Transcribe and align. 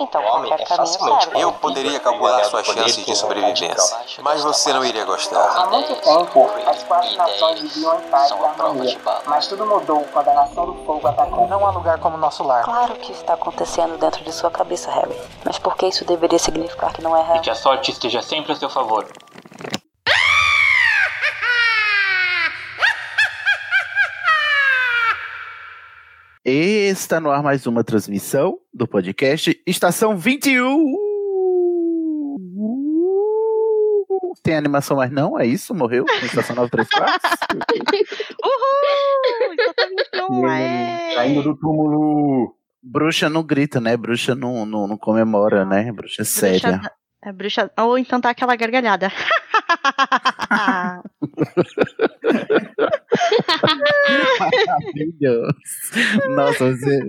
então 0.00 0.22
qualquer 0.22 0.60
é 0.60 0.64
caminho 0.64 0.86
serve. 0.86 1.40
Eu 1.40 1.52
poderia 1.52 2.00
calcular 2.00 2.44
suas 2.44 2.66
chances 2.66 3.04
de 3.04 3.14
sobrevivência, 3.16 3.96
mas 4.22 4.42
você 4.42 4.72
não 4.72 4.84
iria 4.84 5.02
Há 5.02 5.06
gostar. 5.06 5.66
muito 5.70 5.94
tempo, 5.96 6.50
as 6.66 6.82
quatro 6.84 7.16
nações 7.16 7.60
viviam 7.60 7.98
em 7.98 8.02
paz 8.08 8.30
e 8.30 8.34
harmonia, 8.34 8.98
mas 9.26 9.46
tudo 9.46 9.66
mudou 9.66 10.04
quando 10.12 10.28
a 10.28 10.34
Nação 10.34 10.66
do 10.66 10.84
Fogo 10.84 11.06
atacou. 11.08 11.46
Não 11.48 11.66
há 11.66 11.70
lugar 11.70 11.98
como 11.98 12.16
nosso 12.16 12.42
lar. 12.42 12.64
Claro 12.64 12.94
que 12.96 13.12
está 13.12 13.34
acontecendo 13.34 13.98
dentro 13.98 14.24
de 14.24 14.32
sua 14.32 14.50
cabeça, 14.50 14.90
Harry. 14.90 15.16
Mas 15.44 15.58
por 15.58 15.76
que 15.76 15.86
isso 15.86 16.04
deveria 16.04 16.38
significar 16.38 16.92
que 16.92 17.02
não 17.02 17.16
é 17.16 17.20
E 17.20 17.24
real? 17.24 17.40
que 17.40 17.50
a 17.50 17.54
sorte 17.54 17.90
esteja 17.90 18.22
sempre 18.22 18.52
a 18.52 18.56
seu 18.56 18.70
favor. 18.70 19.06
Está 26.44 27.20
no 27.20 27.30
ar 27.30 27.40
mais 27.40 27.68
uma 27.68 27.84
transmissão 27.84 28.58
do 28.74 28.84
podcast 28.84 29.62
Estação 29.64 30.16
21. 30.16 30.96
Tem 34.42 34.56
animação, 34.56 34.96
mas 34.96 35.12
não? 35.12 35.38
É 35.38 35.46
isso? 35.46 35.72
Morreu? 35.72 36.04
Estação 36.20 36.56
934? 36.56 37.30
Uhul! 38.42 39.54
Não 40.40 40.48
é. 40.48 41.12
Saindo 41.14 41.44
do 41.44 41.56
túmulo. 41.56 42.56
Bruxa 42.82 43.30
não 43.30 43.44
grita, 43.44 43.80
né? 43.80 43.96
Bruxa 43.96 44.34
não, 44.34 44.66
não, 44.66 44.88
não 44.88 44.98
comemora, 44.98 45.64
né? 45.64 45.92
Bruxa 45.92 46.22
é 46.22 46.24
séria. 46.24 46.72
Bruxa, 46.72 46.92
é 47.22 47.32
bruxa. 47.32 47.70
Ou 47.78 47.96
então 47.96 48.20
tá 48.20 48.30
aquela 48.30 48.56
gargalhada. 48.56 49.12
Maravilhoso. 54.38 55.54
Nossa, 56.30 56.72
você, 56.72 57.00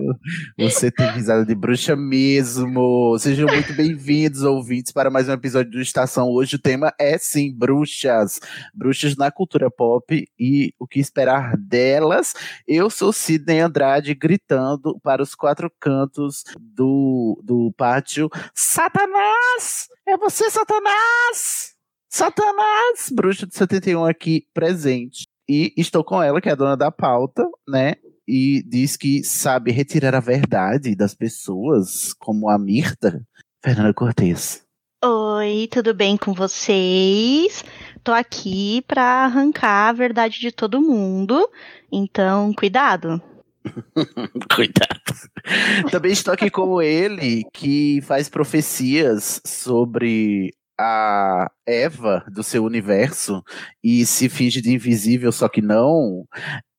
você 0.58 0.90
tem 0.90 1.10
risada 1.10 1.44
de 1.44 1.54
bruxa 1.54 1.96
mesmo. 1.96 3.16
Sejam 3.18 3.46
muito 3.48 3.72
bem-vindos, 3.74 4.42
ouvintes, 4.42 4.92
para 4.92 5.10
mais 5.10 5.28
um 5.28 5.32
episódio 5.32 5.72
do 5.72 5.80
Estação. 5.80 6.30
Hoje 6.30 6.56
o 6.56 6.58
tema 6.58 6.92
é 6.98 7.18
sim 7.18 7.52
bruxas. 7.52 8.40
Bruxas 8.72 9.16
na 9.16 9.30
cultura 9.30 9.70
pop 9.70 10.26
e 10.38 10.72
o 10.78 10.86
que 10.86 11.00
esperar 11.00 11.56
delas. 11.56 12.34
Eu 12.66 12.88
sou 12.88 13.12
Sidney 13.12 13.60
Andrade 13.60 14.14
gritando 14.14 14.98
para 15.00 15.22
os 15.22 15.34
quatro 15.34 15.70
cantos 15.80 16.44
do, 16.58 17.40
do 17.42 17.72
pátio: 17.76 18.28
Satanás! 18.54 19.88
É 20.06 20.16
você, 20.16 20.50
Satanás! 20.50 21.74
Satanás! 22.08 23.10
Bruxa 23.10 23.46
de 23.46 23.56
71 23.56 24.04
aqui 24.04 24.46
presente. 24.54 25.26
E 25.48 25.72
estou 25.76 26.02
com 26.02 26.22
ela, 26.22 26.40
que 26.40 26.48
é 26.48 26.52
a 26.52 26.56
dona 26.56 26.76
da 26.76 26.90
pauta, 26.90 27.46
né? 27.68 27.94
E 28.26 28.62
diz 28.66 28.96
que 28.96 29.22
sabe 29.22 29.70
retirar 29.70 30.14
a 30.14 30.20
verdade 30.20 30.96
das 30.96 31.14
pessoas, 31.14 32.14
como 32.14 32.48
a 32.48 32.58
Mirta. 32.58 33.22
Fernanda 33.62 33.94
Cortez. 33.94 34.62
Oi, 35.02 35.68
tudo 35.70 35.94
bem 35.94 36.16
com 36.16 36.32
vocês? 36.32 37.62
Tô 38.02 38.12
aqui 38.12 38.82
pra 38.86 39.24
arrancar 39.24 39.88
a 39.88 39.92
verdade 39.92 40.38
de 40.38 40.50
todo 40.50 40.80
mundo. 40.80 41.48
Então, 41.92 42.52
cuidado. 42.54 43.22
Cuidado. 44.54 45.02
Também 45.90 46.12
estou 46.12 46.34
aqui 46.34 46.50
com 46.50 46.80
ele, 46.80 47.44
que 47.52 48.00
faz 48.02 48.28
profecias 48.28 49.40
sobre 49.44 50.54
a 50.78 51.50
Eva 51.66 52.24
do 52.30 52.42
seu 52.42 52.64
universo 52.64 53.42
e 53.82 54.04
se 54.04 54.28
finge 54.28 54.60
de 54.60 54.72
invisível, 54.72 55.30
só 55.32 55.48
que 55.48 55.62
não. 55.62 56.26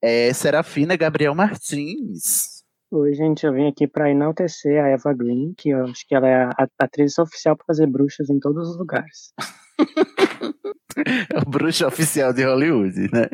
É 0.01 0.33
Serafina 0.33 0.95
Gabriel 0.95 1.33
Martins. 1.33 2.63
Oi, 2.91 3.13
gente, 3.13 3.45
eu 3.45 3.53
vim 3.53 3.67
aqui 3.67 3.87
pra 3.87 4.09
enaltecer 4.09 4.83
a 4.83 4.87
Eva 4.87 5.13
Green, 5.13 5.53
que 5.57 5.69
eu 5.69 5.85
acho 5.85 6.07
que 6.07 6.15
ela 6.15 6.27
é 6.27 6.43
a 6.43 6.67
atriz 6.79 7.17
oficial 7.17 7.55
pra 7.57 7.65
fazer 7.65 7.87
bruxas 7.87 8.29
em 8.29 8.39
todos 8.39 8.69
os 8.69 8.77
lugares. 8.77 9.33
É 10.97 11.39
o 11.39 11.49
bruxo 11.49 11.85
oficial 11.85 12.31
de 12.31 12.45
Hollywood, 12.45 13.09
né? 13.11 13.27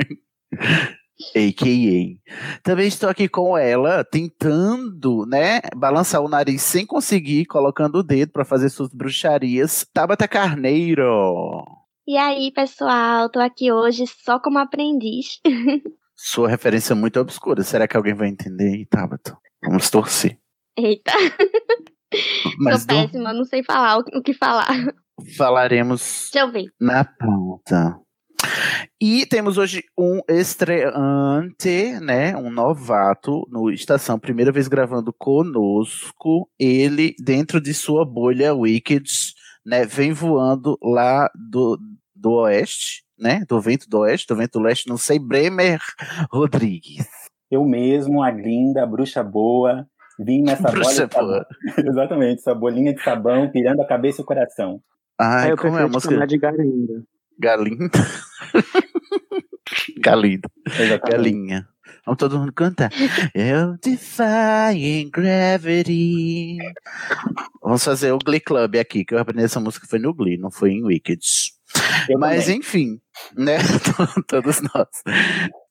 AKA. 1.35 2.19
Também 2.63 2.87
estou 2.87 3.09
aqui 3.09 3.27
com 3.27 3.57
ela, 3.57 4.03
tentando, 4.03 5.25
né, 5.25 5.61
balançar 5.75 6.21
o 6.21 6.29
nariz 6.29 6.61
sem 6.61 6.85
conseguir, 6.85 7.45
colocando 7.45 7.99
o 7.99 8.03
dedo 8.03 8.31
para 8.31 8.45
fazer 8.45 8.69
suas 8.69 8.93
bruxarias. 8.93 9.85
Tabata 9.93 10.27
Carneiro. 10.27 11.63
E 12.07 12.17
aí, 12.17 12.51
pessoal, 12.51 13.29
tô 13.29 13.39
aqui 13.39 13.71
hoje 13.71 14.05
só 14.07 14.39
como 14.39 14.59
aprendiz. 14.59 15.39
Sua 16.23 16.47
referência 16.47 16.93
é 16.93 16.95
muito 16.95 17.19
obscura. 17.19 17.63
Será 17.63 17.87
que 17.87 17.97
alguém 17.97 18.13
vai 18.13 18.27
entender, 18.27 18.85
Tabata? 18.85 19.35
Vamos 19.63 19.89
torcer. 19.89 20.37
Eita, 20.77 21.11
Mas 22.59 22.85
tô 22.85 22.93
não 22.93 23.01
péssima, 23.03 23.33
não 23.33 23.43
sei 23.43 23.63
falar 23.63 23.97
o, 23.97 24.21
que 24.21 24.33
falar. 24.33 24.67
falaremos 25.37 26.29
na 26.79 27.03
pauta. 27.05 27.99
E 29.00 29.25
temos 29.25 29.57
hoje 29.57 29.84
um 29.97 30.22
estreante, 30.28 32.00
né? 32.02 32.35
Um 32.35 32.50
novato 32.50 33.47
no 33.50 33.69
Estação, 33.72 34.19
primeira 34.19 34.52
vez 34.52 34.68
gravando 34.68 35.13
conosco. 35.13 36.50
Ele, 36.59 37.16
dentro 37.19 37.59
de 37.62 37.74
sua 37.74 38.06
bolha 38.06 38.53
Wicked, 38.53 39.09
né? 39.66 39.85
Vem 39.85 40.12
voando 40.13 40.78
lá 40.81 41.29
do, 41.35 41.79
do 42.16 42.31
oeste, 42.34 43.03
né? 43.18 43.44
Do 43.47 43.59
vento 43.62 43.90
do 43.90 44.00
oeste, 44.00 44.28
do 44.28 44.35
vento 44.35 44.59
do 44.59 44.63
leste, 44.63 44.88
não 44.88 44.97
sei, 44.97 45.19
Bremer 45.19 45.79
Rodrigues. 46.31 47.06
Eu 47.50 47.66
mesmo, 47.66 48.23
a 48.23 48.31
linda, 48.31 48.84
a 48.84 48.85
bruxa 48.85 49.23
boa, 49.23 49.85
vim 50.19 50.41
nessa 50.46 50.72
Bruxa 50.72 51.08
bola. 51.08 51.46
boa. 51.75 51.85
Exatamente, 51.90 52.40
essa 52.40 52.56
bolinha 52.56 52.94
de 52.94 53.02
sabão, 53.03 53.50
pirando 53.52 53.81
a 53.81 53.88
cabeça 53.88 54.22
e 54.22 54.23
o 54.23 54.25
coração. 54.25 54.79
Ai, 55.19 55.46
Aí 55.46 55.50
eu 55.52 55.58
como 55.58 55.78
é 55.78 55.84
a 55.84 55.88
música? 55.88 56.13
chamar 56.13 56.25
de 56.28 56.38
Garinda. 56.38 57.03
Galinda. 57.39 57.89
Galinda. 59.99 60.49
Exatamente. 60.67 61.11
Galinha. 61.11 61.67
Vamos 62.05 62.17
todo 62.17 62.39
mundo 62.39 62.51
cantar. 62.53 62.91
Eu 63.33 63.77
defying 63.77 65.09
gravity. 65.11 66.57
Vamos 67.61 67.83
fazer 67.83 68.11
o 68.11 68.17
Glee 68.17 68.39
Club 68.39 68.75
aqui, 68.77 69.05
que 69.05 69.13
eu 69.13 69.19
aprendi 69.19 69.43
essa 69.43 69.59
música 69.59 69.85
foi 69.87 69.99
no 69.99 70.13
Glee, 70.13 70.37
não 70.37 70.49
foi 70.49 70.71
em 70.71 70.83
Wicked. 70.83 71.21
Eu 72.09 72.19
Mas 72.19 72.45
também. 72.45 72.59
enfim, 72.59 73.01
né? 73.37 73.57
Todos 74.27 74.61
nós. 74.61 74.87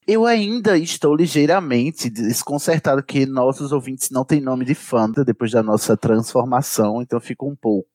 Eu 0.06 0.25
ainda 0.25 0.78
estou 0.78 1.15
ligeiramente 1.15 2.09
desconcertado 2.09 3.03
que 3.03 3.27
nossos 3.27 3.72
ouvintes 3.72 4.10
não 4.10 4.25
têm 4.25 4.41
nome 4.41 4.65
de 4.65 4.75
fanda 4.75 5.25
depois 5.25 5.50
da 5.50 5.62
nossa 5.62 5.97
transformação, 5.97 7.03
então 7.03 7.21
fico 7.21 7.48
um 7.48 7.56
pouco. 7.56 7.90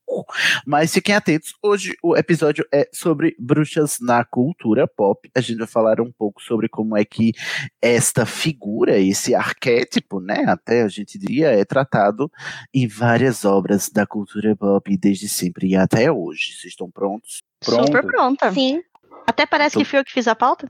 Mas 0.65 0.93
fiquem 0.93 1.15
atentos, 1.15 1.53
hoje 1.61 1.95
o 2.03 2.15
episódio 2.15 2.65
é 2.71 2.87
sobre 2.93 3.35
bruxas 3.39 3.97
na 3.99 4.23
cultura 4.23 4.87
pop. 4.87 5.29
A 5.35 5.41
gente 5.41 5.57
vai 5.57 5.67
falar 5.67 5.99
um 5.99 6.11
pouco 6.11 6.41
sobre 6.41 6.67
como 6.69 6.95
é 6.97 7.03
que 7.03 7.33
esta 7.81 8.25
figura, 8.25 8.97
esse 8.99 9.33
arquétipo, 9.35 10.19
né, 10.19 10.45
até 10.47 10.83
a 10.83 10.87
gente 10.87 11.17
diria, 11.17 11.47
é 11.51 11.63
tratado 11.65 12.31
em 12.73 12.87
várias 12.87 13.45
obras 13.45 13.89
da 13.89 14.05
cultura 14.05 14.55
pop 14.55 14.95
desde 14.97 15.27
sempre 15.27 15.67
e 15.69 15.75
até 15.75 16.11
hoje. 16.11 16.53
Vocês 16.53 16.65
estão 16.73 16.89
prontos? 16.89 17.41
Pronto. 17.63 17.87
Super 17.87 18.03
pronta. 18.05 18.51
Sim, 18.51 18.81
Até 19.27 19.45
parece 19.45 19.73
Tô- 19.73 19.79
que 19.79 19.85
fui 19.85 19.99
eu 19.99 20.05
que 20.05 20.11
fiz 20.13 20.27
a 20.27 20.35
pauta. 20.35 20.69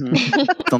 Uhum. 0.00 0.12
então, 0.60 0.78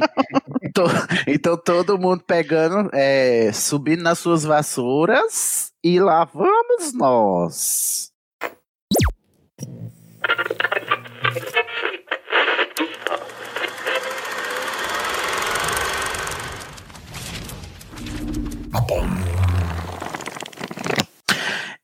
to- 0.77 0.83
então 1.27 1.57
todo 1.57 1.97
mundo 1.97 2.23
pegando, 2.25 2.89
é, 2.93 3.51
subindo 3.51 4.03
nas 4.03 4.19
suas 4.19 4.43
vassouras 4.43 5.71
e 5.83 5.99
lá 5.99 6.23
vamos 6.25 6.93
nós. 6.93 8.11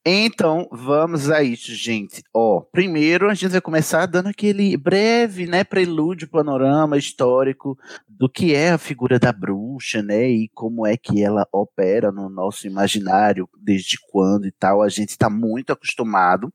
Então, 0.05 0.67
vamos 0.69 1.29
a 1.29 1.41
isso, 1.44 1.73
gente. 1.73 2.21
Ó, 2.33 2.59
primeiro 2.59 3.29
a 3.29 3.33
gente 3.33 3.51
vai 3.51 3.61
começar 3.61 4.05
dando 4.05 4.27
aquele 4.27 4.75
breve, 4.75 5.47
né, 5.47 5.63
prelúdio, 5.63 6.27
panorama 6.27 6.97
histórico 6.97 7.77
do 8.05 8.27
que 8.29 8.53
é 8.53 8.71
a 8.71 8.77
figura 8.77 9.17
da 9.17 9.31
bruxa, 9.31 10.03
né, 10.03 10.29
e 10.29 10.50
como 10.53 10.85
é 10.85 10.97
que 10.97 11.23
ela 11.23 11.47
opera 11.53 12.11
no 12.11 12.29
nosso 12.29 12.67
imaginário, 12.67 13.47
desde 13.57 13.97
quando 14.11 14.45
e 14.45 14.51
tal. 14.51 14.81
A 14.81 14.89
gente 14.89 15.11
está 15.11 15.29
muito 15.29 15.71
acostumado. 15.71 16.53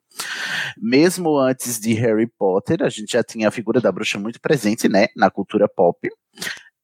Mesmo 0.76 1.38
antes 1.38 1.80
de 1.80 1.94
Harry 1.94 2.26
Potter, 2.26 2.82
a 2.82 2.90
gente 2.90 3.12
já 3.12 3.24
tinha 3.24 3.48
a 3.48 3.50
figura 3.50 3.80
da 3.80 3.90
bruxa 3.90 4.18
muito 4.18 4.38
presente, 4.42 4.90
né, 4.90 5.06
na 5.16 5.30
cultura 5.30 5.66
pop. 5.66 5.98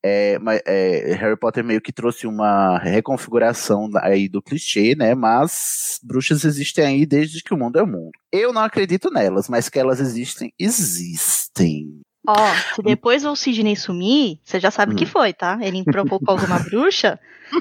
É, 0.07 0.39
é, 0.67 1.15
Harry 1.15 1.37
Potter 1.37 1.65
meio 1.65 1.81
que 1.81 1.91
trouxe 1.91 2.27
uma 2.27 2.77
reconfiguração 2.79 3.89
aí 4.03 4.29
do 4.29 4.43
clichê, 4.43 4.95
né? 4.95 5.15
Mas 5.15 5.99
bruxas 6.03 6.45
existem 6.45 6.85
aí 6.85 7.07
desde 7.07 7.43
que 7.43 7.55
o 7.55 7.57
mundo 7.57 7.79
é 7.79 7.83
o 7.83 7.87
mundo. 7.87 8.13
Eu 8.31 8.53
não 8.53 8.61
acredito 8.61 9.11
nelas, 9.11 9.49
mas 9.49 9.71
que 9.71 9.79
elas 9.79 10.01
existem, 10.01 10.53
existem. 10.59 12.04
Ó, 12.27 12.33
oh, 12.33 12.75
se 12.75 12.83
depois 12.83 13.25
o 13.25 13.37
Sidney 13.37 13.77
sumir, 13.77 14.39
você 14.43 14.59
já 14.59 14.71
sabe 14.71 14.93
o 14.93 14.95
hum. 14.95 14.99
que 14.99 15.07
foi, 15.07 15.33
tá? 15.33 15.59
Ele 15.61 15.85
provocou 15.85 16.35
alguma 16.35 16.59
bruxa 16.59 17.19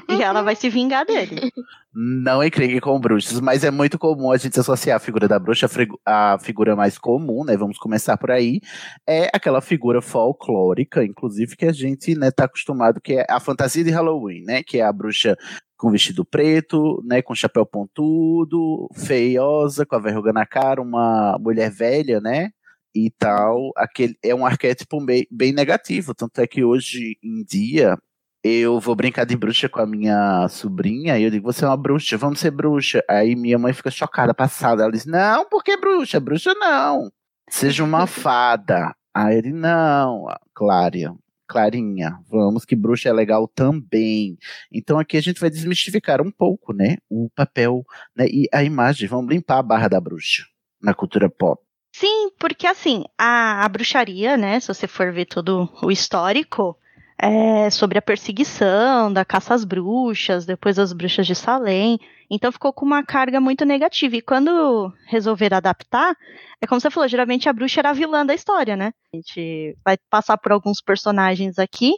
e 0.08 0.22
ela 0.22 0.42
vai 0.42 0.56
se 0.56 0.70
vingar 0.70 1.04
dele. 1.04 1.52
Não 1.94 2.42
intrigue 2.42 2.80
com 2.80 2.98
bruxas, 2.98 3.40
mas 3.40 3.62
é 3.62 3.70
muito 3.70 3.98
comum 3.98 4.32
a 4.32 4.36
gente 4.36 4.58
associar 4.58 4.96
a 4.96 5.00
figura 5.00 5.28
da 5.28 5.38
bruxa, 5.38 5.68
a 6.04 6.38
figura 6.40 6.74
mais 6.74 6.98
comum, 6.98 7.44
né? 7.44 7.56
Vamos 7.56 7.78
começar 7.78 8.16
por 8.16 8.30
aí. 8.30 8.60
É 9.06 9.30
aquela 9.32 9.60
figura 9.60 10.02
folclórica, 10.02 11.04
inclusive, 11.04 11.56
que 11.56 11.66
a 11.66 11.72
gente 11.72 12.16
né, 12.16 12.30
tá 12.32 12.46
acostumado, 12.46 13.00
que 13.00 13.14
é 13.14 13.26
a 13.28 13.38
fantasia 13.38 13.84
de 13.84 13.90
Halloween, 13.90 14.42
né? 14.44 14.62
Que 14.64 14.78
é 14.78 14.82
a 14.82 14.92
bruxa 14.92 15.36
com 15.76 15.90
vestido 15.90 16.24
preto, 16.24 17.02
né, 17.04 17.20
com 17.20 17.34
chapéu 17.34 17.66
pontudo, 17.66 18.88
feiosa, 18.94 19.84
com 19.84 19.94
a 19.94 19.98
verruga 19.98 20.32
na 20.32 20.46
cara, 20.46 20.80
uma 20.80 21.36
mulher 21.38 21.70
velha, 21.70 22.20
né, 22.20 22.50
e 22.94 23.10
tal, 23.10 23.72
aquele 23.76 24.16
é 24.22 24.34
um 24.34 24.46
arquétipo 24.46 25.04
bem, 25.04 25.26
bem 25.30 25.52
negativo, 25.52 26.14
tanto 26.14 26.40
é 26.40 26.46
que 26.46 26.62
hoje 26.64 27.18
em 27.22 27.44
dia 27.44 27.98
eu 28.44 28.78
vou 28.78 28.94
brincar 28.94 29.24
de 29.24 29.36
bruxa 29.36 29.68
com 29.70 29.80
a 29.80 29.86
minha 29.86 30.46
sobrinha, 30.48 31.18
e 31.18 31.24
eu 31.24 31.30
digo, 31.30 31.50
você 31.50 31.64
é 31.64 31.68
uma 31.68 31.76
bruxa, 31.78 32.18
vamos 32.18 32.40
ser 32.40 32.50
bruxa. 32.50 33.02
Aí 33.08 33.34
minha 33.34 33.58
mãe 33.58 33.72
fica 33.72 33.90
chocada, 33.90 34.34
passada. 34.34 34.82
Ela 34.82 34.92
diz, 34.92 35.06
não, 35.06 35.48
por 35.48 35.64
que 35.64 35.74
bruxa? 35.78 36.20
Bruxa 36.20 36.52
não. 36.54 37.10
Seja 37.48 37.82
uma 37.82 38.04
fada. 38.06 38.94
Aí 39.14 39.38
ele, 39.38 39.50
não, 39.52 40.26
Clária, 40.52 41.14
Clarinha, 41.46 42.18
vamos 42.28 42.64
que 42.66 42.76
bruxa 42.76 43.08
é 43.08 43.12
legal 43.12 43.48
também. 43.48 44.36
Então 44.72 44.98
aqui 44.98 45.16
a 45.16 45.22
gente 45.22 45.40
vai 45.40 45.48
desmistificar 45.48 46.20
um 46.20 46.30
pouco, 46.30 46.74
né, 46.74 46.96
o 47.08 47.30
papel 47.34 47.84
né, 48.14 48.26
e 48.26 48.46
a 48.52 48.62
imagem. 48.62 49.08
Vamos 49.08 49.32
limpar 49.32 49.58
a 49.58 49.62
barra 49.62 49.88
da 49.88 50.00
bruxa 50.00 50.44
na 50.82 50.92
cultura 50.92 51.30
pop. 51.30 51.63
Sim, 51.96 52.28
porque 52.40 52.66
assim, 52.66 53.04
a, 53.16 53.64
a 53.64 53.68
bruxaria, 53.68 54.36
né, 54.36 54.58
se 54.58 54.66
você 54.66 54.84
for 54.88 55.12
ver 55.12 55.26
todo 55.26 55.68
o 55.80 55.92
histórico, 55.92 56.76
é, 57.16 57.70
sobre 57.70 57.96
a 57.96 58.02
perseguição, 58.02 59.12
da 59.12 59.24
caça 59.24 59.54
às 59.54 59.64
bruxas, 59.64 60.44
depois 60.44 60.76
as 60.76 60.92
bruxas 60.92 61.24
de 61.24 61.36
Salem. 61.36 62.00
Então 62.28 62.50
ficou 62.50 62.72
com 62.72 62.84
uma 62.84 63.04
carga 63.04 63.40
muito 63.40 63.64
negativa. 63.64 64.16
E 64.16 64.22
quando 64.22 64.92
resolveram 65.06 65.56
adaptar, 65.56 66.16
é 66.60 66.66
como 66.66 66.80
você 66.80 66.90
falou, 66.90 67.08
geralmente 67.08 67.48
a 67.48 67.52
bruxa 67.52 67.80
era 67.80 67.90
a 67.90 67.92
vilã 67.92 68.26
da 68.26 68.34
história, 68.34 68.74
né? 68.74 68.92
A 69.12 69.16
gente 69.16 69.76
vai 69.84 69.96
passar 70.10 70.36
por 70.36 70.50
alguns 70.50 70.80
personagens 70.80 71.60
aqui. 71.60 71.94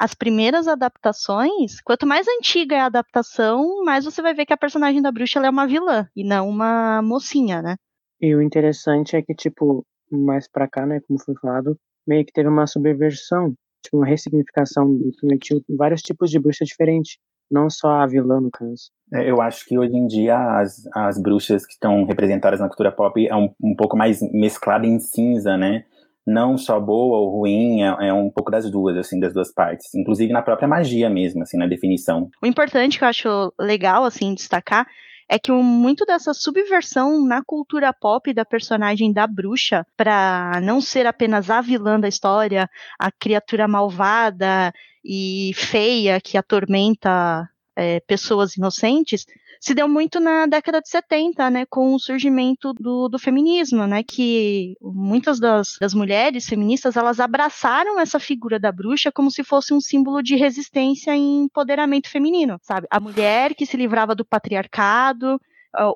As 0.00 0.14
primeiras 0.14 0.66
adaptações, 0.66 1.80
quanto 1.84 2.08
mais 2.08 2.26
antiga 2.26 2.74
é 2.74 2.80
a 2.80 2.86
adaptação, 2.86 3.84
mais 3.84 4.04
você 4.04 4.20
vai 4.20 4.34
ver 4.34 4.46
que 4.46 4.52
a 4.52 4.56
personagem 4.56 5.00
da 5.00 5.12
bruxa 5.12 5.38
é 5.38 5.48
uma 5.48 5.66
vilã 5.66 6.08
e 6.16 6.24
não 6.24 6.48
uma 6.48 7.00
mocinha, 7.02 7.62
né? 7.62 7.76
E 8.22 8.34
o 8.34 8.40
interessante 8.40 9.16
é 9.16 9.22
que, 9.22 9.34
tipo, 9.34 9.84
mais 10.10 10.48
pra 10.48 10.68
cá, 10.68 10.86
né, 10.86 11.00
como 11.06 11.18
foi 11.18 11.34
falado, 11.34 11.76
meio 12.06 12.24
que 12.24 12.32
teve 12.32 12.48
uma 12.48 12.66
subversão 12.66 13.54
tipo, 13.82 13.96
uma 13.96 14.06
ressignificação 14.06 14.96
que 14.96 15.20
permitiu 15.20 15.62
vários 15.76 16.02
tipos 16.02 16.30
de 16.30 16.38
bruxa 16.38 16.64
diferentes, 16.64 17.18
não 17.50 17.68
só 17.68 17.88
a 17.88 18.06
vilã, 18.06 18.40
no 18.40 18.50
caso. 18.50 18.90
É, 19.12 19.28
eu 19.28 19.42
acho 19.42 19.66
que 19.66 19.76
hoje 19.76 19.94
em 19.94 20.06
dia 20.06 20.38
as, 20.58 20.86
as 20.94 21.20
bruxas 21.20 21.66
que 21.66 21.74
estão 21.74 22.04
representadas 22.04 22.60
na 22.60 22.68
cultura 22.68 22.92
pop 22.92 23.26
é 23.26 23.34
um, 23.34 23.50
um 23.62 23.74
pouco 23.74 23.96
mais 23.96 24.20
mesclada 24.32 24.86
em 24.86 24.98
cinza, 24.98 25.56
né? 25.56 25.84
Não 26.24 26.56
só 26.56 26.78
boa 26.78 27.18
ou 27.18 27.40
ruim, 27.40 27.82
é, 27.82 28.08
é, 28.08 28.12
um 28.12 28.30
pouco 28.30 28.50
das 28.50 28.70
duas, 28.70 28.96
assim, 28.96 29.18
das 29.18 29.34
duas 29.34 29.52
partes. 29.52 29.92
Inclusive 29.94 30.32
na 30.32 30.40
própria 30.40 30.68
magia 30.68 31.10
mesmo, 31.10 31.42
assim, 31.42 31.58
na 31.58 31.66
definição. 31.66 32.30
O 32.40 32.46
importante 32.46 32.96
que 32.96 33.04
eu 33.04 33.08
acho 33.08 33.52
legal, 33.58 34.04
assim, 34.04 34.32
destacar 34.32 34.86
é 35.32 35.38
que 35.38 35.50
muito 35.50 36.04
dessa 36.04 36.34
subversão 36.34 37.24
na 37.24 37.42
cultura 37.42 37.90
pop 37.90 38.34
da 38.34 38.44
personagem 38.44 39.10
da 39.10 39.26
bruxa, 39.26 39.86
para 39.96 40.60
não 40.62 40.78
ser 40.78 41.06
apenas 41.06 41.48
a 41.48 41.62
vilã 41.62 41.98
da 41.98 42.06
história, 42.06 42.68
a 42.98 43.10
criatura 43.10 43.66
malvada 43.66 44.70
e 45.02 45.52
feia 45.54 46.20
que 46.20 46.36
atormenta 46.36 47.48
é, 47.74 47.98
pessoas 48.00 48.58
inocentes, 48.58 49.24
se 49.62 49.74
deu 49.74 49.88
muito 49.88 50.18
na 50.18 50.44
década 50.44 50.80
de 50.80 50.88
70, 50.88 51.48
né, 51.48 51.64
com 51.70 51.94
o 51.94 51.98
surgimento 51.98 52.72
do, 52.72 53.08
do 53.08 53.16
feminismo, 53.16 53.86
né, 53.86 54.02
que 54.02 54.74
muitas 54.82 55.38
das, 55.38 55.76
das 55.80 55.94
mulheres 55.94 56.46
feministas, 56.46 56.96
elas 56.96 57.20
abraçaram 57.20 58.00
essa 58.00 58.18
figura 58.18 58.58
da 58.58 58.72
bruxa 58.72 59.12
como 59.12 59.30
se 59.30 59.44
fosse 59.44 59.72
um 59.72 59.80
símbolo 59.80 60.20
de 60.20 60.34
resistência 60.34 61.16
e 61.16 61.20
empoderamento 61.20 62.10
feminino, 62.10 62.58
sabe? 62.60 62.88
A 62.90 62.98
mulher 62.98 63.54
que 63.54 63.64
se 63.64 63.76
livrava 63.76 64.16
do 64.16 64.24
patriarcado, 64.24 65.40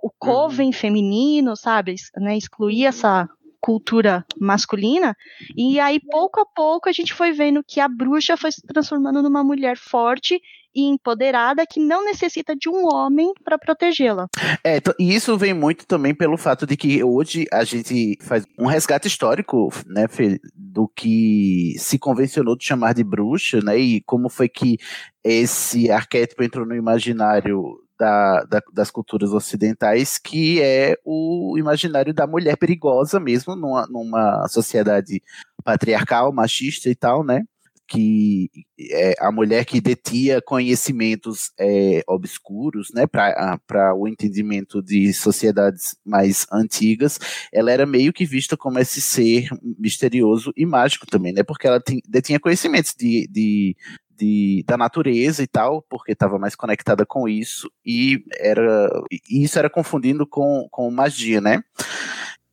o 0.00 0.10
coven 0.16 0.68
uhum. 0.68 0.72
feminino, 0.72 1.56
sabe? 1.56 1.96
Né, 2.16 2.36
excluir 2.36 2.86
essa 2.86 3.28
cultura 3.60 4.24
masculina. 4.38 5.16
E 5.56 5.78
aí, 5.80 6.00
pouco 6.00 6.40
a 6.40 6.46
pouco, 6.46 6.88
a 6.88 6.92
gente 6.92 7.12
foi 7.12 7.32
vendo 7.32 7.64
que 7.66 7.80
a 7.80 7.88
bruxa 7.88 8.36
foi 8.36 8.52
se 8.52 8.62
transformando 8.62 9.22
numa 9.22 9.42
mulher 9.44 9.76
forte 9.76 10.40
e 10.76 10.82
empoderada 10.82 11.64
que 11.66 11.80
não 11.80 12.04
necessita 12.04 12.54
de 12.54 12.68
um 12.68 12.84
homem 12.92 13.32
para 13.42 13.58
protegê-la. 13.58 14.28
É, 14.62 14.76
e 14.98 15.14
isso 15.14 15.36
vem 15.38 15.54
muito 15.54 15.86
também 15.86 16.14
pelo 16.14 16.36
fato 16.36 16.66
de 16.66 16.76
que 16.76 17.02
hoje 17.02 17.46
a 17.50 17.64
gente 17.64 18.18
faz 18.20 18.44
um 18.58 18.66
resgate 18.66 19.08
histórico, 19.08 19.70
né, 19.86 20.06
Fê, 20.06 20.38
do 20.54 20.86
que 20.86 21.74
se 21.78 21.98
convencionou 21.98 22.54
de 22.54 22.66
chamar 22.66 22.92
de 22.92 23.02
bruxa, 23.02 23.60
né, 23.62 23.78
e 23.78 24.02
como 24.02 24.28
foi 24.28 24.50
que 24.50 24.76
esse 25.24 25.90
arquétipo 25.90 26.44
entrou 26.44 26.66
no 26.66 26.76
imaginário 26.76 27.85
da, 27.98 28.44
da, 28.44 28.62
das 28.72 28.90
culturas 28.90 29.32
ocidentais, 29.32 30.18
que 30.18 30.60
é 30.60 30.96
o 31.04 31.56
imaginário 31.58 32.12
da 32.12 32.26
mulher 32.26 32.56
perigosa 32.56 33.18
mesmo, 33.20 33.56
numa, 33.56 33.86
numa 33.86 34.48
sociedade 34.48 35.22
patriarcal, 35.64 36.32
machista 36.32 36.88
e 36.88 36.94
tal, 36.94 37.24
né? 37.24 37.42
que 37.88 38.50
é, 38.90 39.14
a 39.20 39.30
mulher 39.30 39.64
que 39.64 39.80
detinha 39.80 40.42
conhecimentos 40.42 41.52
é, 41.58 42.02
obscuros, 42.06 42.88
né, 42.92 43.06
para 43.06 43.94
o 43.94 44.08
entendimento 44.08 44.82
de 44.82 45.12
sociedades 45.12 45.96
mais 46.04 46.46
antigas, 46.52 47.18
ela 47.52 47.70
era 47.70 47.86
meio 47.86 48.12
que 48.12 48.24
vista 48.24 48.56
como 48.56 48.78
esse 48.78 49.00
ser 49.00 49.48
misterioso 49.78 50.52
e 50.56 50.66
mágico 50.66 51.06
também, 51.06 51.32
né, 51.32 51.42
porque 51.42 51.66
ela 51.66 51.80
tinha, 51.80 52.00
detinha 52.08 52.40
conhecimentos 52.40 52.94
de, 52.98 53.28
de, 53.30 53.76
de, 54.16 54.64
da 54.66 54.76
natureza 54.76 55.42
e 55.42 55.46
tal, 55.46 55.82
porque 55.88 56.12
estava 56.12 56.38
mais 56.38 56.54
conectada 56.54 57.04
com 57.04 57.28
isso, 57.28 57.70
e 57.84 58.24
era 58.38 58.88
e 59.12 59.44
isso 59.44 59.58
era 59.58 59.70
confundindo 59.70 60.26
com, 60.26 60.66
com 60.70 60.90
magia, 60.90 61.40
né? 61.40 61.62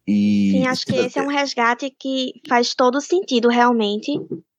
E, 0.08 0.52
Sim, 0.52 0.68
acho 0.68 0.86
que 0.86 0.96
esse 0.96 1.18
é 1.18 1.22
um 1.22 1.28
resgate 1.28 1.90
que 1.98 2.34
faz 2.48 2.74
todo 2.76 3.00
sentido 3.00 3.48
realmente 3.48 4.12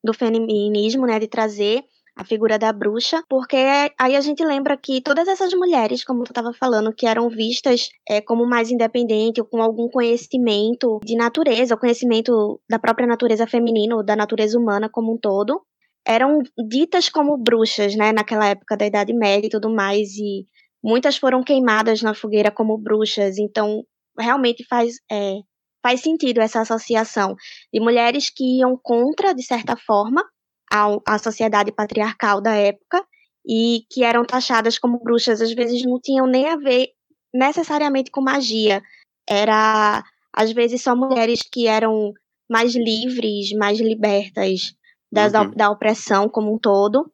do 0.02 0.14
feminismo, 0.14 1.06
né, 1.06 1.18
de 1.18 1.28
trazer 1.28 1.84
a 2.16 2.25
figura 2.25 2.58
da 2.58 2.73
bruxa, 2.73 3.23
porque 3.28 3.56
aí 3.99 4.14
a 4.14 4.20
gente 4.20 4.44
lembra 4.44 4.76
que 4.76 5.00
todas 5.00 5.26
essas 5.26 5.52
mulheres, 5.52 6.04
como 6.04 6.23
tu 6.23 6.30
estava 6.30 6.52
falando, 6.52 6.94
que 6.94 7.06
eram 7.06 7.28
vistas 7.28 7.88
é, 8.08 8.20
como 8.20 8.46
mais 8.46 8.70
independentes 8.70 9.42
ou 9.42 9.49
com 9.49 9.61
algum 9.61 9.88
conhecimento 9.88 11.00
de 11.04 11.16
natureza, 11.16 11.75
o 11.75 11.78
conhecimento 11.78 12.61
da 12.68 12.78
própria 12.78 13.06
natureza 13.06 13.46
feminina 13.46 13.96
ou 13.96 14.04
da 14.04 14.14
natureza 14.14 14.58
humana 14.58 14.88
como 14.88 15.12
um 15.12 15.18
todo, 15.18 15.61
eram 16.06 16.40
ditas 16.68 17.08
como 17.08 17.37
bruxas, 17.37 17.96
né, 17.96 18.12
naquela 18.12 18.49
época 18.49 18.76
da 18.76 18.87
Idade 18.87 19.12
Média 19.14 19.46
e 19.46 19.50
tudo 19.50 19.73
mais, 19.75 20.11
e 20.16 20.46
muitas 20.82 21.16
foram 21.16 21.42
queimadas 21.42 22.02
na 22.02 22.14
fogueira 22.14 22.50
como 22.50 22.76
bruxas, 22.78 23.38
então 23.38 23.82
realmente 24.18 24.64
faz 24.68 24.96
é, 25.11 25.38
faz 25.82 26.00
sentido 26.00 26.40
essa 26.40 26.61
associação 26.61 27.34
de 27.73 27.80
mulheres 27.80 28.30
que 28.30 28.58
iam 28.58 28.78
contra, 28.82 29.34
de 29.34 29.42
certa 29.42 29.76
forma, 29.76 30.25
a, 30.73 30.87
a 31.06 31.18
sociedade 31.18 31.73
patriarcal 31.73 32.40
da 32.40 32.54
época 32.54 33.04
e 33.46 33.82
que 33.90 34.02
eram 34.02 34.25
taxadas 34.25 34.78
como 34.78 35.02
bruxas, 35.02 35.42
às 35.42 35.52
vezes 35.52 35.84
não 35.84 36.00
tinham 36.00 36.26
nem 36.26 36.49
a 36.49 36.56
ver 36.56 36.88
necessariamente 37.34 38.11
com 38.11 38.23
magia. 38.23 38.82
Era, 39.28 40.02
às 40.32 40.52
vezes, 40.52 40.82
só 40.82 40.96
mulheres 40.96 41.40
que 41.52 41.66
eram 41.66 42.12
mais 42.49 42.75
livres, 42.75 43.52
mais 43.52 43.78
libertas 43.78 44.75
das, 45.11 45.32
uhum. 45.32 45.50
da 45.50 45.70
opressão 45.70 46.28
como 46.28 46.54
um 46.54 46.58
todo. 46.58 47.11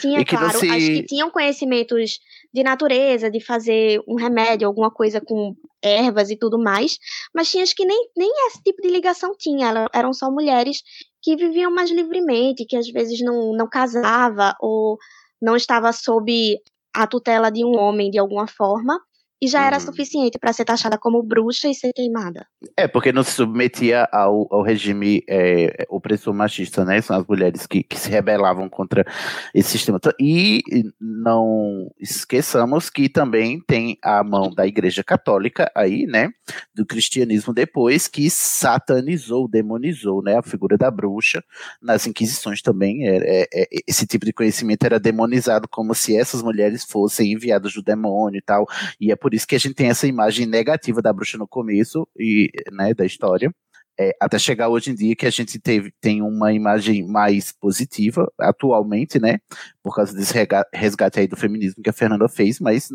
Tinha, 0.00 0.24
claro, 0.24 0.58
você... 0.58 0.68
acho 0.68 0.86
que 0.86 1.02
tinham 1.04 1.30
conhecimentos 1.30 2.18
de 2.52 2.62
natureza, 2.62 3.30
de 3.30 3.40
fazer 3.40 4.00
um 4.06 4.14
remédio, 4.14 4.66
alguma 4.66 4.90
coisa 4.90 5.20
com 5.20 5.54
ervas 5.82 6.30
e 6.30 6.36
tudo 6.36 6.58
mais, 6.58 6.98
mas 7.34 7.50
tinha 7.50 7.64
que 7.64 7.84
nem, 7.84 8.08
nem 8.16 8.30
esse 8.46 8.62
tipo 8.62 8.80
de 8.80 8.88
ligação 8.88 9.34
tinha, 9.36 9.88
eram 9.92 10.12
só 10.12 10.30
mulheres 10.30 10.82
que 11.20 11.36
viviam 11.36 11.72
mais 11.72 11.90
livremente, 11.90 12.64
que 12.64 12.76
às 12.76 12.88
vezes 12.88 13.20
não, 13.20 13.52
não 13.52 13.68
casava 13.68 14.54
ou 14.60 14.98
não 15.42 15.56
estava 15.56 15.92
sob 15.92 16.58
a 16.94 17.06
tutela 17.06 17.50
de 17.50 17.64
um 17.64 17.76
homem 17.76 18.10
de 18.10 18.18
alguma 18.18 18.46
forma, 18.46 18.98
e 19.44 19.46
já 19.46 19.66
era 19.66 19.78
suficiente 19.78 20.38
para 20.38 20.54
ser 20.54 20.64
taxada 20.64 20.96
como 20.96 21.22
bruxa 21.22 21.68
e 21.68 21.74
ser 21.74 21.92
queimada. 21.92 22.46
É, 22.74 22.88
porque 22.88 23.12
não 23.12 23.22
se 23.22 23.32
submetia 23.32 24.08
ao, 24.10 24.48
ao 24.50 24.62
regime 24.62 25.22
é, 25.28 25.84
opressor 25.90 26.32
machista, 26.32 26.82
né? 26.82 27.02
São 27.02 27.18
as 27.18 27.26
mulheres 27.26 27.66
que, 27.66 27.82
que 27.82 28.00
se 28.00 28.08
rebelavam 28.08 28.70
contra 28.70 29.04
esse 29.54 29.72
sistema. 29.72 30.00
E 30.18 30.62
não 30.98 31.90
esqueçamos 32.00 32.88
que 32.88 33.06
também 33.06 33.60
tem 33.66 33.98
a 34.02 34.24
mão 34.24 34.50
da 34.50 34.66
Igreja 34.66 35.04
Católica 35.04 35.70
aí, 35.74 36.06
né? 36.06 36.30
Do 36.74 36.86
cristianismo 36.86 37.52
depois, 37.52 38.08
que 38.08 38.30
satanizou, 38.30 39.46
demonizou, 39.46 40.22
né? 40.22 40.38
A 40.38 40.42
figura 40.42 40.78
da 40.78 40.90
bruxa. 40.90 41.44
Nas 41.82 42.06
Inquisições 42.06 42.62
também, 42.62 43.06
é, 43.06 43.42
é, 43.42 43.48
é, 43.52 43.68
esse 43.86 44.06
tipo 44.06 44.24
de 44.24 44.32
conhecimento 44.32 44.84
era 44.84 44.98
demonizado 44.98 45.68
como 45.68 45.94
se 45.94 46.16
essas 46.16 46.42
mulheres 46.42 46.82
fossem 46.82 47.32
enviadas 47.32 47.74
do 47.74 47.82
demônio 47.82 48.38
e 48.38 48.42
tal. 48.42 48.66
E 48.98 49.12
é 49.12 49.16
por 49.16 49.33
isso 49.34 49.46
que 49.46 49.54
a 49.54 49.58
gente 49.58 49.74
tem 49.74 49.88
essa 49.88 50.06
imagem 50.06 50.46
negativa 50.46 51.02
da 51.02 51.12
bruxa 51.12 51.36
no 51.36 51.48
começo 51.48 52.08
e, 52.18 52.50
né, 52.72 52.94
da 52.94 53.04
história. 53.04 53.52
É, 53.96 54.10
até 54.20 54.40
chegar 54.40 54.68
hoje 54.68 54.90
em 54.90 54.94
dia 54.94 55.14
que 55.14 55.24
a 55.24 55.30
gente 55.30 55.56
teve, 55.56 55.92
tem 56.00 56.20
uma 56.20 56.52
imagem 56.52 57.06
mais 57.06 57.52
positiva 57.52 58.28
atualmente, 58.40 59.20
né? 59.20 59.38
Por 59.84 59.94
causa 59.94 60.12
desse 60.12 60.34
resgate 60.72 61.20
aí 61.20 61.28
do 61.28 61.36
feminismo 61.36 61.80
que 61.80 61.90
a 61.90 61.92
Fernanda 61.92 62.28
fez, 62.28 62.58
mas 62.58 62.88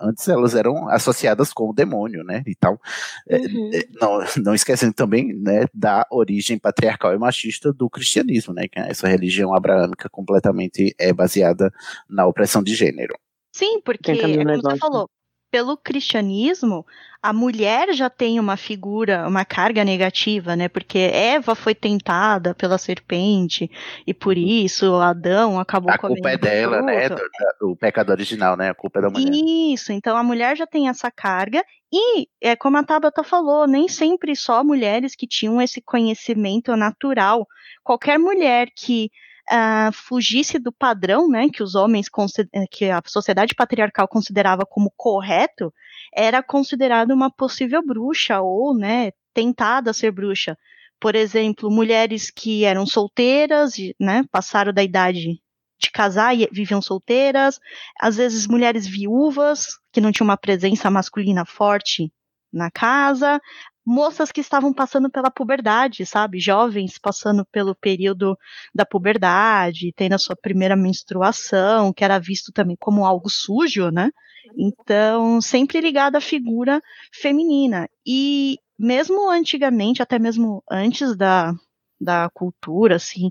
antes 0.00 0.26
elas 0.26 0.54
eram 0.54 0.88
associadas 0.88 1.52
com 1.52 1.68
o 1.68 1.74
demônio, 1.74 2.24
né? 2.24 2.42
E 2.46 2.54
tal. 2.54 2.80
É, 3.28 3.36
uhum. 3.36 3.70
É, 3.74 3.84
não, 4.00 4.18
não 4.44 4.54
esquecendo 4.54 4.94
também, 4.94 5.34
né, 5.34 5.66
da 5.74 6.06
origem 6.10 6.58
patriarcal 6.58 7.12
e 7.12 7.18
machista 7.18 7.70
do 7.70 7.90
cristianismo, 7.90 8.54
né? 8.54 8.66
Que 8.66 8.78
essa 8.78 9.06
religião 9.06 9.54
abraâmica 9.54 10.08
completamente 10.08 10.94
é 10.98 11.12
baseada 11.12 11.70
na 12.08 12.26
opressão 12.26 12.62
de 12.62 12.74
gênero. 12.74 13.14
Sim, 13.52 13.80
porque, 13.82 14.10
é 14.12 14.44
como 14.44 14.62
você 14.62 14.78
falou, 14.78 15.10
pelo 15.56 15.74
cristianismo, 15.74 16.84
a 17.22 17.32
mulher 17.32 17.94
já 17.94 18.10
tem 18.10 18.38
uma 18.38 18.58
figura, 18.58 19.26
uma 19.26 19.42
carga 19.42 19.82
negativa, 19.86 20.54
né? 20.54 20.68
Porque 20.68 20.98
Eva 20.98 21.54
foi 21.54 21.74
tentada 21.74 22.54
pela 22.54 22.76
serpente 22.76 23.70
e 24.06 24.12
por 24.12 24.36
isso 24.36 24.96
Adão 24.96 25.58
acabou 25.58 25.90
a 25.90 25.96
comendo. 25.96 26.12
A 26.12 26.16
culpa 26.18 26.30
é 26.30 26.36
dela, 26.36 26.82
né? 26.82 27.08
Do, 27.08 27.16
do, 27.16 27.70
o 27.70 27.76
pecado 27.76 28.10
original, 28.10 28.54
né? 28.54 28.68
A 28.68 28.74
culpa 28.74 28.98
é 28.98 29.02
da 29.02 29.08
mulher. 29.08 29.30
Isso, 29.32 29.94
então 29.94 30.14
a 30.14 30.22
mulher 30.22 30.58
já 30.58 30.66
tem 30.66 30.90
essa 30.90 31.10
carga 31.10 31.64
e, 31.90 32.28
é 32.38 32.54
como 32.54 32.76
a 32.76 32.84
Tabata 32.84 33.24
falou, 33.24 33.66
nem 33.66 33.88
sempre 33.88 34.36
só 34.36 34.62
mulheres 34.62 35.14
que 35.16 35.26
tinham 35.26 35.62
esse 35.62 35.80
conhecimento 35.80 36.76
natural. 36.76 37.48
Qualquer 37.82 38.18
mulher 38.18 38.68
que 38.76 39.10
uh, 39.50 39.92
fugisse 39.92 40.58
do 40.58 40.72
padrão, 40.72 41.28
né, 41.28 41.48
que 41.48 41.62
os 41.62 41.74
homens, 41.74 42.06
eh, 42.52 42.66
que 42.70 42.90
a 42.90 43.00
sociedade 43.06 43.54
patriarcal 43.54 44.08
considerava 44.08 44.64
como 44.66 44.92
correto, 44.96 45.72
era 46.14 46.42
considerada 46.42 47.14
uma 47.14 47.30
possível 47.30 47.84
bruxa 47.84 48.40
ou, 48.40 48.76
né, 48.76 49.10
tentada 49.34 49.90
a 49.90 49.94
ser 49.94 50.10
bruxa. 50.12 50.56
Por 51.00 51.14
exemplo, 51.14 51.70
mulheres 51.70 52.30
que 52.30 52.64
eram 52.64 52.86
solteiras, 52.86 53.74
né, 54.00 54.24
passaram 54.30 54.72
da 54.72 54.82
idade 54.82 55.40
de 55.78 55.90
casar 55.90 56.34
e 56.34 56.48
viviam 56.50 56.80
solteiras, 56.80 57.60
às 58.00 58.16
vezes 58.16 58.46
mulheres 58.46 58.86
viúvas 58.86 59.66
que 59.92 60.00
não 60.00 60.10
tinham 60.10 60.26
uma 60.26 60.36
presença 60.36 60.90
masculina 60.90 61.44
forte 61.44 62.10
na 62.50 62.70
casa, 62.70 63.40
moças 63.86 64.32
que 64.32 64.40
estavam 64.40 64.72
passando 64.74 65.08
pela 65.08 65.30
puberdade, 65.30 66.04
sabe? 66.04 66.40
Jovens 66.40 66.98
passando 66.98 67.46
pelo 67.46 67.74
período 67.74 68.36
da 68.74 68.84
puberdade, 68.84 69.92
tendo 69.94 70.14
a 70.14 70.18
sua 70.18 70.34
primeira 70.34 70.74
menstruação, 70.74 71.92
que 71.92 72.02
era 72.02 72.18
visto 72.18 72.52
também 72.52 72.76
como 72.78 73.06
algo 73.06 73.30
sujo, 73.30 73.90
né? 73.90 74.10
Então, 74.58 75.40
sempre 75.40 75.80
ligado 75.80 76.16
à 76.16 76.20
figura 76.20 76.82
feminina. 77.12 77.88
E 78.04 78.58
mesmo 78.78 79.30
antigamente, 79.30 80.02
até 80.02 80.18
mesmo 80.18 80.62
antes 80.70 81.16
da, 81.16 81.52
da 82.00 82.28
cultura, 82.34 82.96
assim, 82.96 83.30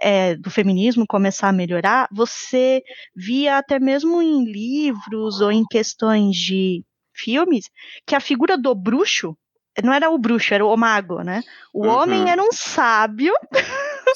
é, 0.00 0.36
do 0.36 0.50
feminismo 0.50 1.06
começar 1.08 1.48
a 1.48 1.52
melhorar, 1.52 2.08
você 2.12 2.82
via 3.16 3.58
até 3.58 3.78
mesmo 3.78 4.20
em 4.20 4.44
livros 4.44 5.40
ou 5.40 5.50
em 5.50 5.64
questões 5.64 6.36
de 6.36 6.84
filmes 7.14 7.70
que 8.06 8.14
a 8.14 8.20
figura 8.20 8.58
do 8.58 8.74
bruxo 8.74 9.36
não 9.82 9.92
era 9.92 10.10
o 10.10 10.18
bruxo, 10.18 10.54
era 10.54 10.64
o 10.64 10.76
mago, 10.76 11.22
né? 11.22 11.42
O 11.72 11.84
uhum. 11.84 11.88
homem 11.88 12.30
era 12.30 12.42
um 12.42 12.52
sábio. 12.52 13.34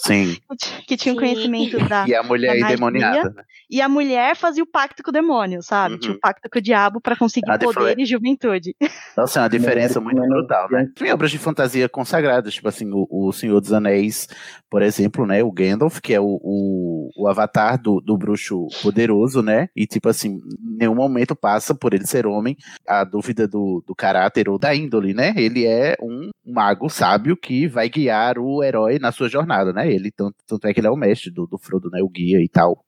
Sim. 0.00 0.36
que 0.86 0.96
tinha 0.96 1.14
um 1.14 1.16
conhecimento 1.16 1.78
da. 1.88 2.06
E 2.06 2.14
a 2.14 2.22
mulher 2.22 2.56
endemoniada. 2.56 3.30
Né? 3.30 3.44
E 3.70 3.82
a 3.82 3.88
mulher 3.88 4.34
fazia 4.34 4.62
o 4.62 4.66
pacto 4.66 5.02
com 5.02 5.10
o 5.10 5.12
demônio, 5.12 5.62
sabe? 5.62 5.94
Uhum. 5.94 6.00
Tinha 6.00 6.14
o 6.14 6.20
pacto 6.20 6.48
com 6.50 6.58
o 6.58 6.62
diabo 6.62 7.00
para 7.00 7.14
conseguir 7.14 7.50
a 7.50 7.58
poder 7.58 7.98
e 7.98 8.06
juventude. 8.06 8.74
Nossa, 9.16 9.40
é 9.40 9.42
uma 9.42 9.48
diferença 9.48 10.00
muito 10.00 10.20
brutal, 10.22 10.70
né? 10.70 10.88
Tem 10.94 11.12
obras 11.12 11.30
de 11.30 11.38
fantasia 11.38 11.88
consagradas, 11.88 12.54
tipo 12.54 12.68
assim, 12.68 12.90
o, 12.90 13.06
o 13.10 13.30
Senhor 13.30 13.60
dos 13.60 13.72
Anéis, 13.72 14.26
por 14.70 14.80
exemplo, 14.80 15.26
né? 15.26 15.42
O 15.42 15.52
Gandalf, 15.52 16.00
que 16.00 16.14
é 16.14 16.20
o, 16.20 16.40
o, 16.42 17.10
o 17.14 17.28
avatar 17.28 17.80
do, 17.80 18.00
do 18.00 18.16
bruxo 18.16 18.68
poderoso, 18.82 19.42
né? 19.42 19.68
E, 19.76 19.86
tipo 19.86 20.08
assim, 20.08 20.40
nenhum 20.78 20.94
momento 20.94 21.36
passa 21.36 21.74
por 21.74 21.92
ele 21.92 22.06
ser 22.06 22.26
homem 22.26 22.56
a 22.86 23.04
dúvida 23.04 23.46
do, 23.46 23.84
do 23.86 23.94
caráter 23.94 24.48
ou 24.48 24.58
da 24.58 24.74
índole, 24.74 25.12
né? 25.12 25.34
Ele 25.36 25.66
é 25.66 25.94
um 26.00 26.30
mago 26.46 26.88
sábio 26.88 27.36
que 27.36 27.66
vai 27.66 27.90
guiar 27.90 28.38
o 28.38 28.62
herói 28.64 28.98
na 28.98 29.12
sua 29.12 29.28
jornada, 29.28 29.72
né? 29.72 29.77
Ele, 29.86 30.10
tanto, 30.10 30.36
tanto 30.46 30.66
é 30.66 30.72
que 30.72 30.80
ele 30.80 30.86
é 30.86 30.90
o 30.90 30.96
mestre 30.96 31.30
do, 31.30 31.46
do 31.46 31.58
Frodo, 31.58 31.90
né? 31.90 32.02
O 32.02 32.08
guia 32.08 32.40
e 32.42 32.48
tal. 32.48 32.84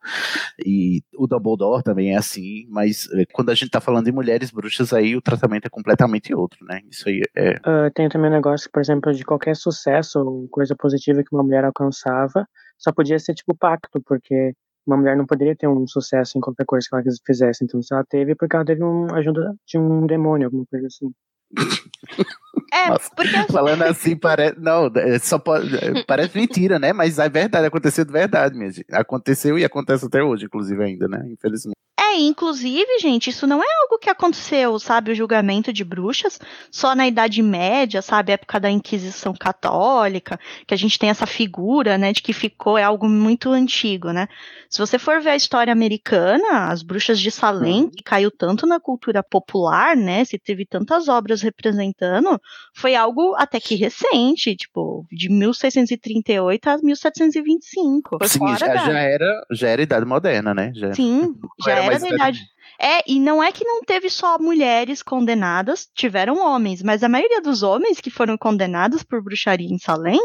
E 0.64 1.02
o 1.16 1.26
Dumbledore 1.26 1.82
também 1.82 2.14
é 2.14 2.16
assim, 2.16 2.66
mas 2.68 3.09
eh, 3.12 3.26
quando 3.32 3.50
a 3.50 3.54
gente 3.54 3.70
tá 3.70 3.80
falando 3.80 4.06
de 4.06 4.12
mulheres 4.12 4.50
bruxas, 4.50 4.92
aí 4.92 5.16
o 5.16 5.23
tratamento 5.23 5.66
é 5.66 5.70
completamente 5.70 6.35
outro, 6.35 6.64
né? 6.64 6.80
Isso 6.90 7.09
aí 7.09 7.23
é. 7.37 7.52
Uh, 7.59 7.90
tem 7.94 8.09
também 8.09 8.30
um 8.30 8.35
negócio, 8.35 8.70
por 8.73 8.80
exemplo, 8.80 9.12
de 9.12 9.25
qualquer 9.25 9.56
sucesso 9.56 10.20
ou 10.20 10.49
coisa 10.49 10.75
positiva 10.76 11.23
que 11.23 11.35
uma 11.35 11.42
mulher 11.42 11.64
alcançava, 11.64 12.47
só 12.78 12.92
podia 12.92 13.18
ser 13.18 13.35
tipo 13.35 13.54
pacto, 13.54 14.00
porque 14.04 14.54
uma 14.87 14.97
mulher 14.97 15.16
não 15.16 15.26
poderia 15.26 15.54
ter 15.54 15.68
um 15.68 15.87
sucesso 15.87 16.38
em 16.38 16.40
qualquer 16.40 16.64
coisa 16.64 16.87
que 16.88 16.94
ela 16.94 17.04
fizesse. 17.26 17.64
Então, 17.64 17.82
se 17.82 17.92
ela 17.94 18.04
teve, 18.09 18.35
porque 18.35 18.56
ela 18.56 18.64
teve 18.64 18.82
uma 18.82 19.18
ajuda 19.18 19.54
de 19.66 19.78
um 19.78 20.06
demônio, 20.06 20.47
alguma 20.47 20.64
coisa 20.66 20.87
assim. 20.87 21.11
É, 22.73 22.88
Nossa, 22.88 23.11
porque 23.16 23.52
falando 23.52 23.83
assim 23.83 24.16
parece 24.16 24.59
não, 24.61 24.87
é, 24.95 25.19
só 25.19 25.38
pode, 25.38 25.75
é, 25.76 26.04
parece 26.04 26.38
mentira, 26.38 26.78
né? 26.78 26.92
Mas 26.92 27.19
é 27.19 27.28
verdade, 27.28 27.66
aconteceu 27.66 28.04
de 28.04 28.12
verdade, 28.12 28.57
minha 28.57 28.71
gente. 28.71 28.87
Aconteceu 28.92 29.59
e 29.59 29.64
acontece 29.64 30.07
até 30.07 30.23
hoje, 30.23 30.45
inclusive 30.45 30.83
ainda, 30.83 31.09
né? 31.09 31.21
Infelizmente. 31.26 31.76
É, 32.11 32.19
inclusive, 32.19 32.99
gente, 32.99 33.31
isso 33.31 33.47
não 33.47 33.62
é 33.62 33.67
algo 33.83 33.99
que 33.99 34.11
aconteceu, 34.11 34.79
sabe, 34.81 35.12
o 35.12 35.14
julgamento 35.14 35.73
de 35.73 35.85
bruxas 35.85 36.40
só 36.71 36.93
na 36.93 37.07
Idade 37.07 37.40
Média, 37.40 38.02
sabe, 38.02 38.33
época 38.33 38.59
da 38.59 38.69
Inquisição 38.69 39.33
Católica, 39.33 40.38
que 40.67 40.75
a 40.75 40.76
gente 40.76 40.99
tem 40.99 41.09
essa 41.09 41.25
figura, 41.26 41.97
né, 41.97 42.12
de 42.12 42.21
que 42.21 42.33
ficou, 42.33 42.76
é 42.76 42.83
algo 42.83 43.09
muito 43.09 43.50
antigo, 43.50 44.12
né. 44.12 44.26
Se 44.69 44.81
você 44.81 44.99
for 44.99 45.21
ver 45.21 45.31
a 45.31 45.37
história 45.37 45.73
americana, 45.73 46.69
as 46.69 46.83
bruxas 46.83 47.21
de 47.21 47.31
Salem, 47.31 47.88
que 47.88 48.02
caiu 48.02 48.31
tanto 48.31 48.67
na 48.67 48.81
cultura 48.81 49.23
popular, 49.23 49.97
né, 49.97 50.25
se 50.25 50.37
teve 50.37 50.67
tantas 50.67 51.07
obras 51.07 51.43
representando, 51.43 52.40
foi 52.75 52.97
algo 52.97 53.37
até 53.37 53.61
que 53.61 53.76
recente, 53.76 54.57
tipo, 54.57 55.07
de 55.12 55.29
1638 55.29 56.67
a 56.69 56.79
1725. 56.79 58.19
Sim, 58.26 58.57
já, 58.59 58.67
da... 58.67 58.76
já, 58.79 58.99
era, 58.99 59.47
já 59.52 59.69
era 59.69 59.83
Idade 59.83 60.07
Moderna, 60.07 60.52
né? 60.52 60.73
Já, 60.75 60.93
Sim, 60.93 61.35
já 61.64 61.73
era, 61.73 61.85
era 61.85 62.00
verdade. 62.00 62.40
É, 62.83 63.02
e 63.07 63.21
não 63.21 63.42
é 63.42 63.52
que 63.52 63.62
não 63.62 63.83
teve 63.83 64.09
só 64.09 64.38
mulheres 64.38 65.02
condenadas, 65.02 65.87
tiveram 65.95 66.38
homens, 66.38 66.83
mas 66.83 67.02
a 67.02 67.11
maioria 67.11 67.42
dos 67.42 67.62
homens 67.62 68.00
que 68.00 68.11
foram 68.11 68.38
condenados 68.38 69.02
por 69.02 69.23
bruxaria 69.23 69.69
em 69.69 69.78
Salem 69.78 70.19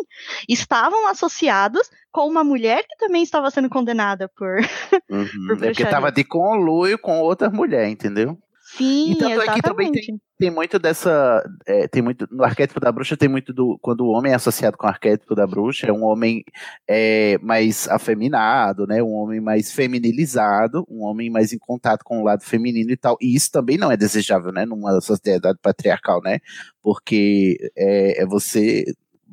estavam 0.48 1.06
associados 1.10 1.90
com 2.14 2.26
uma 2.26 2.46
mulher 2.46 2.86
que 2.88 2.96
também 2.98 3.24
estava 3.24 3.52
sendo 3.52 3.68
condenada 3.68 4.30
por, 4.30 4.56
uhum, 5.12 5.26
por 5.26 5.58
bruxaria. 5.58 5.66
É 5.66 5.74
porque 5.74 5.84
estava 5.84 6.12
de 6.14 6.24
conluio 6.24 6.98
com 6.98 7.20
outra 7.20 7.50
mulher, 7.50 7.90
entendeu? 7.90 8.38
Sim, 8.78 9.12
então, 9.12 9.30
exatamente. 9.30 9.50
aqui 9.50 9.62
também 9.62 9.92
tem, 9.92 10.22
tem 10.38 10.52
muito 10.52 10.78
dessa. 10.78 11.44
É, 11.66 11.88
tem 11.88 12.02
muito. 12.02 12.28
No 12.30 12.44
arquétipo 12.44 12.80
da 12.80 12.92
bruxa 12.92 13.16
tem 13.16 13.30
muito 13.30 13.54
do. 13.54 13.78
Quando 13.82 14.02
o 14.02 14.10
homem 14.10 14.34
é 14.34 14.36
associado 14.36 14.78
com 14.78 14.86
o 14.86 14.90
arquétipo 14.90 15.34
da 15.34 15.48
bruxa, 15.48 15.88
é 15.88 15.94
um 15.94 16.04
homem 16.04 16.44
é, 16.88 17.38
mais 17.42 17.88
afeminado, 17.88 18.86
né? 18.86 19.02
Um 19.02 19.14
homem 19.14 19.40
mais 19.40 19.72
feminilizado, 19.72 20.86
um 20.90 21.04
homem 21.04 21.30
mais 21.30 21.54
em 21.54 21.58
contato 21.58 22.04
com 22.04 22.20
o 22.20 22.24
lado 22.24 22.44
feminino 22.44 22.92
e 22.92 22.98
tal. 22.98 23.18
E 23.22 23.36
isso 23.36 23.50
também 23.52 23.78
não 23.78 23.92
é 23.92 23.96
desejável, 23.96 24.52
né? 24.52 24.66
Numa 24.66 25.00
sociedade 25.00 25.58
patriarcal, 25.62 26.22
né? 26.22 26.40
Porque 26.82 27.58
é, 27.78 28.24
é 28.24 28.26
você 28.26 28.84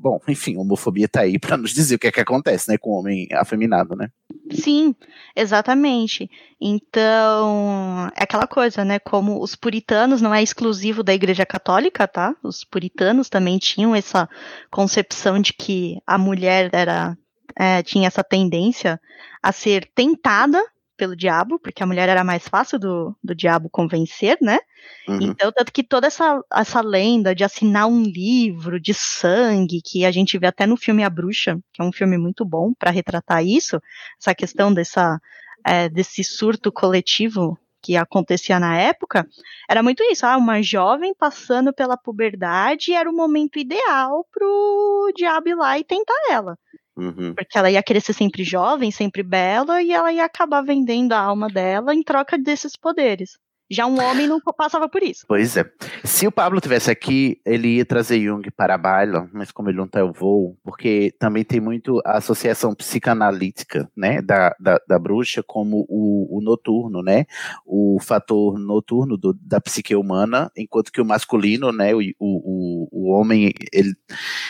bom, 0.03 0.21
enfim, 0.29 0.57
homofobia 0.57 1.09
tá 1.09 1.21
aí 1.21 1.39
para 1.39 1.57
nos 1.57 1.73
dizer 1.73 1.95
o 1.95 1.99
que 1.99 2.09
é 2.09 2.13
que 2.13 2.21
acontece, 2.21 2.69
né, 2.69 2.77
com 2.77 2.91
o 2.91 2.99
homem 2.99 3.29
afeminado, 3.33 3.95
né? 3.95 4.09
Sim, 4.51 4.95
exatamente. 5.35 6.29
Então, 6.61 8.11
é 8.17 8.25
aquela 8.25 8.47
coisa, 8.47 8.85
né, 8.85 8.99
como 8.99 9.41
os 9.41 9.55
puritanos 9.55 10.21
não 10.21 10.35
é 10.35 10.43
exclusivo 10.43 11.03
da 11.03 11.15
Igreja 11.15 11.47
Católica, 11.47 12.07
tá? 12.09 12.35
Os 12.43 12.65
puritanos 12.65 13.29
também 13.29 13.59
tinham 13.59 13.95
essa 13.95 14.29
concepção 14.71 15.41
de 15.41 15.53
que 15.53 15.99
a 16.07 16.19
mulher 16.19 16.71
era 16.73 17.17
é, 17.57 17.83
tinha 17.83 18.07
essa 18.07 18.25
tendência 18.25 19.01
a 19.43 19.53
ser 19.53 19.91
tentada 19.95 20.63
pelo 21.03 21.17
diabo, 21.17 21.59
porque 21.59 21.83
a 21.83 21.87
mulher 21.87 22.09
era 22.09 22.23
mais 22.23 22.47
fácil 22.47 22.79
do, 22.79 23.17
do 23.25 23.35
diabo 23.35 23.69
convencer, 23.69 24.39
né? 24.41 24.61
Uhum. 25.09 25.19
Então, 25.21 25.51
tanto 25.51 25.73
que 25.73 25.83
toda 25.83 26.07
essa, 26.07 26.41
essa 26.55 26.81
lenda 26.81 27.35
de 27.35 27.43
assinar 27.43 27.89
um 27.89 28.05
livro 28.05 28.79
de 28.79 28.95
sangue, 28.95 29.83
que 29.85 30.05
a 30.05 30.13
gente 30.13 30.39
vê 30.39 30.47
até 30.47 30.65
no 30.65 30.77
filme 30.77 31.03
A 31.03 31.11
Bruxa, 31.11 31.59
que 31.73 31.83
é 31.83 31.85
um 31.85 31.91
filme 31.91 32.17
muito 32.17 32.45
bom 32.45 32.73
para 32.73 32.93
retratar 32.93 33.45
isso, 33.45 33.83
essa 34.17 34.33
questão 34.33 34.73
dessa, 34.73 35.21
é, 35.67 35.89
desse 35.89 36.23
surto 36.23 36.71
coletivo 36.71 37.59
que 37.83 37.97
acontecia 37.97 38.61
na 38.61 38.79
época, 38.79 39.27
era 39.69 39.83
muito 39.83 40.05
isso, 40.05 40.25
ah, 40.25 40.37
uma 40.37 40.63
jovem 40.63 41.13
passando 41.13 41.73
pela 41.73 41.97
puberdade 41.97 42.93
era 42.93 43.11
o 43.11 43.13
momento 43.13 43.59
ideal 43.59 44.25
pro 44.31 45.13
diabo 45.17 45.49
ir 45.49 45.57
lá 45.57 45.77
e 45.81 45.83
tentar 45.83 46.15
ela. 46.31 46.57
Uhum. 46.97 47.35
Porque 47.35 47.57
ela 47.59 47.71
ia 47.71 47.83
querer 47.83 48.01
ser 48.01 48.13
sempre 48.15 48.45
jovem, 48.45 48.91
sempre 48.91 49.23
bela, 49.23 49.83
e 49.83 49.93
ela 49.93 50.13
ia 50.13 50.25
acabar 50.25 50.63
vendendo 50.63 51.13
a 51.13 51.19
alma 51.21 51.49
dela 51.51 51.95
em 51.95 52.03
troca 52.03 52.39
desses 52.39 52.77
poderes. 52.77 53.39
Já 53.73 53.87
um 53.87 53.99
homem 53.99 54.27
não 54.29 54.39
passava 54.41 54.87
por 54.87 55.03
isso. 55.03 55.25
Pois 55.27 55.57
é. 55.57 55.65
Se 56.05 56.27
o 56.27 56.33
Pablo 56.33 56.61
tivesse 56.61 56.91
aqui, 56.91 57.41
ele 57.45 57.77
ia 57.77 57.87
trazer 57.87 58.21
Jung 58.21 58.51
para 58.51 58.75
a 58.75 58.79
baila, 58.79 59.29
mas 59.33 59.51
como 59.51 59.71
ele 59.71 59.79
não 59.79 59.89
tá, 59.89 60.01
eu 60.01 60.13
vou, 60.13 60.59
porque 60.63 61.15
também 61.19 61.43
tem 61.43 61.59
muito 61.61 62.01
a 62.05 62.19
associação 62.19 62.75
psicanalítica, 62.75 63.91
né, 63.97 64.21
da, 64.21 64.55
da, 64.61 64.81
da 64.87 64.99
bruxa 64.99 65.43
como 65.43 65.87
o, 65.89 66.39
o, 66.39 66.43
noturno, 66.43 67.03
né, 67.03 67.25
o 67.65 67.99
fator 68.01 68.59
noturno 68.59 69.17
do, 69.17 69.33
da 69.41 69.61
psique 69.61 69.95
humana, 69.95 70.51
enquanto 70.57 70.93
que 70.93 71.01
o 71.01 71.05
masculino, 71.05 71.73
né, 71.73 71.95
o, 71.95 72.01
o, 72.19 72.89
o 72.91 73.11
homem, 73.13 73.53
ele, 73.73 73.95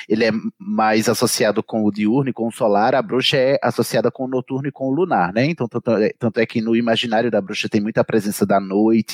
ele 0.09 0.25
é 0.25 0.33
mais 0.59 1.09
associado 1.09 1.62
com 1.62 1.85
o 1.85 1.93
diurno 1.93 2.31
e 2.31 2.33
com 2.33 2.49
o 2.49 2.52
solar, 2.52 2.95
a 2.95 3.02
bruxa 3.02 3.37
é 3.37 3.59
associada 3.62 4.11
com 4.11 4.25
o 4.25 4.29
noturno 4.29 4.69
e 4.69 4.73
com 4.73 4.88
o 4.88 4.93
lunar, 4.93 5.33
né, 5.33 5.47
então 5.47 5.69
tanto 5.69 5.93
é, 5.93 6.12
tanto 6.19 6.41
é 6.41 6.47
que 6.47 6.61
no 6.61 6.75
imaginário 6.75 7.31
da 7.31 7.41
bruxa 7.41 7.69
tem 7.69 7.81
muita 7.81 8.02
presença 8.02 8.45
da 8.45 8.59
noite, 8.59 9.12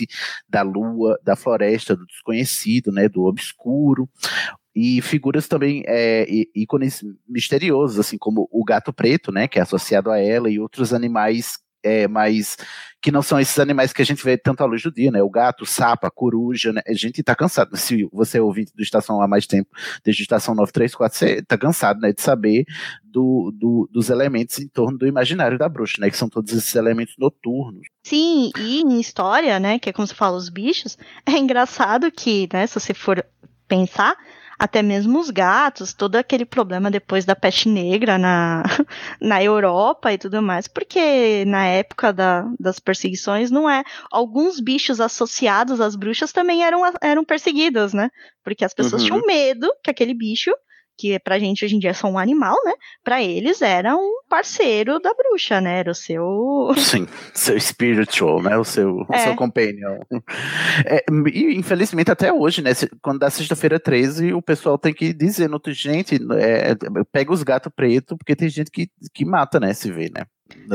da 0.48 0.62
lua, 0.62 1.18
da 1.22 1.34
floresta, 1.34 1.96
do 1.96 2.06
desconhecido, 2.06 2.92
né, 2.92 3.08
do 3.08 3.24
obscuro. 3.24 4.08
E 4.74 5.02
figuras 5.02 5.48
também 5.48 5.82
é, 5.86 6.26
ícones 6.54 7.02
misteriosos, 7.28 7.98
assim 7.98 8.16
como 8.16 8.48
o 8.52 8.64
gato 8.64 8.92
preto, 8.92 9.32
né, 9.32 9.48
que 9.48 9.58
é 9.58 9.62
associado 9.62 10.10
a 10.10 10.18
ela, 10.18 10.48
e 10.48 10.60
outros 10.60 10.92
animais 10.92 11.58
é, 11.88 12.08
mais 12.08 12.56
que 13.00 13.12
não 13.12 13.22
são 13.22 13.38
esses 13.38 13.58
animais 13.58 13.92
que 13.92 14.02
a 14.02 14.04
gente 14.04 14.24
vê 14.24 14.36
tanto 14.36 14.62
à 14.62 14.66
luz 14.66 14.82
do 14.82 14.90
dia, 14.90 15.10
né? 15.10 15.22
O 15.22 15.30
gato, 15.30 15.62
o 15.62 15.66
sapo, 15.66 16.06
a 16.06 16.10
coruja, 16.10 16.72
né? 16.72 16.82
A 16.86 16.92
gente 16.92 17.22
tá 17.22 17.34
cansado. 17.34 17.76
Se 17.76 18.08
você 18.12 18.38
é 18.38 18.42
ouvinte 18.42 18.72
do 18.74 18.82
Estação 18.82 19.22
há 19.22 19.28
mais 19.28 19.46
tempo, 19.46 19.70
desde 20.04 20.22
Estação 20.22 20.54
934, 20.54 21.16
você 21.16 21.42
tá 21.42 21.56
cansado, 21.56 22.00
né? 22.00 22.12
De 22.12 22.20
saber 22.20 22.64
do, 23.04 23.52
do, 23.54 23.88
dos 23.92 24.10
elementos 24.10 24.58
em 24.58 24.68
torno 24.68 24.98
do 24.98 25.06
imaginário 25.06 25.56
da 25.56 25.68
bruxa, 25.68 26.00
né? 26.00 26.10
Que 26.10 26.16
são 26.16 26.28
todos 26.28 26.52
esses 26.52 26.74
elementos 26.74 27.14
noturnos. 27.16 27.86
Sim, 28.02 28.50
e 28.58 28.80
em 28.80 29.00
história, 29.00 29.60
né? 29.60 29.78
Que 29.78 29.90
é 29.90 29.92
como 29.92 30.06
se 30.06 30.14
fala 30.14 30.36
os 30.36 30.48
bichos, 30.48 30.98
é 31.24 31.38
engraçado 31.38 32.10
que, 32.10 32.48
né? 32.52 32.66
Se 32.66 32.80
você 32.80 32.92
for 32.92 33.24
pensar, 33.68 34.16
até 34.58 34.82
mesmo 34.82 35.20
os 35.20 35.30
gatos, 35.30 35.92
todo 35.92 36.16
aquele 36.16 36.44
problema 36.44 36.90
depois 36.90 37.24
da 37.24 37.36
peste 37.36 37.68
negra 37.68 38.18
na, 38.18 38.62
na 39.20 39.42
Europa 39.42 40.12
e 40.12 40.18
tudo 40.18 40.42
mais, 40.42 40.66
porque 40.66 41.44
na 41.46 41.66
época 41.66 42.12
da, 42.12 42.44
das 42.58 42.80
perseguições 42.80 43.50
não 43.50 43.70
é. 43.70 43.84
Alguns 44.10 44.58
bichos 44.60 45.00
associados 45.00 45.80
às 45.80 45.94
bruxas 45.94 46.32
também 46.32 46.64
eram, 46.64 46.80
eram 47.00 47.24
perseguidos, 47.24 47.92
né? 47.92 48.10
Porque 48.42 48.64
as 48.64 48.74
pessoas 48.74 49.02
uhum. 49.02 49.08
tinham 49.08 49.26
medo 49.26 49.70
que 49.82 49.90
aquele 49.90 50.14
bicho 50.14 50.52
que 50.98 51.18
pra 51.20 51.38
gente 51.38 51.64
hoje 51.64 51.76
em 51.76 51.78
dia 51.78 51.90
é 51.90 51.94
só 51.94 52.08
um 52.08 52.18
animal, 52.18 52.56
né? 52.64 52.72
Pra 53.04 53.22
eles 53.22 53.62
era 53.62 53.96
um 53.96 54.20
parceiro 54.28 54.98
da 54.98 55.14
bruxa, 55.14 55.60
né? 55.60 55.78
Era 55.78 55.92
o 55.92 55.94
seu. 55.94 56.72
Sim, 56.76 57.06
seu 57.32 57.58
spiritual, 57.58 58.42
né? 58.42 58.58
O 58.58 58.64
seu, 58.64 59.06
é. 59.12 59.16
o 59.16 59.18
seu 59.20 59.36
companion. 59.36 60.00
É, 60.84 61.04
e 61.32 61.56
infelizmente 61.56 62.10
até 62.10 62.32
hoje, 62.32 62.60
né? 62.60 62.72
Quando 63.00 63.20
dá 63.20 63.30
sexta-feira 63.30 63.78
13, 63.78 64.34
o 64.34 64.42
pessoal 64.42 64.76
tem 64.76 64.92
que 64.92 65.12
dizer, 65.12 65.48
no 65.48 65.60
gente, 65.68 66.18
é, 66.38 66.74
pega 67.12 67.32
os 67.32 67.42
gatos 67.42 67.72
pretos, 67.74 68.16
porque 68.16 68.34
tem 68.34 68.48
gente 68.48 68.70
que, 68.70 68.90
que 69.14 69.24
mata, 69.24 69.60
né? 69.60 69.72
Se 69.72 69.92
vê, 69.92 70.10
né? 70.14 70.24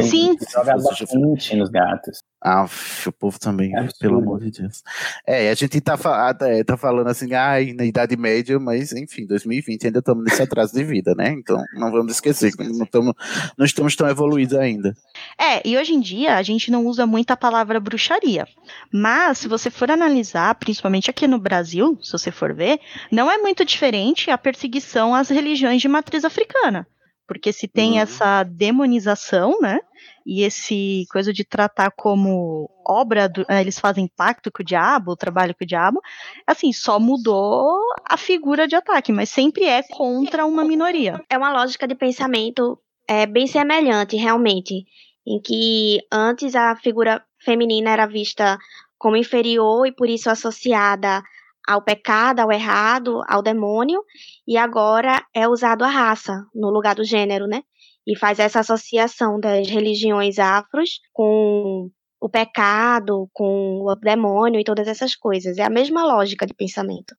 Sim. 0.02 0.36
Joga 0.52 0.76
bastante 0.76 1.56
nos 1.56 1.70
gatos. 1.70 2.20
Ah, 2.46 2.66
o 3.06 3.12
povo 3.14 3.40
também, 3.40 3.74
é 3.74 3.88
pelo 4.02 4.18
amor 4.18 4.42
de 4.42 4.52
Deus. 4.52 4.84
É, 5.26 5.50
a 5.50 5.54
gente 5.54 5.80
tá, 5.80 5.98
é, 6.42 6.62
tá 6.62 6.76
falando 6.76 7.08
assim, 7.08 7.34
ai, 7.34 7.72
na 7.72 7.86
Idade 7.86 8.18
Média, 8.18 8.60
mas 8.60 8.92
enfim, 8.92 9.26
2020 9.26 9.86
ainda 9.86 10.00
estamos 10.00 10.26
nesse 10.26 10.42
atraso 10.42 10.74
de 10.74 10.84
vida, 10.84 11.16
né? 11.16 11.30
Então 11.30 11.58
não 11.76 11.90
vamos 11.90 12.12
esquecer 12.12 12.52
que 12.52 12.62
não, 12.62 12.86
tamo, 12.86 13.16
não 13.58 13.66
estamos 13.66 13.96
tão 13.96 14.10
evoluídos 14.10 14.58
ainda. 14.58 14.94
É, 15.40 15.66
e 15.66 15.78
hoje 15.78 15.94
em 15.94 16.02
dia 16.02 16.36
a 16.36 16.44
gente 16.44 16.70
não 16.70 16.86
usa 16.86 17.08
muito 17.08 17.32
a 17.32 17.38
palavra 17.38 17.80
bruxaria. 17.80 18.46
Mas 18.92 19.38
se 19.38 19.48
você 19.48 19.72
for 19.72 19.90
analisar, 19.90 20.54
principalmente 20.56 21.10
aqui 21.10 21.26
no 21.28 21.40
Brasil, 21.40 21.98
se 22.02 22.12
você 22.12 22.30
for 22.30 22.54
ver, 22.54 22.78
não 23.10 23.32
é 23.32 23.38
muito 23.38 23.64
diferente 23.64 24.30
a 24.30 24.38
perseguição 24.38 25.16
às 25.16 25.30
religiões 25.30 25.82
de 25.82 25.88
matriz 25.88 26.26
africana. 26.26 26.86
Porque 27.28 27.54
se 27.54 27.68
tem 27.68 27.94
uhum. 27.94 28.00
essa 28.00 28.44
demonização, 28.44 29.58
né? 29.62 29.80
E 30.26 30.42
esse 30.44 31.06
coisa 31.12 31.34
de 31.34 31.44
tratar 31.44 31.92
como 31.92 32.70
obra, 32.86 33.28
do, 33.28 33.46
eh, 33.50 33.62
eles 33.62 33.80
fazem 33.80 34.08
pacto 34.08 34.52
com 34.52 34.62
o 34.62 34.66
diabo, 34.66 35.16
trabalho 35.16 35.56
com 35.56 35.64
o 35.64 35.68
diabo, 35.68 36.02
assim, 36.48 36.72
só 36.72 37.00
mudou 37.00 37.80
a 38.06 38.18
figura 38.18 38.68
de 38.68 38.76
ataque, 38.76 39.12
mas 39.12 39.30
sempre 39.30 39.66
é 39.66 39.84
contra 39.84 40.46
uma 40.46 40.64
minoria. 40.64 41.22
É 41.30 41.38
uma 41.38 41.52
lógica 41.52 41.88
de 41.88 41.96
pensamento 41.96 42.80
é, 43.08 43.26
bem 43.26 43.48
semelhante, 43.48 44.16
realmente, 44.16 44.86
em 45.26 45.42
que 45.42 46.00
antes 46.12 46.56
a 46.56 46.76
figura 46.76 47.24
feminina 47.40 47.92
era 47.92 48.06
vista 48.06 48.58
como 48.98 49.18
inferior 49.18 49.86
e 49.86 49.92
por 49.92 50.10
isso 50.10 50.30
associada 50.30 51.22
ao 51.68 51.82
pecado, 51.82 52.40
ao 52.40 52.52
errado, 52.52 53.22
ao 53.28 53.42
demônio, 53.42 54.04
e 54.48 54.58
agora 54.58 55.24
é 55.34 55.48
usado 55.48 55.84
a 55.84 55.90
raça 55.90 56.46
no 56.54 56.70
lugar 56.70 56.96
do 56.96 57.04
gênero, 57.04 57.48
né? 57.48 57.64
E 58.06 58.18
faz 58.18 58.40
essa 58.40 58.60
associação 58.60 59.40
das 59.40 59.70
religiões 59.70 60.40
afros 60.40 61.00
com 61.14 61.90
o 62.20 62.30
pecado, 62.30 63.30
com 63.34 63.82
o 63.82 63.96
demônio 63.96 64.60
e 64.60 64.64
todas 64.64 64.88
essas 64.88 65.16
coisas. 65.16 65.58
É 65.58 65.64
a 65.64 65.70
mesma 65.70 66.06
lógica 66.06 66.46
de 66.46 66.54
pensamento. 66.54 67.16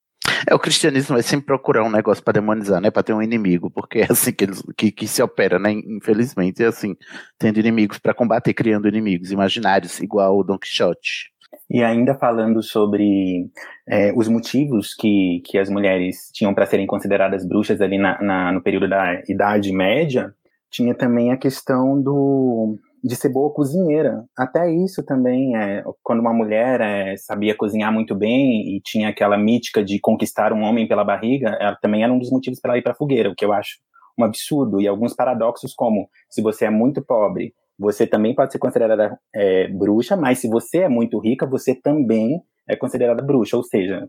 É, 0.47 0.55
o 0.55 0.59
cristianismo 0.59 1.15
vai 1.15 1.23
sempre 1.23 1.47
procurar 1.47 1.85
um 1.85 1.91
negócio 1.91 2.23
para 2.23 2.35
demonizar, 2.35 2.81
né? 2.81 2.91
Para 2.91 3.03
ter 3.03 3.13
um 3.13 3.23
inimigo, 3.23 3.71
porque 3.71 4.01
é 4.01 4.07
assim 4.11 4.33
que, 4.33 4.45
eles, 4.45 4.63
que, 4.77 4.91
que 4.91 5.07
se 5.07 5.23
opera, 5.23 5.59
né? 5.59 5.73
Infelizmente, 5.73 6.63
é 6.63 6.67
assim, 6.67 6.97
tendo 7.39 7.59
inimigos 7.59 7.99
para 7.99 8.15
combater, 8.15 8.53
criando 8.53 8.89
inimigos 8.89 9.31
imaginários, 9.31 10.01
igual 10.01 10.39
o 10.39 10.45
Don 10.45 10.59
Quixote. 10.59 11.34
E 11.71 11.83
ainda 11.83 12.15
falando 12.15 12.63
sobre 12.63 13.51
é, 13.89 14.13
os 14.15 14.29
motivos 14.29 14.95
que, 14.95 15.43
que 15.45 15.59
as 15.59 15.69
mulheres 15.69 16.31
tinham 16.33 16.55
para 16.55 16.67
serem 16.67 16.87
consideradas 16.87 17.47
bruxas 17.47 17.81
ali 17.81 17.99
na, 17.99 18.21
na, 18.23 18.53
no 18.53 18.63
período 18.63 18.89
da 18.89 19.23
Idade 19.29 19.73
Média, 19.73 20.33
tinha 20.71 20.95
também 20.95 21.31
a 21.31 21.37
questão 21.37 22.01
do, 22.03 22.77
de 23.03 23.15
ser 23.15 23.29
boa 23.29 23.53
cozinheira. 23.53 24.25
Até 24.37 24.71
isso 24.73 25.05
também, 25.05 25.57
é, 25.57 25.85
quando 26.03 26.21
uma 26.21 26.33
mulher 26.33 26.81
é, 26.81 27.17
sabia 27.17 27.55
cozinhar 27.55 27.93
muito 27.93 28.15
bem 28.15 28.77
e 28.77 28.81
tinha 28.83 29.09
aquela 29.09 29.37
mítica 29.37 29.85
de 29.85 30.01
conquistar 30.01 30.53
um 30.53 30.63
homem 30.63 30.89
pela 30.89 31.05
barriga, 31.05 31.57
ela 31.61 31.77
também 31.77 32.03
era 32.03 32.13
um 32.13 32.19
dos 32.19 32.31
motivos 32.31 32.61
para 32.61 32.77
ir 32.79 32.83
para 32.83 32.93
a 32.93 32.97
fogueira, 32.97 33.31
o 33.31 33.35
que 33.35 33.45
eu 33.45 33.53
acho 33.53 33.79
um 34.19 34.25
absurdo. 34.25 34.81
E 34.81 34.89
alguns 34.89 35.15
paradoxos, 35.15 35.75
como 35.75 36.09
se 36.31 36.43
você 36.43 36.65
é 36.65 36.71
muito 36.71 37.05
pobre 37.05 37.55
você 37.79 38.07
também 38.07 38.35
pode 38.35 38.53
ser 38.53 38.59
considerada 38.59 39.19
é, 39.35 39.69
bruxa, 39.69 40.17
mas 40.17 40.39
se 40.39 40.49
você 40.49 40.79
é 40.79 40.89
muito 40.89 41.19
rica, 41.19 41.47
você 41.47 41.75
também 41.75 42.41
é 42.69 42.77
considerada 42.77 43.23
bruxa, 43.23 43.57
ou 43.57 43.63
seja, 43.63 44.07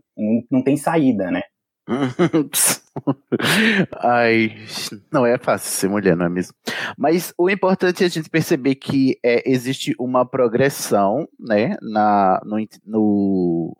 não, 0.50 0.62
tem 0.62 0.76
saída, 0.76 1.30
né? 1.30 1.42
Ai, 4.02 4.56
não 5.12 5.26
é 5.26 5.38
fácil 5.38 5.70
ser 5.70 5.88
mulher, 5.88 6.16
não 6.16 6.26
é 6.26 6.28
mesmo? 6.28 6.54
Mas 6.96 7.32
o 7.38 7.50
importante 7.50 8.02
é 8.02 8.06
a 8.06 8.10
gente 8.10 8.30
perceber 8.30 8.76
que 8.76 9.18
é, 9.24 9.48
existe 9.48 9.94
uma 9.98 10.24
progressão, 10.24 11.28
né, 11.38 11.76
na, 11.82 12.40
no, 12.44 12.56
no 12.84 13.76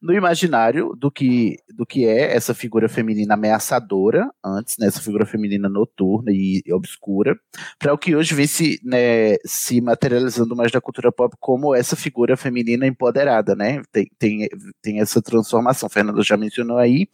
no 0.00 0.12
imaginário 0.12 0.94
do 0.96 1.10
que, 1.10 1.56
do 1.74 1.86
que 1.86 2.06
é 2.06 2.34
essa 2.34 2.54
figura 2.54 2.88
feminina 2.88 3.34
ameaçadora, 3.34 4.30
antes, 4.44 4.76
né, 4.78 4.86
essa 4.86 5.00
figura 5.00 5.26
feminina 5.26 5.68
noturna 5.68 6.30
e, 6.30 6.62
e 6.64 6.72
obscura, 6.72 7.38
para 7.78 7.92
o 7.92 7.98
que 7.98 8.14
hoje 8.14 8.34
vem 8.34 8.46
se, 8.46 8.80
né, 8.84 9.36
se 9.44 9.80
materializando 9.80 10.54
mais 10.54 10.72
na 10.72 10.80
cultura 10.80 11.10
pop 11.12 11.34
como 11.40 11.74
essa 11.74 11.96
figura 11.96 12.36
feminina 12.36 12.86
empoderada, 12.86 13.54
né? 13.54 13.82
Tem, 13.92 14.06
tem, 14.18 14.48
tem 14.82 15.00
essa 15.00 15.20
transformação, 15.22 15.88
Fernando 15.88 16.22
já 16.22 16.36
mencionou 16.36 16.78
aí, 16.78 17.08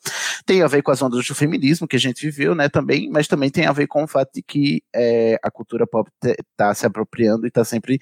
tem 0.45 0.63
a 0.63 0.67
ver 0.67 0.83
com 0.83 0.91
as 0.91 1.03
ondas 1.03 1.27
do 1.27 1.35
feminismo 1.35 1.87
que 1.87 1.97
a 1.97 2.01
gente 2.01 2.25
viveu, 2.27 2.55
né, 2.55 2.69
também, 2.69 3.11
mas 3.11 3.29
também 3.29 3.51
tem 3.51 3.67
a 3.67 3.73
ver 3.73 3.87
com 3.87 4.05
o 4.05 4.09
fato 4.09 4.31
de 4.35 4.43
que 4.43 4.83
é, 4.95 5.39
a 5.43 5.51
cultura 5.51 5.87
pop 5.87 6.11
está 6.25 6.75
se 6.75 6.87
apropriando 6.87 7.47
e 7.47 7.49
está 7.49 7.65
sempre 7.65 7.99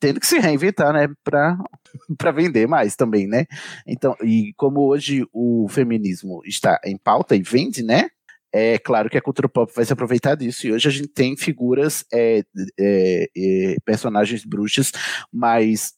tendo 0.00 0.20
que 0.20 0.26
se 0.26 0.38
reinventar, 0.38 0.92
né, 0.92 1.08
para 1.24 2.30
vender 2.32 2.66
mais 2.66 2.96
também, 2.96 3.26
né? 3.26 3.46
Então, 3.86 4.14
e 4.22 4.52
como 4.56 4.80
hoje 4.80 5.26
o 5.32 5.66
feminismo 5.68 6.42
está 6.44 6.78
em 6.84 6.96
pauta 6.96 7.34
e 7.34 7.42
vende, 7.42 7.82
né? 7.82 8.08
é 8.56 8.78
claro 8.78 9.10
que 9.10 9.18
a 9.18 9.22
cultura 9.22 9.48
pop 9.48 9.70
vai 9.74 9.84
se 9.84 9.92
aproveitar 9.92 10.34
disso, 10.34 10.66
e 10.66 10.72
hoje 10.72 10.88
a 10.88 10.90
gente 10.90 11.08
tem 11.08 11.36
figuras, 11.36 12.04
é, 12.10 12.42
é, 12.80 13.28
é, 13.36 13.76
personagens 13.84 14.44
bruxas 14.46 14.92
mais 15.30 15.92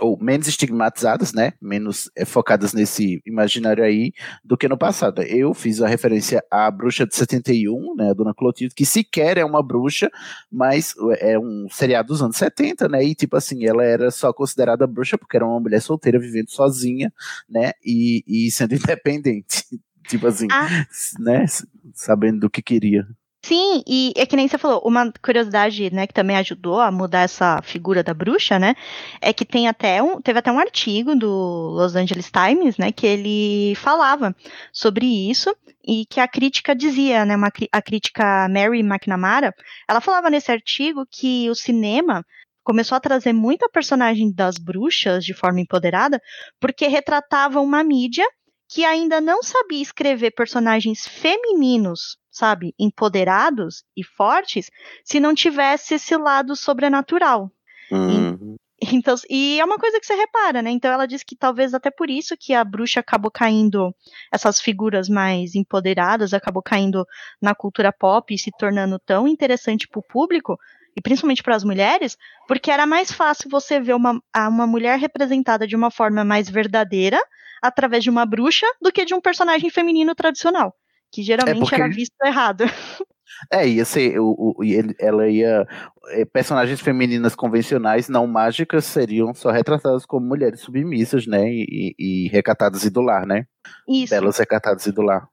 ou 0.00 0.18
menos 0.20 0.48
estigmatizadas, 0.48 1.32
né? 1.32 1.52
Menos 1.60 2.10
é, 2.16 2.24
focadas 2.24 2.72
nesse 2.72 3.22
imaginário 3.24 3.84
aí 3.84 4.12
do 4.44 4.56
que 4.56 4.68
no 4.68 4.76
passado. 4.76 5.22
Eu 5.22 5.54
fiz 5.54 5.80
a 5.80 5.86
referência 5.86 6.44
à 6.50 6.70
bruxa 6.70 7.06
de 7.06 7.14
71, 7.14 7.94
né? 7.96 8.10
A 8.10 8.14
Dona 8.14 8.34
Clotilde, 8.34 8.74
que 8.74 8.84
sequer 8.84 9.38
é 9.38 9.44
uma 9.44 9.62
bruxa, 9.62 10.10
mas 10.50 10.94
é 11.18 11.38
um 11.38 11.68
seriado 11.70 12.08
dos 12.08 12.22
anos 12.22 12.36
70, 12.36 12.88
né? 12.88 13.04
E 13.04 13.14
tipo 13.14 13.36
assim, 13.36 13.64
ela 13.64 13.84
era 13.84 14.10
só 14.10 14.32
considerada 14.32 14.86
bruxa 14.86 15.16
porque 15.16 15.36
era 15.36 15.46
uma 15.46 15.60
mulher 15.60 15.80
solteira 15.80 16.18
vivendo 16.18 16.50
sozinha, 16.50 17.12
né? 17.48 17.72
E, 17.84 18.24
e 18.26 18.50
sendo 18.50 18.74
independente. 18.74 19.64
tipo 20.08 20.26
assim, 20.26 20.48
ah. 20.50 20.86
né? 21.20 21.46
Sabendo 21.94 22.40
do 22.40 22.50
que 22.50 22.62
queria. 22.62 23.06
Sim, 23.46 23.82
e 23.86 24.14
é 24.16 24.24
que 24.24 24.36
nem 24.36 24.48
você 24.48 24.56
falou, 24.56 24.80
uma 24.86 25.12
curiosidade, 25.22 25.92
né, 25.92 26.06
que 26.06 26.14
também 26.14 26.34
ajudou 26.38 26.80
a 26.80 26.90
mudar 26.90 27.20
essa 27.20 27.60
figura 27.62 28.02
da 28.02 28.14
bruxa, 28.14 28.58
né, 28.58 28.74
é 29.20 29.34
que 29.34 29.44
tem 29.44 29.68
até 29.68 30.02
um, 30.02 30.18
teve 30.18 30.38
até 30.38 30.50
um 30.50 30.58
artigo 30.58 31.14
do 31.14 31.28
Los 31.28 31.94
Angeles 31.94 32.30
Times, 32.30 32.78
né, 32.78 32.90
que 32.90 33.06
ele 33.06 33.74
falava 33.74 34.34
sobre 34.72 35.04
isso 35.30 35.54
e 35.86 36.06
que 36.06 36.20
a 36.20 36.26
crítica 36.26 36.74
dizia, 36.74 37.26
né, 37.26 37.36
uma, 37.36 37.52
a 37.70 37.82
crítica 37.82 38.48
Mary 38.48 38.80
McNamara, 38.80 39.54
ela 39.86 40.00
falava 40.00 40.30
nesse 40.30 40.50
artigo 40.50 41.04
que 41.10 41.50
o 41.50 41.54
cinema 41.54 42.24
começou 42.62 42.96
a 42.96 43.00
trazer 43.00 43.34
muita 43.34 43.68
personagem 43.68 44.32
das 44.32 44.56
bruxas 44.56 45.22
de 45.22 45.34
forma 45.34 45.60
empoderada, 45.60 46.18
porque 46.58 46.86
retratava 46.86 47.60
uma 47.60 47.84
mídia 47.84 48.26
que 48.70 48.86
ainda 48.86 49.20
não 49.20 49.42
sabia 49.42 49.82
escrever 49.82 50.30
personagens 50.30 51.06
femininos 51.06 52.16
sabe, 52.34 52.74
empoderados 52.76 53.84
e 53.96 54.02
fortes 54.02 54.68
se 55.04 55.20
não 55.20 55.34
tivesse 55.34 55.94
esse 55.94 56.16
lado 56.16 56.56
sobrenatural. 56.56 57.48
Uhum. 57.92 58.56
E, 58.82 58.94
então, 58.96 59.14
e 59.30 59.60
é 59.60 59.64
uma 59.64 59.78
coisa 59.78 60.00
que 60.00 60.04
você 60.04 60.14
repara, 60.14 60.60
né? 60.60 60.70
Então 60.70 60.92
ela 60.92 61.06
diz 61.06 61.22
que 61.22 61.36
talvez 61.36 61.72
até 61.72 61.92
por 61.92 62.10
isso 62.10 62.36
que 62.36 62.52
a 62.52 62.64
bruxa 62.64 62.98
acabou 62.98 63.30
caindo, 63.30 63.94
essas 64.32 64.60
figuras 64.60 65.08
mais 65.08 65.54
empoderadas 65.54 66.34
acabou 66.34 66.60
caindo 66.60 67.06
na 67.40 67.54
cultura 67.54 67.92
pop 67.92 68.34
e 68.34 68.38
se 68.38 68.50
tornando 68.58 68.98
tão 68.98 69.28
interessante 69.28 69.86
para 69.86 70.00
o 70.00 70.06
público, 70.06 70.58
e 70.96 71.00
principalmente 71.00 71.42
para 71.42 71.54
as 71.54 71.62
mulheres, 71.62 72.16
porque 72.48 72.70
era 72.70 72.84
mais 72.84 73.12
fácil 73.12 73.48
você 73.48 73.80
ver 73.80 73.94
uma, 73.94 74.20
uma 74.36 74.66
mulher 74.66 74.98
representada 74.98 75.66
de 75.68 75.76
uma 75.76 75.90
forma 75.90 76.24
mais 76.24 76.50
verdadeira 76.50 77.20
através 77.62 78.02
de 78.02 78.10
uma 78.10 78.26
bruxa 78.26 78.66
do 78.80 78.92
que 78.92 79.04
de 79.04 79.14
um 79.14 79.20
personagem 79.20 79.70
feminino 79.70 80.14
tradicional 80.14 80.74
que 81.14 81.20
é 81.20 81.24
geralmente 81.24 81.56
é 81.56 81.60
porque... 81.60 81.74
era 81.76 81.88
visto 81.88 82.14
errado. 82.24 82.64
É, 83.50 83.66
ia 83.66 83.84
ser, 83.84 84.18
o, 84.20 84.54
o, 84.56 84.64
ela 84.98 85.28
ia. 85.28 85.66
Eh, 86.10 86.24
personagens 86.24 86.80
femininas 86.80 87.34
convencionais, 87.34 88.08
não 88.08 88.28
mágicas, 88.28 88.84
seriam 88.84 89.34
só 89.34 89.50
retratadas 89.50 90.06
como 90.06 90.24
mulheres 90.24 90.60
submissas, 90.60 91.26
né? 91.26 91.50
E, 91.50 91.94
e 91.98 92.28
recatadas 92.28 92.84
e 92.84 92.90
do 92.90 93.00
lar, 93.00 93.26
né? 93.26 93.44
Isso. 93.88 94.14
Belas 94.14 94.38
recatadas 94.38 94.86
e 94.86 94.92
do 94.92 95.02
lar. 95.02 95.28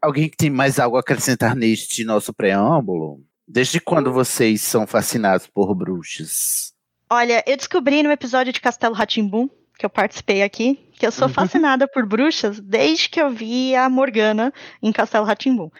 Alguém 0.00 0.28
que 0.28 0.36
tem 0.36 0.48
mais 0.48 0.78
algo 0.78 0.96
a 0.96 1.00
acrescentar 1.00 1.56
neste 1.56 2.04
nosso 2.04 2.32
preâmbulo? 2.32 3.20
Desde 3.46 3.80
quando 3.80 4.10
hum. 4.10 4.14
vocês 4.14 4.62
são 4.62 4.86
fascinados 4.86 5.48
por 5.48 5.74
bruxas? 5.74 6.72
Olha, 7.10 7.42
eu 7.46 7.56
descobri 7.56 8.02
no 8.02 8.12
episódio 8.12 8.52
de 8.52 8.60
Castelo 8.60 8.94
Ratimbum 8.94 9.50
que 9.80 9.86
eu 9.86 9.90
participei 9.90 10.42
aqui, 10.42 10.78
que 10.92 11.06
eu 11.06 11.10
sou 11.10 11.26
uhum. 11.26 11.32
fascinada 11.32 11.88
por 11.88 12.04
bruxas 12.04 12.60
desde 12.60 13.08
que 13.08 13.18
eu 13.18 13.30
vi 13.30 13.74
a 13.74 13.88
Morgana 13.88 14.52
em 14.82 14.92
Castelo 14.92 15.24
Ratimbum. 15.24 15.70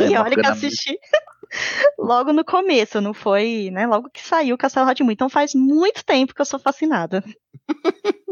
É, 0.00 0.08
e 0.10 0.16
olha 0.16 0.34
que 0.34 0.44
assisti 0.44 0.98
logo 1.96 2.32
no 2.32 2.44
começo, 2.44 3.00
não 3.00 3.14
foi, 3.14 3.70
né? 3.72 3.86
Logo 3.86 4.10
que 4.10 4.20
saiu 4.20 4.58
Castelo 4.58 4.86
Ratimbum. 4.86 5.12
Então 5.12 5.28
faz 5.28 5.54
muito 5.54 6.04
tempo 6.04 6.34
que 6.34 6.40
eu 6.40 6.44
sou 6.44 6.58
fascinada. 6.58 7.22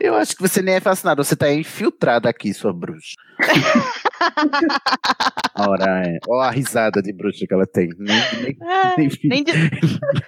Eu 0.00 0.14
acho 0.14 0.36
que 0.36 0.42
você 0.42 0.62
nem 0.62 0.76
é 0.76 0.80
fascinada, 0.80 1.24
você 1.24 1.34
tá 1.34 1.52
infiltrada 1.52 2.28
aqui, 2.28 2.54
sua 2.54 2.72
bruxa. 2.72 3.14
Ora, 5.58 6.06
é. 6.06 6.18
Olha 6.28 6.48
a 6.48 6.52
risada 6.52 7.02
de 7.02 7.12
bruxa 7.12 7.44
que 7.48 7.52
ela 7.52 7.66
tem. 7.66 7.88
Nem, 7.98 8.42
nem, 8.42 8.56
ah, 8.62 8.94
nem, 8.96 9.08
nem, 9.24 9.44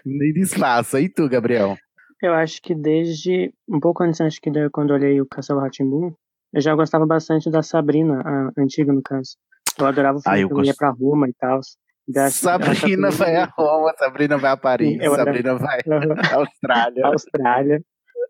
nem 0.04 0.32
disfarça. 0.32 1.00
E 1.00 1.08
tu, 1.08 1.28
Gabriel? 1.28 1.78
Eu 2.22 2.34
acho 2.34 2.60
que 2.60 2.74
desde 2.74 3.52
um 3.68 3.78
pouco 3.78 4.02
antes, 4.02 4.20
acho 4.20 4.40
que 4.40 4.50
de, 4.50 4.68
quando 4.70 4.90
eu 4.90 4.96
olhei 4.96 5.20
o 5.20 5.26
Castelo 5.26 5.60
Ratimbun, 5.60 6.12
eu 6.52 6.60
já 6.60 6.74
gostava 6.74 7.06
bastante 7.06 7.50
da 7.50 7.62
Sabrina, 7.62 8.22
a 8.24 8.60
antiga 8.60 8.92
no 8.92 9.02
caso. 9.02 9.36
Eu 9.78 9.86
adorava 9.86 10.18
o 10.18 10.20
filme, 10.20 10.36
ah, 10.36 10.40
eu, 10.40 10.48
eu 10.50 10.64
ia 10.64 10.74
pra 10.74 10.90
Roma 10.90 11.28
e 11.28 11.34
tal. 11.34 11.60
Sabrina 12.30 13.10
vai 13.10 13.36
a 13.36 13.44
Roma, 13.44 13.94
Sabrina 13.98 14.38
vai 14.38 14.50
a 14.50 14.56
Paris, 14.56 14.98
eu 15.00 15.14
Sabrina 15.14 15.50
era... 15.50 15.58
vai 15.58 15.78
à 15.86 16.34
Austrália. 16.40 17.06
Austrália. 17.06 17.82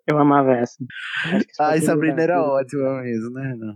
Eu 0.07 0.19
amava 0.19 0.53
essa. 0.53 0.77
Ai, 1.61 1.81
Sabrina 1.81 2.23
era 2.23 2.43
ótima 2.43 3.03
mesmo, 3.03 3.31
né? 3.31 3.75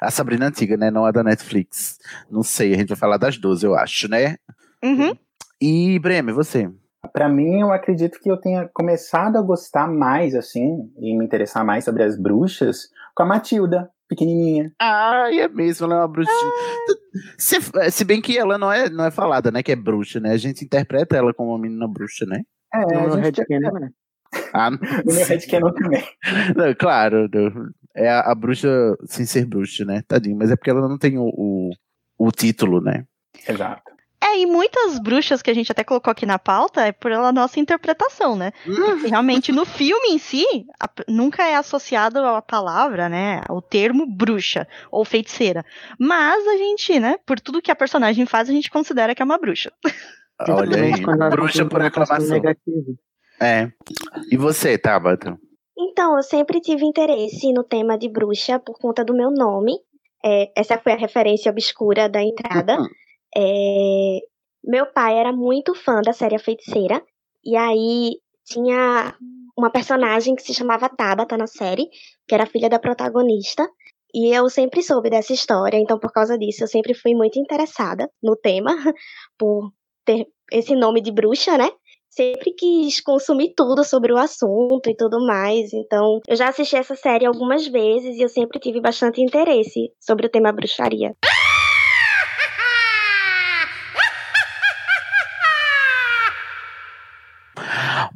A 0.00 0.10
Sabrina 0.10 0.46
antiga, 0.46 0.76
né? 0.76 0.90
Não 0.90 1.04
a 1.04 1.12
da 1.12 1.22
Netflix. 1.22 1.98
Não 2.30 2.42
sei, 2.42 2.74
a 2.74 2.76
gente 2.76 2.88
vai 2.88 2.96
falar 2.96 3.16
das 3.16 3.38
duas, 3.38 3.62
eu 3.62 3.74
acho, 3.74 4.08
né? 4.08 4.36
Uhum. 4.84 5.16
E, 5.60 5.98
Bremer, 6.00 6.34
você? 6.34 6.70
Para 7.12 7.28
mim, 7.28 7.60
eu 7.60 7.72
acredito 7.72 8.18
que 8.20 8.30
eu 8.30 8.36
tenha 8.36 8.68
começado 8.74 9.36
a 9.36 9.42
gostar 9.42 9.86
mais, 9.86 10.34
assim, 10.34 10.90
e 10.98 11.16
me 11.16 11.24
interessar 11.24 11.64
mais 11.64 11.84
sobre 11.84 12.02
as 12.02 12.18
bruxas 12.20 12.88
com 13.14 13.22
a 13.22 13.26
Matilda, 13.26 13.88
pequenininha. 14.08 14.72
Ah, 14.80 15.28
é 15.32 15.46
mesmo, 15.48 15.86
ela 15.86 15.94
é 15.94 15.98
uma 15.98 16.08
bruxinha. 16.08 16.36
Ah. 16.36 17.34
Se, 17.36 17.56
se, 17.90 18.04
bem 18.04 18.20
que 18.20 18.36
ela 18.36 18.58
não 18.58 18.72
é, 18.72 18.88
não 18.88 19.04
é 19.04 19.10
falada, 19.10 19.50
né, 19.50 19.62
que 19.62 19.72
é 19.72 19.76
bruxa, 19.76 20.18
né? 20.18 20.32
A 20.32 20.36
gente 20.36 20.64
interpreta 20.64 21.16
ela 21.16 21.32
como 21.32 21.50
uma 21.50 21.58
menina 21.58 21.86
bruxa, 21.86 22.24
né? 22.26 22.42
É, 22.72 22.80
no 22.80 23.02
meu 23.02 23.16
headcanon, 23.16 23.72
né? 23.78 23.90
Ah, 24.52 24.70
no 24.70 24.78
meu 25.14 25.24
headcanon 25.24 25.72
também. 25.72 26.04
Não, 26.56 26.74
claro, 26.74 27.28
é 27.94 28.08
a, 28.08 28.20
a, 28.20 28.34
bruxa 28.34 28.96
sem 29.06 29.24
ser 29.24 29.46
bruxa, 29.46 29.84
né? 29.84 30.02
Tadinho, 30.06 30.36
mas 30.36 30.50
é 30.50 30.56
porque 30.56 30.70
ela 30.70 30.88
não 30.88 30.98
tem 30.98 31.18
o, 31.18 31.24
o, 31.24 31.70
o 32.18 32.30
título, 32.30 32.80
né? 32.80 33.04
Exato. 33.48 33.97
É, 34.22 34.40
e 34.40 34.46
muitas 34.46 34.98
bruxas 34.98 35.40
que 35.40 35.50
a 35.50 35.54
gente 35.54 35.70
até 35.70 35.84
colocou 35.84 36.10
aqui 36.10 36.26
na 36.26 36.38
pauta 36.38 36.84
é 36.84 36.92
por 36.92 37.12
a 37.12 37.30
nossa 37.32 37.60
interpretação, 37.60 38.34
né? 38.34 38.52
Uhum. 38.66 39.08
Realmente, 39.08 39.52
no 39.52 39.64
filme 39.64 40.08
em 40.08 40.18
si, 40.18 40.44
a, 40.80 40.88
nunca 41.08 41.46
é 41.46 41.54
associado 41.54 42.18
a 42.18 42.42
palavra, 42.42 43.08
né? 43.08 43.42
O 43.48 43.62
termo 43.62 44.06
bruxa 44.06 44.66
ou 44.90 45.04
feiticeira. 45.04 45.64
Mas 45.98 46.46
a 46.46 46.56
gente, 46.56 46.98
né? 46.98 47.16
Por 47.24 47.38
tudo 47.38 47.62
que 47.62 47.70
a 47.70 47.76
personagem 47.76 48.26
faz, 48.26 48.50
a 48.50 48.52
gente 48.52 48.70
considera 48.70 49.14
que 49.14 49.22
é 49.22 49.24
uma 49.24 49.38
bruxa. 49.38 49.72
Olha 50.48 50.82
aí, 50.82 51.30
bruxa 51.30 51.64
por 51.64 51.80
aclamação. 51.80 52.40
É. 53.40 53.70
E 54.30 54.36
você, 54.36 54.76
Tabata? 54.76 55.38
Então, 55.76 56.16
eu 56.16 56.22
sempre 56.24 56.60
tive 56.60 56.84
interesse 56.84 57.52
no 57.52 57.62
tema 57.62 57.96
de 57.96 58.08
bruxa 58.08 58.58
por 58.58 58.76
conta 58.78 59.04
do 59.04 59.14
meu 59.14 59.30
nome. 59.30 59.72
É, 60.24 60.50
essa 60.56 60.76
foi 60.76 60.92
a 60.92 60.96
referência 60.96 61.50
obscura 61.50 62.08
da 62.08 62.20
entrada. 62.20 62.78
É, 63.36 64.18
meu 64.64 64.86
pai 64.86 65.18
era 65.18 65.32
muito 65.32 65.74
fã 65.74 66.00
da 66.00 66.12
série 66.12 66.38
Feiticeira, 66.38 67.02
e 67.44 67.56
aí 67.56 68.16
tinha 68.44 69.14
uma 69.56 69.70
personagem 69.70 70.34
que 70.34 70.42
se 70.42 70.54
chamava 70.54 70.88
Tabata 70.88 71.36
na 71.36 71.46
série, 71.46 71.88
que 72.26 72.34
era 72.34 72.46
filha 72.46 72.68
da 72.68 72.78
protagonista, 72.78 73.68
e 74.14 74.34
eu 74.34 74.48
sempre 74.48 74.82
soube 74.82 75.10
dessa 75.10 75.32
história, 75.32 75.76
então 75.78 75.98
por 75.98 76.12
causa 76.12 76.38
disso 76.38 76.64
eu 76.64 76.68
sempre 76.68 76.94
fui 76.94 77.14
muito 77.14 77.38
interessada 77.38 78.10
no 78.22 78.36
tema, 78.36 78.70
por 79.38 79.72
ter 80.04 80.26
esse 80.50 80.74
nome 80.74 81.00
de 81.00 81.12
bruxa, 81.12 81.58
né? 81.58 81.70
Sempre 82.08 82.52
quis 82.54 83.00
consumir 83.02 83.52
tudo 83.54 83.84
sobre 83.84 84.12
o 84.12 84.16
assunto 84.16 84.88
e 84.88 84.96
tudo 84.96 85.24
mais, 85.26 85.72
então 85.72 86.20
eu 86.26 86.36
já 86.36 86.48
assisti 86.48 86.76
essa 86.76 86.96
série 86.96 87.26
algumas 87.26 87.66
vezes 87.66 88.16
e 88.16 88.22
eu 88.22 88.28
sempre 88.28 88.58
tive 88.58 88.80
bastante 88.80 89.20
interesse 89.20 89.92
sobre 90.00 90.26
o 90.26 90.30
tema 90.30 90.50
bruxaria. 90.50 91.14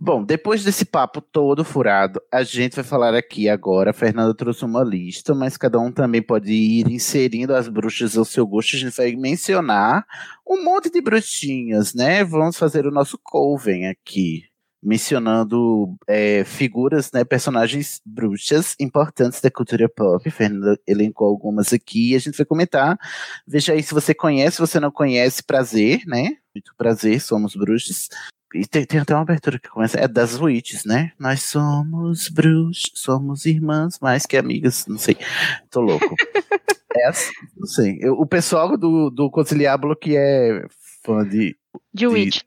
Bom, 0.04 0.24
depois 0.24 0.64
desse 0.64 0.84
papo 0.84 1.20
todo 1.20 1.64
furado, 1.64 2.20
a 2.28 2.42
gente 2.42 2.74
vai 2.74 2.82
falar 2.84 3.14
aqui 3.14 3.48
agora. 3.48 3.90
A 3.90 3.94
Fernanda 3.94 4.34
trouxe 4.34 4.64
uma 4.64 4.82
lista, 4.82 5.32
mas 5.32 5.56
cada 5.56 5.78
um 5.78 5.92
também 5.92 6.20
pode 6.20 6.52
ir 6.52 6.90
inserindo 6.90 7.54
as 7.54 7.68
bruxas 7.68 8.16
ao 8.16 8.24
seu 8.24 8.44
gosto. 8.44 8.74
A 8.74 8.80
gente 8.80 8.96
vai 8.96 9.14
mencionar 9.14 10.04
um 10.44 10.64
monte 10.64 10.90
de 10.90 11.00
bruxinhas, 11.00 11.94
né? 11.94 12.24
Vamos 12.24 12.56
fazer 12.56 12.84
o 12.84 12.90
nosso 12.90 13.16
coven 13.22 13.86
aqui 13.86 14.42
mencionando 14.82 15.96
é, 16.08 16.42
figuras, 16.42 17.12
né, 17.12 17.22
personagens 17.24 18.00
bruxas 18.04 18.74
importantes 18.80 19.40
da 19.40 19.48
cultura 19.48 19.88
pop. 19.88 20.28
Fernanda 20.28 20.76
elencou 20.84 21.28
algumas 21.28 21.72
aqui 21.72 22.10
e 22.10 22.16
a 22.16 22.18
gente 22.18 22.36
vai 22.36 22.44
comentar. 22.44 22.98
Veja 23.46 23.72
aí 23.72 23.82
se 23.84 23.94
você 23.94 24.12
conhece, 24.12 24.56
se 24.56 24.60
você 24.60 24.80
não 24.80 24.90
conhece, 24.90 25.44
prazer, 25.44 26.02
né? 26.06 26.38
Muito 26.52 26.74
prazer, 26.76 27.20
somos 27.20 27.54
bruxas. 27.54 28.08
E 28.54 28.66
tem, 28.66 28.84
tem, 28.84 29.00
até 29.00 29.14
uma 29.14 29.22
abertura 29.22 29.58
que 29.58 29.68
começa, 29.68 29.98
é 29.98 30.06
das 30.06 30.40
Witches, 30.40 30.84
né? 30.84 31.12
Nós 31.18 31.42
somos 31.42 32.28
bruxas, 32.28 32.90
somos 32.94 33.46
irmãs 33.46 33.98
mais 34.00 34.26
que 34.26 34.36
amigas, 34.36 34.86
não 34.86 34.98
sei. 34.98 35.16
Tô 35.70 35.80
louco. 35.80 36.14
é 36.96 37.06
assim, 37.06 37.32
Não 37.56 37.66
sei. 37.66 37.98
Eu, 38.00 38.14
o 38.14 38.26
pessoal 38.26 38.76
do, 38.76 39.10
do 39.10 39.30
Conciliábulo 39.30 39.96
que 39.96 40.16
é 40.16 40.64
fã 41.04 41.26
de. 41.26 41.56
De 41.92 42.06
Witch. 42.06 42.42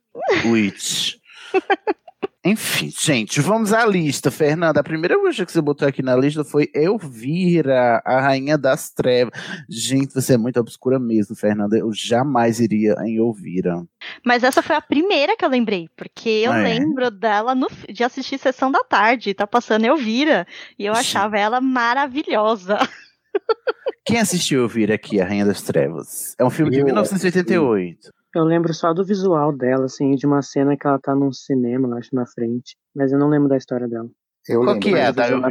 Witch. 0.46 1.16
Enfim, 2.48 2.92
gente, 2.96 3.42
vamos 3.42 3.74
à 3.74 3.84
lista. 3.88 4.30
Fernanda, 4.30 4.80
a 4.80 4.84
primeira 4.84 5.18
bruxa 5.18 5.44
que 5.46 5.52
você 5.52 5.60
botou 5.60 5.88
aqui 5.88 6.04
na 6.04 6.16
lista 6.16 6.44
foi 6.44 6.70
Elvira, 6.76 8.04
a 8.06 8.22
Rainha 8.22 8.56
das 8.56 8.92
Trevas. 8.92 9.32
Gente, 9.68 10.14
você 10.14 10.34
é 10.34 10.38
muito 10.38 10.60
obscura 10.60 11.00
mesmo, 11.00 11.36
Fernanda. 11.36 11.76
Eu 11.76 11.92
jamais 11.92 12.60
iria 12.60 12.94
em 13.04 13.16
Elvira. 13.18 13.84
Mas 14.24 14.44
essa 14.44 14.62
foi 14.62 14.76
a 14.76 14.82
primeira 14.82 15.36
que 15.36 15.44
eu 15.44 15.50
lembrei, 15.50 15.90
porque 15.98 16.30
eu 16.30 16.52
Ah, 16.52 16.60
é? 16.60 16.64
lembro 16.78 17.10
dela 17.10 17.56
no- 17.56 17.68
de 17.92 18.04
assistir 18.04 18.38
Sessão 18.38 18.72
da 18.72 18.84
Tarde, 18.84 19.34
tá 19.34 19.48
passando 19.48 19.86
Elvira, 19.86 20.46
e 20.78 20.86
eu 20.86 20.94
Sim. 20.94 21.00
achava 21.02 21.40
ela 21.40 21.60
maravilhosa. 21.60 22.78
Quem 24.06 24.20
assistiu 24.20 24.62
Elvira 24.62 24.94
aqui, 24.94 25.20
a 25.20 25.26
Rainha 25.26 25.46
das 25.48 25.64
Trevas? 25.64 26.36
É 26.38 26.46
um 26.46 26.52
filme 26.52 26.72
de 26.72 26.78
Eu 26.80 26.86
1988. 26.86 28.14
Eu 28.36 28.44
lembro 28.44 28.74
só 28.74 28.94
do 28.94 29.06
visual 29.06 29.56
dela, 29.56 29.86
assim, 29.86 30.14
de 30.16 30.26
uma 30.26 30.42
cena 30.42 30.76
que 30.76 30.86
ela 30.86 31.00
tá 31.00 31.16
num 31.16 31.32
cinema, 31.32 31.98
acho, 31.98 32.14
na 32.14 32.26
frente. 32.26 32.76
Mas 32.94 33.14
eu 33.14 33.18
não 33.18 33.30
lembro 33.30 33.48
da 33.48 33.56
história 33.56 33.88
dela. 33.88 34.10
Eu 34.46 34.62
Qual 34.62 34.78
que 34.78 34.90
é 34.90 35.06
a 35.06 35.14
Mas 35.14 35.32
o 35.32 35.40
da. 35.40 35.50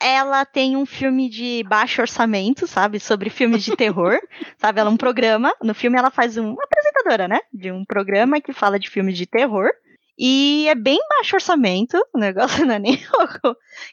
Ela 0.00 0.44
tem 0.44 0.74
um 0.74 0.86
filme 0.86 1.28
de 1.28 1.62
baixo 1.68 2.00
orçamento, 2.00 2.66
sabe? 2.66 2.98
Sobre 2.98 3.28
filmes 3.28 3.62
de 3.62 3.76
terror, 3.76 4.18
sabe? 4.58 4.80
Ela 4.80 4.90
é 4.90 4.92
um 4.92 4.96
programa. 4.96 5.54
No 5.62 5.74
filme 5.74 5.98
ela 5.98 6.10
faz 6.10 6.38
um, 6.38 6.52
uma 6.52 6.64
apresentadora, 6.64 7.28
né? 7.28 7.40
De 7.52 7.70
um 7.70 7.84
programa 7.84 8.40
que 8.40 8.54
fala 8.54 8.78
de 8.78 8.88
filmes 8.88 9.16
de 9.16 9.26
terror. 9.26 9.70
E 10.18 10.66
é 10.68 10.74
bem 10.74 10.98
baixo 11.10 11.36
orçamento, 11.36 12.02
o 12.14 12.18
negócio 12.18 12.64
não 12.64 12.74
é 12.74 12.78
nem 12.78 12.98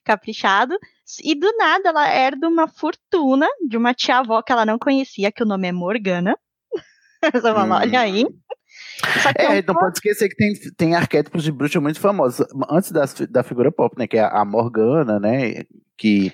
caprichado. 0.05 0.77
E 1.21 1.35
do 1.35 1.51
nada 1.57 1.89
ela 1.89 2.07
herda 2.07 2.47
uma 2.47 2.67
fortuna 2.67 3.47
de 3.67 3.75
uma 3.75 3.93
tia-avó 3.93 4.41
que 4.41 4.53
ela 4.53 4.65
não 4.65 4.79
conhecia, 4.79 5.33
que 5.33 5.43
o 5.43 5.45
nome 5.45 5.67
é 5.67 5.71
Morgana. 5.73 6.37
Você 7.33 7.41
fala, 7.41 7.77
olha 7.79 7.99
aí. 7.99 8.25
Só 9.21 9.33
que 9.33 9.41
É, 9.41 9.61
não 9.61 9.75
pode 9.75 9.97
esquecer 9.97 10.29
que 10.29 10.35
tem, 10.35 10.53
tem 10.77 10.95
arquétipos 10.95 11.43
de 11.43 11.51
bruxa 11.51 11.79
muito 11.79 11.99
famosos. 11.99 12.45
Antes 12.69 12.91
das, 12.91 13.13
da 13.29 13.43
figura 13.43 13.71
pop, 13.71 13.97
né? 13.97 14.07
Que 14.07 14.17
é 14.17 14.23
a 14.23 14.43
Morgana, 14.45 15.19
né? 15.19 15.63
Que 15.97 16.31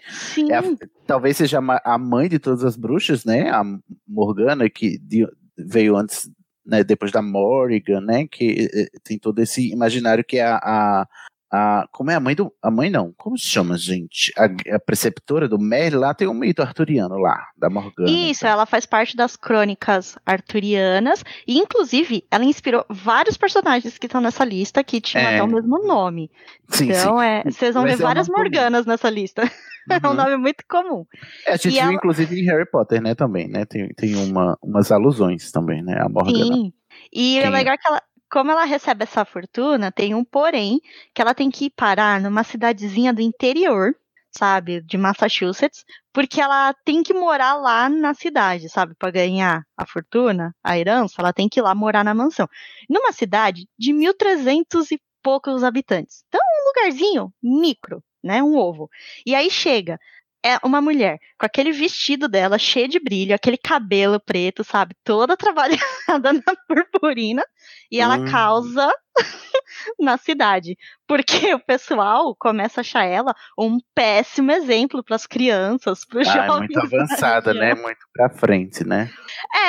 é 0.49 0.55
a- 0.55 0.63
talvez 1.05 1.37
seja 1.37 1.59
a 1.83 1.97
mãe 1.97 2.29
de 2.29 2.39
todas 2.39 2.63
as 2.63 2.75
bruxas, 2.77 3.25
né? 3.25 3.49
A 3.49 3.63
Morgana, 4.07 4.69
que 4.69 4.97
de- 4.99 5.27
veio 5.57 5.95
antes, 5.97 6.29
né? 6.65 6.83
Depois 6.83 7.11
da 7.11 7.21
Morrigan, 7.21 8.01
né? 8.01 8.27
Que 8.27 8.69
eh, 8.73 8.87
tem 9.03 9.17
todo 9.19 9.39
esse 9.39 9.69
imaginário 9.71 10.23
que 10.23 10.37
é 10.37 10.43
a. 10.45 10.57
a 10.63 11.07
a- 11.51 11.87
como 11.91 12.11
é 12.11 12.15
a 12.15 12.19
mãe 12.19 12.35
do. 12.35 12.53
A 12.61 12.69
mãe 12.71 12.89
não, 12.89 13.13
como 13.17 13.37
se 13.37 13.45
chama, 13.45 13.77
gente? 13.77 14.31
A, 14.37 14.75
a 14.75 14.79
preceptora 14.79 15.47
do 15.47 15.57
Merlin 15.59 15.97
lá 15.97 16.13
tem 16.13 16.27
um 16.27 16.33
mito 16.33 16.61
arturiano 16.61 17.17
lá, 17.17 17.47
da 17.57 17.69
Morgana. 17.69 18.09
Isso, 18.09 18.45
ela 18.45 18.65
faz 18.65 18.85
parte 18.85 19.15
das 19.15 19.35
crônicas 19.35 20.17
arturianas. 20.25 21.23
E, 21.47 21.57
inclusive, 21.57 22.25
ela 22.31 22.43
inspirou 22.43 22.85
vários 22.89 23.37
personagens 23.37 23.97
que 23.97 24.05
estão 24.05 24.21
nessa 24.21 24.43
lista 24.45 24.83
que 24.83 24.99
tinham 25.01 25.23
É. 25.25 25.35
até 25.35 25.43
o 25.43 25.47
mesmo 25.47 25.85
nome. 25.85 26.29
Sim, 26.69 26.89
então, 26.91 27.19
sim. 27.19 27.25
é, 27.25 27.43
vocês 27.45 27.73
vão 27.73 27.83
Mas 27.83 27.97
ver 27.97 28.03
é 28.03 28.05
várias 28.05 28.27
nome 28.27 28.37
comum. 28.37 28.49
Morganas 28.51 28.85
nessa 28.85 29.09
lista. 29.09 29.41
É 29.91 29.95
um 30.05 30.11
Uhum. 30.11 30.15
nome 30.17 30.37
muito 30.37 30.63
comum. 30.69 31.03
É, 31.47 31.53
a 31.53 31.55
gente 31.55 31.69
E 31.69 31.71
viu, 31.71 31.81
ela- 31.81 31.93
inclusive, 31.93 32.39
em 32.39 32.45
Harry 32.45 32.69
Potter, 32.69 33.01
né, 33.01 33.15
também, 33.15 33.47
né? 33.47 33.65
Tem, 33.65 33.87
tem 33.95 34.13
uma, 34.17 34.55
umas 34.61 34.91
alusões 34.91 35.51
também, 35.51 35.81
né? 35.81 35.97
A 35.99 36.07
Morgana. 36.07 36.45
Sim. 36.45 36.71
E 37.11 37.39
Quem 37.39 37.47
é? 37.47 37.49
legal 37.49 37.75
que 37.75 37.87
ela, 37.87 37.99
como 38.31 38.51
ela 38.51 38.63
recebe 38.65 39.03
essa 39.03 39.25
fortuna, 39.25 39.91
tem 39.91 40.13
um 40.13 40.23
porém 40.23 40.79
que 41.13 41.21
ela 41.21 41.33
tem 41.33 41.49
que 41.49 41.65
ir 41.65 41.69
parar 41.71 42.21
numa 42.21 42.43
cidadezinha 42.43 43.13
do 43.13 43.21
interior, 43.21 43.95
sabe, 44.31 44.81
de 44.81 44.97
Massachusetts, 44.97 45.83
porque 46.13 46.39
ela 46.39 46.73
tem 46.85 47.01
que 47.01 47.13
morar 47.13 47.55
lá 47.55 47.89
na 47.89 48.13
cidade, 48.13 48.69
sabe, 48.69 48.93
para 48.95 49.11
ganhar 49.11 49.63
a 49.75 49.85
fortuna, 49.85 50.55
a 50.63 50.77
herança, 50.77 51.15
ela 51.19 51.33
tem 51.33 51.49
que 51.49 51.59
ir 51.59 51.63
lá 51.63 51.73
morar 51.73 52.03
na 52.03 52.13
mansão. 52.13 52.47
Numa 52.89 53.11
cidade 53.11 53.67
de 53.77 53.91
1.300 53.91 54.91
e 54.91 55.01
poucos 55.23 55.63
habitantes. 55.63 56.23
Então, 56.27 56.41
um 56.41 56.67
lugarzinho 56.67 57.33
micro, 57.41 58.03
né, 58.23 58.41
um 58.43 58.55
ovo. 58.55 58.89
E 59.25 59.33
aí 59.33 59.49
chega 59.49 59.99
é 60.45 60.57
uma 60.63 60.81
mulher 60.81 61.17
com 61.37 61.45
aquele 61.45 61.71
vestido 61.71 62.27
dela 62.27 62.57
cheio 62.57 62.87
de 62.87 62.99
brilho, 62.99 63.35
aquele 63.35 63.57
cabelo 63.57 64.19
preto, 64.19 64.63
sabe? 64.63 64.95
Toda 65.03 65.35
trabalhada 65.37 65.79
na 66.33 66.55
purpurina. 66.67 67.43
E 67.91 67.99
ela 67.99 68.17
Hum. 68.19 68.25
causa 68.25 68.89
na 69.99 70.17
cidade. 70.17 70.77
Porque 71.07 71.53
o 71.53 71.59
pessoal 71.59 72.35
começa 72.39 72.79
a 72.79 72.81
achar 72.81 73.03
ela 73.05 73.33
um 73.57 73.77
péssimo 73.93 74.51
exemplo 74.51 75.03
para 75.03 75.15
as 75.15 75.25
crianças, 75.27 76.05
para 76.05 76.21
os 76.21 76.27
Ah, 76.27 76.31
é 76.31 76.47
jovens. 76.47 76.57
muito 76.59 76.73
da 76.79 76.83
avançada, 76.83 77.53
né? 77.53 77.73
Muito 77.75 77.99
pra 78.13 78.29
frente, 78.29 78.85
né? 78.85 79.09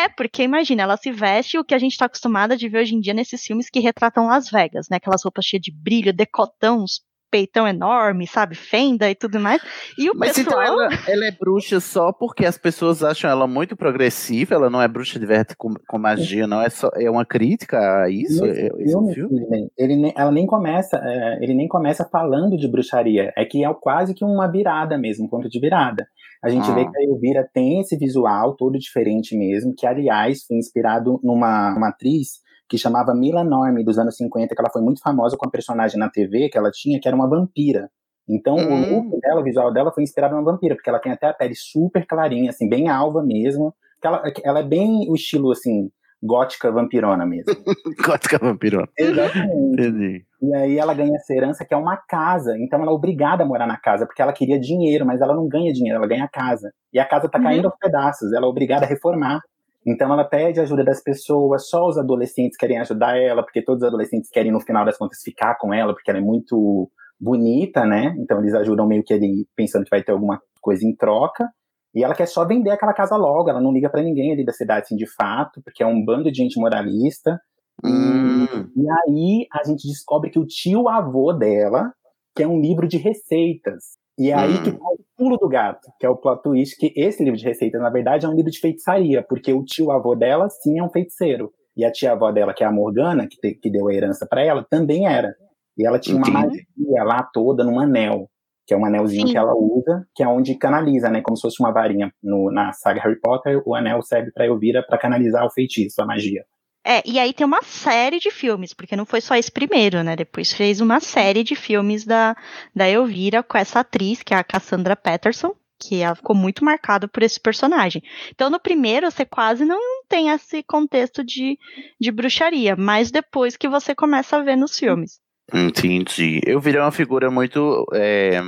É, 0.04 0.08
porque 0.08 0.42
imagina, 0.42 0.82
ela 0.82 0.96
se 0.96 1.10
veste 1.10 1.58
o 1.58 1.64
que 1.64 1.74
a 1.74 1.78
gente 1.78 1.96
tá 1.96 2.06
acostumada 2.06 2.56
de 2.56 2.68
ver 2.68 2.80
hoje 2.82 2.94
em 2.94 3.00
dia 3.00 3.14
nesses 3.14 3.42
filmes 3.42 3.68
que 3.70 3.80
retratam 3.80 4.26
Las 4.26 4.48
Vegas, 4.50 4.88
né? 4.90 4.96
Aquelas 4.98 5.22
roupas 5.24 5.44
cheias 5.44 5.62
de 5.62 5.72
brilho, 5.72 6.12
decotão, 6.12 6.82
uns 6.84 7.00
peitão 7.30 7.66
enorme, 7.68 8.26
sabe? 8.26 8.54
Fenda 8.54 9.08
e 9.10 9.14
tudo 9.14 9.38
mais. 9.38 9.62
E 9.98 10.10
o 10.10 10.14
Mas 10.16 10.36
então 10.38 10.58
pessoal. 10.58 10.80
ela, 10.82 10.88
ela 11.08 11.26
é 11.26 11.30
bruxa 11.30 11.78
só 11.80 12.12
porque 12.12 12.44
as 12.44 12.58
pessoas 12.58 13.02
acham 13.02 13.30
ela 13.30 13.46
muito 13.46 13.76
progressiva, 13.76 14.54
ela 14.54 14.68
não 14.70 14.82
é 14.82 14.88
bruxa 14.88 15.18
de 15.18 15.26
verdade 15.26 15.54
com, 15.56 15.74
com 15.88 15.98
magia, 15.98 16.46
não. 16.46 16.60
É, 16.60 16.68
só, 16.68 16.90
é 16.96 17.10
uma 17.10 17.24
crítica 17.24 17.78
a 18.04 18.10
isso? 18.10 18.44
Nesse 18.44 18.60
É- 18.66 18.70
filme, 18.88 19.14
filme? 19.14 19.70
Ele 19.78 19.96
nem- 19.96 20.12
ela 20.16 20.32
nem 20.32 20.46
começa, 20.46 20.96
é, 21.02 21.38
ele 21.42 21.54
nem 21.54 21.68
começa 21.68 22.04
falando 22.10 22.56
de 22.56 22.66
bruxaria. 22.68 23.32
É 23.36 23.44
que 23.44 23.64
é 23.64 23.74
quase 23.74 24.14
que 24.14 24.24
uma 24.24 24.50
virada 24.50 24.98
mesmo, 24.98 25.26
um 25.26 25.28
ponto 25.28 25.48
de 25.48 25.60
virada. 25.60 26.06
A 26.42 26.48
gente 26.48 26.70
Ah. 26.70 26.74
vê 26.74 26.84
que 26.84 26.96
a 26.98 27.02
Elvira 27.04 27.48
tem 27.52 27.80
esse 27.80 27.96
visual 27.96 28.56
todo 28.56 28.78
diferente 28.78 29.36
mesmo, 29.36 29.74
que 29.76 29.86
aliás 29.86 30.44
foi 30.46 30.56
inspirado 30.56 31.20
numa 31.22 31.74
uma 31.76 31.88
atriz 31.90 32.40
que 32.70 32.78
chamava 32.78 33.12
Mila 33.14 33.42
Norme 33.44 33.84
dos 33.84 33.98
anos 33.98 34.16
50, 34.16 34.54
que 34.54 34.60
ela 34.62 34.70
foi 34.70 34.80
muito 34.80 35.02
famosa 35.02 35.36
com 35.36 35.46
a 35.46 35.50
personagem 35.50 35.98
na 35.98 36.08
TV 36.08 36.48
que 36.48 36.56
ela 36.56 36.70
tinha, 36.70 37.00
que 37.00 37.08
era 37.08 37.16
uma 37.16 37.28
vampira. 37.28 37.90
Então, 38.28 38.54
Hum. 38.56 38.82
o 38.82 38.94
look 39.10 39.20
dela, 39.20 39.40
o 39.40 39.44
visual 39.44 39.72
dela 39.72 39.90
foi 39.92 40.04
inspirado 40.04 40.36
numa 40.36 40.52
vampira, 40.52 40.76
porque 40.76 40.88
ela 40.88 41.00
tem 41.00 41.10
até 41.12 41.26
a 41.26 41.34
pele 41.34 41.54
super 41.56 42.06
clarinha, 42.06 42.50
assim, 42.50 42.68
bem 42.68 42.88
alva 42.88 43.22
mesmo. 43.24 43.74
Ela, 44.04 44.22
ela 44.44 44.60
é 44.60 44.62
bem 44.62 45.04
o 45.10 45.14
estilo, 45.16 45.50
assim, 45.50 45.90
gótica 46.22 46.70
vampirona 46.70 47.26
mesmo. 47.26 47.52
Gótica 48.06 48.38
vampirona. 48.38 48.86
Exatamente. 48.96 49.72
Entendi. 49.72 50.24
E 50.42 50.54
aí 50.54 50.78
ela 50.78 50.94
ganha 50.94 51.16
essa 51.16 51.34
herança 51.34 51.64
que 51.64 51.74
é 51.74 51.76
uma 51.76 51.96
casa. 51.96 52.56
Então 52.58 52.80
ela 52.80 52.90
é 52.92 52.94
obrigada 52.94 53.42
a 53.42 53.46
morar 53.46 53.66
na 53.66 53.76
casa, 53.78 54.06
porque 54.06 54.22
ela 54.22 54.32
queria 54.32 54.60
dinheiro, 54.60 55.04
mas 55.04 55.20
ela 55.20 55.34
não 55.34 55.48
ganha 55.48 55.72
dinheiro, 55.72 55.98
ela 55.98 56.06
ganha 56.06 56.24
a 56.24 56.28
casa. 56.28 56.70
E 56.92 56.98
a 57.00 57.04
casa 57.04 57.28
tá 57.28 57.38
Uhum. 57.38 57.44
caindo 57.44 57.66
aos 57.66 57.76
pedaços, 57.78 58.32
ela 58.32 58.46
é 58.46 58.48
obrigada 58.48 58.84
a 58.84 58.88
reformar. 58.88 59.40
Então 59.86 60.12
ela 60.12 60.24
pede 60.24 60.60
ajuda 60.60 60.84
das 60.84 61.02
pessoas, 61.02 61.68
só 61.68 61.86
os 61.86 61.96
adolescentes 61.96 62.56
querem 62.56 62.78
ajudar 62.78 63.16
ela, 63.16 63.42
porque 63.42 63.62
todos 63.62 63.82
os 63.82 63.88
adolescentes 63.88 64.30
querem, 64.30 64.52
no 64.52 64.60
final 64.60 64.84
das 64.84 64.98
contas, 64.98 65.22
ficar 65.22 65.56
com 65.56 65.72
ela, 65.72 65.94
porque 65.94 66.10
ela 66.10 66.20
é 66.20 66.22
muito 66.22 66.90
bonita, 67.18 67.84
né? 67.84 68.14
Então 68.18 68.38
eles 68.40 68.54
ajudam 68.54 68.86
meio 68.86 69.02
que 69.02 69.14
ali, 69.14 69.46
pensando 69.56 69.84
que 69.84 69.90
vai 69.90 70.02
ter 70.02 70.12
alguma 70.12 70.40
coisa 70.60 70.86
em 70.86 70.94
troca. 70.94 71.48
E 71.94 72.04
ela 72.04 72.14
quer 72.14 72.26
só 72.26 72.46
vender 72.46 72.70
aquela 72.70 72.92
casa 72.92 73.16
logo, 73.16 73.50
ela 73.50 73.60
não 73.60 73.72
liga 73.72 73.90
pra 73.90 74.02
ninguém 74.02 74.32
ali 74.32 74.44
da 74.44 74.52
cidade, 74.52 74.84
assim, 74.84 74.96
de 74.96 75.06
fato, 75.06 75.60
porque 75.62 75.82
é 75.82 75.86
um 75.86 76.04
bando 76.04 76.30
de 76.30 76.38
gente 76.38 76.58
moralista. 76.60 77.40
Hum. 77.84 78.46
E 78.76 78.88
aí 78.88 79.46
a 79.52 79.64
gente 79.66 79.88
descobre 79.88 80.30
que 80.30 80.38
o 80.38 80.46
tio 80.46 80.88
avô 80.88 81.32
dela 81.32 81.92
quer 82.34 82.46
um 82.46 82.60
livro 82.60 82.86
de 82.86 82.96
receitas. 82.96 83.98
E 84.20 84.30
é 84.30 84.34
aí 84.34 84.50
Hum. 84.52 84.62
que 84.62 84.72
tá 84.72 84.84
o 84.84 84.98
pulo 85.16 85.36
do 85.38 85.48
gato, 85.48 85.88
que 85.98 86.04
é 86.04 86.08
o 86.10 86.14
plot 86.16 86.42
twist, 86.42 86.76
que 86.76 86.92
esse 86.94 87.24
livro 87.24 87.38
de 87.38 87.44
receitas, 87.44 87.80
na 87.80 87.88
verdade, 87.88 88.26
é 88.26 88.28
um 88.28 88.34
livro 88.34 88.50
de 88.50 88.60
feitiçaria, 88.60 89.22
porque 89.26 89.50
o 89.52 89.64
tio 89.64 89.90
avô 89.90 90.14
dela, 90.14 90.48
sim, 90.50 90.78
é 90.78 90.82
um 90.82 90.90
feiticeiro. 90.90 91.50
E 91.74 91.84
a 91.86 91.90
tia 91.90 92.12
avó 92.12 92.30
dela, 92.30 92.52
que 92.52 92.62
é 92.62 92.66
a 92.66 92.70
Morgana, 92.72 93.26
que, 93.26 93.36
te- 93.40 93.54
que 93.54 93.70
deu 93.70 93.88
a 93.88 93.94
herança 93.94 94.26
pra 94.28 94.42
ela, 94.44 94.62
também 94.68 95.06
era. 95.06 95.34
E 95.78 95.86
ela 95.86 95.98
tinha 95.98 96.16
uma 96.18 96.28
Entendi. 96.28 96.66
magia 96.76 97.04
lá 97.04 97.22
toda 97.32 97.64
num 97.64 97.80
anel, 97.80 98.28
que 98.66 98.74
é 98.74 98.76
um 98.76 98.84
anelzinho 98.84 99.26
Sim. 99.26 99.32
que 99.32 99.38
ela 99.38 99.54
usa, 99.56 100.04
que 100.14 100.22
é 100.22 100.28
onde 100.28 100.54
canaliza, 100.56 101.08
né? 101.08 101.22
Como 101.22 101.36
se 101.36 101.42
fosse 101.42 101.58
uma 101.62 101.72
varinha. 101.72 102.12
No, 102.22 102.50
na 102.52 102.72
saga 102.74 103.00
Harry 103.00 103.18
Potter, 103.18 103.62
o 103.64 103.74
anel 103.74 104.02
serve 104.02 104.30
pra 104.32 104.44
Elvira 104.46 104.84
pra 104.86 104.98
canalizar 104.98 105.46
o 105.46 105.50
feitiço, 105.50 106.02
a 106.02 106.06
magia. 106.06 106.44
É, 106.84 107.02
e 107.04 107.18
aí 107.18 107.32
tem 107.32 107.46
uma 107.46 107.62
série 107.62 108.18
de 108.18 108.30
filmes, 108.30 108.72
porque 108.72 108.96
não 108.96 109.04
foi 109.04 109.20
só 109.20 109.36
esse 109.36 109.52
primeiro, 109.52 110.02
né? 110.02 110.16
Depois 110.16 110.52
fez 110.52 110.80
uma 110.80 110.98
série 110.98 111.44
de 111.44 111.54
filmes 111.54 112.04
da, 112.04 112.34
da 112.74 112.88
Elvira 112.88 113.42
com 113.42 113.58
essa 113.58 113.80
atriz, 113.80 114.22
que 114.22 114.32
é 114.32 114.36
a 114.38 114.44
Cassandra 114.44 114.96
Patterson, 114.96 115.54
que 115.78 116.00
ela 116.00 116.14
ficou 116.14 116.34
muito 116.34 116.64
marcada 116.64 117.06
por 117.06 117.22
esse 117.22 117.38
personagem. 117.38 118.02
Então, 118.30 118.50
no 118.50 118.58
primeiro, 118.58 119.10
você 119.10 119.24
quase 119.24 119.64
não 119.64 120.04
tem 120.08 120.28
esse 120.28 120.62
contexto 120.62 121.24
de, 121.24 121.58
de 122.00 122.10
bruxaria, 122.10 122.76
mas 122.76 123.10
depois 123.10 123.56
que 123.56 123.68
você 123.68 123.94
começa 123.94 124.36
a 124.36 124.42
ver 124.42 124.56
nos 124.56 124.78
filmes. 124.78 125.20
Entendi. 125.52 126.40
Eu 126.46 126.60
virei 126.60 126.80
uma 126.80 126.92
figura 126.92 127.30
muito 127.30 127.84
é, 127.92 128.40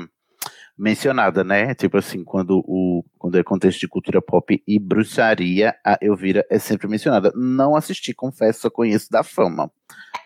mencionada, 0.83 1.45
né? 1.45 1.75
Tipo 1.77 1.99
assim, 1.99 2.25
quando 2.25 2.59
o 2.66 3.05
quando 3.16 3.38
é 3.38 3.45
contexto 3.45 3.79
de 3.79 3.87
cultura 3.87 4.21
pop 4.21 4.61
e 4.66 4.79
bruxaria, 4.81 5.77
a 5.87 5.97
Elvira 6.03 6.45
é 6.51 6.59
sempre 6.59 6.88
mencionada. 6.88 7.33
Não 7.37 7.77
assisti, 7.77 8.12
confesso, 8.12 8.62
só 8.62 8.71
conheço 8.71 9.09
da 9.09 9.23
fama. 9.23 9.71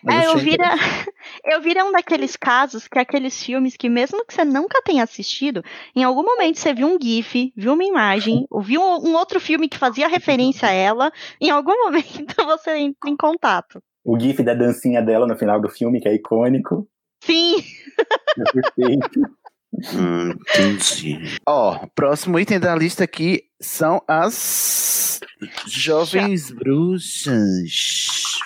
Mas 0.03 0.25
é, 0.25 0.31
Elvira, 0.31 0.65
Elvira 1.45 1.81
é 1.81 1.83
um 1.83 1.91
daqueles 1.91 2.35
casos 2.35 2.87
que 2.87 2.97
é 2.97 3.01
aqueles 3.03 3.41
filmes 3.41 3.77
que 3.77 3.87
mesmo 3.87 4.25
que 4.25 4.33
você 4.33 4.43
nunca 4.43 4.81
tenha 4.81 5.03
assistido, 5.03 5.63
em 5.95 6.03
algum 6.03 6.23
momento 6.23 6.57
você 6.57 6.73
viu 6.73 6.87
um 6.87 6.97
gif, 6.99 7.53
viu 7.55 7.73
uma 7.73 7.83
imagem, 7.83 8.47
ouviu 8.49 8.81
um, 8.81 9.09
um 9.09 9.15
outro 9.15 9.39
filme 9.39 9.69
que 9.69 9.77
fazia 9.77 10.07
referência 10.07 10.69
a 10.69 10.71
ela, 10.71 11.11
em 11.39 11.51
algum 11.51 11.75
momento 11.85 12.35
você 12.45 12.77
entra 12.77 13.07
em 13.07 13.15
contato. 13.15 13.79
O 14.03 14.19
gif 14.19 14.41
da 14.41 14.55
dancinha 14.55 15.03
dela 15.03 15.27
no 15.27 15.37
final 15.37 15.61
do 15.61 15.69
filme, 15.69 16.01
que 16.01 16.07
é 16.07 16.15
icônico. 16.15 16.87
Sim. 17.23 17.57
É 18.39 18.51
perfeito. 18.51 19.21
Hum, 19.73 20.31
entendi. 20.31 21.37
Ó, 21.45 21.85
próximo 21.93 22.39
item 22.39 22.59
da 22.59 22.75
lista 22.75 23.03
aqui 23.03 23.43
são 23.59 24.01
as 24.07 25.19
Jovens 25.67 26.51
Bruxas. 26.51 27.71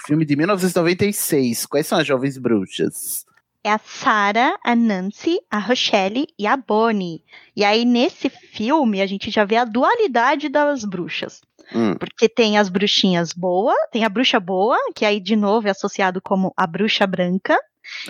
Filme 0.06 0.26
de 0.26 0.36
1996. 0.36 1.66
Quais 1.66 1.88
são 1.88 2.00
as 2.00 2.08
Jovens 2.08 2.38
Bruxas? 2.38 3.26
É 3.64 3.72
a 3.72 3.78
Sarah, 3.78 4.58
a 4.66 4.76
Nancy, 4.76 5.40
a 5.50 5.60
Rochelle 5.60 6.28
e 6.38 6.48
a 6.48 6.58
Bonnie. 6.58 7.24
E 7.56 7.64
aí, 7.64 7.86
nesse 7.86 8.28
filme, 8.28 9.02
a 9.02 9.06
gente 9.06 9.30
já 9.30 9.46
vê 9.46 9.56
a 9.56 9.66
dualidade 9.66 10.50
das 10.50 10.84
bruxas. 10.84 11.42
Hum. 11.74 11.96
Porque 11.96 12.28
tem 12.28 12.58
as 12.58 12.70
bruxinhas 12.70 13.34
boas, 13.34 13.78
tem 13.92 14.04
a 14.04 14.10
bruxa 14.10 14.40
boa, 14.40 14.78
que 14.96 15.06
aí 15.06 15.20
de 15.20 15.36
novo 15.36 15.68
é 15.68 15.72
associado 15.72 16.20
como 16.22 16.52
a 16.58 16.66
bruxa 16.66 17.06
branca, 17.06 17.56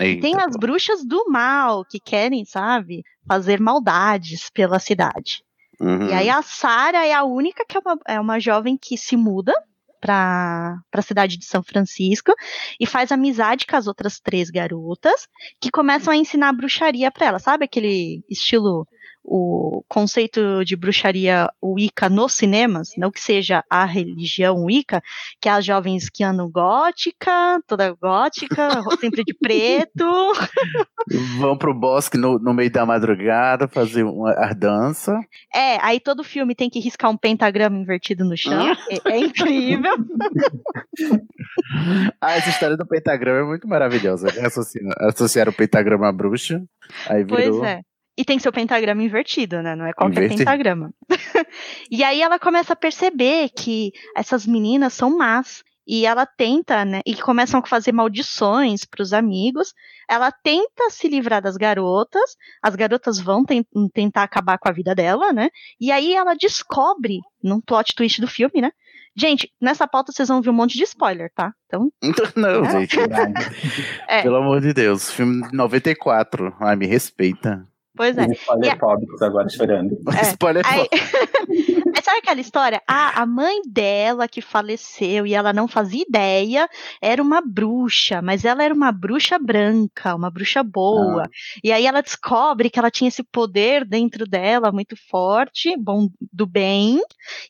e 0.00 0.20
tem 0.20 0.36
as 0.36 0.56
bruxas 0.56 1.04
do 1.04 1.26
mal, 1.28 1.84
que 1.84 1.98
querem, 1.98 2.44
sabe, 2.44 3.02
fazer 3.26 3.60
maldades 3.60 4.50
pela 4.50 4.78
cidade. 4.78 5.42
Uhum. 5.80 6.08
E 6.08 6.12
aí 6.12 6.30
a 6.30 6.42
Sara 6.42 7.06
é 7.06 7.12
a 7.12 7.24
única 7.24 7.64
que 7.66 7.76
é 7.76 7.80
uma, 7.80 7.98
é 8.06 8.20
uma 8.20 8.38
jovem 8.38 8.76
que 8.76 8.96
se 8.96 9.16
muda 9.16 9.52
para 10.00 10.80
a 10.92 11.02
cidade 11.02 11.36
de 11.36 11.44
São 11.44 11.62
Francisco 11.62 12.34
e 12.78 12.86
faz 12.86 13.12
amizade 13.12 13.66
com 13.66 13.76
as 13.76 13.86
outras 13.86 14.18
três 14.18 14.50
garotas 14.50 15.28
que 15.60 15.70
começam 15.70 16.12
a 16.12 16.16
ensinar 16.16 16.52
bruxaria 16.52 17.10
para 17.10 17.26
ela, 17.26 17.38
sabe 17.38 17.64
aquele 17.64 18.24
estilo 18.28 18.86
o 19.24 19.84
conceito 19.88 20.64
de 20.64 20.74
bruxaria 20.74 21.48
Wicca 21.62 22.08
nos 22.08 22.34
cinemas, 22.34 22.90
não 22.96 23.10
que 23.10 23.20
seja 23.20 23.64
a 23.70 23.84
religião 23.84 24.64
Wicca, 24.64 25.02
que 25.40 25.48
é 25.48 25.52
as 25.52 25.64
jovens 25.64 26.10
que 26.10 26.24
andam 26.24 26.50
gótica, 26.50 27.60
toda 27.66 27.92
gótica, 27.92 28.68
sempre 29.00 29.22
de 29.24 29.34
preto. 29.34 30.04
Vão 31.38 31.56
pro 31.56 31.74
bosque 31.74 32.18
no, 32.18 32.38
no 32.38 32.52
meio 32.52 32.70
da 32.70 32.84
madrugada 32.84 33.68
fazer 33.68 34.02
uma 34.02 34.34
dança. 34.54 35.18
É, 35.54 35.78
aí 35.84 36.00
todo 36.00 36.24
filme 36.24 36.54
tem 36.54 36.68
que 36.68 36.80
riscar 36.80 37.10
um 37.10 37.16
pentagrama 37.16 37.78
invertido 37.78 38.24
no 38.24 38.36
chão. 38.36 38.74
é, 38.90 39.12
é 39.12 39.18
incrível. 39.18 39.92
ah, 42.20 42.32
essa 42.32 42.50
história 42.50 42.76
do 42.76 42.86
pentagrama 42.86 43.40
é 43.40 43.44
muito 43.44 43.68
maravilhosa. 43.68 44.28
Associar, 44.44 44.92
associar 44.98 45.48
o 45.48 45.52
pentagrama 45.52 46.08
à 46.08 46.12
bruxa. 46.12 46.62
Aí 47.08 47.24
virou... 47.24 47.60
Pois 47.60 47.70
é. 47.70 47.82
E 48.16 48.24
tem 48.24 48.38
seu 48.38 48.52
pentagrama 48.52 49.02
invertido, 49.02 49.62
né? 49.62 49.74
Não 49.74 49.86
é 49.86 49.92
qualquer 49.92 50.24
Invertido. 50.24 50.38
pentagrama. 50.38 50.92
e 51.90 52.04
aí 52.04 52.20
ela 52.20 52.38
começa 52.38 52.74
a 52.74 52.76
perceber 52.76 53.48
que 53.50 53.90
essas 54.14 54.46
meninas 54.46 54.92
são 54.92 55.16
más. 55.16 55.62
E 55.84 56.06
ela 56.06 56.24
tenta, 56.24 56.84
né? 56.84 57.00
E 57.04 57.16
começam 57.16 57.58
a 57.58 57.66
fazer 57.66 57.90
maldições 57.90 58.84
para 58.84 59.02
os 59.02 59.12
amigos. 59.12 59.74
Ela 60.08 60.30
tenta 60.30 60.90
se 60.90 61.08
livrar 61.08 61.42
das 61.42 61.56
garotas. 61.56 62.36
As 62.62 62.76
garotas 62.76 63.18
vão 63.18 63.44
ten 63.44 63.64
tentar 63.92 64.22
acabar 64.22 64.58
com 64.58 64.68
a 64.68 64.72
vida 64.72 64.94
dela, 64.94 65.32
né? 65.32 65.48
E 65.80 65.90
aí 65.90 66.14
ela 66.14 66.34
descobre, 66.34 67.18
num 67.42 67.60
plot 67.60 67.94
twist 67.96 68.20
do 68.20 68.28
filme, 68.28 68.60
né? 68.60 68.70
Gente, 69.16 69.52
nessa 69.60 69.86
pauta 69.86 70.12
vocês 70.12 70.28
vão 70.28 70.40
ver 70.40 70.50
um 70.50 70.54
monte 70.54 70.76
de 70.78 70.84
spoiler, 70.84 71.30
tá? 71.34 71.52
Então. 71.66 71.92
Não, 72.36 72.64
é. 72.64 72.70
gente. 72.70 72.96
é. 74.08 74.22
Pelo 74.22 74.36
amor 74.36 74.60
de 74.60 74.72
Deus. 74.72 75.10
Filme 75.10 75.48
de 75.48 75.56
94. 75.56 76.54
Ai, 76.60 76.76
me 76.76 76.86
respeita. 76.86 77.66
Pois 77.94 78.16
é. 78.16 78.26
Spoiler 78.26 78.78
e 79.20 79.24
agora 79.24 79.48
chorando. 79.48 79.98
É. 80.18 80.22
Spoiler 80.22 80.64
Aí... 80.66 80.88
sabe 82.02 82.18
aquela 82.18 82.40
história? 82.40 82.82
Ah, 82.86 83.22
a 83.22 83.26
mãe 83.26 83.62
dela 83.66 84.28
que 84.28 84.40
faleceu 84.42 85.26
e 85.26 85.34
ela 85.34 85.52
não 85.52 85.66
fazia 85.66 86.02
ideia 86.02 86.68
era 87.00 87.22
uma 87.22 87.40
bruxa, 87.40 88.20
mas 88.20 88.44
ela 88.44 88.62
era 88.62 88.74
uma 88.74 88.92
bruxa 88.92 89.38
branca, 89.38 90.14
uma 90.14 90.30
bruxa 90.30 90.62
boa. 90.62 91.24
Ah. 91.24 91.30
E 91.62 91.72
aí 91.72 91.86
ela 91.86 92.02
descobre 92.02 92.68
que 92.68 92.78
ela 92.78 92.90
tinha 92.90 93.08
esse 93.08 93.22
poder 93.22 93.84
dentro 93.84 94.26
dela 94.26 94.72
muito 94.72 94.96
forte, 95.08 95.76
bom 95.76 96.08
do 96.32 96.46
bem, 96.46 97.00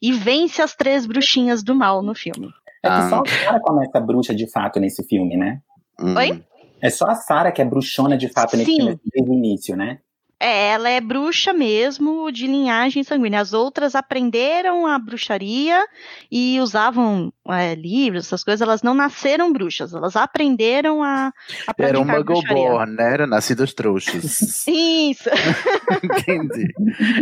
e 0.00 0.12
vence 0.12 0.62
as 0.62 0.74
três 0.74 1.07
bruxinhas 1.07 1.62
do 1.62 1.74
mal 1.74 2.02
no 2.02 2.14
filme. 2.14 2.48
É 2.83 2.88
que 2.88 3.09
só 3.09 3.20
a 3.20 3.26
Sarah 3.26 3.61
começa 3.61 4.00
bruxa 4.00 4.35
de 4.35 4.50
fato 4.50 4.81
nesse 4.81 5.05
filme, 5.07 5.37
né? 5.37 5.61
Oi? 6.00 6.42
É 6.81 6.90
só 6.90 7.07
a 7.07 7.14
Sarah 7.14 7.52
que 7.52 7.62
é 7.62 7.64
bruxona 7.64 8.16
de 8.16 8.28
fato 8.28 8.57
nesse 8.57 8.70
Sim. 8.70 8.76
filme 8.76 9.00
desde 9.12 9.31
o 9.31 9.35
início, 9.35 9.76
né? 9.76 10.00
É, 10.42 10.70
ela 10.70 10.88
é 10.88 11.00
bruxa 11.00 11.52
mesmo, 11.52 12.28
de 12.33 12.48
linhagem 12.48 13.05
sanguínea. 13.05 13.40
As 13.40 13.52
outras 13.52 13.94
aprenderam 13.94 14.88
a 14.88 14.98
bruxaria 14.98 15.81
e 16.28 16.59
usavam 16.61 17.33
é, 17.46 17.76
livros, 17.76 18.26
essas 18.26 18.42
coisas. 18.42 18.61
Elas 18.61 18.83
não 18.83 18.92
nasceram 18.92 19.52
bruxas, 19.52 19.94
elas 19.94 20.16
aprenderam 20.16 21.00
a, 21.00 21.33
a 21.64 21.72
praticar 21.72 21.88
Era 21.88 22.00
uma 22.00 22.24
bruxaria. 22.24 22.87
né? 22.87 23.12
Era 23.14 23.24
nascidas 23.24 23.72
trouxas. 23.72 24.66
Isso. 24.66 25.31
Entendi. 26.02 26.74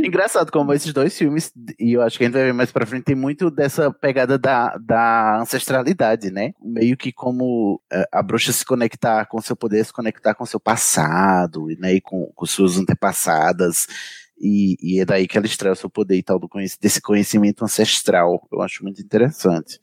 Engraçado 0.03 0.51
como 0.51 0.73
esses 0.73 0.91
dois 0.95 1.17
filmes, 1.19 1.53
e 1.79 1.93
eu 1.93 2.01
acho 2.01 2.17
que 2.17 2.25
a 2.25 2.27
gente 2.27 2.35
vai 2.35 2.45
ver 2.45 2.55
mais 2.55 2.73
pra 2.73 2.87
frente, 2.87 3.05
tem 3.05 3.15
muito 3.15 3.51
dessa 3.51 3.93
pegada 3.93 4.39
da, 4.39 4.79
da 4.79 5.41
ancestralidade, 5.43 6.31
né? 6.31 6.55
Meio 6.63 6.97
que 6.97 7.13
como 7.13 7.83
é, 7.93 8.09
a 8.11 8.23
bruxa 8.23 8.51
se 8.51 8.65
conectar 8.65 9.27
com 9.27 9.43
seu 9.43 9.55
poder, 9.55 9.85
se 9.85 9.93
conectar 9.93 10.35
com 10.35 10.47
seu 10.47 10.59
passado, 10.59 11.67
né? 11.79 11.93
E 11.93 12.01
com, 12.01 12.33
com 12.35 12.47
suas 12.47 12.79
antepassadas 12.79 13.10
passadas. 13.11 13.87
E, 14.41 14.77
e, 14.81 15.01
é 15.01 15.05
daí 15.05 15.29
que 15.29 15.37
ela 15.37 15.47
extrai 15.47 15.73
o 15.73 15.77
seu 15.77 15.91
poder 15.91 16.17
e 16.17 16.23
tal 16.23 16.39
do 16.39 16.49
desse 16.81 17.01
conhecimento 17.01 17.65
ancestral. 17.65 18.47
Eu 18.51 18.63
acho 18.63 18.83
muito 18.83 19.03
interessante. 19.03 19.79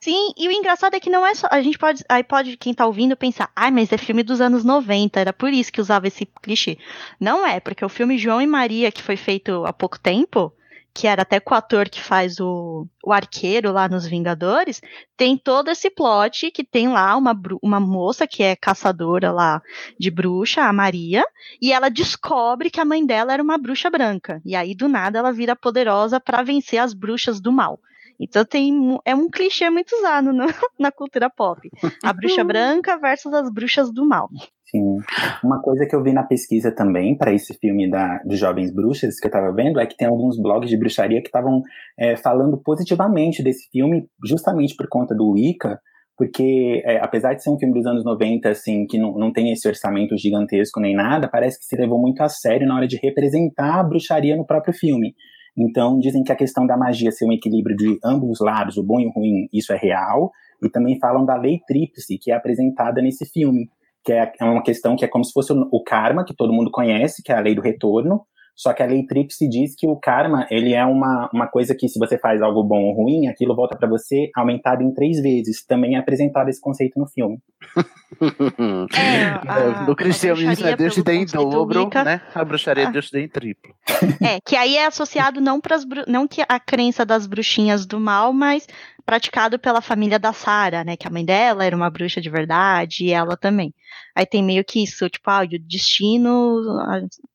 Sim, 0.00 0.32
e 0.36 0.48
o 0.48 0.50
engraçado 0.50 0.94
é 0.94 1.00
que 1.00 1.08
não 1.08 1.24
é 1.24 1.32
só. 1.34 1.46
A 1.48 1.62
gente 1.62 1.78
pode. 1.78 2.02
Aí 2.08 2.24
pode, 2.24 2.56
quem 2.56 2.74
tá 2.74 2.84
ouvindo, 2.84 3.16
pensar, 3.16 3.48
ai, 3.54 3.68
ah, 3.68 3.70
mas 3.70 3.92
é 3.92 3.98
filme 3.98 4.24
dos 4.24 4.40
anos 4.40 4.64
90, 4.64 5.20
era 5.20 5.32
por 5.32 5.52
isso 5.52 5.72
que 5.72 5.80
usava 5.80 6.08
esse 6.08 6.26
clichê. 6.42 6.76
Não 7.20 7.46
é, 7.46 7.60
porque 7.60 7.84
o 7.84 7.88
filme 7.88 8.18
João 8.18 8.42
e 8.42 8.46
Maria, 8.46 8.90
que 8.90 9.00
foi 9.00 9.16
feito 9.16 9.64
há 9.64 9.72
pouco 9.72 10.00
tempo, 10.00 10.52
que 10.94 11.06
era 11.06 11.22
até 11.22 11.40
com 11.40 11.54
o 11.54 11.56
ator 11.56 11.88
que 11.88 12.02
faz 12.02 12.38
o, 12.38 12.86
o 13.02 13.12
arqueiro 13.12 13.72
lá 13.72 13.88
nos 13.88 14.06
Vingadores, 14.06 14.80
tem 15.16 15.36
todo 15.36 15.70
esse 15.70 15.90
plot 15.90 16.50
que 16.50 16.62
tem 16.62 16.88
lá 16.88 17.16
uma, 17.16 17.38
uma 17.62 17.80
moça 17.80 18.26
que 18.26 18.42
é 18.42 18.54
caçadora 18.54 19.32
lá 19.32 19.62
de 19.98 20.10
bruxa, 20.10 20.62
a 20.62 20.72
Maria, 20.72 21.24
e 21.60 21.72
ela 21.72 21.88
descobre 21.88 22.70
que 22.70 22.80
a 22.80 22.84
mãe 22.84 23.04
dela 23.04 23.32
era 23.32 23.42
uma 23.42 23.56
bruxa 23.56 23.88
branca. 23.88 24.40
E 24.44 24.54
aí, 24.54 24.74
do 24.74 24.88
nada, 24.88 25.18
ela 25.18 25.32
vira 25.32 25.56
poderosa 25.56 26.20
para 26.20 26.42
vencer 26.42 26.78
as 26.78 26.92
bruxas 26.92 27.40
do 27.40 27.50
mal. 27.50 27.80
Então 28.20 28.44
tem 28.44 29.00
é 29.04 29.14
um 29.14 29.28
clichê 29.28 29.68
muito 29.68 29.96
usado 29.96 30.32
no, 30.32 30.46
na 30.78 30.92
cultura 30.92 31.28
pop. 31.28 31.68
A 32.02 32.12
bruxa 32.12 32.44
branca 32.44 32.96
versus 32.98 33.32
as 33.32 33.50
bruxas 33.50 33.92
do 33.92 34.06
mal. 34.06 34.30
Sim. 34.72 34.96
Uma 35.44 35.60
coisa 35.60 35.84
que 35.84 35.94
eu 35.94 36.02
vi 36.02 36.14
na 36.14 36.22
pesquisa 36.22 36.72
também 36.72 37.14
para 37.14 37.30
esse 37.30 37.52
filme 37.52 37.90
da, 37.90 38.22
de 38.24 38.36
Jovens 38.36 38.72
Bruxas 38.72 39.20
que 39.20 39.26
eu 39.26 39.28
estava 39.28 39.52
vendo 39.52 39.78
é 39.78 39.84
que 39.86 39.96
tem 39.96 40.08
alguns 40.08 40.40
blogs 40.40 40.70
de 40.70 40.78
bruxaria 40.78 41.20
que 41.20 41.28
estavam 41.28 41.60
é, 41.98 42.16
falando 42.16 42.56
positivamente 42.56 43.42
desse 43.42 43.68
filme, 43.70 44.08
justamente 44.24 44.74
por 44.74 44.88
conta 44.88 45.14
do 45.14 45.32
Wicca, 45.32 45.78
porque 46.16 46.82
é, 46.86 46.96
apesar 47.04 47.34
de 47.34 47.42
ser 47.42 47.50
um 47.50 47.58
filme 47.58 47.74
dos 47.74 47.84
anos 47.84 48.02
90, 48.02 48.48
assim, 48.48 48.86
que 48.86 48.96
não, 48.96 49.12
não 49.12 49.30
tem 49.30 49.52
esse 49.52 49.68
orçamento 49.68 50.16
gigantesco 50.16 50.80
nem 50.80 50.96
nada, 50.96 51.28
parece 51.28 51.58
que 51.58 51.66
se 51.66 51.76
levou 51.76 52.00
muito 52.00 52.22
a 52.22 52.28
sério 52.30 52.66
na 52.66 52.74
hora 52.74 52.88
de 52.88 52.96
representar 52.96 53.78
a 53.78 53.84
bruxaria 53.84 54.34
no 54.34 54.46
próprio 54.46 54.72
filme. 54.72 55.14
Então, 55.54 55.98
dizem 55.98 56.22
que 56.22 56.32
a 56.32 56.36
questão 56.36 56.66
da 56.66 56.78
magia 56.78 57.10
ser 57.10 57.26
um 57.26 57.32
equilíbrio 57.32 57.76
de 57.76 57.98
ambos 58.02 58.30
os 58.30 58.40
lados, 58.40 58.78
o 58.78 58.82
bom 58.82 58.98
e 59.00 59.06
o 59.06 59.10
ruim, 59.10 59.48
isso 59.52 59.70
é 59.70 59.76
real, 59.76 60.30
e 60.62 60.70
também 60.70 60.98
falam 60.98 61.26
da 61.26 61.36
lei 61.36 61.60
tríplice, 61.66 62.16
que 62.18 62.32
é 62.32 62.34
apresentada 62.34 63.02
nesse 63.02 63.26
filme 63.26 63.68
que 64.04 64.12
é, 64.12 64.32
é 64.40 64.44
uma 64.44 64.62
questão 64.62 64.96
que 64.96 65.04
é 65.04 65.08
como 65.08 65.24
se 65.24 65.32
fosse 65.32 65.52
o 65.52 65.82
karma, 65.82 66.24
que 66.24 66.34
todo 66.34 66.52
mundo 66.52 66.70
conhece, 66.70 67.22
que 67.22 67.32
é 67.32 67.36
a 67.36 67.40
lei 67.40 67.54
do 67.54 67.62
retorno, 67.62 68.26
só 68.54 68.72
que 68.72 68.82
a 68.82 68.86
lei 68.86 69.04
tríplice 69.06 69.48
diz 69.48 69.74
que 69.74 69.88
o 69.88 69.96
karma, 69.96 70.46
ele 70.50 70.74
é 70.74 70.84
uma, 70.84 71.28
uma 71.32 71.46
coisa 71.46 71.74
que 71.74 71.88
se 71.88 71.98
você 71.98 72.18
faz 72.18 72.42
algo 72.42 72.62
bom 72.62 72.82
ou 72.82 72.94
ruim, 72.94 73.26
aquilo 73.26 73.56
volta 73.56 73.76
para 73.76 73.88
você 73.88 74.30
aumentado 74.36 74.82
em 74.82 74.92
três 74.92 75.20
vezes. 75.20 75.64
Também 75.64 75.96
é 75.96 75.98
apresentado 75.98 76.48
esse 76.48 76.60
conceito 76.60 76.98
no 76.98 77.06
filme. 77.06 77.38
é, 78.94 79.48
a, 79.48 79.86
no 79.86 79.96
cristianismo 79.96 80.66
é 80.66 80.76
Deus 80.76 80.94
te 80.94 81.02
dá 81.02 81.14
em 81.14 81.24
dobro, 81.24 81.88
né? 82.04 82.20
A 82.34 82.44
bruxaria 82.44 82.84
é 82.84 82.90
Deus 82.90 83.06
te 83.06 83.12
dá 83.12 83.20
em 83.20 83.28
triplo. 83.28 83.74
É, 84.22 84.38
que 84.44 84.54
aí 84.54 84.76
é 84.76 84.86
associado 84.86 85.40
não 85.40 85.60
para 85.60 85.76
não 86.06 86.28
que 86.28 86.42
a 86.46 86.60
crença 86.60 87.06
das 87.06 87.26
bruxinhas 87.26 87.86
do 87.86 87.98
mal, 87.98 88.32
mas 88.32 88.66
praticado 89.04 89.58
pela 89.58 89.80
família 89.80 90.18
da 90.18 90.32
Sara, 90.32 90.84
né? 90.84 90.96
Que 90.96 91.06
a 91.06 91.10
mãe 91.10 91.24
dela 91.24 91.64
era 91.64 91.76
uma 91.76 91.90
bruxa 91.90 92.20
de 92.20 92.30
verdade 92.30 93.04
e 93.04 93.12
ela 93.12 93.36
também. 93.36 93.74
Aí 94.14 94.26
tem 94.26 94.42
meio 94.42 94.64
que 94.64 94.82
isso, 94.82 95.08
tipo, 95.08 95.30
ah, 95.30 95.42
o 95.42 95.58
destino 95.58 96.60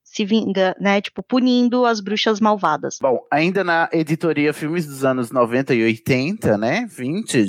se 0.04 0.24
vinga, 0.24 0.74
né? 0.80 1.00
Tipo, 1.00 1.22
punindo 1.22 1.84
as 1.84 2.00
bruxas 2.00 2.40
malvadas. 2.40 2.98
Bom, 3.00 3.20
ainda 3.30 3.62
na 3.62 3.88
editoria 3.92 4.52
Filmes 4.52 4.86
dos 4.86 5.04
anos 5.04 5.30
90 5.30 5.74
e 5.74 5.84
80, 5.84 6.56
né? 6.56 6.86
20, 6.90 7.46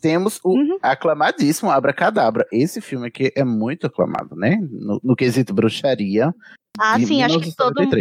temos 0.00 0.40
o 0.44 0.54
uhum. 0.54 0.78
aclamadíssimo 0.82 1.70
Abracadabra. 1.70 2.46
Esse 2.52 2.80
filme 2.80 3.08
aqui 3.08 3.32
é 3.34 3.44
muito 3.44 3.86
aclamado, 3.86 4.36
né? 4.36 4.58
No, 4.70 5.00
no 5.02 5.16
quesito 5.16 5.54
bruxaria. 5.54 6.32
Ah, 6.78 6.98
sim, 6.98 7.22
acho 7.22 7.40
que 7.40 7.54
todo 7.54 7.82
mundo. 7.82 7.96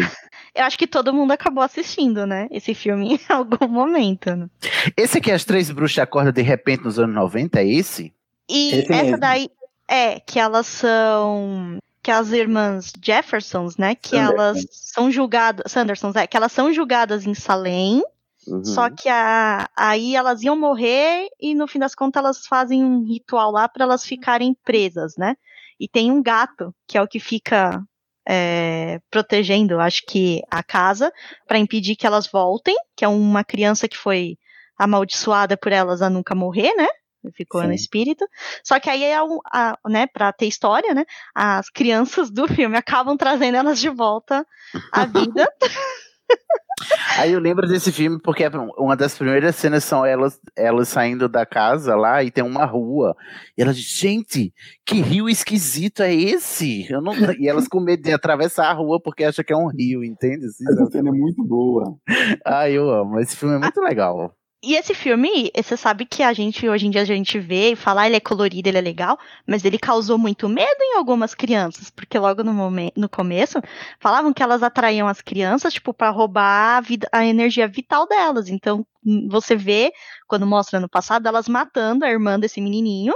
Eu 0.56 0.64
acho 0.66 0.78
que 0.78 0.88
todo 0.88 1.14
mundo 1.14 1.32
acabou 1.32 1.64
assistindo, 1.64 2.26
né? 2.26 2.48
Esse 2.52 2.74
filme 2.74 3.16
em 3.16 3.20
algum 3.30 3.68
momento. 3.68 4.36
Né? 4.36 4.48
Esse 4.96 5.18
aqui, 5.18 5.32
As 5.32 5.46
Três 5.46 5.72
Bruxas 5.72 6.00
Acordam 6.00 6.32
de 6.32 6.42
Repente 6.42 6.84
nos 6.84 7.00
anos 7.00 7.16
90, 7.16 7.60
é 7.60 7.68
esse? 7.68 8.14
E 8.50 8.70
esse 8.70 8.92
essa 8.92 9.04
mesmo. 9.04 9.18
daí 9.18 9.50
é 9.90 10.20
que 10.20 10.40
elas 10.40 10.68
são 10.68 11.78
que 12.04 12.10
as 12.10 12.32
irmãs 12.32 12.92
Jeffersons, 13.00 13.78
né, 13.78 13.94
que 13.94 14.10
Sanderson. 14.10 14.34
elas 14.34 14.66
são 14.72 15.12
julgadas, 15.12 15.72
Sandersons, 15.72 16.16
é, 16.16 16.26
que 16.26 16.36
elas 16.36 16.52
são 16.52 16.74
julgadas 16.74 17.28
em 17.28 17.34
Salem, 17.36 18.02
uhum. 18.48 18.64
só 18.64 18.90
que 18.90 19.10
a, 19.10 19.70
aí 19.76 20.16
elas 20.16 20.42
iam 20.42 20.58
morrer 20.58 21.28
e 21.40 21.54
no 21.54 21.68
fim 21.68 21.80
das 21.80 21.96
contas 21.96 22.24
elas 22.24 22.48
fazem 22.48 22.84
um 22.84 23.04
ritual 23.04 23.52
lá 23.52 23.68
para 23.68 23.84
elas 23.84 24.06
ficarem 24.06 24.56
presas, 24.64 25.16
né? 25.18 25.36
E 25.80 25.88
tem 25.88 26.12
um 26.12 26.22
gato, 26.22 26.74
que 26.88 26.98
é 26.98 27.02
o 27.02 27.08
que 27.08 27.20
fica 27.20 27.84
é, 28.28 29.00
protegendo, 29.10 29.80
acho 29.80 30.04
que 30.08 30.42
a 30.50 30.62
casa, 30.62 31.12
para 31.48 31.58
impedir 31.58 31.96
que 31.96 32.06
elas 32.06 32.28
voltem, 32.28 32.76
que 32.96 33.04
é 33.04 33.08
uma 33.08 33.44
criança 33.44 33.88
que 33.88 33.98
foi 33.98 34.38
amaldiçoada 34.78 35.58
por 35.58 35.72
elas 35.72 36.02
a 36.02 36.10
nunca 36.10 36.36
morrer, 36.36 36.74
né? 36.76 36.88
ficou 37.36 37.62
Sim. 37.62 37.68
no 37.68 37.74
espírito. 37.74 38.26
Só 38.64 38.80
que 38.80 38.90
aí, 38.90 39.04
é 39.04 39.16
a, 39.16 39.78
né, 39.88 40.08
pra 40.08 40.34
ter 40.34 40.48
história, 40.48 40.94
né, 40.94 41.06
as 41.36 41.70
crianças 41.70 42.32
do 42.32 42.48
filme 42.48 42.76
acabam 42.78 43.16
trazendo 43.16 43.58
elas 43.58 43.80
de 43.80 43.90
volta 43.90 44.46
à 44.92 45.06
vida. 45.06 45.48
Aí 47.18 47.34
eu 47.34 47.40
lembro 47.40 47.68
desse 47.68 47.92
filme 47.92 48.20
porque 48.20 48.44
uma 48.78 48.96
das 48.96 49.16
primeiras 49.18 49.56
cenas 49.56 49.84
são 49.84 50.04
elas, 50.04 50.40
elas 50.56 50.88
saindo 50.88 51.30
da 51.30 51.46
casa 51.46 51.96
lá 51.96 52.24
e 52.24 52.32
tem 52.32 52.44
uma 52.44 52.66
rua. 52.66 53.16
E 53.58 53.62
elas 53.62 53.78
dizem, 53.78 54.18
gente, 54.18 54.54
que 54.86 55.02
rio 55.02 55.30
esquisito 55.30 56.02
é 56.02 56.14
esse? 56.14 56.92
Eu 56.92 57.02
não... 57.02 57.14
E 57.40 57.48
elas 57.48 57.68
com 57.68 57.80
medo 57.80 58.02
de 58.04 58.12
atravessar 58.12 58.70
a 58.70 58.74
rua 58.74 59.00
porque 59.00 59.24
acham 59.24 59.46
que 59.46 59.54
é 59.54 59.58
um 59.58 59.68
rio, 59.68 60.04
entende? 60.04 60.46
Essa 60.46 60.86
cena 60.92 61.10
é 61.10 61.14
muito 61.14 61.44
boa. 61.44 61.96
Ah, 62.46 62.70
eu 62.70 62.90
amo. 62.90 63.20
Esse 63.20 63.36
filme 63.36 63.56
é 63.56 63.60
muito 63.60 63.80
legal. 63.82 64.34
E 64.64 64.76
esse 64.76 64.94
filme, 64.94 65.52
você 65.56 65.76
sabe 65.76 66.06
que 66.06 66.22
a 66.22 66.32
gente, 66.34 66.70
hoje 66.70 66.86
em 66.86 66.92
dia, 66.92 67.02
a 67.02 67.06
gente 67.06 67.40
vê 67.40 67.72
e 67.72 67.76
fala, 67.76 68.04
ah, 68.04 68.08
ele 68.08 68.18
é 68.18 68.20
colorido, 68.20 68.70
ele 68.70 68.78
é 68.78 68.82
legal, 68.82 69.18
mas 69.48 69.66
ele 69.66 69.80
causou 69.80 70.20
muito 70.20 70.48
medo 70.48 70.78
em 70.82 70.98
algumas 70.98 71.34
crianças, 71.34 71.90
porque 71.90 72.20
logo 72.20 72.44
no, 72.44 72.54
momento, 72.54 72.94
no 72.96 73.10
começo, 73.10 73.60
falavam 74.00 74.32
que 74.32 74.44
elas 74.44 74.62
atraíam 74.62 75.08
as 75.08 75.20
crianças, 75.20 75.74
tipo, 75.74 75.92
para 75.96 76.12
roubar 76.12 76.78
a, 76.78 76.82
vida, 76.82 77.08
a 77.12 77.26
energia 77.26 77.68
vital 77.68 78.08
delas. 78.08 78.50
Então, 78.50 78.86
hum, 79.04 79.28
você 79.32 79.56
vê, 79.56 79.92
quando 80.28 80.46
mostra 80.46 80.80
no 80.80 80.88
passado, 80.88 81.28
elas 81.28 81.48
matando 81.48 82.06
a 82.06 82.12
irmã 82.12 82.40
desse 82.40 82.62
menininho, 82.62 83.14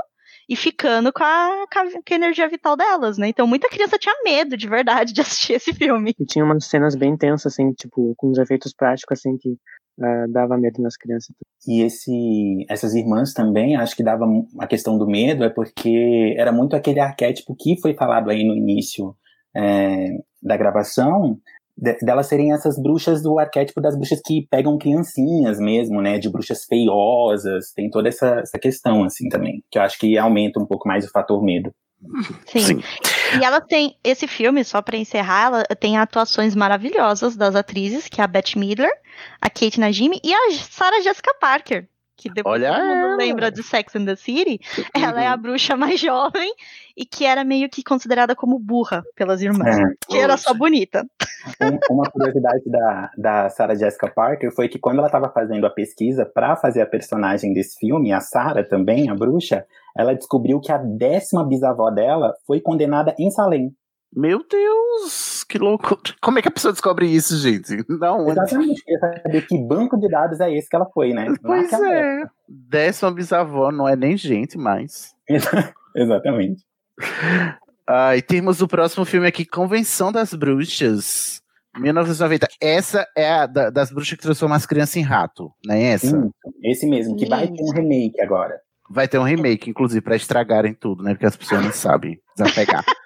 e 0.48 0.56
ficando 0.56 1.12
com 1.12 1.24
a, 1.24 1.66
com 1.72 1.80
a, 1.80 2.16
energia 2.16 2.48
vital 2.48 2.76
delas, 2.76 3.18
né? 3.18 3.28
Então 3.28 3.48
muita 3.48 3.70
criança 3.70 3.98
tinha 3.98 4.16
medo, 4.24 4.56
de 4.56 4.68
verdade, 4.68 5.14
de 5.14 5.22
assistir 5.22 5.54
esse 5.54 5.74
filme. 5.74 6.14
E 6.20 6.26
tinha 6.26 6.46
umas 6.46 6.66
cenas 6.66 6.96
bem 6.96 7.18
tensas, 7.18 7.54
assim, 7.54 7.72
tipo, 7.74 8.14
com 8.18 8.30
os 8.30 8.38
efeitos 8.38 8.74
práticos, 8.74 9.20
assim, 9.20 9.38
que 9.38 9.50
uh, 9.50 10.32
dava 10.32 10.58
medo 10.58 10.82
nas 10.82 10.96
crianças. 10.98 11.36
E 11.68 11.82
esse, 11.82 12.66
essas 12.70 12.94
irmãs 12.94 13.34
também, 13.34 13.76
acho 13.76 13.96
que 13.96 14.04
dava 14.04 14.26
a 14.60 14.68
questão 14.68 14.98
do 14.98 15.08
medo, 15.08 15.44
é 15.44 15.50
porque 15.50 16.36
era 16.38 16.52
muito 16.52 16.76
aquele 16.76 17.00
arquétipo 17.00 17.56
que 17.56 17.80
foi 17.82 17.94
falado 17.96 18.30
aí 18.30 18.44
no 18.44 18.56
início 18.56 19.16
é, 19.56 20.18
da 20.44 20.58
gravação, 20.58 21.40
delas 21.78 22.28
serem 22.28 22.54
essas 22.54 22.82
bruxas 22.82 23.22
do 23.22 23.38
arquétipo 23.38 23.82
das 23.82 23.96
bruxas 23.96 24.22
que 24.24 24.48
pegam 24.50 24.78
criancinhas 24.78 25.60
mesmo, 25.60 26.02
né, 26.02 26.18
de 26.18 26.30
bruxas 26.30 26.66
feiosas, 26.66 27.72
tem 27.76 27.90
toda 27.90 28.08
essa, 28.08 28.40
essa 28.40 28.58
questão, 28.58 29.04
assim, 29.04 29.28
também, 29.28 29.64
que 29.70 29.78
eu 29.78 29.82
acho 29.82 29.98
que 30.00 30.18
aumenta 30.18 30.60
um 30.60 30.66
pouco 30.66 30.88
mais 30.88 31.06
o 31.06 31.12
fator 31.12 31.44
medo. 31.44 31.72
Sim. 32.46 32.60
Sim. 32.60 32.84
E 33.40 33.44
ela 33.44 33.60
tem 33.60 33.98
esse 34.04 34.28
filme, 34.28 34.64
só 34.64 34.82
para 34.82 34.98
encerrar, 34.98 35.46
ela 35.46 35.64
tem 35.80 35.98
atuações 35.98 36.56
maravilhosas 36.56 37.36
das 37.36 37.56
atrizes, 37.56 38.08
que 38.08 38.22
é 38.22 38.24
a 38.24 38.28
Beth 38.28 38.56
Midler, 38.56 38.92
a 39.42 39.50
Kate 39.50 39.80
Najimy 39.80 40.20
e 40.24 40.34
a 40.34 40.52
Sarah 40.52 41.02
Jessica 41.02 41.34
Parker, 41.40 41.88
que 42.16 42.30
depois 42.30 42.62
Olha... 42.62 42.74
todo 42.74 42.86
mundo 42.86 43.18
lembra 43.18 43.52
de 43.52 43.62
Sex 43.62 43.96
and 43.96 44.06
the 44.06 44.16
City. 44.16 44.60
Ela 44.94 45.24
é 45.24 45.28
a 45.28 45.38
bruxa 45.38 45.76
mais 45.76 46.00
jovem 46.00 46.54
e 46.96 47.06
que 47.06 47.26
era 47.26 47.44
meio 47.44 47.70
que 47.70 47.84
considerada 47.84 48.36
como 48.36 48.58
burra 48.58 49.04
pelas 49.16 49.42
irmãs, 49.42 49.78
é, 49.78 49.84
que 50.08 50.18
era 50.18 50.38
só 50.38 50.54
bonita. 50.54 51.06
uma 51.90 52.10
curiosidade 52.10 52.64
da, 52.68 53.12
da 53.18 53.50
Sarah 53.50 53.76
Jessica 53.76 54.10
Parker 54.10 54.54
foi 54.54 54.70
que 54.70 54.80
quando 54.80 55.00
ela 55.00 55.08
estava 55.08 55.30
fazendo 55.30 55.66
a 55.66 55.70
pesquisa 55.70 56.26
para 56.26 56.56
fazer 56.56 56.82
a 56.82 56.88
personagem 56.88 57.54
desse 57.54 57.78
filme, 57.78 58.14
a 58.14 58.22
Sarah 58.22 58.64
também, 58.64 59.10
a 59.10 59.16
bruxa, 59.16 59.66
ela 59.98 60.14
descobriu 60.14 60.60
que 60.60 60.72
a 60.72 60.78
décima 60.78 61.46
bisavó 61.46 61.90
dela 61.92 62.34
foi 62.48 62.62
condenada 62.62 63.14
em 63.20 63.30
Salem. 63.30 63.76
Meu 64.16 64.46
Deus, 64.48 65.44
que 65.44 65.58
louco. 65.58 66.00
Como 66.22 66.40
é 66.40 66.42
que 66.42 66.48
a 66.48 66.52
pessoa 66.52 66.72
descobre 66.72 67.06
isso, 67.06 67.38
gente? 67.38 67.84
Não, 67.90 68.30
Exatamente, 68.30 68.82
queria 68.84 69.00
saber 69.22 69.46
que 69.46 69.58
banco 69.68 70.00
de 70.00 70.08
dados 70.08 70.40
é 70.40 70.56
esse 70.56 70.70
que 70.70 70.76
ela 70.76 70.90
foi, 70.94 71.14
né? 71.14 71.34
Pois 71.42 71.64
Naquela 71.64 71.94
é. 71.94 72.22
Época. 72.22 72.32
Décima 72.48 73.12
bisavó, 73.12 73.72
não 73.72 73.88
é 73.88 73.96
nem 73.96 74.16
gente 74.16 74.58
mais. 74.58 75.14
Exatamente. 75.94 76.64
Ah, 77.88 78.16
e 78.16 78.22
temos 78.22 78.62
o 78.62 78.68
próximo 78.68 79.04
filme 79.04 79.28
aqui, 79.28 79.46
Convenção 79.46 80.12
das 80.12 80.34
Bruxas. 80.34 81.42
1990. 81.78 82.48
Essa 82.62 83.06
é 83.18 83.30
a 83.30 83.46
da, 83.46 83.70
das 83.70 83.92
bruxas 83.92 84.18
que 84.18 84.24
transformam 84.24 84.56
as 84.56 84.66
crianças 84.66 84.96
em 84.96 85.02
rato, 85.02 85.52
não 85.66 85.76
é 85.76 85.84
essa? 85.84 86.08
Sim, 86.08 86.32
esse 86.64 86.88
mesmo, 86.88 87.18
que 87.18 87.28
vai 87.28 87.48
ter 87.48 87.62
um 87.62 87.72
remake 87.74 88.22
agora. 88.22 88.60
Vai 88.90 89.08
ter 89.08 89.18
um 89.18 89.24
remake, 89.24 89.70
inclusive, 89.70 90.02
para 90.02 90.16
estragarem 90.16 90.74
tudo, 90.74 91.04
né? 91.04 91.14
Porque 91.14 91.26
as 91.26 91.36
pessoas 91.36 91.64
não 91.64 91.74
sabem 91.74 92.18
desapegar. 92.38 92.86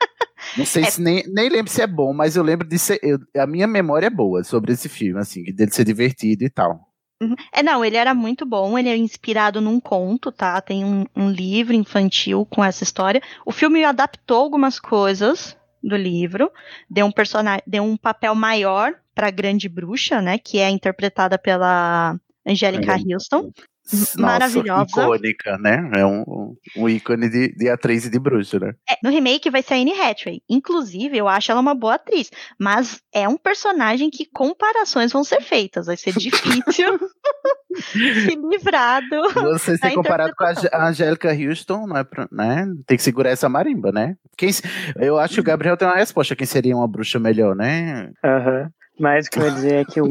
Não 0.58 0.66
sei 0.66 0.84
é. 0.84 0.92
se 0.92 1.02
nem, 1.02 1.24
nem 1.28 1.50
lembro 1.50 1.72
se 1.72 1.82
é 1.82 1.88
bom, 1.88 2.14
mas 2.14 2.36
eu 2.36 2.44
lembro 2.44 2.68
de 2.68 2.78
ser. 2.78 3.00
Eu, 3.02 3.20
a 3.38 3.48
minha 3.48 3.68
memória 3.68 4.08
é 4.08 4.10
boa 4.10 4.44
sobre 4.44 4.74
esse 4.74 4.90
filme, 4.90 5.20
assim, 5.20 5.44
dele 5.44 5.72
ser 5.72 5.86
divertido 5.86 6.44
e 6.44 6.50
tal. 6.50 6.90
Uhum. 7.22 7.36
É, 7.52 7.62
não, 7.62 7.84
ele 7.84 7.98
era 7.98 8.14
muito 8.14 8.46
bom, 8.46 8.78
ele 8.78 8.88
é 8.88 8.96
inspirado 8.96 9.60
num 9.60 9.80
conto, 9.80 10.32
tá? 10.32 10.60
Tem 10.62 10.86
um, 10.86 11.06
um 11.16 11.30
livro 11.30 11.74
infantil 11.74 12.46
com 12.46 12.64
essa 12.64 12.84
história. 12.84 13.22
O 13.46 13.52
filme 13.52 13.84
adaptou 13.84 14.38
algumas 14.38 14.80
coisas 14.80 15.58
do 15.84 15.96
livro, 15.96 16.52
deu 16.90 17.06
um 17.06 17.12
personagem, 17.12 17.62
deu 17.68 17.84
um 17.84 17.98
papel 17.98 18.36
maior 18.36 18.94
para 19.14 19.28
a 19.28 19.32
grande 19.32 19.68
bruxa, 19.68 20.22
né, 20.22 20.38
que 20.38 20.60
é 20.60 20.70
interpretada 20.70 21.38
pela 21.38 22.18
Angélica 22.46 22.96
Houston. 22.96 23.52
Nossa, 23.92 24.22
maravilhosa. 24.22 25.02
icônica, 25.02 25.58
né? 25.58 25.90
É 25.96 26.06
um, 26.06 26.56
um 26.78 26.90
ícone 26.90 27.30
de, 27.30 27.54
de 27.56 27.70
atriz 27.70 28.06
e 28.06 28.10
de 28.10 28.20
bruxa, 28.20 28.60
né? 28.60 28.74
É, 28.90 28.96
no 29.04 29.10
remake 29.10 29.50
vai 29.50 29.62
ser 29.62 29.76
a 29.76 29.78
Anne 29.78 29.94
Hathaway. 29.94 30.42
Inclusive, 30.50 31.18
eu 31.18 31.28
acho 31.28 31.52
ela 31.52 31.62
uma 31.62 31.74
boa 31.74 31.96
atriz. 31.96 32.30
Mas 32.60 33.02
é 33.14 33.28
um 33.28 33.38
personagem 33.38 34.10
que 34.10 34.26
comparações 34.26 35.12
vão 35.12 35.24
ser 35.24 35.42
feitas. 35.42 35.88
Vai 35.88 35.98
ser 35.98 36.14
difícil 36.14 37.00
se 37.76 38.36
livrado. 38.36 39.30
Você 39.34 39.78
ser 39.78 39.94
comparado 39.94 40.34
com 40.36 40.44
a 40.44 40.88
Angélica 40.88 41.32
Houston, 41.32 41.88
não 41.88 41.98
é 41.98 42.04
pra, 42.04 42.28
né? 42.32 42.68
Tem 42.86 42.98
que 42.98 43.04
segurar 43.04 43.32
essa 43.32 43.50
marimba, 43.50 43.92
né? 43.92 44.16
Quem, 44.38 44.50
eu 44.98 45.18
acho 45.18 45.36
que 45.36 45.42
o 45.42 45.44
Gabriel 45.44 45.78
tem 45.78 45.88
uma 45.88 45.98
resposta. 45.98 46.36
Quem 46.36 46.48
seria 46.48 46.76
uma 46.76 46.88
bruxa 46.88 47.20
melhor, 47.20 47.56
né? 47.56 48.12
Aham. 48.24 48.62
Uhum. 48.64 48.70
Mas 49.00 49.28
o 49.28 49.30
que 49.32 49.40
eu 49.40 49.46
ia 49.46 49.52
dizer 49.52 49.74
é 49.76 49.86
que 49.86 50.02
o, 50.02 50.08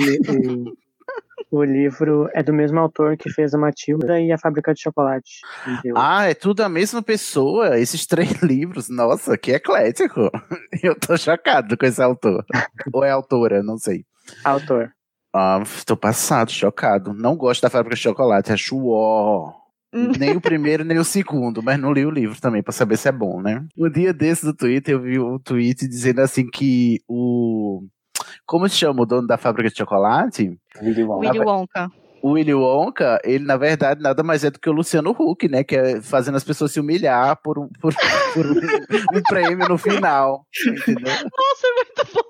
o, 1.51 1.65
livro 1.65 2.29
é 2.35 2.43
do 2.43 2.53
mesmo 2.53 2.79
autor 2.79 3.17
que 3.17 3.31
fez 3.31 3.55
a 3.55 3.59
Matilda 3.59 4.21
e 4.21 4.33
a 4.33 4.39
Fábrica 4.39 4.73
de 4.73 4.81
Chocolate. 4.81 5.41
Entendeu? 5.67 5.95
Ah, 5.97 6.27
é 6.27 6.35
tudo 6.35 6.63
a 6.63 6.69
mesma 6.69 7.03
pessoa, 7.03 7.79
esses 7.79 8.07
três 8.07 8.33
livros. 8.43 8.89
Nossa, 8.89 9.37
que 9.37 9.53
eclético. 9.53 10.31
Eu 10.83 10.99
tô 10.99 11.17
chocado 11.17 11.77
com 11.77 11.87
esse 11.87 12.03
autor. 12.03 12.45
Ou 12.93 13.05
é 13.05 13.11
autora, 13.11 13.63
não 13.63 13.79
sei. 13.79 14.05
Autor. 14.45 14.93
Ah, 15.35 15.63
tô 15.87 15.97
passado, 15.97 16.51
chocado. 16.51 17.13
Não 17.13 17.37
gosto 17.37 17.63
da 17.63 17.71
Fábrica 17.71 17.97
de 17.97 18.03
Chocolate, 18.03 18.53
acho 18.53 18.77
ó. 18.89 19.53
nem 19.93 20.37
o 20.37 20.41
primeiro, 20.41 20.85
nem 20.85 20.99
o 20.99 21.05
segundo, 21.05 21.63
mas 21.63 21.79
não 21.79 21.93
li 21.93 22.05
o 22.05 22.11
livro 22.11 22.41
também 22.41 22.63
para 22.63 22.73
saber 22.73 22.97
se 22.97 23.09
é 23.09 23.13
bom, 23.13 23.41
né? 23.41 23.65
Um 23.77 23.91
dia 23.91 24.13
desse 24.13 24.45
do 24.45 24.55
Twitter 24.55 24.95
eu 24.95 25.01
vi 25.01 25.19
um 25.19 25.39
tweet 25.39 25.87
dizendo 25.87 26.21
assim 26.21 26.47
que 26.47 27.01
o 27.07 27.87
como 28.49 28.67
se 28.67 28.77
chama 28.77 29.03
o 29.03 29.07
dono 29.07 29.29
da 29.29 29.37
fábrica 29.37 29.69
de 29.69 29.77
chocolate? 29.77 30.59
Willy 30.81 31.05
Wonka. 31.05 31.29
Willy 31.29 31.41
Wonka. 31.45 31.93
O 32.23 32.31
Willy 32.31 32.55
Wonka, 32.55 33.21
ele 33.23 33.45
na 33.45 33.59
verdade 33.59 34.01
nada 34.01 34.23
mais 34.23 34.43
é 34.43 34.51
do 34.51 34.59
que 34.59 34.71
o 34.71 34.73
Luciano 34.73 35.11
Huck, 35.11 35.47
né? 35.49 35.63
Que 35.63 35.77
é 35.77 36.01
fazendo 36.01 36.37
as 36.37 36.43
pessoas 36.43 36.73
se 36.73 36.81
humilhar 36.81 37.37
por 37.43 37.59
um, 37.59 37.69
por, 37.79 37.93
por 38.33 38.47
um, 38.47 39.19
um 39.19 39.23
prêmio 39.29 39.69
no 39.69 39.77
final. 39.77 40.47
Entendeu? 40.67 41.13
Nossa, 41.13 41.67
é 41.67 41.75
muito 41.75 42.15
bom. 42.15 42.23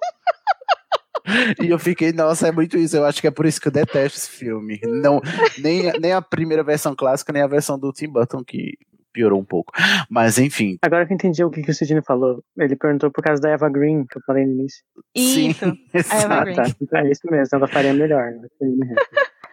E 1.63 1.71
eu 1.71 1.79
fiquei, 1.79 2.13
nossa, 2.13 2.49
é 2.49 2.53
muito 2.53 2.77
isso. 2.77 2.97
Eu 2.97 3.05
acho 3.05 3.21
que 3.21 3.29
é 3.29 3.31
por 3.31 3.47
isso 3.47 3.61
que 3.61 3.69
eu 3.69 3.73
detesto 3.73 4.19
esse 4.19 4.29
filme. 4.29 4.81
Não, 4.83 5.21
nem, 5.59 5.93
nem 6.01 6.13
a 6.13 6.21
primeira 6.21 6.65
versão 6.65 6.97
clássica, 6.97 7.33
nem 7.33 7.43
a 7.43 7.47
versão 7.47 7.79
do 7.79 7.93
Tim 7.93 8.09
Burton, 8.09 8.43
que 8.43 8.77
piorou 9.19 9.41
um 9.41 9.45
pouco. 9.45 9.73
Mas 10.09 10.39
enfim. 10.39 10.77
Agora 10.83 11.05
que 11.07 11.13
eu 11.13 11.17
entendi 11.17 11.43
o 11.45 11.51
que, 11.51 11.63
que 11.63 11.71
o 11.71 11.75
Sidney 11.75 12.03
falou, 12.03 12.43
ele 12.57 12.77
perguntou 12.77 13.11
por 13.11 13.23
causa 13.23 13.43
da 13.43 13.51
Eva 13.51 13.69
Green, 13.69 14.05
que 14.07 14.19
eu 14.19 14.23
falei 14.27 14.47
no 14.47 14.53
início. 14.53 14.83
Isso, 15.15 15.59
Sim, 15.65 15.79
a 16.11 16.17
Eva 16.23 16.41
Green. 16.45 16.55
tá. 16.55 16.63
Então 16.81 17.01
é 17.01 17.11
isso 17.11 17.23
mesmo, 17.31 17.49
ela 17.57 17.67
faria 17.67 17.93
melhor. 17.93 18.31
né? 18.31 18.49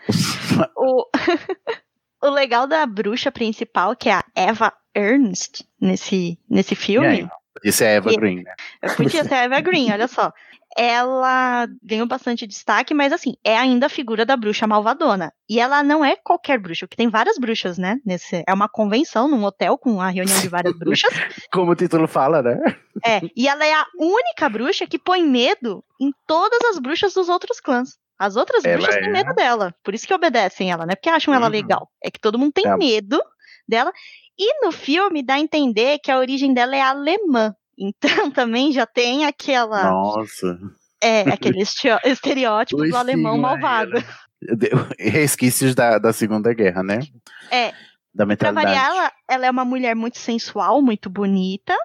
O, 0.78 1.06
o 2.24 2.30
legal 2.30 2.68
da 2.68 2.86
bruxa 2.86 3.32
principal, 3.32 3.96
que 3.96 4.08
é 4.10 4.14
a 4.14 4.24
Eva 4.36 4.72
Ernst, 4.96 5.64
nesse, 5.82 6.38
nesse 6.50 6.76
filme. 6.76 7.28
Isso 7.64 7.84
é 7.84 7.96
Eva 7.96 8.12
E- 8.12 8.16
Green, 8.18 8.44
né? 8.44 8.54
Eu 8.84 8.96
podia 8.96 9.24
ser 9.24 9.34
a 9.34 9.44
Eva 9.44 9.60
Green, 9.62 9.92
olha 9.92 10.08
só. 10.08 10.32
Ela 10.78 11.68
ganhou 11.82 12.06
bastante 12.06 12.46
destaque, 12.46 12.94
mas 12.94 13.14
assim, 13.14 13.36
é 13.44 13.58
ainda 13.58 13.86
a 13.86 13.90
figura 13.90 14.26
da 14.26 14.36
bruxa 14.36 14.68
malvadona. 14.68 15.32
E 15.50 15.60
ela 15.60 15.82
não 15.82 16.04
é 16.04 16.16
qualquer 16.18 16.60
bruxa, 16.60 16.86
porque 16.86 16.98
tem 16.98 17.08
várias 17.10 17.38
bruxas, 17.38 17.78
né? 17.78 17.98
Nesse, 18.06 18.44
é 18.48 18.54
uma 18.54 18.68
convenção 18.68 19.28
num 19.28 19.44
hotel 19.46 19.78
com 19.78 20.02
a 20.02 20.10
reunião 20.10 20.40
de 20.42 20.50
várias 20.50 20.78
bruxas. 20.78 21.10
Como 21.52 21.72
o 21.72 21.76
título 21.76 22.08
fala, 22.08 22.42
né? 22.42 22.58
É, 23.06 23.22
e 23.36 23.48
ela 23.48 23.66
é 23.66 23.74
a 23.74 23.86
única 23.98 24.50
bruxa 24.50 24.86
que 24.86 25.00
põe 25.00 25.24
medo 25.24 25.84
em 26.00 26.12
todas 26.28 26.60
as 26.72 26.78
bruxas 26.80 27.14
dos 27.14 27.30
outros 27.30 27.60
clãs. 27.62 27.98
As 28.20 28.36
outras 28.36 28.64
Ela 28.66 28.78
bruxas 28.78 28.96
é. 28.96 29.00
têm 29.00 29.12
medo 29.12 29.34
dela. 29.34 29.74
Por 29.84 29.94
isso 29.94 30.08
que 30.08 30.14
obedecem 30.14 30.72
ela, 30.72 30.86
não 30.86 30.92
é 30.92 30.96
porque 30.96 31.10
acham 31.10 31.34
ela 31.34 31.46
Uhum. 31.48 31.52
legal. 31.52 31.90
É 32.04 32.10
que 32.12 32.20
todo 32.20 32.40
mundo 32.40 32.52
tem 32.54 32.68
É. 32.68 32.76
medo 32.76 33.22
dela. 33.68 33.92
E 34.38 34.66
no 34.66 34.72
filme 34.72 35.24
dá 35.24 35.36
a 35.36 35.40
entender 35.40 36.00
que 36.00 36.12
a 36.12 36.18
origem 36.18 36.54
dela 36.54 36.76
é 36.76 36.82
alemã. 36.82 37.54
Então 37.78 38.30
também 38.32 38.72
já 38.72 38.86
tem 38.86 39.26
aquela. 39.26 39.84
Nossa. 39.92 40.58
É, 41.02 41.22
aquele 41.22 41.62
estereótipo 41.62 42.84
do 42.88 42.96
alemão 42.98 43.38
malvado. 43.38 44.04
Resquícios 45.00 45.76
da, 45.76 45.98
da 45.98 46.12
Segunda 46.14 46.54
Guerra, 46.54 46.84
né? 46.84 47.00
É, 47.52 47.70
Da 48.14 48.26
Pra 48.26 48.26
mentalidade. 48.26 48.66
variar, 48.68 48.88
ela, 48.90 49.12
ela 49.28 49.46
é 49.46 49.52
uma 49.52 49.66
mulher 49.66 49.96
muito 49.96 50.18
sensual, 50.18 50.82
muito 50.82 51.10
bonita, 51.10 51.76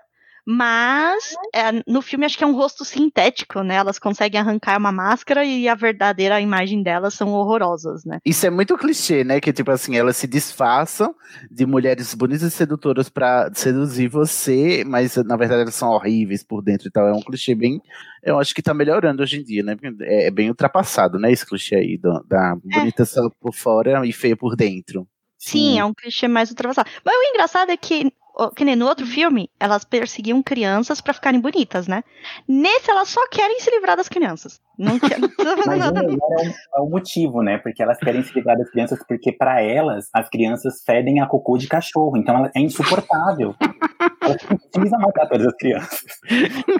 mas 0.52 1.34
é, 1.54 1.70
no 1.86 2.02
filme 2.02 2.26
acho 2.26 2.36
que 2.36 2.42
é 2.42 2.46
um 2.46 2.54
rosto 2.54 2.84
sintético, 2.84 3.62
né? 3.62 3.76
Elas 3.76 3.98
conseguem 3.98 4.40
arrancar 4.40 4.78
uma 4.78 4.90
máscara 4.90 5.44
e 5.44 5.68
a 5.68 5.74
verdadeira 5.76 6.40
imagem 6.40 6.82
delas 6.82 7.14
são 7.14 7.28
horrorosas, 7.32 8.04
né? 8.04 8.18
Isso 8.24 8.44
é 8.46 8.50
muito 8.50 8.76
clichê, 8.76 9.22
né? 9.22 9.40
Que 9.40 9.52
tipo 9.52 9.70
assim, 9.70 9.96
elas 9.96 10.16
se 10.16 10.26
disfarçam 10.26 11.14
de 11.50 11.64
mulheres 11.64 12.12
bonitas 12.14 12.42
e 12.42 12.50
sedutoras 12.50 13.08
pra 13.08 13.48
seduzir 13.54 14.08
você, 14.08 14.82
mas 14.84 15.14
na 15.16 15.36
verdade 15.36 15.62
elas 15.62 15.74
são 15.74 15.90
horríveis 15.90 16.42
por 16.42 16.62
dentro 16.62 16.88
e 16.88 16.90
tal. 16.90 17.06
É 17.06 17.12
um 17.12 17.22
clichê 17.22 17.54
bem. 17.54 17.80
Eu 18.22 18.38
acho 18.38 18.54
que 18.54 18.62
tá 18.62 18.74
melhorando 18.74 19.22
hoje 19.22 19.40
em 19.40 19.44
dia, 19.44 19.62
né? 19.62 19.76
É, 20.00 20.26
é 20.26 20.30
bem 20.30 20.48
ultrapassado, 20.48 21.18
né? 21.18 21.30
Esse 21.30 21.46
clichê 21.46 21.76
aí 21.76 21.96
do- 21.96 22.24
da 22.28 22.56
bonita 22.56 23.04
só 23.04 23.30
por 23.40 23.54
fora 23.54 24.04
e 24.04 24.12
feia 24.12 24.36
por 24.36 24.56
dentro. 24.56 25.06
Sim, 25.38 25.78
é 25.78 25.84
um 25.86 25.94
clichê 25.94 26.28
mais 26.28 26.50
ultrapassado. 26.50 26.90
Mas 27.02 27.14
o 27.16 27.30
engraçado 27.30 27.70
é 27.70 27.76
que, 27.76 28.12
que 28.48 28.64
nem 28.64 28.76
no 28.76 28.86
outro 28.86 29.06
filme, 29.06 29.50
elas 29.58 29.84
perseguiam 29.84 30.42
crianças 30.42 31.00
pra 31.00 31.12
ficarem 31.12 31.40
bonitas, 31.40 31.86
né? 31.86 32.02
Nesse, 32.48 32.90
elas 32.90 33.08
só 33.08 33.20
querem 33.28 33.60
se 33.60 33.70
livrar 33.70 33.96
das 33.96 34.08
crianças. 34.08 34.60
Não 34.78 34.98
querem. 34.98 35.20
Mas 35.66 35.86
o 35.86 35.92
melhor 35.92 35.96
é 35.96 36.06
o, 36.06 36.78
é 36.78 36.80
o 36.80 36.88
motivo, 36.88 37.42
né? 37.42 37.58
Porque 37.58 37.82
elas 37.82 37.98
querem 37.98 38.22
se 38.22 38.32
livrar 38.34 38.56
das 38.56 38.70
crianças, 38.70 38.98
porque 39.06 39.30
pra 39.30 39.60
elas, 39.60 40.08
as 40.14 40.28
crianças 40.28 40.82
fedem 40.84 41.20
a 41.20 41.26
cocô 41.26 41.58
de 41.58 41.68
cachorro. 41.68 42.16
Então 42.16 42.36
ela 42.36 42.50
é 42.56 42.60
insuportável. 42.60 43.54
Ela 44.22 44.36
precisa 44.72 44.98
matar 44.98 45.26
todas 45.28 45.46
as 45.46 45.54
crianças. 45.56 46.04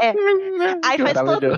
É. 0.00 0.12
Aí 0.84 0.98
faz 0.98 1.14
todo. 1.14 1.56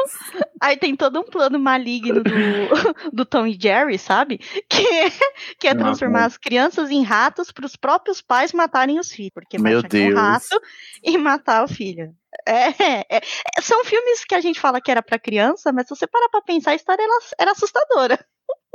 Aí 0.62 0.76
tem 0.76 0.94
todo 0.94 1.18
um 1.18 1.24
plano 1.24 1.58
maligno 1.58 2.22
do, 2.22 2.30
do 3.12 3.24
Tom 3.26 3.46
e 3.48 3.58
Jerry, 3.60 3.98
sabe? 3.98 4.38
Que, 4.68 5.10
que 5.58 5.66
é 5.66 5.74
transformar 5.74 6.20
mas- 6.20 6.32
as 6.34 6.38
crianças 6.38 6.88
em 6.88 7.02
ratos 7.02 7.50
para 7.50 7.66
os 7.66 7.74
próprios 7.74 8.22
pais 8.22 8.52
matarem 8.52 9.00
os 9.00 9.10
filhos. 9.10 9.32
Porque 9.34 9.58
Meu 9.58 9.80
é 9.80 9.80
um 9.80 9.88
Deus. 9.88 10.14
rato 10.14 10.60
e 11.02 11.18
matar 11.18 11.64
o 11.64 11.68
filho. 11.68 12.14
É, 12.46 12.68
é, 12.68 13.06
é, 13.10 13.20
são 13.60 13.84
filmes 13.84 14.24
que 14.24 14.36
a 14.36 14.40
gente 14.40 14.60
fala 14.60 14.80
que 14.80 14.90
era 14.90 15.02
para 15.02 15.18
criança, 15.18 15.72
mas 15.72 15.88
se 15.88 15.96
você 15.96 16.06
parar 16.06 16.28
pra 16.28 16.40
pensar, 16.42 16.70
a 16.70 16.76
história 16.76 17.02
era, 17.02 17.18
era 17.40 17.50
assustadora. 17.50 18.24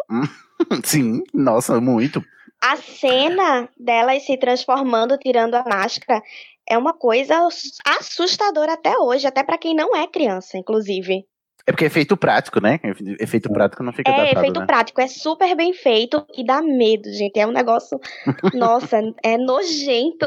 Sim, 0.83 1.23
nossa, 1.33 1.79
muito. 1.79 2.21
A 2.61 2.75
cena 2.75 3.69
delas 3.79 4.23
se 4.25 4.35
transformando, 4.37 5.17
tirando 5.17 5.55
a 5.55 5.63
máscara, 5.63 6.21
é 6.69 6.77
uma 6.77 6.93
coisa 6.93 7.47
assustadora 7.85 8.73
até 8.73 8.97
hoje, 8.97 9.25
até 9.25 9.41
pra 9.43 9.57
quem 9.57 9.73
não 9.73 9.95
é 9.95 10.05
criança, 10.07 10.57
inclusive. 10.57 11.25
É 11.67 11.71
porque 11.73 11.83
é 11.83 11.87
efeito 11.87 12.15
prático, 12.15 12.61
né? 12.61 12.79
Efeito 13.19 13.51
prático 13.51 13.83
não 13.83 13.91
fica 13.91 14.09
É, 14.09 14.15
datado, 14.15 14.39
efeito 14.39 14.59
né? 14.61 14.65
prático, 14.65 15.01
é 15.01 15.07
super 15.07 15.53
bem 15.53 15.73
feito 15.73 16.25
e 16.37 16.45
dá 16.45 16.61
medo, 16.61 17.11
gente. 17.11 17.37
É 17.37 17.45
um 17.45 17.51
negócio, 17.51 17.99
nossa, 18.55 19.01
é 19.21 19.37
nojento. 19.37 20.25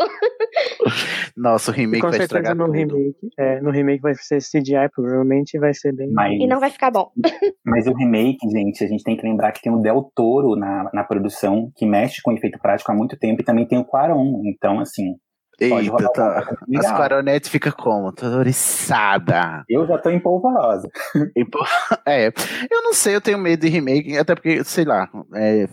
Nossa, 1.34 1.70
o 1.70 1.74
remake 1.74 2.02
com 2.02 2.10
vai 2.10 2.20
estragar 2.20 2.54
no 2.54 2.66
tudo. 2.66 2.76
remake, 2.76 3.30
é, 3.38 3.58
no 3.62 3.70
remake 3.70 4.02
vai 4.02 4.14
ser 4.14 4.38
CGI, 4.42 4.90
provavelmente 4.94 5.58
vai 5.58 5.72
ser 5.72 5.94
bem. 5.94 6.12
Mas, 6.12 6.38
E 6.38 6.46
não 6.46 6.60
vai 6.60 6.68
ficar 6.70 6.90
bom. 6.90 7.10
mas 7.64 7.86
o 7.86 7.94
remake, 7.94 8.46
gente, 8.50 8.84
a 8.84 8.86
gente 8.86 9.02
tem 9.02 9.16
que 9.16 9.26
lembrar 9.26 9.52
que 9.52 9.62
tem 9.62 9.72
o 9.72 9.78
Del 9.78 10.10
Toro 10.14 10.56
na, 10.56 10.90
na 10.92 11.04
produção, 11.04 11.72
que 11.74 11.86
mexe 11.86 12.20
com 12.22 12.32
efeito 12.32 12.58
prático 12.58 12.92
há 12.92 12.94
muito 12.94 13.16
tempo, 13.18 13.40
e 13.40 13.44
também 13.44 13.66
tem 13.66 13.78
o 13.78 13.84
Quaron. 13.84 14.42
Então, 14.44 14.78
assim. 14.78 15.14
Eita, 15.60 16.12
tá. 16.12 16.38
As 16.38 16.68
legal. 16.68 16.96
claronetes 16.96 17.50
ficam 17.50 17.72
como? 17.72 18.12
Toda 18.12 18.38
oriçada. 18.38 19.64
Eu 19.68 19.86
já 19.86 19.98
tô 19.98 20.10
empolvorosa. 20.10 20.88
É, 22.06 22.28
eu 22.70 22.82
não 22.82 22.92
sei, 22.94 23.14
eu 23.14 23.20
tenho 23.20 23.38
medo 23.38 23.60
de 23.60 23.68
remake, 23.68 24.16
até 24.16 24.34
porque, 24.34 24.64
sei 24.64 24.84
lá, 24.84 25.08
é, 25.34 25.68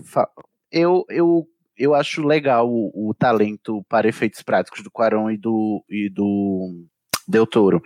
eu, 0.72 1.04
eu, 1.10 1.48
eu 1.78 1.94
acho 1.96 2.22
legal 2.26 2.70
o, 2.70 3.10
o 3.10 3.14
talento 3.14 3.84
para 3.90 4.08
efeitos 4.08 4.42
práticos 4.44 4.84
do 4.84 4.92
Quaron 4.92 5.32
e 5.32 5.38
do, 5.38 5.84
e 5.90 6.10
do 6.10 6.86
Del 7.28 7.48
Toro. 7.48 7.82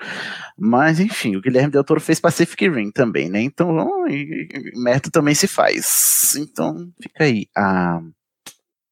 Mas, 0.58 1.00
enfim, 1.00 1.36
o 1.36 1.42
Guilherme 1.42 1.72
Del 1.72 1.84
Toro 1.84 2.02
fez 2.02 2.20
Pacific 2.20 2.68
Rim 2.68 2.92
também, 2.92 3.30
né? 3.30 3.42
Então, 3.42 4.08
e- 4.08 4.48
e 4.54 4.84
merda 4.84 5.10
também 5.12 5.36
se 5.36 5.48
faz. 5.48 6.36
Então, 6.38 6.90
fica 7.02 7.24
aí 7.24 7.48
a, 7.56 8.02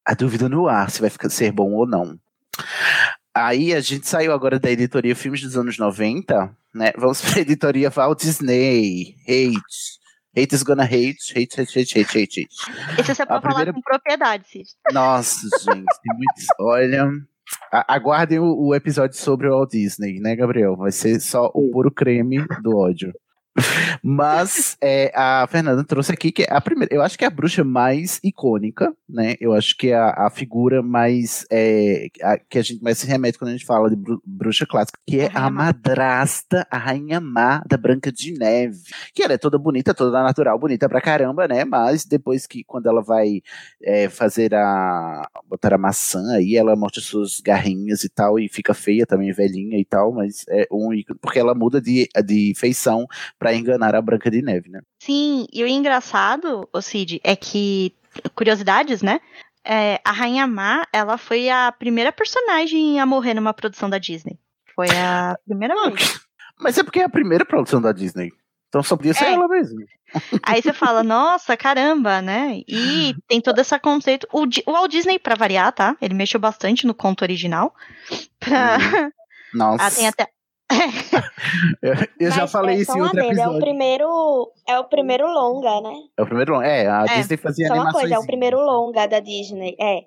a 0.06 0.14
dúvida 0.14 0.48
no 0.48 0.68
ar 0.68 0.90
se 0.90 1.00
vai 1.00 1.10
ficar, 1.10 1.28
ser 1.28 1.52
bom 1.52 1.72
ou 1.72 1.86
não. 1.86 2.16
Aí 3.34 3.72
a 3.74 3.80
gente 3.80 4.08
saiu 4.08 4.32
agora 4.32 4.58
da 4.58 4.70
editoria 4.70 5.14
Filmes 5.14 5.40
dos 5.40 5.56
anos 5.56 5.78
90, 5.78 6.50
né? 6.74 6.92
Vamos 6.98 7.20
pra 7.22 7.40
editoria 7.40 7.90
Walt 7.90 8.20
Disney. 8.20 9.14
Hate. 9.22 10.00
Hate 10.36 10.54
is 10.54 10.62
gonna 10.62 10.84
hate, 10.84 11.32
hate, 11.36 11.60
hate, 11.60 11.78
hate, 11.80 11.98
hate, 12.00 12.18
hate. 12.18 12.40
hate. 12.42 12.48
Esse 12.98 13.14
você 13.14 13.26
pode 13.26 13.42
falar 13.42 13.54
primeira- 13.54 13.72
com 13.72 13.80
propriedade, 13.80 14.46
Cid. 14.48 14.68
Nossa, 14.92 15.40
gente, 15.58 15.66
tem 16.02 16.16
muitos. 16.16 16.46
Olha. 16.60 17.10
a- 17.72 17.94
Aguardem 17.94 18.38
o, 18.38 18.66
o 18.68 18.74
episódio 18.74 19.16
sobre 19.16 19.48
o 19.48 19.50
Walt 19.50 19.70
Disney, 19.72 20.20
né, 20.20 20.36
Gabriel? 20.36 20.76
Vai 20.76 20.92
ser 20.92 21.18
só 21.20 21.50
o 21.54 21.70
puro 21.72 21.90
creme 21.90 22.44
do 22.62 22.76
ódio. 22.78 23.12
Mas 24.02 24.76
é, 24.80 25.12
a 25.14 25.46
Fernanda 25.48 25.84
trouxe 25.84 26.12
aqui 26.12 26.32
que 26.32 26.42
é 26.42 26.46
a 26.50 26.60
primeira, 26.60 26.94
eu 26.94 27.02
acho 27.02 27.18
que 27.18 27.24
é 27.24 27.26
a 27.26 27.30
bruxa 27.30 27.62
mais 27.64 28.18
icônica, 28.24 28.92
né? 29.08 29.34
Eu 29.40 29.52
acho 29.52 29.76
que 29.76 29.88
é 29.88 29.94
a, 29.94 30.26
a 30.26 30.30
figura 30.30 30.82
mais 30.82 31.44
é, 31.50 32.08
a- 32.22 32.38
que 32.38 32.58
a 32.58 32.62
gente 32.62 32.82
mais 32.82 32.98
se 32.98 33.06
remete 33.06 33.38
quando 33.38 33.48
a 33.50 33.52
gente 33.52 33.66
fala 33.66 33.90
de 33.90 33.96
bru- 33.96 34.22
bruxa 34.24 34.66
clássica, 34.66 34.98
que 35.06 35.20
é 35.20 35.30
a 35.34 35.50
madrasta, 35.50 36.66
a 36.70 36.78
rainha 36.78 37.20
má 37.20 37.62
da 37.68 37.76
Branca 37.76 38.10
de 38.12 38.32
Neve. 38.32 38.78
Que 39.14 39.22
ela 39.22 39.34
é 39.34 39.38
toda 39.38 39.58
bonita, 39.58 39.92
toda 39.94 40.22
natural, 40.22 40.58
bonita 40.58 40.88
pra 40.88 41.00
caramba, 41.00 41.46
né? 41.46 41.64
Mas 41.64 42.04
depois 42.04 42.46
que 42.46 42.64
quando 42.64 42.86
ela 42.88 43.02
vai 43.02 43.42
é, 43.82 44.08
fazer 44.08 44.54
a 44.54 45.28
botar 45.48 45.74
a 45.74 45.78
maçã 45.78 46.22
aí, 46.34 46.56
ela 46.56 46.76
mostra 46.76 47.00
suas 47.00 47.40
garrinhas 47.40 48.04
e 48.04 48.08
tal 48.08 48.38
e 48.38 48.48
fica 48.48 48.72
feia 48.74 49.04
também, 49.06 49.32
velhinha 49.32 49.78
e 49.78 49.84
tal, 49.84 50.12
mas 50.12 50.44
é 50.48 50.66
um 50.70 50.92
ícone, 50.92 51.18
porque 51.20 51.38
ela 51.38 51.54
muda 51.54 51.80
de, 51.80 52.08
de 52.24 52.52
feição 52.56 53.06
pra 53.38 53.54
enganar 53.54 53.89
a 53.98 54.02
Branca 54.02 54.30
de 54.30 54.42
Neve, 54.42 54.70
né? 54.70 54.80
Sim, 54.98 55.46
e 55.52 55.62
o 55.62 55.66
engraçado, 55.66 56.68
o 56.72 56.80
Cid, 56.80 57.20
é 57.24 57.34
que, 57.36 57.94
curiosidades, 58.34 59.02
né? 59.02 59.20
É, 59.64 60.00
a 60.04 60.12
Rainha 60.12 60.46
Má, 60.46 60.86
ela 60.92 61.18
foi 61.18 61.50
a 61.50 61.70
primeira 61.72 62.10
personagem 62.12 62.98
a 62.98 63.06
morrer 63.06 63.34
numa 63.34 63.52
produção 63.52 63.90
da 63.90 63.98
Disney. 63.98 64.38
Foi 64.74 64.88
a 64.90 65.36
primeira 65.46 65.74
vez. 65.90 66.20
Mas 66.58 66.78
é 66.78 66.82
porque 66.82 67.00
é 67.00 67.04
a 67.04 67.08
primeira 67.10 67.44
produção 67.44 67.80
da 67.80 67.92
Disney. 67.92 68.32
Então 68.68 68.82
só 68.82 68.96
podia 68.96 69.12
ser 69.12 69.24
É. 69.24 69.32
ela 69.32 69.48
mesmo. 69.48 69.80
Aí 70.42 70.62
você 70.62 70.72
fala, 70.72 71.02
nossa, 71.02 71.56
caramba, 71.56 72.22
né? 72.22 72.62
E 72.68 73.14
tem 73.28 73.40
todo 73.40 73.58
esse 73.58 73.78
conceito. 73.80 74.26
O, 74.32 74.44
o 74.44 74.72
Walt 74.72 74.90
Disney, 74.90 75.18
pra 75.18 75.34
variar, 75.34 75.72
tá? 75.72 75.96
Ele 76.00 76.14
mexeu 76.14 76.38
bastante 76.40 76.86
no 76.86 76.94
conto 76.94 77.22
original. 77.22 77.74
Pra... 78.38 78.78
Nossa. 79.52 79.82
Ah, 79.84 79.90
tem 79.90 80.06
até. 80.08 80.28
Eu, 81.82 81.94
eu 82.20 82.30
já 82.30 82.42
Mas 82.42 82.52
falei 82.52 82.76
é 82.76 82.78
isso 82.80 82.96
em 82.96 83.00
outro 83.02 83.18
adendo, 83.18 83.32
É 83.32 83.34
o 83.34 83.42
episódio. 83.42 83.60
primeiro, 83.60 84.52
é 84.68 84.78
o 84.78 84.84
primeiro 84.84 85.26
longa, 85.26 85.80
né? 85.80 85.94
É 86.16 86.22
o 86.22 86.26
primeiro. 86.26 86.60
É, 86.62 86.86
a 86.86 87.04
É, 87.08 87.16
Disney 87.16 87.36
fazia 87.36 87.66
Só 87.66 87.72
uma 87.74 87.82
animações. 87.82 88.02
coisa, 88.02 88.14
é 88.16 88.18
o 88.18 88.26
primeiro 88.26 88.58
longa 88.58 89.06
da 89.06 89.20
Disney, 89.20 89.76
é. 89.80 90.00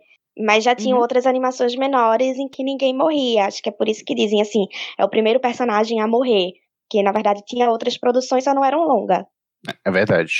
Mas 0.46 0.64
já 0.64 0.74
tinha 0.74 0.96
outras 0.96 1.28
animações 1.28 1.76
menores 1.76 2.38
em 2.38 2.48
que 2.48 2.64
ninguém 2.64 2.96
morria. 2.96 3.46
Acho 3.46 3.62
que 3.62 3.70
é 3.70 3.72
por 3.72 3.88
isso 3.88 4.04
que 4.06 4.16
dizem 4.16 4.42
assim, 4.42 4.66
é 4.98 5.06
o 5.06 5.10
primeiro 5.10 5.40
personagem 5.40 6.00
a 6.02 6.08
morrer. 6.08 6.54
Que 6.90 7.04
na 7.04 7.12
verdade 7.12 7.42
tinha 7.46 7.70
outras 7.70 7.98
produções, 7.98 8.44
só 8.44 8.54
não 8.54 8.66
eram 8.66 8.88
longa. 8.88 9.26
É 9.86 9.92
verdade. 9.92 10.32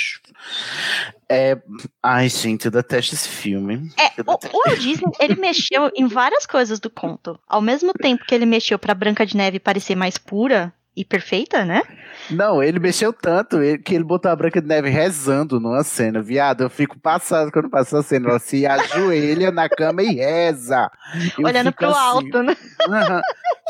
É. 1.34 1.62
Ai, 2.02 2.28
gente, 2.28 2.66
eu 2.66 2.70
detesto 2.70 3.14
esse 3.14 3.28
filme. 3.28 3.90
É, 3.98 4.20
o, 4.22 4.72
o 4.72 4.76
Disney, 4.76 5.10
ele 5.18 5.36
mexeu 5.36 5.90
em 5.94 6.06
várias 6.06 6.46
coisas 6.46 6.80
do 6.80 6.90
conto. 6.90 7.38
Ao 7.46 7.60
mesmo 7.60 7.92
tempo 7.92 8.24
que 8.24 8.34
ele 8.34 8.46
mexeu 8.46 8.78
pra 8.78 8.94
Branca 8.94 9.26
de 9.26 9.36
Neve 9.36 9.58
parecer 9.58 9.94
mais 9.94 10.18
pura, 10.18 10.72
e 10.96 11.04
perfeita, 11.04 11.64
né? 11.64 11.82
Não, 12.30 12.62
ele 12.62 12.78
mexeu 12.78 13.12
tanto 13.12 13.58
que 13.84 13.94
ele 13.94 14.04
botou 14.04 14.30
a 14.30 14.36
Branca 14.36 14.60
de 14.60 14.66
Neve 14.66 14.88
rezando 14.88 15.58
numa 15.58 15.82
cena. 15.82 16.22
Viado, 16.22 16.62
eu 16.62 16.70
fico 16.70 16.98
passado 16.98 17.50
quando 17.50 17.68
passa 17.68 17.98
a 17.98 18.02
cena. 18.02 18.30
Ela 18.30 18.38
se 18.38 18.64
ajoelha 18.64 19.50
na 19.50 19.68
cama 19.68 20.02
e 20.02 20.14
reza. 20.14 20.90
Eu 21.38 21.44
Olhando 21.46 21.72
pro 21.72 21.88
assim, 21.88 21.98
alto, 21.98 22.42
né? 22.42 22.56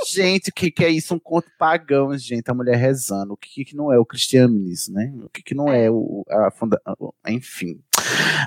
Gente, 0.06 0.50
o 0.50 0.52
que, 0.52 0.70
que 0.70 0.84
é 0.84 0.90
isso? 0.90 1.14
Um 1.14 1.18
conto 1.18 1.48
pagão, 1.58 2.16
gente. 2.16 2.50
A 2.50 2.54
mulher 2.54 2.76
rezando. 2.76 3.32
O 3.32 3.36
que, 3.36 3.64
que 3.64 3.74
não 3.74 3.92
é 3.92 3.98
o 3.98 4.04
cristianismo, 4.04 4.94
né? 4.94 5.12
O 5.22 5.28
que, 5.28 5.42
que 5.42 5.54
não 5.54 5.72
é 5.72 5.90
o. 5.90 6.24
A 6.28 6.50
funda... 6.50 6.80
Enfim. 7.26 7.80
É 7.98 8.02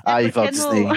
Ai, 0.06 0.32
Walt 0.32 0.52
Disney. 0.52 0.84
No... 0.84 0.94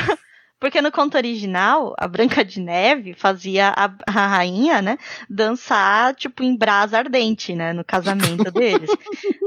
Porque 0.60 0.82
no 0.82 0.92
conto 0.92 1.16
original, 1.16 1.94
a 1.98 2.06
Branca 2.06 2.44
de 2.44 2.60
Neve 2.60 3.14
fazia 3.14 3.72
a, 3.74 3.90
a 4.06 4.26
rainha, 4.26 4.82
né, 4.82 4.98
dançar, 5.28 6.14
tipo, 6.14 6.42
em 6.42 6.54
brasa 6.54 6.98
ardente, 6.98 7.54
né, 7.54 7.72
no 7.72 7.82
casamento 7.82 8.50
deles. 8.52 8.90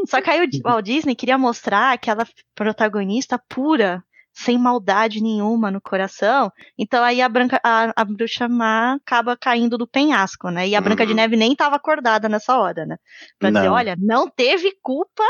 Só 0.08 0.20
que 0.20 0.32
aí 0.32 0.44
o 0.44 0.50
Walt 0.64 0.84
Disney 0.84 1.16
queria 1.16 1.38
mostrar 1.38 1.94
aquela 1.94 2.26
protagonista 2.56 3.40
pura, 3.48 4.04
sem 4.34 4.58
maldade 4.58 5.22
nenhuma 5.22 5.70
no 5.70 5.80
coração. 5.80 6.52
Então 6.76 7.04
aí 7.04 7.22
a 7.22 7.30
branca 7.30 7.62
a, 7.64 7.94
a 7.96 8.04
bruxa 8.04 8.50
má 8.50 8.96
acaba 8.96 9.38
caindo 9.38 9.78
do 9.78 9.88
penhasco, 9.88 10.50
né? 10.50 10.68
E 10.68 10.76
a 10.76 10.82
Branca 10.82 11.06
de 11.06 11.12
uhum. 11.12 11.18
Neve 11.18 11.36
nem 11.36 11.52
estava 11.52 11.76
acordada 11.76 12.28
nessa 12.28 12.58
hora, 12.58 12.84
né? 12.84 12.98
Pra 13.38 13.52
não. 13.52 13.62
dizer, 13.62 13.72
olha, 13.72 13.96
não 14.00 14.28
teve 14.28 14.76
culpa 14.82 15.24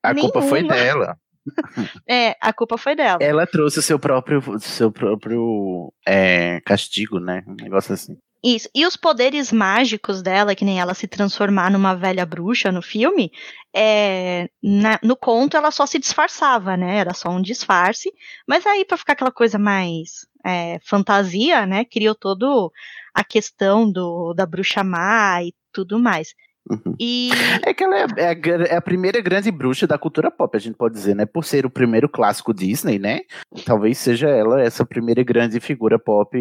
a 0.00 0.14
nenhuma. 0.14 0.32
culpa 0.32 0.48
foi 0.48 0.62
dela. 0.62 1.18
é, 2.08 2.36
a 2.40 2.52
culpa 2.52 2.76
foi 2.78 2.94
dela. 2.94 3.18
Ela 3.20 3.46
trouxe 3.46 3.78
o 3.78 3.82
seu 3.82 3.98
próprio, 3.98 4.42
seu 4.60 4.90
próprio 4.90 5.92
é, 6.06 6.60
castigo, 6.64 7.18
né? 7.18 7.42
Um 7.46 7.54
negócio 7.54 7.94
assim. 7.94 8.16
Isso. 8.44 8.68
E 8.74 8.84
os 8.84 8.94
poderes 8.94 9.50
mágicos 9.50 10.20
dela, 10.20 10.54
que 10.54 10.66
nem 10.66 10.78
ela 10.78 10.92
se 10.92 11.08
transformar 11.08 11.70
numa 11.70 11.94
velha 11.94 12.26
bruxa 12.26 12.70
no 12.70 12.82
filme, 12.82 13.32
é, 13.74 14.50
na, 14.62 15.00
no 15.02 15.16
conto 15.16 15.56
ela 15.56 15.70
só 15.70 15.86
se 15.86 15.98
disfarçava, 15.98 16.76
né? 16.76 16.98
Era 16.98 17.14
só 17.14 17.30
um 17.30 17.40
disfarce. 17.40 18.12
Mas 18.46 18.66
aí, 18.66 18.84
para 18.84 18.98
ficar 18.98 19.14
aquela 19.14 19.32
coisa 19.32 19.58
mais 19.58 20.26
é, 20.44 20.78
fantasia, 20.84 21.64
né? 21.64 21.86
Criou 21.86 22.14
todo 22.14 22.70
a 23.14 23.24
questão 23.24 23.90
do, 23.90 24.34
da 24.34 24.44
bruxa 24.44 24.84
má 24.84 25.42
e 25.42 25.54
tudo 25.72 25.98
mais. 25.98 26.34
Uhum. 26.70 26.96
E... 26.98 27.30
É 27.64 27.74
que 27.74 27.84
ela 27.84 27.98
é, 27.98 28.06
é, 28.16 28.28
a, 28.28 28.64
é, 28.72 28.76
a, 28.76 28.80
primeira 28.80 29.20
grande 29.20 29.50
bruxa 29.50 29.86
da 29.86 29.98
cultura 29.98 30.30
pop, 30.30 30.56
a 30.56 30.60
gente 30.60 30.76
pode 30.76 30.94
dizer, 30.94 31.14
né? 31.14 31.26
Por 31.26 31.44
ser 31.44 31.66
o 31.66 31.70
primeiro 31.70 32.08
clássico 32.08 32.54
Disney, 32.54 32.98
né? 32.98 33.20
Talvez 33.64 33.98
seja 33.98 34.28
ela 34.28 34.62
essa 34.62 34.84
primeira 34.84 35.22
grande 35.22 35.60
figura 35.60 35.98
pop 35.98 36.36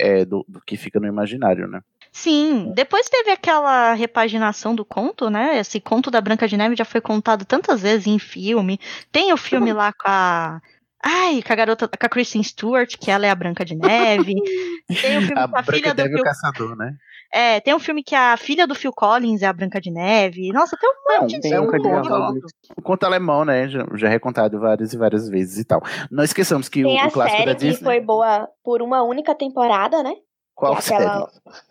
é, 0.00 0.24
do, 0.24 0.44
do, 0.48 0.60
que 0.60 0.76
fica 0.76 0.98
no 0.98 1.06
imaginário, 1.06 1.68
né? 1.68 1.80
Sim, 2.10 2.72
depois 2.74 3.08
teve 3.08 3.30
aquela 3.30 3.94
repaginação 3.94 4.74
do 4.74 4.84
conto, 4.84 5.30
né? 5.30 5.58
Esse 5.58 5.80
conto 5.80 6.10
da 6.10 6.20
Branca 6.20 6.46
de 6.46 6.56
Neve 6.56 6.76
já 6.76 6.84
foi 6.84 7.00
contado 7.00 7.44
tantas 7.44 7.80
vezes 7.80 8.06
em 8.06 8.18
filme. 8.18 8.78
Tem 9.10 9.32
o 9.32 9.36
filme 9.36 9.72
lá 9.72 9.92
com 9.92 10.06
a 10.06 10.60
Ai, 11.04 11.42
com 11.42 11.52
a 11.52 11.56
garota, 11.56 11.88
com 11.88 12.06
a 12.06 12.08
Kristen 12.08 12.42
Stewart, 12.42 12.96
que 12.96 13.10
ela 13.10 13.26
é 13.26 13.30
a 13.30 13.34
Branca 13.34 13.64
de 13.64 13.74
Neve. 13.74 14.34
Tem 15.02 15.18
o 15.18 15.22
filme 15.22 15.40
a 15.40 15.48
com 15.48 15.56
a 15.56 15.62
Branca 15.62 15.72
filha 15.72 15.94
do 15.94 16.02
Phil... 16.02 16.18
o 16.18 16.22
caçador, 16.22 16.76
né? 16.76 16.94
É, 17.34 17.60
tem 17.60 17.74
um 17.74 17.78
filme 17.78 18.04
que 18.04 18.14
a 18.14 18.36
filha 18.36 18.66
do 18.66 18.74
Phil 18.74 18.92
Collins 18.92 19.40
é 19.40 19.46
a 19.46 19.52
Branca 19.54 19.80
de 19.80 19.90
Neve. 19.90 20.52
Nossa, 20.52 20.76
tem 20.76 20.90
um 20.90 21.22
monte 21.22 21.40
de 21.40 21.50
é 21.50 21.58
um 21.58 21.66
conto, 21.66 21.88
um 22.76 22.82
conto 22.82 23.06
alemão, 23.06 23.42
né? 23.42 23.66
Já, 23.70 23.86
já 23.94 24.06
é 24.06 24.10
recontado 24.10 24.60
várias 24.60 24.92
e 24.92 24.98
várias 24.98 25.30
vezes 25.30 25.58
e 25.58 25.64
tal. 25.64 25.80
Não 26.10 26.22
esqueçamos 26.22 26.68
que 26.68 26.82
tem 26.82 27.02
o, 27.02 27.06
o 27.06 27.10
clássico 27.10 27.38
série 27.38 27.50
da 27.50 27.54
Disney... 27.54 27.78
que 27.78 27.84
foi 27.84 28.00
boa 28.00 28.46
por 28.62 28.82
uma 28.82 29.02
única 29.02 29.34
temporada, 29.34 30.02
né? 30.02 30.12
Qual 30.54 30.76
que 30.76 30.92
é 30.92 30.96
aquela 30.96 31.30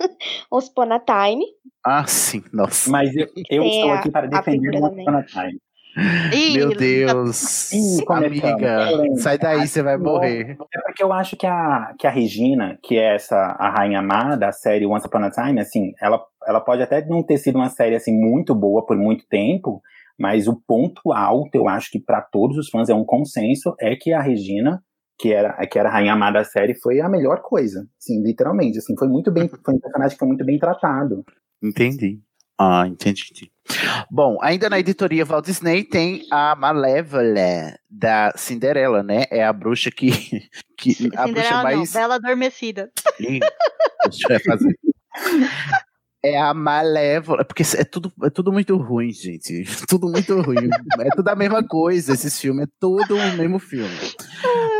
Upon 0.51 0.91
a 0.91 0.99
Time. 0.99 1.45
Ah, 1.85 2.07
sim, 2.07 2.43
nossa. 2.51 2.89
Mas 2.89 3.15
eu, 3.15 3.27
eu 3.49 3.63
estou 3.63 3.91
aqui 3.91 4.09
para 4.09 4.27
defender 4.27 4.79
o 4.79 4.85
a 4.85 5.23
Time. 5.23 5.61
Ih, 6.33 6.57
Meu 6.57 6.69
Deus, 6.69 7.71
Ih, 7.73 8.03
amiga, 8.07 8.87
sai 9.17 9.37
daí, 9.37 9.67
você 9.67 9.83
vai 9.83 9.97
morrer. 9.97 10.57
É 10.73 10.81
porque 10.81 11.03
eu 11.03 11.11
acho 11.11 11.35
que 11.35 11.45
a, 11.45 11.93
que 11.99 12.07
a 12.07 12.09
Regina, 12.09 12.79
que 12.81 12.97
é 12.97 13.15
essa 13.15 13.35
a 13.35 13.69
rainha 13.69 14.01
má 14.01 14.35
da 14.35 14.51
série 14.51 14.85
Once 14.85 15.05
Upon 15.05 15.25
a 15.25 15.31
Time, 15.31 15.59
assim, 15.59 15.93
ela, 16.01 16.23
ela 16.47 16.61
pode 16.61 16.81
até 16.81 17.05
não 17.05 17.21
ter 17.23 17.37
sido 17.37 17.57
uma 17.57 17.69
série 17.69 17.95
assim 17.95 18.17
muito 18.17 18.55
boa 18.55 18.85
por 18.85 18.95
muito 18.97 19.27
tempo, 19.27 19.81
mas 20.17 20.47
o 20.47 20.55
ponto 20.55 21.11
alto, 21.11 21.55
eu 21.55 21.67
acho 21.67 21.91
que 21.91 21.99
para 21.99 22.21
todos 22.21 22.57
os 22.57 22.69
fãs 22.69 22.89
é 22.89 22.95
um 22.95 23.03
consenso, 23.03 23.75
é 23.79 23.95
que 23.95 24.13
a 24.13 24.21
Regina, 24.21 24.81
que 25.19 25.33
era, 25.33 25.53
que 25.67 25.77
era 25.77 25.89
a 25.89 25.91
rainha 25.91 26.15
má 26.15 26.31
da 26.31 26.43
série, 26.43 26.73
foi 26.73 27.01
a 27.01 27.09
melhor 27.09 27.41
coisa, 27.41 27.85
assim, 28.01 28.21
literalmente, 28.23 28.77
assim, 28.77 28.95
foi 28.97 29.09
muito 29.09 29.29
bem, 29.29 29.49
foi 29.49 29.73
um 29.73 29.79
personagem 29.79 30.15
que 30.15 30.19
foi 30.19 30.27
muito 30.27 30.45
bem 30.45 30.57
tratado. 30.57 31.25
Entendi. 31.61 32.19
Ah, 32.63 32.85
entendi. 32.87 33.51
Bom, 34.11 34.37
ainda 34.39 34.69
na 34.69 34.77
editoria 34.77 35.25
Walt 35.25 35.45
Disney 35.45 35.83
tem 35.83 36.27
a 36.29 36.55
Malévola 36.55 37.75
da 37.89 38.31
Cinderela, 38.35 39.01
né? 39.01 39.25
É 39.31 39.43
a 39.43 39.51
bruxa 39.51 39.89
que. 39.89 40.11
que 40.77 40.91
a 41.15 41.25
Cinderela 41.25 41.31
bruxa 41.31 41.63
mais. 41.63 41.93
Não, 41.93 42.01
Bela 42.01 42.15
Adormecida. 42.15 42.91
Ih, 43.19 43.39
deixa 44.03 44.33
eu 44.33 44.39
fazer. 44.41 44.79
É 46.23 46.37
a 46.37 46.53
Malévola, 46.53 47.43
porque 47.43 47.63
é 47.75 47.83
tudo, 47.83 48.13
é 48.23 48.29
tudo 48.29 48.51
muito 48.51 48.77
ruim, 48.77 49.11
gente. 49.11 49.63
Tudo 49.89 50.07
muito 50.07 50.39
ruim. 50.41 50.69
É 50.99 51.09
tudo 51.15 51.27
a 51.27 51.35
mesma 51.35 51.63
coisa, 51.63 52.13
esses 52.13 52.39
filmes, 52.39 52.65
é 52.67 52.71
tudo 52.79 53.15
o 53.15 53.37
mesmo 53.37 53.57
filme. 53.57 53.89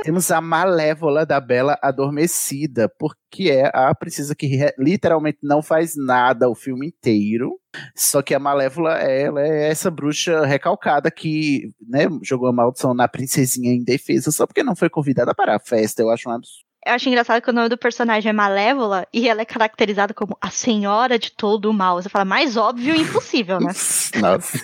Temos 0.03 0.29
a 0.29 0.39
Malévola 0.39 1.25
da 1.25 1.39
Bela 1.39 1.77
Adormecida, 1.81 2.87
porque 2.99 3.49
é 3.49 3.71
a 3.73 3.93
princesa 3.95 4.35
que 4.35 4.47
literalmente 4.77 5.39
não 5.41 5.63
faz 5.63 5.93
nada 5.95 6.47
o 6.47 6.55
filme 6.55 6.87
inteiro. 6.87 7.59
Só 7.95 8.21
que 8.21 8.35
a 8.35 8.39
Malévola, 8.39 8.99
ela 8.99 9.41
é 9.41 9.69
essa 9.69 9.89
bruxa 9.89 10.45
recalcada 10.45 11.09
que 11.09 11.71
né, 11.81 12.07
jogou 12.21 12.49
a 12.49 12.53
maldição 12.53 12.93
na 12.93 13.07
princesinha 13.07 13.71
em 13.71 13.83
defesa 13.83 14.31
só 14.31 14.45
porque 14.45 14.63
não 14.63 14.75
foi 14.75 14.89
convidada 14.89 15.33
para 15.33 15.55
a 15.55 15.59
festa. 15.59 16.01
Eu 16.01 16.09
acho 16.09 16.29
um 16.29 16.33
absurdo. 16.33 16.70
Eu 16.84 16.93
acho 16.93 17.07
engraçado 17.07 17.41
que 17.41 17.49
o 17.49 17.53
nome 17.53 17.69
do 17.69 17.77
personagem 17.77 18.29
é 18.29 18.34
Malévola 18.34 19.05
e 19.13 19.29
ela 19.29 19.41
é 19.41 19.45
caracterizada 19.45 20.15
como 20.15 20.36
a 20.41 20.49
senhora 20.49 21.19
de 21.19 21.32
todo 21.32 21.69
o 21.69 21.73
mal. 21.73 22.01
Você 22.01 22.09
fala, 22.09 22.25
mais 22.25 22.57
óbvio 22.57 22.95
e 22.95 23.01
impossível, 23.01 23.59
né? 23.59 23.71
Nossa. 24.19 24.59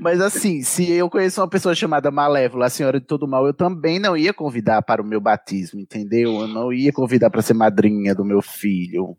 Mas 0.00 0.22
assim, 0.22 0.62
se 0.62 0.90
eu 0.90 1.10
conheço 1.10 1.40
uma 1.40 1.48
pessoa 1.48 1.74
chamada 1.74 2.10
Malévola, 2.10 2.66
a 2.66 2.70
senhora 2.70 2.98
de 2.98 3.06
todo 3.06 3.24
o 3.24 3.28
mal, 3.28 3.46
eu 3.46 3.52
também 3.52 3.98
não 3.98 4.16
ia 4.16 4.32
convidar 4.32 4.80
para 4.82 5.02
o 5.02 5.06
meu 5.06 5.20
batismo, 5.20 5.78
entendeu? 5.78 6.40
Eu 6.40 6.48
não 6.48 6.72
ia 6.72 6.92
convidar 6.92 7.28
para 7.28 7.42
ser 7.42 7.54
madrinha 7.54 8.14
do 8.14 8.24
meu 8.24 8.40
filho. 8.40 9.14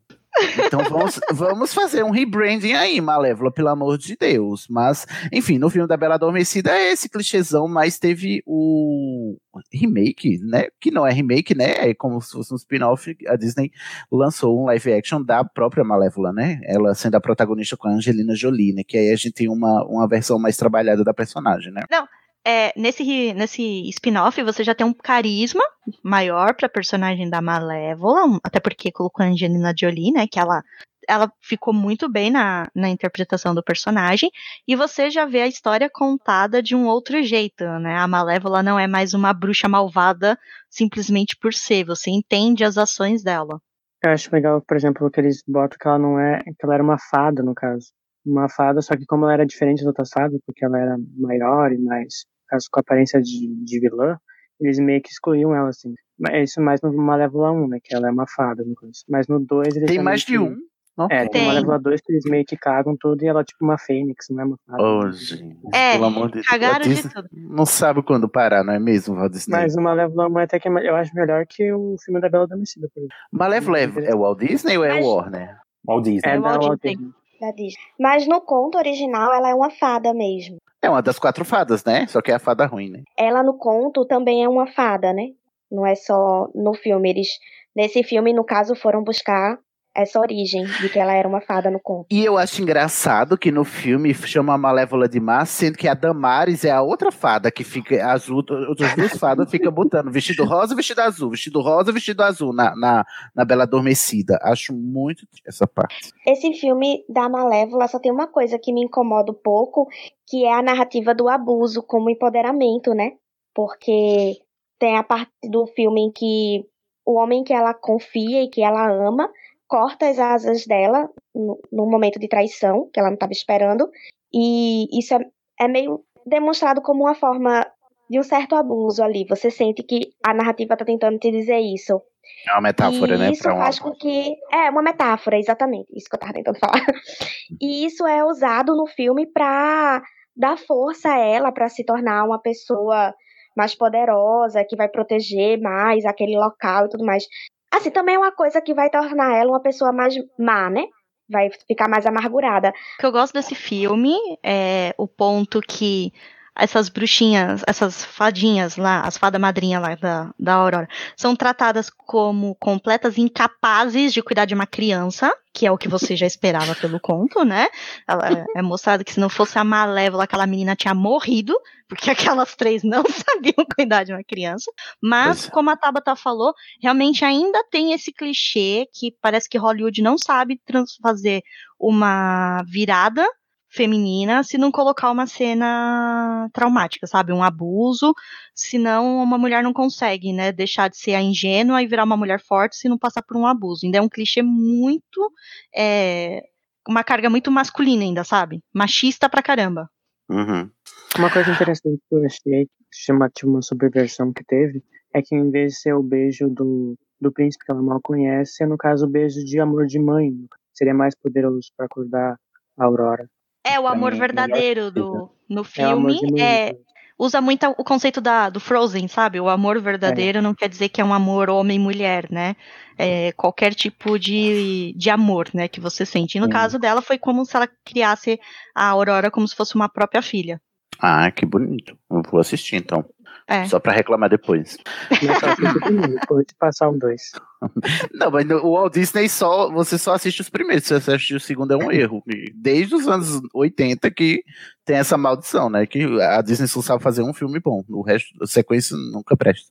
Então 0.66 0.84
vamos, 0.90 1.20
vamos 1.32 1.74
fazer 1.74 2.04
um 2.04 2.10
rebranding 2.10 2.74
aí, 2.74 3.00
Malévola, 3.00 3.52
pelo 3.52 3.70
amor 3.70 3.98
de 3.98 4.16
Deus. 4.16 4.68
Mas, 4.70 5.06
enfim, 5.32 5.58
no 5.58 5.70
filme 5.70 5.88
da 5.88 5.98
Bela 5.98 6.16
Adormecida 6.16 6.72
é 6.72 6.92
esse 6.92 7.08
clichêzão, 7.08 7.68
mas 7.68 8.00
teve 8.00 8.42
o 8.46 9.38
remake, 9.72 10.40
né? 10.40 10.68
Que 10.80 10.92
não 10.92 11.06
é 11.06 11.12
remake, 11.12 11.56
né? 11.56 11.90
É 11.90 11.94
como 11.94 12.20
se 12.22 12.32
fosse 12.32 12.54
um 12.54 12.58
spin-off. 12.58 13.16
A 13.28 13.36
Disney 13.36 13.72
lançou 14.12 14.60
um 14.60 14.66
live 14.66 14.94
action 14.94 15.22
da 15.22 15.44
própria 15.44 15.84
Malévola, 15.84 16.34
né? 16.34 16.60
Ela 16.64 16.96
sendo 16.96 17.16
a 17.16 17.22
protagonista 17.22 17.78
com 17.78 17.88
a 17.88 17.92
Angelina 17.92 18.36
Jolie, 18.36 18.74
né? 18.74 18.84
Que 18.86 18.98
aí 18.98 19.12
a 19.12 19.16
gente 19.16 19.34
tem 19.34 19.50
uma, 19.50 19.86
uma 19.86 20.08
versão 20.08 20.40
mais 20.40 20.58
trabalhada 20.58 21.04
da 21.04 21.14
personagem, 21.14 21.72
né? 21.72 21.84
Não, 21.90 22.08
é, 22.46 22.74
nesse, 22.78 23.34
nesse 23.34 23.90
spin-off 23.90 24.42
você 24.44 24.64
já 24.64 24.76
tem 24.76 24.86
um 24.86 24.94
carisma 24.94 25.64
maior 26.04 26.56
pra 26.56 26.68
personagem 26.68 27.30
da 27.30 27.42
Malévola, 27.42 28.40
até 28.44 28.60
porque 28.60 28.92
colocou 28.92 29.26
a 29.26 29.30
Angelina 29.30 29.74
Jolie, 29.78 30.12
né, 30.12 30.28
que 30.28 30.40
ela, 30.40 30.62
ela 31.08 31.32
ficou 31.42 31.74
muito 31.74 32.10
bem 32.12 32.30
na, 32.30 32.68
na 32.76 32.90
interpretação 32.90 33.56
do 33.56 33.64
personagem, 33.64 34.30
e 34.68 34.76
você 34.76 35.10
já 35.10 35.26
vê 35.26 35.42
a 35.42 35.48
história 35.48 35.90
contada 35.90 36.62
de 36.62 36.76
um 36.76 36.86
outro 36.86 37.22
jeito, 37.24 37.64
né, 37.80 37.98
a 37.98 38.08
Malévola 38.08 38.62
não 38.62 38.78
é 38.78 38.88
mais 38.88 39.14
uma 39.14 39.34
bruxa 39.34 39.70
malvada 39.70 40.38
simplesmente 40.70 41.38
por 41.38 41.54
ser, 41.54 41.86
você 41.86 42.12
entende 42.12 42.64
as 42.64 42.78
ações 42.78 43.24
dela. 43.24 43.60
Eu 44.04 44.12
acho 44.12 44.30
legal, 44.34 44.62
por 44.62 44.76
exemplo, 44.76 45.10
que 45.10 45.22
eles 45.22 45.42
botam 45.48 45.78
que 45.80 45.88
ela 45.88 45.98
não 45.98 46.20
é, 46.20 46.40
que 46.40 46.66
ela 46.66 46.74
era 46.74 46.84
uma 46.84 46.98
fada, 46.98 47.42
no 47.42 47.56
caso 47.56 47.88
uma 48.26 48.50
fada, 48.50 48.82
só 48.82 48.96
que 48.96 49.06
como 49.06 49.26
ela 49.26 49.34
era 49.34 49.46
diferente 49.46 49.80
das 49.80 49.88
outras 49.88 50.10
fadas, 50.12 50.40
porque 50.46 50.64
ela 50.66 50.80
era 50.80 50.98
maior 51.18 51.72
e 51.72 51.78
mais 51.78 52.26
com 52.72 52.80
aparência 52.80 53.22
de, 53.22 53.48
de 53.64 53.80
vilã, 53.80 54.18
eles 54.60 54.80
meio 54.80 55.02
que 55.02 55.10
excluíam 55.10 55.56
ela, 55.56 55.70
assim. 55.70 55.94
Mas 56.20 56.52
isso 56.52 56.62
mais 56.62 56.82
no 56.82 56.94
Malévola 56.94 57.52
1, 57.52 57.68
né? 57.68 57.80
Que 57.84 57.96
ela 57.96 58.08
é 58.08 58.12
uma 58.12 58.28
fada, 58.28 58.64
no 58.64 58.76
caso. 58.76 58.94
Mas 59.10 59.28
no 59.28 59.40
2 59.40 59.76
eles 59.76 59.90
Tem 59.90 60.02
mais 60.02 60.22
de 60.22 60.38
um? 60.38 60.56
Não? 60.96 61.08
É, 61.08 61.22
tem, 61.22 61.30
tem 61.30 61.48
Malévola 61.48 61.80
2 61.80 62.02
que 62.02 62.14
eles 62.14 62.24
meio 62.26 62.46
que 62.46 62.56
cagam 62.56 62.96
tudo 63.00 63.24
e 63.24 63.28
ela 63.28 63.42
é 63.42 63.44
tipo 63.44 63.66
uma 63.66 63.80
fênix, 63.80 64.28
não 64.30 64.42
é 64.42 64.46
uma 64.46 64.58
fada. 64.68 64.84
Oh, 64.84 65.12
gente. 65.12 65.58
É, 65.74 65.94
Pelo 65.94 66.06
amor 66.06 66.32
de 66.32 66.44
cagaram 66.44 66.86
Deus. 66.86 67.02
de 67.02 67.10
tudo. 67.10 67.28
Não 67.34 67.66
sabe 67.66 68.04
quando 68.04 68.30
parar, 68.30 68.64
não 68.64 68.74
é 68.74 68.80
mesmo, 68.80 69.28
Disney? 69.28 69.58
Mas 69.58 69.76
o 69.76 69.82
Malévola 69.82 70.30
1 70.30 70.38
até 70.38 70.60
que 70.60 70.68
é, 70.68 70.90
eu 70.90 70.96
acho 70.96 71.14
melhor 71.16 71.46
que 71.48 71.74
o 71.74 71.96
filme 72.06 72.22
da 72.22 72.30
Bela 72.30 72.44
Adormecida, 72.44 72.88
por 72.94 73.00
exemplo. 73.00 73.18
Malévola 73.32 73.80
é, 73.80 73.84
é 74.06 74.16
o 74.16 74.20
Walt 74.20 74.40
Disney 74.40 74.78
ou 74.78 74.86
é 74.86 75.02
o 75.02 75.06
Warner? 75.06 75.58
Walt 75.86 76.04
Disney. 76.04 76.30
É, 76.30 76.36
é 76.36 76.40
da 76.40 76.60
Walt 76.60 76.80
Disney. 76.82 77.12
Da 77.44 77.52
Disney. 77.52 77.76
Mas 78.00 78.26
no 78.26 78.40
conto 78.40 78.78
original 78.78 79.34
ela 79.34 79.50
é 79.50 79.54
uma 79.54 79.70
fada 79.70 80.14
mesmo. 80.14 80.56
É 80.82 80.90
uma 80.90 81.02
das 81.02 81.20
quatro 81.20 81.44
fadas, 81.44 81.84
né? 81.84 82.08
Só 82.08 82.22
que 82.22 82.32
é 82.32 82.36
a 82.36 82.40
fada 82.40 82.66
ruim, 82.66 82.90
né? 82.90 83.04
Ela 83.18 83.44
no 83.44 83.58
conto 83.58 84.06
também 84.06 84.46
é 84.46 84.48
uma 84.48 84.66
fada, 84.68 85.12
né? 85.12 85.32
Não 85.70 85.86
é 85.86 85.94
só 85.94 86.48
no 86.56 86.74
filme. 86.74 87.10
Eles, 87.10 87.28
nesse 87.76 88.02
filme, 88.02 88.32
no 88.32 88.46
caso, 88.46 88.76
foram 88.76 89.04
buscar 89.04 89.58
essa 89.96 90.20
origem 90.20 90.66
de 90.66 90.90
que 90.90 90.98
ela 90.98 91.14
era 91.14 91.28
uma 91.28 91.40
fada 91.40 91.70
no 91.70 91.80
conto. 91.80 92.08
E 92.10 92.26
eu 92.26 92.38
acho 92.38 92.62
engraçado 92.62 93.38
que 93.38 93.52
no 93.52 93.64
filme 93.64 94.14
chama 94.14 94.54
a 94.54 94.58
Malévola 94.58 95.08
de 95.08 95.20
Má, 95.20 95.46
sendo 95.46 95.78
que 95.78 95.88
a 95.88 95.94
Damares 95.94 96.66
é 96.66 96.72
a 96.72 96.82
outra 96.82 97.12
fada 97.12 97.52
que 97.52 97.64
fica, 97.64 98.12
as 98.12 98.30
outras 98.30 98.96
duas 98.96 99.18
fadas 99.18 99.50
ficam 99.52 99.72
botando 99.72 100.12
vestido 100.12 100.44
rosa, 100.46 100.76
vestido 100.76 101.02
azul, 101.02 101.30
vestido 101.30 101.62
rosa, 101.62 101.92
vestido 101.92 102.24
azul 102.24 102.54
na, 102.54 102.76
na, 102.76 103.06
na 103.36 103.46
Bela 103.46 103.64
Adormecida. 103.64 104.40
Acho 104.42 104.74
muito 104.74 105.28
essa 105.46 105.68
parte. 105.68 106.12
Esse 106.26 106.54
filme 106.54 107.04
da 107.08 107.30
Malévola 107.30 107.88
só 107.88 108.00
tem 108.00 108.12
uma 108.12 108.28
coisa 108.28 108.58
que 108.58 108.74
me 108.74 108.84
incomoda 108.84 109.32
um 109.32 109.36
pouco, 109.36 109.88
que 110.28 110.46
é 110.46 110.54
a 110.54 110.64
narrativa 110.64 111.14
do 111.14 111.30
abuso 111.30 111.84
como 111.84 112.10
empoderamento, 112.10 112.94
né? 112.94 113.12
Porque 113.54 114.38
tem 114.80 114.98
a 114.98 115.04
parte 115.04 115.32
do 115.50 115.68
filme 115.68 116.02
em 116.02 116.12
que 116.12 116.66
o 117.06 117.16
homem 117.16 117.44
que 117.44 117.54
ela 117.54 117.74
confia 117.74 118.44
e 118.44 118.50
que 118.50 118.64
ela 118.64 118.90
ama 118.90 119.30
corta 119.74 120.08
as 120.08 120.20
asas 120.20 120.68
dela 120.68 121.10
no, 121.34 121.60
no 121.72 121.88
momento 121.88 122.20
de 122.20 122.28
traição, 122.28 122.92
que 122.94 123.00
ela 123.00 123.10
não 123.10 123.16
estava 123.16 123.32
esperando, 123.32 123.90
e 124.32 124.86
isso 125.00 125.16
é, 125.16 125.26
é 125.62 125.68
meio 125.68 126.06
demonstrado 126.28 126.80
como 126.80 127.06
uma 127.06 127.16
forma 127.16 127.66
de 128.08 128.20
um 128.20 128.24
certo 128.24 128.56
abuso 128.56 129.04
ali. 129.04 129.26
Você 129.28 129.50
sente 129.50 129.82
que 129.82 130.12
a 130.24 130.32
narrativa 130.32 130.76
está 130.76 130.86
tentando 130.86 131.18
te 131.18 131.32
dizer 131.32 131.58
isso. 131.58 132.00
É 132.48 132.52
uma 132.52 132.62
metáfora, 132.62 133.16
e 133.16 133.18
né? 133.18 133.32
Isso 133.32 133.44
faz 133.46 133.80
com 133.80 133.92
que. 133.94 134.36
É, 134.52 134.70
uma 134.70 134.84
metáfora, 134.84 135.40
exatamente. 135.40 135.88
Isso 135.92 136.08
que 136.08 136.16
eu 136.16 136.18
estava 136.18 136.34
tentando 136.34 136.60
falar. 136.60 136.74
E 137.60 137.84
isso 137.84 138.06
é 138.06 138.24
usado 138.24 138.76
no 138.76 138.86
filme 138.86 139.26
para 139.26 140.04
dar 140.38 140.56
força 140.56 141.10
a 141.10 141.18
ela 141.18 141.52
para 141.52 141.68
se 141.68 141.84
tornar 141.84 142.24
uma 142.26 142.40
pessoa 142.40 143.12
mais 143.58 143.74
poderosa, 143.74 144.64
que 144.64 144.76
vai 144.76 144.88
proteger 144.88 145.60
mais 145.60 146.06
aquele 146.06 146.38
local 146.38 146.86
e 146.86 146.90
tudo 146.90 147.04
mais. 147.04 147.26
Assim, 147.74 147.90
também 147.90 148.14
é 148.14 148.20
uma 148.20 148.32
coisa 148.32 148.62
que 148.62 148.74
vai 148.74 148.88
tornar 148.90 149.36
ela 149.36 149.50
uma 149.50 149.62
pessoa 149.62 149.92
mais 149.92 150.14
má, 150.38 150.70
né? 150.70 150.86
Vai 151.28 151.50
ficar 151.68 151.90
mais 151.90 152.06
amargurada. 152.06 152.70
O 152.70 153.00
que 153.00 153.06
eu 153.06 153.12
gosto 153.12 153.34
desse 153.34 153.56
filme 153.56 154.16
é 154.44 154.94
o 154.96 155.08
ponto 155.08 155.60
que 155.60 156.14
essas 156.56 156.88
bruxinhas, 156.88 157.64
essas 157.66 158.06
fadinhas 158.06 158.78
lá, 158.78 159.02
as 159.02 159.18
fada 159.18 159.40
madrinha 159.40 159.80
lá 159.80 159.96
da, 159.96 160.32
da 160.40 160.54
Aurora, 160.54 160.88
são 161.18 161.36
tratadas 161.36 161.90
como 161.90 162.56
completas 162.56 163.18
incapazes 163.18 164.14
de 164.14 164.22
cuidar 164.22 164.46
de 164.46 164.54
uma 164.54 164.68
criança, 164.68 165.32
que 165.52 165.66
é 165.66 165.72
o 165.72 165.78
que 165.78 165.88
você 165.88 166.16
já 166.16 166.26
esperava 166.26 166.76
pelo 166.76 167.00
conto, 167.00 167.44
né? 167.44 167.68
Ela, 168.08 168.46
é 168.56 168.62
mostrado 168.62 169.04
que 169.04 169.14
se 169.14 169.20
não 169.20 169.30
fosse 169.30 169.58
a 169.58 169.64
Malévola, 169.64 170.26
aquela 170.26 170.46
menina 170.48 170.76
tinha 170.76 170.94
morrido, 170.94 171.56
porque 171.88 172.10
aquelas 172.46 172.56
três 172.56 172.84
não 172.84 173.04
sabiam 173.04 173.66
cuidar 173.76 174.04
de 174.04 174.14
uma 174.14 174.24
criança. 174.24 174.72
Mas, 175.02 175.48
como 175.50 175.70
a 175.70 175.78
Tabata 175.78 176.16
falou, 176.16 176.54
realmente 176.82 177.26
ainda 177.26 177.64
tem 177.72 177.94
esse 177.94 178.12
clichê 178.12 178.88
que 178.94 179.16
parece 179.22 179.50
que 179.50 179.58
Hollywood 179.58 180.02
não 180.02 180.18
sabe 180.18 180.60
fazer 181.02 181.42
uma 181.80 182.64
virada 182.64 183.28
feminina 183.74 184.44
se 184.44 184.58
não 184.58 184.72
colocar 184.72 185.10
uma 185.10 185.26
cena 185.26 186.48
traumática, 186.54 187.08
sabe? 187.08 187.34
Um 187.34 187.44
abuso, 187.44 188.14
senão 188.54 189.18
uma 189.24 189.38
mulher 189.38 189.64
não 189.64 189.74
consegue, 189.74 190.32
né? 190.32 190.52
Deixar 190.52 190.90
de 190.90 190.98
ser 190.98 191.16
a 191.16 191.22
ingênua 191.22 191.82
e 191.82 191.88
virar 191.88 192.04
uma 192.04 192.16
mulher 192.16 192.40
forte 192.40 192.78
se 192.78 192.88
não 192.88 192.98
passar 192.98 193.24
por 193.24 193.36
um 193.36 193.48
abuso. 193.48 193.86
Ainda 193.86 193.98
é 193.98 194.02
um 194.02 194.10
clichê 194.10 194.44
muito. 194.44 195.32
É, 195.76 196.44
uma 196.88 197.04
carga 197.04 197.30
muito 197.30 197.50
masculina, 197.50 198.04
ainda, 198.04 198.24
sabe? 198.24 198.62
Machista 198.74 199.28
pra 199.28 199.42
caramba. 199.42 199.90
Uhum. 200.30 200.70
Uma 201.18 201.32
coisa 201.32 201.52
interessante 201.52 202.00
que 202.10 202.16
eu 202.16 202.26
achei, 202.26 202.68
chamativa 202.92 203.50
uma 203.50 203.62
subversão 203.62 204.32
que 204.32 204.44
teve, 204.44 204.84
é 205.14 205.22
que 205.22 205.36
em 205.36 205.50
vez 205.50 205.74
de 205.74 205.80
ser 205.80 205.94
o 205.94 206.04
beijo 206.04 206.50
do, 206.50 206.96
do 207.20 207.32
príncipe 207.32 207.66
que 207.66 207.72
ela 207.72 207.82
mal 207.82 208.02
conhece, 208.02 208.64
é 208.64 208.68
no 208.68 208.78
caso 208.78 209.06
o 209.06 209.10
beijo 209.10 209.44
de 209.44 209.60
amor 209.60 209.88
de 209.88 210.00
mãe. 210.00 210.32
Seria 210.74 210.94
mais 210.94 211.16
poderoso 211.16 211.70
para 211.78 211.86
acordar 211.86 212.38
a 212.78 212.84
Aurora. 212.84 213.30
É, 213.66 213.80
o 213.80 213.88
amor 213.88 214.14
verdadeiro 214.14 214.92
do, 214.92 215.30
no 215.50 215.66
É 215.78 215.88
o 215.88 215.92
amor 215.92 216.12
filme 216.12 216.42
é, 216.42 216.76
usa 217.18 217.40
muito 217.40 217.66
o 217.78 217.84
conceito 217.84 218.20
da, 218.20 218.50
do 218.50 218.60
Frozen, 218.60 219.08
sabe? 219.08 219.40
O 219.40 219.48
amor 219.48 219.80
verdadeiro 219.80 220.42
não 220.42 220.54
quer 220.54 220.68
dizer 220.68 220.90
que 220.90 221.00
é 221.00 221.06
um 221.06 221.14
amor 221.14 221.50
homem-mulher, 221.50 222.28
né? 222.30 222.56
É 222.98 223.32
qualquer 223.32 223.74
tipo 223.74 224.20
de, 224.20 224.94
de 224.98 225.10
amor, 225.10 225.50
né, 225.54 225.68
que 225.68 225.80
você 225.80 226.06
sente. 226.06 226.38
E 226.38 226.42
no 226.42 226.50
caso 226.50 226.78
dela 226.78 227.02
foi 227.02 227.18
como 227.18 227.46
se 227.46 227.56
ela 227.56 227.68
criasse 227.86 228.40
a 228.76 228.88
Aurora 228.88 229.32
como 229.32 229.48
se 229.48 229.56
fosse 229.56 229.76
uma 229.76 229.90
própria 229.90 230.22
filha. 230.22 230.62
Ah, 231.00 231.32
que 231.32 231.46
bonito. 231.46 231.98
Eu 232.12 232.22
vou 232.30 232.40
assistir 232.40 232.76
então. 232.76 233.04
É. 233.48 233.66
Só 233.66 233.80
pra 233.80 233.92
reclamar 233.94 234.30
depois. 234.30 234.78
Depois 235.12 236.46
de 236.48 236.56
passar 236.56 236.90
o 236.90 236.98
dois. 236.98 237.32
Não, 238.14 238.32
mas 238.32 238.46
no- 238.46 238.58
o 238.66 238.74
Walt 238.74 238.94
Disney 238.94 239.28
só. 239.30 239.70
Você 239.72 239.98
só 239.98 240.14
assiste 240.14 240.42
os 240.42 240.50
primeiros. 240.50 240.86
Se 240.86 240.94
você 241.00 241.12
assistir 241.14 241.36
o 241.36 241.40
segundo 241.40 241.74
é 241.74 241.78
um 241.78 241.92
erro. 241.92 242.24
E 242.28 242.52
Desde 242.56 242.96
os 242.96 243.08
anos 243.08 243.42
80 243.54 244.10
que 244.12 244.44
tem 244.86 244.98
essa 244.98 245.18
maldição, 245.18 245.70
né? 245.70 245.86
Que 245.86 246.04
a 246.22 246.42
Disney 246.42 246.68
só 246.68 246.82
sabe 246.82 247.04
fazer 247.04 247.22
um 247.24 247.34
filme 247.34 247.60
bom. 247.60 247.84
O 247.90 248.02
resto, 248.02 248.28
a 248.42 248.48
sequência 248.48 248.96
nunca 248.98 249.36
presta. 249.36 249.70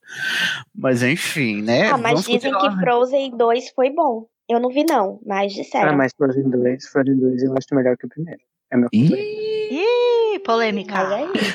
Mas 0.75 1.03
enfim, 1.03 1.63
né? 1.63 1.89
ah, 1.89 1.99
mas 1.99 2.13
Vamos 2.13 2.27
dizem 2.27 2.53
continuar. 2.53 2.75
que 2.77 2.81
Frozen 2.85 3.37
2 3.37 3.71
foi 3.75 3.91
bom. 3.91 4.27
Eu 4.49 4.61
não 4.61 4.69
vi, 4.71 4.85
não, 4.85 5.21
mas 5.25 5.53
disseram. 5.55 5.91
Ah, 5.93 5.97
mas 5.97 6.13
Frozen 6.17 6.51
2, 6.51 6.87
Frozen 6.89 7.17
2 7.19 7.43
eu 7.45 7.53
acho 7.57 7.67
melhor 7.75 7.97
que 7.97 8.07
o 8.07 8.09
primeiro. 8.09 8.41
É 8.73 8.77
meu. 8.77 8.89
Ih, 8.91 10.39
polêmica. 10.45 10.95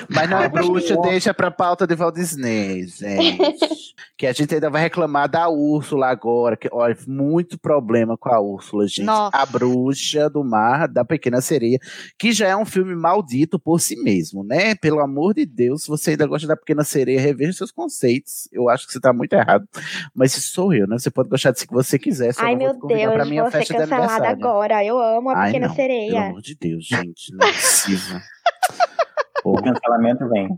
Mas 0.07 0.29
não 0.29 0.39
é 0.41 0.47
bruxa, 0.47 0.95
deixa 1.01 1.33
pra 1.33 1.51
pauta 1.51 1.87
de 1.87 1.95
Walt 1.95 2.15
Disney, 2.15 2.85
gente. 2.87 3.95
que 4.17 4.25
a 4.25 4.33
gente 4.33 4.53
ainda 4.53 4.69
vai 4.69 4.81
reclamar 4.81 5.29
da 5.29 5.49
Úrsula 5.49 6.07
agora. 6.07 6.57
Que, 6.57 6.69
olha, 6.71 6.97
muito 7.07 7.59
problema 7.59 8.17
com 8.17 8.29
a 8.29 8.39
Úrsula, 8.39 8.87
gente. 8.87 9.03
Nossa. 9.03 9.35
A 9.35 9.45
Bruxa 9.45 10.29
do 10.29 10.43
Mar, 10.43 10.87
da 10.87 11.05
Pequena 11.05 11.41
Sereia, 11.41 11.79
que 12.17 12.31
já 12.31 12.47
é 12.47 12.55
um 12.55 12.65
filme 12.65 12.95
maldito 12.95 13.59
por 13.59 13.79
si 13.79 13.95
mesmo, 14.01 14.43
né? 14.43 14.75
Pelo 14.75 14.99
amor 14.99 15.33
de 15.33 15.45
Deus, 15.45 15.83
se 15.83 15.87
você 15.87 16.11
ainda 16.11 16.25
gosta 16.25 16.47
da 16.47 16.57
Pequena 16.57 16.83
Sereia, 16.83 17.19
reveja 17.19 17.53
seus 17.53 17.71
conceitos. 17.71 18.47
Eu 18.51 18.69
acho 18.69 18.87
que 18.87 18.93
você 18.93 18.99
tá 18.99 19.13
muito 19.13 19.33
errado. 19.33 19.67
Mas 20.13 20.35
isso 20.35 20.51
sou 20.53 20.73
eu, 20.73 20.87
né? 20.87 20.97
Você 20.97 21.11
pode 21.11 21.29
gostar 21.29 21.51
de 21.51 21.59
si 21.59 21.67
que 21.67 21.73
você 21.73 21.99
quiser. 21.99 22.33
Só 22.33 22.43
Ai, 22.43 22.55
não 22.55 22.59
vou 22.59 22.67
meu 22.67 22.73
te 22.75 22.79
convidar 22.81 23.07
pra 23.07 23.17
Deus, 23.17 23.29
minha 23.29 23.41
vou 23.43 23.51
ser 23.51 23.57
festa 23.59 23.73
de 23.73 23.79
cancelada 23.79 24.29
agora. 24.29 24.83
Eu 24.83 24.99
amo 24.99 25.29
a 25.29 25.37
Ai, 25.37 25.47
Pequena 25.47 25.67
não, 25.67 25.75
Sereia. 25.75 26.11
Pelo 26.11 26.25
amor 26.25 26.41
de 26.41 26.55
Deus, 26.55 26.85
gente. 26.85 27.06
Não 27.31 27.47
é 27.47 27.51
possível. 27.51 28.19
O 29.43 29.61
cancelamento 29.61 30.27
vem. 30.27 30.49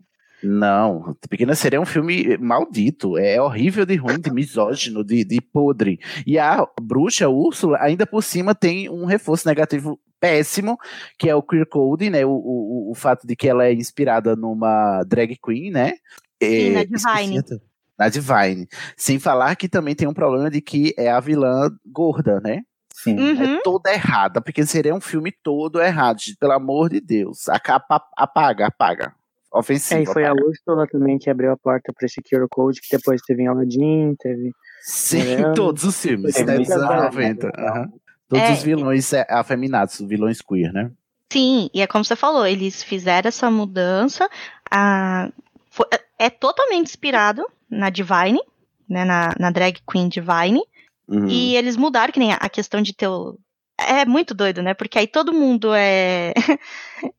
Não, 0.42 1.16
Pequena 1.30 1.54
Sereia 1.54 1.80
é 1.80 1.82
um 1.82 1.86
filme 1.86 2.38
maldito, 2.38 3.18
é 3.18 3.42
horrível 3.42 3.86
de 3.86 3.96
ruim, 3.98 4.20
de 4.20 4.32
misógino, 4.32 5.04
de, 5.04 5.26
de 5.26 5.42
podre. 5.42 6.00
E 6.26 6.40
a 6.40 6.66
bruxa 6.82 7.28
Úrsula, 7.28 7.78
ainda 7.82 8.08
por 8.08 8.24
cima, 8.24 8.56
tem 8.56 8.90
um 8.90 9.06
reforço 9.06 9.48
negativo 9.48 10.00
péssimo, 10.20 10.78
que 11.18 11.30
é 11.30 11.36
o 11.36 11.44
queer 11.44 11.66
code, 11.66 12.10
né? 12.10 12.26
O, 12.26 12.32
o, 12.32 12.92
o 12.92 12.96
fato 12.96 13.28
de 13.28 13.36
que 13.36 13.50
ela 13.50 13.66
é 13.66 13.74
inspirada 13.74 14.36
numa 14.36 15.04
drag 15.04 15.38
queen, 15.44 15.72
né? 15.72 15.94
Sim, 16.42 16.72
na 16.72 16.80
É, 16.80 16.84
esqueci 16.84 17.06
Divine. 17.16 17.44
Na 17.98 18.10
Divine. 18.10 18.68
Sem 18.96 19.20
falar 19.20 19.56
que 19.56 19.68
também 19.68 19.94
tem 19.94 20.08
um 20.08 20.14
problema 20.14 20.50
de 20.50 20.62
que 20.62 20.94
é 20.98 21.10
a 21.10 21.20
vilã 21.20 21.70
gorda, 21.86 22.40
né? 22.40 22.62
Sim. 23.04 23.18
Uhum. 23.20 23.56
É 23.58 23.62
toda 23.62 23.94
errada, 23.94 24.42
porque 24.42 24.66
seria 24.66 24.94
um 24.94 25.00
filme 25.02 25.32
todo 25.32 25.82
errado, 25.82 26.20
gente, 26.20 26.38
pelo 26.38 26.54
amor 26.54 26.90
de 26.90 27.00
Deus. 27.00 27.46
Apaga, 28.18 28.68
apaga. 28.68 29.14
Ofensivo. 29.52 30.00
É, 30.00 30.04
e 30.04 30.06
foi 30.06 30.26
a 30.26 30.32
apaga. 30.32 30.46
Úrsula 30.48 30.88
também 30.88 31.18
que 31.18 31.30
abriu 31.30 31.52
a 31.52 31.58
porta 31.58 31.92
pra 31.94 32.06
esse 32.06 32.22
QR 32.22 32.46
Code, 32.50 32.82
que 32.82 32.96
depois 32.96 33.22
teve 33.26 33.44
em 33.44 33.48
Aladdin, 33.48 34.16
teve. 34.20 34.52
Sim, 34.82 35.22
É, 35.22 35.52
todos 35.54 35.84
os 35.84 36.00
filmes, 36.00 36.36
né, 36.46 36.56
muita 36.56 36.76
anos 36.76 36.88
vaga. 36.88 37.04
90. 37.06 37.52
aham. 37.58 37.90
Todos 38.28 38.44
É. 38.44 38.52
os 38.54 38.62
vilões 38.62 39.12
é, 39.14 39.26
afeminados, 39.28 40.00
vilões 40.02 40.40
queer, 40.42 40.72
né? 40.72 40.92
Sim, 41.32 41.70
e 41.74 41.82
é 41.82 41.88
como 41.88 42.04
você 42.06 42.16
falou, 42.16 42.46
eles 42.46 42.84
fizeram 42.84 43.28
essa 43.28 43.50
mudança. 43.50 44.30
A, 44.70 45.30
foi- 45.72 45.88
é 45.94 46.10
é 46.22 46.30
totalmente 46.30 46.88
inspirado 46.90 47.46
na 47.70 47.90
Divine, 47.90 48.40
né, 48.90 49.06
na, 49.06 49.34
na 49.40 49.50
drag 49.52 49.80
queen 49.90 50.10
Divine. 50.10 50.62
Uhum. 51.10 51.28
E 51.28 51.56
eles 51.56 51.76
mudaram, 51.76 52.14
que 52.14 52.20
nem 52.20 52.32
a- 52.34 52.50
questão 52.50 52.82
de 52.82 52.94
ter 52.94 53.08
o. 53.08 53.38
É 53.82 54.06
muito 54.06 54.34
doido, 54.34 54.62
né? 54.62 54.74
Porque 54.74 55.00
aí 55.00 55.08
todo 55.08 55.34
mundo 55.34 55.74
é. 55.74 56.34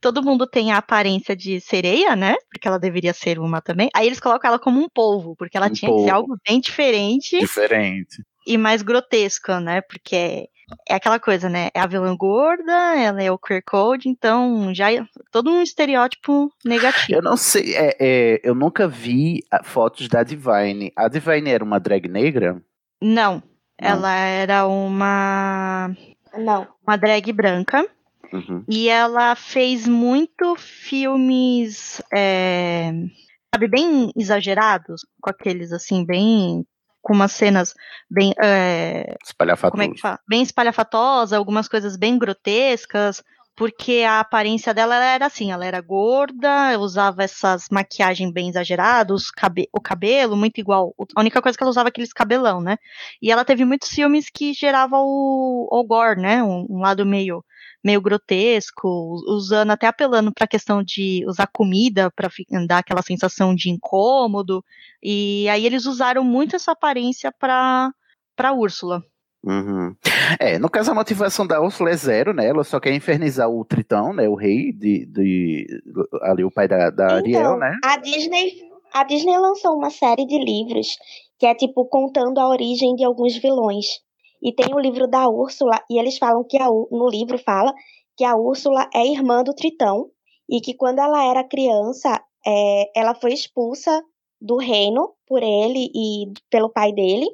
todo 0.00 0.22
mundo 0.22 0.46
tem 0.46 0.72
a 0.72 0.76
aparência 0.78 1.34
de 1.34 1.60
sereia, 1.60 2.14
né? 2.14 2.34
Porque 2.52 2.68
ela 2.68 2.78
deveria 2.78 3.12
ser 3.14 3.38
uma 3.38 3.60
também. 3.62 3.88
Aí 3.94 4.06
eles 4.06 4.20
colocam 4.20 4.48
ela 4.48 4.58
como 4.58 4.80
um 4.80 4.88
polvo, 4.88 5.34
porque 5.36 5.56
ela 5.56 5.68
Um 5.68 5.72
tinha 5.72 5.90
que 5.90 5.98
ser 5.98 6.04
polvo. 6.10 6.14
algo 6.14 6.36
bem 6.46 6.60
diferente 6.60 7.38
Diferente. 7.38 8.22
e 8.46 8.58
mais 8.58 8.82
grotesco, 8.82 9.54
né? 9.58 9.80
Porque 9.80 10.14
é, 10.14 10.46
é 10.90 10.94
aquela 10.94 11.18
coisa, 11.18 11.48
né? 11.48 11.70
É 11.74 11.80
a 11.80 11.86
vilã 11.86 12.14
gorda, 12.14 12.72
ela 12.94 13.22
é 13.22 13.30
o 13.32 13.38
queer 13.38 13.62
code, 13.64 14.08
então 14.08 14.72
já 14.74 14.92
é 14.92 15.02
todo 15.32 15.50
um 15.50 15.62
estereótipo 15.62 16.52
negativo. 16.62 17.18
Eu 17.18 17.22
não 17.22 17.38
sei, 17.38 17.74
é, 17.74 17.96
é, 17.98 18.40
eu 18.44 18.54
nunca 18.54 18.86
vi 18.86 19.42
fotos 19.64 20.08
da 20.08 20.22
Divine. 20.22 20.92
A 20.94 21.08
Divine 21.08 21.48
era 21.50 21.64
uma 21.64 21.80
drag 21.80 22.06
negra? 22.06 22.60
Não, 23.02 23.42
ela 23.80 24.14
era 24.14 24.66
uma 24.66 25.94
Não. 26.36 26.68
uma 26.86 26.96
drag 26.96 27.32
branca 27.32 27.86
Uhum. 28.32 28.64
E 28.68 28.88
ela 28.88 29.34
fez 29.34 29.86
muito 29.88 30.54
filmes, 30.56 32.00
é, 32.12 32.92
sabe, 33.54 33.68
bem 33.68 34.12
exagerados, 34.16 35.04
com 35.20 35.30
aqueles 35.30 35.72
assim, 35.72 36.04
bem. 36.04 36.64
com 37.02 37.14
umas 37.14 37.32
cenas 37.32 37.74
bem. 38.10 38.32
É, 38.40 39.16
como 39.70 39.82
é 39.82 39.88
que 39.88 40.00
fala? 40.00 40.20
Bem 40.28 40.42
espalhafatosa, 40.42 41.36
algumas 41.36 41.66
coisas 41.66 41.96
bem 41.96 42.18
grotescas, 42.18 43.22
porque 43.56 44.04
a 44.08 44.20
aparência 44.20 44.72
dela 44.72 44.96
ela 44.96 45.04
era 45.04 45.26
assim, 45.26 45.52
ela 45.52 45.66
era 45.66 45.80
gorda, 45.80 46.78
usava 46.78 47.22
essas 47.22 47.66
maquiagens 47.70 48.32
bem 48.32 48.48
exageradas, 48.48 49.30
cabe 49.30 49.68
o 49.72 49.80
cabelo 49.80 50.36
muito 50.36 50.58
igual, 50.58 50.94
a 51.14 51.20
única 51.20 51.42
coisa 51.42 51.56
que 51.56 51.62
ela 51.62 51.70
usava 51.70 51.88
é 51.88 51.90
aqueles 51.90 52.12
cabelão, 52.12 52.60
né? 52.60 52.78
E 53.20 53.30
ela 53.30 53.44
teve 53.44 53.64
muitos 53.64 53.90
filmes 53.90 54.30
que 54.32 54.54
geravam 54.54 55.02
o, 55.04 55.68
o 55.70 55.84
gore, 55.84 56.20
né? 56.20 56.42
Um, 56.42 56.66
um 56.70 56.78
lado 56.80 57.04
meio 57.04 57.44
meio 57.82 58.00
grotesco, 58.00 58.88
usando 59.26 59.70
até 59.70 59.86
apelando 59.86 60.32
para 60.32 60.44
a 60.44 60.48
questão 60.48 60.82
de 60.82 61.24
usar 61.26 61.46
comida 61.46 62.10
para 62.10 62.28
dar 62.66 62.78
aquela 62.78 63.02
sensação 63.02 63.54
de 63.54 63.70
incômodo. 63.70 64.64
E 65.02 65.48
aí 65.48 65.64
eles 65.66 65.86
usaram 65.86 66.22
muito 66.22 66.56
essa 66.56 66.72
aparência 66.72 67.32
para 67.32 67.90
para 68.36 68.52
Úrsula. 68.52 69.04
Uhum. 69.42 69.94
É, 70.38 70.58
no 70.58 70.68
caso 70.68 70.90
a 70.90 70.94
motivação 70.94 71.46
da 71.46 71.60
Úrsula 71.60 71.90
é 71.90 71.96
zero, 71.96 72.34
né? 72.34 72.46
Ela 72.46 72.62
só 72.62 72.78
quer 72.78 72.94
infernizar 72.94 73.48
o 73.48 73.64
Tritão, 73.64 74.12
né? 74.12 74.28
O 74.28 74.34
rei 74.34 74.72
de, 74.72 75.06
de 75.06 75.66
ali 76.22 76.44
o 76.44 76.50
pai 76.50 76.68
da, 76.68 76.90
da 76.90 77.14
Ariel, 77.14 77.40
Então, 77.40 77.58
né? 77.58 77.74
a 77.82 77.96
Disney, 77.96 78.52
a 78.92 79.04
Disney 79.04 79.38
lançou 79.38 79.74
uma 79.74 79.90
série 79.90 80.26
de 80.26 80.38
livros 80.38 80.98
que 81.38 81.46
é 81.46 81.54
tipo 81.54 81.86
contando 81.86 82.38
a 82.38 82.48
origem 82.48 82.94
de 82.94 83.04
alguns 83.04 83.36
vilões. 83.38 83.86
E 84.42 84.52
tem 84.54 84.74
o 84.74 84.78
livro 84.78 85.06
da 85.08 85.28
Úrsula 85.28 85.80
e 85.90 85.98
eles 85.98 86.18
falam 86.18 86.44
que 86.48 86.58
a, 86.58 86.66
no 86.66 87.08
livro 87.08 87.38
fala 87.38 87.72
que 88.16 88.24
a 88.24 88.36
Úrsula 88.36 88.88
é 88.94 89.06
irmã 89.06 89.42
do 89.42 89.54
Tritão 89.54 90.10
e 90.48 90.60
que 90.60 90.74
quando 90.74 90.98
ela 90.98 91.24
era 91.24 91.48
criança, 91.48 92.20
é, 92.46 92.90
ela 92.94 93.14
foi 93.14 93.32
expulsa 93.32 94.02
do 94.40 94.56
reino 94.56 95.14
por 95.26 95.42
ele 95.42 95.90
e 95.94 96.32
pelo 96.50 96.70
pai 96.70 96.92
dele, 96.92 97.26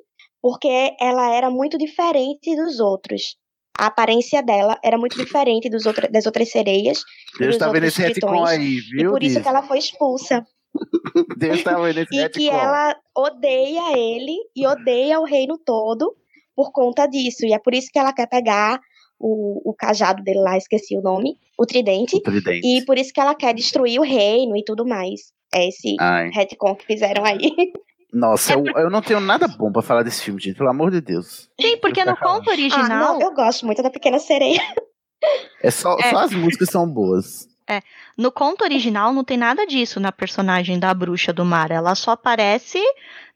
porque 0.46 0.94
ela 1.00 1.28
era 1.34 1.50
muito 1.50 1.76
diferente 1.76 2.54
dos 2.54 2.78
outros. 2.78 3.36
A 3.76 3.86
aparência 3.86 4.40
dela 4.44 4.78
era 4.80 4.96
muito 4.96 5.16
diferente 5.18 5.68
dos 5.68 5.86
outra, 5.86 6.08
das 6.08 6.24
outras 6.24 6.52
sereias. 6.52 7.02
e 7.34 7.38
Deus 7.40 7.58
tá 7.58 7.68
vendo 7.68 7.82
esse 7.86 8.00
retcon 8.00 8.44
aí, 8.44 8.76
E 8.76 8.80
viu, 8.80 9.10
por 9.10 9.24
isso 9.24 9.34
que 9.34 9.40
Disney? 9.40 9.48
ela 9.58 9.66
foi 9.66 9.78
expulsa. 9.78 10.46
Deus 11.36 11.64
tá 11.64 11.76
vendo 11.80 11.98
esse 11.98 12.14
E 12.14 12.28
que 12.28 12.44
retcon. 12.44 12.56
ela 12.64 12.96
odeia 13.16 13.98
ele 13.98 14.36
e 14.54 14.64
odeia 14.68 15.18
o 15.18 15.24
reino 15.24 15.58
todo 15.58 16.14
por 16.54 16.70
conta 16.70 17.08
disso. 17.08 17.44
E 17.44 17.52
é 17.52 17.58
por 17.58 17.74
isso 17.74 17.88
que 17.92 17.98
ela 17.98 18.12
quer 18.12 18.28
pegar 18.28 18.78
o, 19.18 19.68
o 19.68 19.74
cajado 19.74 20.22
dele 20.22 20.38
lá, 20.38 20.56
esqueci 20.56 20.96
o 20.96 21.02
nome, 21.02 21.34
o 21.58 21.66
tridente. 21.66 22.14
O 22.18 22.20
tridente. 22.22 22.64
E 22.64 22.84
por 22.84 22.96
isso 22.96 23.12
que 23.12 23.20
ela 23.20 23.34
quer 23.34 23.52
destruir 23.52 23.98
o 23.98 24.04
reino 24.04 24.56
e 24.56 24.62
tudo 24.64 24.86
mais. 24.86 25.32
É 25.52 25.66
esse 25.66 25.96
Ai. 25.98 26.30
retcon 26.32 26.76
que 26.76 26.86
fizeram 26.86 27.24
aí. 27.24 27.40
Nossa, 28.12 28.52
eu, 28.54 28.64
eu 28.64 28.88
não 28.90 29.02
tenho 29.02 29.20
nada 29.20 29.46
bom 29.48 29.70
pra 29.72 29.82
falar 29.82 30.02
desse 30.02 30.22
filme, 30.22 30.40
gente, 30.40 30.56
pelo 30.56 30.70
amor 30.70 30.90
de 30.90 31.00
Deus. 31.00 31.50
Sim, 31.60 31.76
porque 31.78 32.04
no 32.04 32.16
conto 32.16 32.48
Ah, 32.48 32.52
original. 32.52 32.88
não, 33.14 33.20
eu 33.20 33.34
gosto 33.34 33.66
muito 33.66 33.82
da 33.82 33.90
Pequena 33.90 34.18
Sereia. 34.18 34.60
É 35.62 35.70
só, 35.70 35.96
É. 35.98 36.10
só 36.10 36.18
as 36.18 36.32
músicas 36.32 36.68
são 36.70 36.88
boas. 36.88 37.48
É, 37.68 37.82
no 38.16 38.30
conto 38.30 38.62
original 38.62 39.12
não 39.12 39.24
tem 39.24 39.36
nada 39.36 39.66
disso 39.66 39.98
na 39.98 40.12
personagem 40.12 40.78
da 40.78 40.94
bruxa 40.94 41.32
do 41.32 41.44
mar. 41.44 41.70
Ela 41.72 41.94
só 41.96 42.12
aparece 42.12 42.80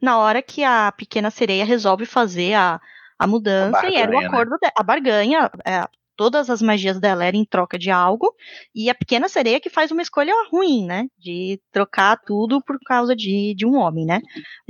na 0.01 0.19
hora 0.19 0.41
que 0.41 0.63
a 0.63 0.93
pequena 0.93 1.31
sereia 1.31 1.65
resolve 1.65 2.07
fazer 2.07 2.55
a, 2.55 2.81
a 3.19 3.27
mudança 3.27 3.81
A 3.81 3.91
e 3.91 3.97
era 3.97 4.11
o 4.11 4.15
barganha, 4.15 4.21
né? 4.21 4.27
acordo 4.29 4.59
dela. 4.61 4.73
A 4.77 4.83
barganha, 4.85 5.51
é, 5.65 5.85
todas 6.21 6.51
as 6.51 6.61
magias 6.61 7.01
dela 7.01 7.25
eram 7.25 7.39
em 7.39 7.47
troca 7.47 7.79
de 7.79 7.91
algo, 7.91 8.35
e 8.75 8.91
a 8.91 8.95
pequena 8.95 9.27
sereia 9.27 9.59
que 9.59 9.71
faz 9.71 9.91
uma 9.91 10.03
escolha 10.03 10.35
ruim, 10.53 10.85
né? 10.85 11.07
De 11.19 11.59
trocar 11.73 12.21
tudo 12.27 12.63
por 12.63 12.79
causa 12.85 13.17
de, 13.17 13.55
de 13.57 13.65
um 13.65 13.77
homem, 13.79 14.05
né? 14.05 14.21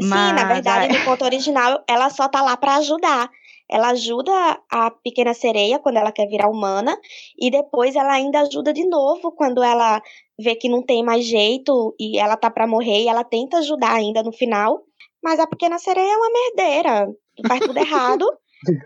Sim, 0.00 0.32
na 0.32 0.44
verdade, 0.44 0.94
a- 0.94 0.96
no 0.96 1.04
conto 1.04 1.24
original, 1.24 1.82
ela 1.88 2.08
só 2.08 2.28
tá 2.28 2.40
lá 2.40 2.56
pra 2.56 2.76
ajudar. 2.76 3.28
Ela 3.68 3.88
ajuda 3.88 4.30
a 4.70 4.92
pequena 4.92 5.34
sereia 5.34 5.80
quando 5.80 5.96
ela 5.96 6.12
quer 6.12 6.28
virar 6.28 6.48
humana, 6.48 6.96
e 7.36 7.50
depois 7.50 7.96
ela 7.96 8.12
ainda 8.12 8.42
ajuda 8.42 8.72
de 8.72 8.86
novo 8.88 9.32
quando 9.32 9.60
ela 9.60 10.00
vê 10.38 10.54
que 10.54 10.68
não 10.68 10.84
tem 10.84 11.02
mais 11.04 11.24
jeito 11.24 11.96
e 11.98 12.16
ela 12.16 12.36
tá 12.36 12.48
pra 12.48 12.64
morrer, 12.64 13.02
e 13.02 13.08
ela 13.08 13.24
tenta 13.24 13.58
ajudar 13.58 13.94
ainda 13.94 14.22
no 14.22 14.30
final. 14.32 14.82
Mas 15.20 15.40
a 15.40 15.48
pequena 15.48 15.80
sereia 15.80 16.12
é 16.12 16.16
uma 16.16 16.30
merdeira, 16.32 17.08
faz 17.48 17.58
tudo 17.58 17.76
errado 18.22 18.24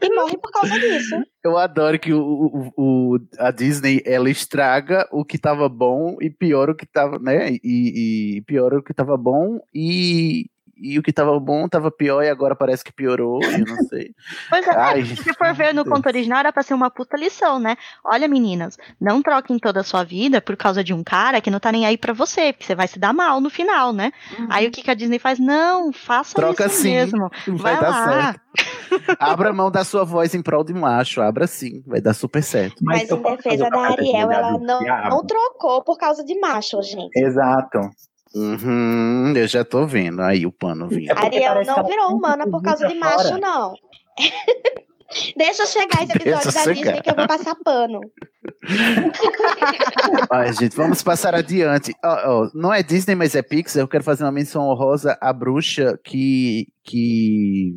e 0.03 0.15
morre 0.15 0.39
por 0.39 0.51
causa 0.53 0.79
disso. 0.79 1.17
Eu 1.45 1.59
adoro 1.59 1.99
que 1.99 2.13
o, 2.13 2.21
o- 2.23 2.73
o- 3.17 3.19
a 3.39 3.51
Disney 3.51 4.03
ela 4.07 4.31
estraga 4.31 5.07
o 5.13 5.25
que 5.25 5.39
tava 5.39 5.69
bom 5.69 6.17
e 6.21 6.31
piora 6.31 6.73
o 6.73 6.75
que 6.75 6.87
tava, 6.87 7.19
né? 7.19 7.51
E, 7.63 8.37
e 8.39 8.43
piora 8.43 8.79
o 8.79 8.83
que 8.83 8.95
tava 8.95 9.17
bom 9.17 9.59
e, 9.75 10.47
e 10.77 10.99
o 10.99 11.03
que 11.03 11.13
tava 11.13 11.39
bom 11.39 11.69
tava 11.69 11.91
pior 11.91 12.23
e 12.23 12.29
agora 12.29 12.55
parece 12.57 12.85
que 12.85 12.93
piorou, 12.93 13.41
eu 13.43 13.59
não 13.67 13.77
sei. 13.89 14.11
Pois 14.51 14.67
é, 14.67 14.75
Ai, 14.77 15.05
se 15.05 15.33
for 15.35 15.55
ver 15.55 15.73
no 15.75 15.85
Deus. 15.85 15.95
conto 15.95 16.07
original, 16.07 16.41
era 16.41 16.53
pra 16.53 16.63
ser 16.63 16.75
uma 16.75 16.91
puta 16.91 17.17
lição, 17.17 17.59
né? 17.59 17.77
Olha, 18.05 18.27
meninas, 18.29 18.77
não 19.01 19.23
troquem 19.23 19.59
toda 19.59 19.81
a 19.81 19.85
sua 19.85 20.05
vida 20.05 20.41
por 20.41 20.57
causa 20.57 20.83
de 20.83 20.93
um 20.93 21.03
cara 21.05 21.41
que 21.41 21.51
não 21.51 21.61
tá 21.61 21.71
nem 21.73 21.87
aí 21.87 21.97
pra 21.97 22.13
você, 22.13 22.53
porque 22.53 22.65
você 22.67 22.75
vai 22.75 22.89
se 22.89 22.99
dar 22.99 23.13
mal 23.13 23.41
no 23.41 23.51
final, 23.51 23.93
né? 23.93 24.13
Aí 24.51 24.67
o 24.67 24.71
que, 24.71 24.83
que 24.83 24.91
a 24.91 24.95
Disney 24.95 25.19
faz? 25.19 25.39
Não, 25.39 25.93
faça 25.93 26.35
Troca 26.35 26.67
isso 26.67 26.77
sim, 26.83 26.93
mesmo. 26.95 27.29
vai 27.47 27.75
Vai, 27.75 27.81
dar 27.81 27.89
lá. 27.91 28.23
certo. 28.23 28.41
Abra 29.19 29.53
mão 29.53 29.71
da 29.71 29.83
sua 29.85 30.05
voz 30.05 30.35
em 30.35 30.43
prol 30.43 30.63
de 30.63 30.73
macho, 30.73 31.21
abra 31.21 31.47
sim, 31.47 31.83
vai 31.87 32.01
dar 32.01 32.15
super 32.15 32.43
certo. 32.43 32.77
Mas 32.83 33.11
em 33.11 33.23
defesa 33.23 33.69
da 33.69 33.81
Ariel, 33.81 34.31
ela 34.31 34.53
não, 34.59 34.81
não 35.11 35.27
trocou 35.27 35.83
por 35.83 35.99
causa 35.99 36.25
de 36.25 36.39
macho, 36.39 36.81
gente. 36.83 37.11
Exato. 37.19 37.81
Uhum, 38.35 39.33
eu 39.37 39.47
já 39.47 39.65
tô 39.65 39.87
vendo 39.87 40.21
aí 40.21 40.45
o 40.45 40.53
pano 40.53 40.89
vindo. 40.89 41.13
A 41.13 41.25
Ariel 41.25 41.65
não 41.65 41.87
virou 41.87 42.17
humana 42.17 42.49
por 42.51 42.63
causa 42.63 42.89
de 42.89 42.95
macho, 42.95 43.39
não. 43.39 43.75
Deixa 45.37 45.63
eu 45.63 45.67
chegar 45.67 46.03
esse 46.03 46.13
episódio 46.13 46.51
Deixa 46.51 46.53
da 46.53 46.75
chegar. 46.75 46.75
Disney 46.75 47.03
que 47.03 47.11
eu 47.11 47.15
vou 47.15 47.29
passar 47.29 47.55
pano. 47.65 48.01
Ai, 50.31 50.53
gente, 50.53 50.75
vamos 50.75 51.03
passar 51.03 51.35
adiante. 51.35 51.95
Ó, 52.05 52.45
ó, 52.45 52.51
não 52.53 52.73
é 52.73 52.83
Disney, 52.83 53.15
mas 53.15 53.35
é 53.37 53.43
Pixar. 53.43 53.83
Eu 53.83 53.89
quero 53.89 54.03
fazer 54.03 54.25
uma 54.25 54.33
menção 54.33 54.69
honrosa 54.69 55.17
à 55.21 55.33
bruxa 55.33 55.99
que, 56.03 56.67
que 56.83 57.73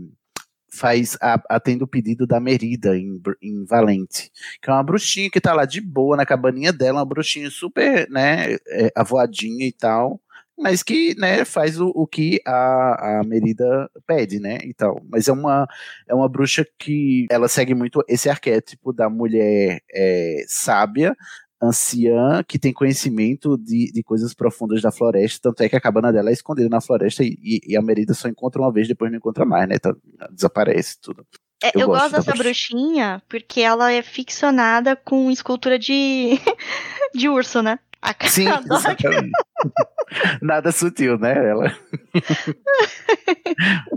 faz 0.73 1.17
a, 1.21 1.39
atende 1.49 1.83
o 1.83 1.87
pedido 1.87 2.25
da 2.25 2.39
Merida 2.39 2.97
em, 2.97 3.21
em 3.41 3.65
Valente. 3.65 4.31
Que 4.61 4.69
é 4.69 4.73
uma 4.73 4.83
bruxinha 4.83 5.29
que 5.29 5.41
tá 5.41 5.53
lá 5.53 5.65
de 5.65 5.81
boa 5.81 6.17
na 6.17 6.25
cabaninha 6.25 6.73
dela, 6.73 6.99
uma 6.99 7.05
bruxinha 7.05 7.49
super, 7.49 8.07
né, 8.09 8.55
é, 8.67 8.91
avoadinha 8.95 9.67
e 9.67 9.71
tal. 9.71 10.19
Mas 10.57 10.81
que, 10.81 11.13
né, 11.19 11.45
faz 11.45 11.79
o, 11.79 11.91
o 11.95 12.07
que 12.07 12.41
a, 12.45 13.19
a 13.19 13.23
Merida 13.23 13.89
pede, 14.07 14.39
né, 14.39 14.57
e 14.63 14.73
tal. 14.73 14.99
Mas 15.09 15.27
é 15.27 15.31
uma, 15.31 15.67
é 16.07 16.15
uma 16.15 16.27
bruxa 16.27 16.65
que 16.79 17.27
ela 17.29 17.47
segue 17.47 17.75
muito 17.75 18.03
esse 18.07 18.27
arquétipo 18.29 18.91
da 18.91 19.07
mulher 19.09 19.79
é, 19.93 20.43
sábia, 20.47 21.15
anciã 21.61 22.43
que 22.47 22.59
tem 22.59 22.71
conhecimento 22.73 23.57
de, 23.57 23.91
de 23.91 24.03
coisas 24.03 24.33
profundas 24.33 24.81
da 24.81 24.91
floresta, 24.91 25.39
tanto 25.49 25.61
é 25.61 25.69
que 25.69 25.75
a 25.75 25.81
cabana 25.81 26.11
dela 26.11 26.29
é 26.29 26.33
escondida 26.33 26.69
na 26.69 26.81
floresta 26.81 27.23
e, 27.23 27.37
e- 27.41 27.61
e 27.73 27.77
a 27.77 27.81
Merida 27.81 28.13
só 28.13 28.27
encontra 28.27 28.61
uma 28.61 28.71
vez, 28.71 28.87
depois 28.87 29.11
não 29.11 29.17
encontra 29.17 29.45
mais, 29.45 29.67
né? 29.67 29.77
Tá- 29.79 29.95
desaparece 30.31 30.97
tudo. 31.01 31.25
É, 31.63 31.71
eu, 31.73 31.87
gosto, 31.87 32.11
da 32.11 32.17
dessa 32.19 32.31
bruxa. 32.31 32.43
bruxinha 32.43 33.21
porque 33.27 33.61
ela 33.61 33.91
é 33.91 34.03
ficcionada 34.03 34.95
com 34.95 35.31
escultura 35.31 35.79
de, 35.79 36.39
de 37.15 37.27
urso, 37.27 37.63
né? 37.63 37.79
A 38.01 38.13
cara 38.13 38.31
Sim. 38.31 38.45
Nada 40.41 40.71
sutil, 40.71 41.17
né? 41.17 41.49
Ela. 41.49 41.73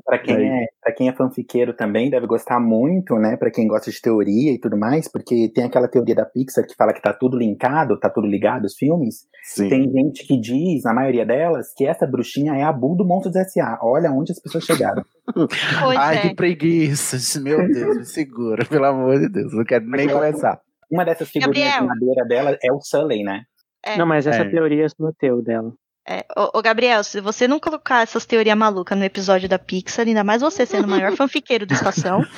Pra 0.05 0.19
quem, 0.19 0.37
é, 0.37 0.67
pra 0.83 0.93
quem 0.93 1.09
é 1.09 1.13
fanfiqueiro 1.13 1.73
também, 1.73 2.11
deve 2.11 2.27
gostar 2.27 2.59
muito, 2.59 3.15
né? 3.15 3.37
Pra 3.37 3.51
quem 3.51 3.69
gosta 3.69 3.91
de 3.91 4.01
teoria 4.01 4.53
e 4.53 4.59
tudo 4.59 4.77
mais, 4.77 5.07
porque 5.07 5.49
tem 5.55 5.65
aquela 5.65 5.87
teoria 5.87 6.15
da 6.15 6.25
Pixar 6.25 6.67
que 6.67 6.75
fala 6.75 6.93
que 6.93 7.01
tá 7.01 7.13
tudo 7.13 7.37
linkado, 7.37 7.99
tá 7.99 8.11
tudo 8.11 8.27
ligado, 8.27 8.65
os 8.65 8.75
filmes. 8.75 9.27
Sim. 9.45 9.69
Tem 9.69 9.91
gente 9.91 10.27
que 10.27 10.41
diz, 10.41 10.83
na 10.83 10.93
maioria 10.93 11.25
delas, 11.25 11.73
que 11.77 11.87
essa 11.87 12.07
bruxinha 12.07 12.55
é 12.55 12.65
a 12.65 12.73
Bull 12.73 12.97
do 12.97 13.07
Monstros 13.07 13.37
S.A. 13.37 13.79
Olha 13.83 14.11
onde 14.11 14.33
as 14.33 14.41
pessoas 14.41 14.65
chegaram. 14.65 15.05
Pois 15.33 15.97
Ai, 15.97 16.17
é. 16.17 16.21
que 16.23 16.35
preguiça. 16.35 17.41
Meu 17.41 17.65
Deus, 17.69 17.99
me 17.99 18.05
segura, 18.05 18.65
pelo 18.65 18.85
amor 18.87 19.21
de 19.21 19.29
Deus. 19.29 19.55
Não 19.55 19.63
quero 19.63 19.87
nem 19.89 20.09
começar. 20.09 20.61
Uma 20.91 21.05
dessas 21.05 21.31
figurinhas 21.31 21.75
Gabriel. 21.75 21.83
de 21.83 21.87
madeira 21.87 22.25
dela 22.27 22.59
é 22.61 22.73
o 22.73 22.81
Sully, 22.81 23.23
né? 23.23 23.45
É. 23.85 23.97
Não, 23.97 24.07
mas 24.07 24.27
essa 24.27 24.43
É. 24.43 24.49
teoria 24.51 24.85
é 24.87 24.89
teu 25.19 25.43
dela. 25.43 25.73
É, 26.09 26.25
ô, 26.37 26.59
ô, 26.59 26.63
Gabriel, 26.63 27.05
se 27.05 27.21
você 27.21 27.47
não 27.47 27.61
colocar 27.61 28.03
essas 28.03 28.25
teorias 28.27 28.57
malucas 28.57 28.99
no 28.99 29.05
episódio 29.05 29.49
da 29.49 29.59
Pixar, 29.59 30.07
ainda 30.09 30.25
mais 30.25 30.41
você 30.43 30.65
sendo 30.67 30.87
o 30.87 30.91
maior 30.91 31.13
fanfiqueiro 31.15 31.67
da 31.67 31.75
estação, 31.75 32.23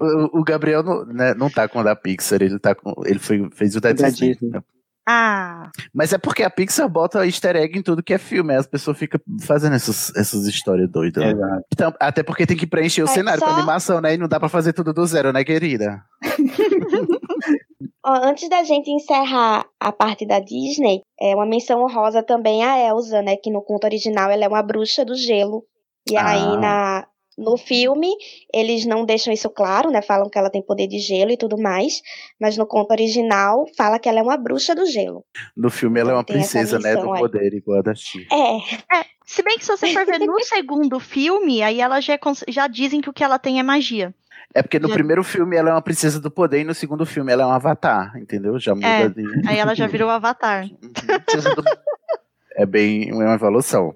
O, 0.00 0.40
o 0.40 0.44
Gabriel 0.44 0.82
não, 0.82 1.04
né, 1.04 1.34
não 1.34 1.50
tá 1.50 1.66
com 1.68 1.80
a 1.80 1.82
da 1.82 1.96
Pixar, 1.96 2.40
ele 2.40 2.58
tá 2.58 2.74
com. 2.74 2.94
Ele 3.04 3.18
foi, 3.18 3.48
fez 3.52 3.74
o 3.74 3.80
da, 3.80 3.92
Da 3.92 4.08
Disney. 4.08 4.32
Disney. 4.34 4.50
né? 4.50 4.60
ah, 5.08 5.68
Mas 5.92 6.12
é 6.12 6.18
porque 6.18 6.44
a 6.44 6.50
Pixar 6.50 6.88
bota 6.88 7.26
easter 7.26 7.56
egg 7.56 7.76
em 7.78 7.82
tudo 7.82 8.02
que 8.02 8.14
é 8.14 8.18
filme, 8.18 8.52
aí 8.52 8.58
as 8.58 8.66
pessoas 8.68 8.96
ficam 8.96 9.20
fazendo 9.42 9.74
essas, 9.74 10.14
essas 10.14 10.46
histórias 10.46 10.88
doidas. 10.88 11.24
né? 11.24 11.32
Exato. 11.32 11.64
Então, 11.72 11.94
até 11.98 12.22
porque 12.22 12.46
tem 12.46 12.56
que 12.56 12.66
preencher 12.68 13.02
o 13.02 13.06
É 13.06 13.08
cenário 13.08 13.40
só- 13.40 13.46
com 13.46 13.52
animação, 13.54 14.00
né? 14.00 14.14
E 14.14 14.18
não 14.18 14.28
dá 14.28 14.38
pra 14.38 14.48
fazer 14.48 14.72
tudo 14.72 14.92
do 14.92 15.04
zero, 15.06 15.32
né, 15.32 15.42
querida? 15.44 16.02
Antes 18.04 18.48
da 18.48 18.62
gente 18.64 18.90
encerrar 18.90 19.66
a 19.78 19.92
parte 19.92 20.24
da 20.24 20.38
Disney, 20.40 21.02
é 21.20 21.34
uma 21.34 21.44
menção 21.46 21.82
honrosa 21.82 22.22
também 22.22 22.64
a 22.64 22.78
Elsa, 22.88 23.20
né? 23.20 23.36
Que 23.36 23.50
no 23.50 23.62
conto 23.62 23.84
original 23.84 24.30
ela 24.30 24.44
é 24.44 24.48
uma 24.48 24.62
bruxa 24.62 25.04
do 25.04 25.14
gelo. 25.14 25.64
E 26.10 26.16
Ah. 26.16 26.28
aí 26.30 26.56
na, 26.58 27.06
no 27.36 27.58
filme 27.58 28.08
eles 28.54 28.86
não 28.86 29.04
deixam 29.04 29.32
isso 29.32 29.50
claro, 29.50 29.90
né? 29.90 30.00
Falam 30.00 30.30
que 30.30 30.38
ela 30.38 30.48
tem 30.50 30.62
poder 30.62 30.86
de 30.86 30.98
gelo 30.98 31.30
e 31.30 31.36
tudo 31.36 31.58
mais. 31.60 32.00
Mas 32.40 32.56
no 32.56 32.66
conto 32.66 32.90
original 32.92 33.66
fala 33.76 33.98
que 33.98 34.08
ela 34.08 34.20
é 34.20 34.22
uma 34.22 34.38
bruxa 34.38 34.74
do 34.74 34.86
gelo. 34.86 35.22
No 35.54 35.70
filme 35.70 36.00
ela 36.00 36.12
é 36.12 36.14
uma 36.14 36.24
princesa, 36.24 36.78
né? 36.78 36.96
Do 36.96 37.12
aí. 37.12 37.20
poder, 37.20 37.52
igual 37.52 37.80
a 37.80 37.82
da 37.82 37.94
Chi. 37.94 38.26
É. 38.32 38.56
É, 38.96 39.04
se 39.26 39.42
bem 39.42 39.58
que 39.58 39.64
se 39.64 39.76
você 39.76 39.92
for 39.92 40.06
ver 40.06 40.20
no 40.20 40.40
segundo 40.44 40.98
filme, 40.98 41.62
aí 41.62 41.80
ela 41.80 42.00
já, 42.00 42.14
é 42.14 42.18
já 42.48 42.66
dizem 42.66 43.02
que 43.02 43.10
o 43.10 43.12
que 43.12 43.22
ela 43.22 43.38
tem 43.38 43.60
é 43.60 43.62
magia. 43.62 44.14
É 44.54 44.62
porque 44.62 44.78
no 44.78 44.88
Já- 44.88 44.94
primeiro 44.94 45.22
filme 45.22 45.56
ela 45.56 45.70
é 45.70 45.72
uma 45.72 45.82
princesa 45.82 46.20
do 46.20 46.30
poder 46.30 46.60
e 46.60 46.64
no 46.64 46.74
segundo 46.74 47.06
filme 47.06 47.32
ela 47.32 47.42
é 47.42 47.46
um 47.46 47.52
avatar, 47.52 48.16
entendeu? 48.16 48.58
Já 48.58 48.74
muda 48.74 48.86
É, 48.86 49.08
de. 49.08 49.24
aí 49.48 49.58
ela 49.58 49.74
já 49.74 49.86
virou 49.86 50.08
o 50.08 50.12
Avatar. 50.12 50.64
É 52.56 52.66
bem 52.66 53.10
uma 53.12 53.32
evolução. 53.34 53.94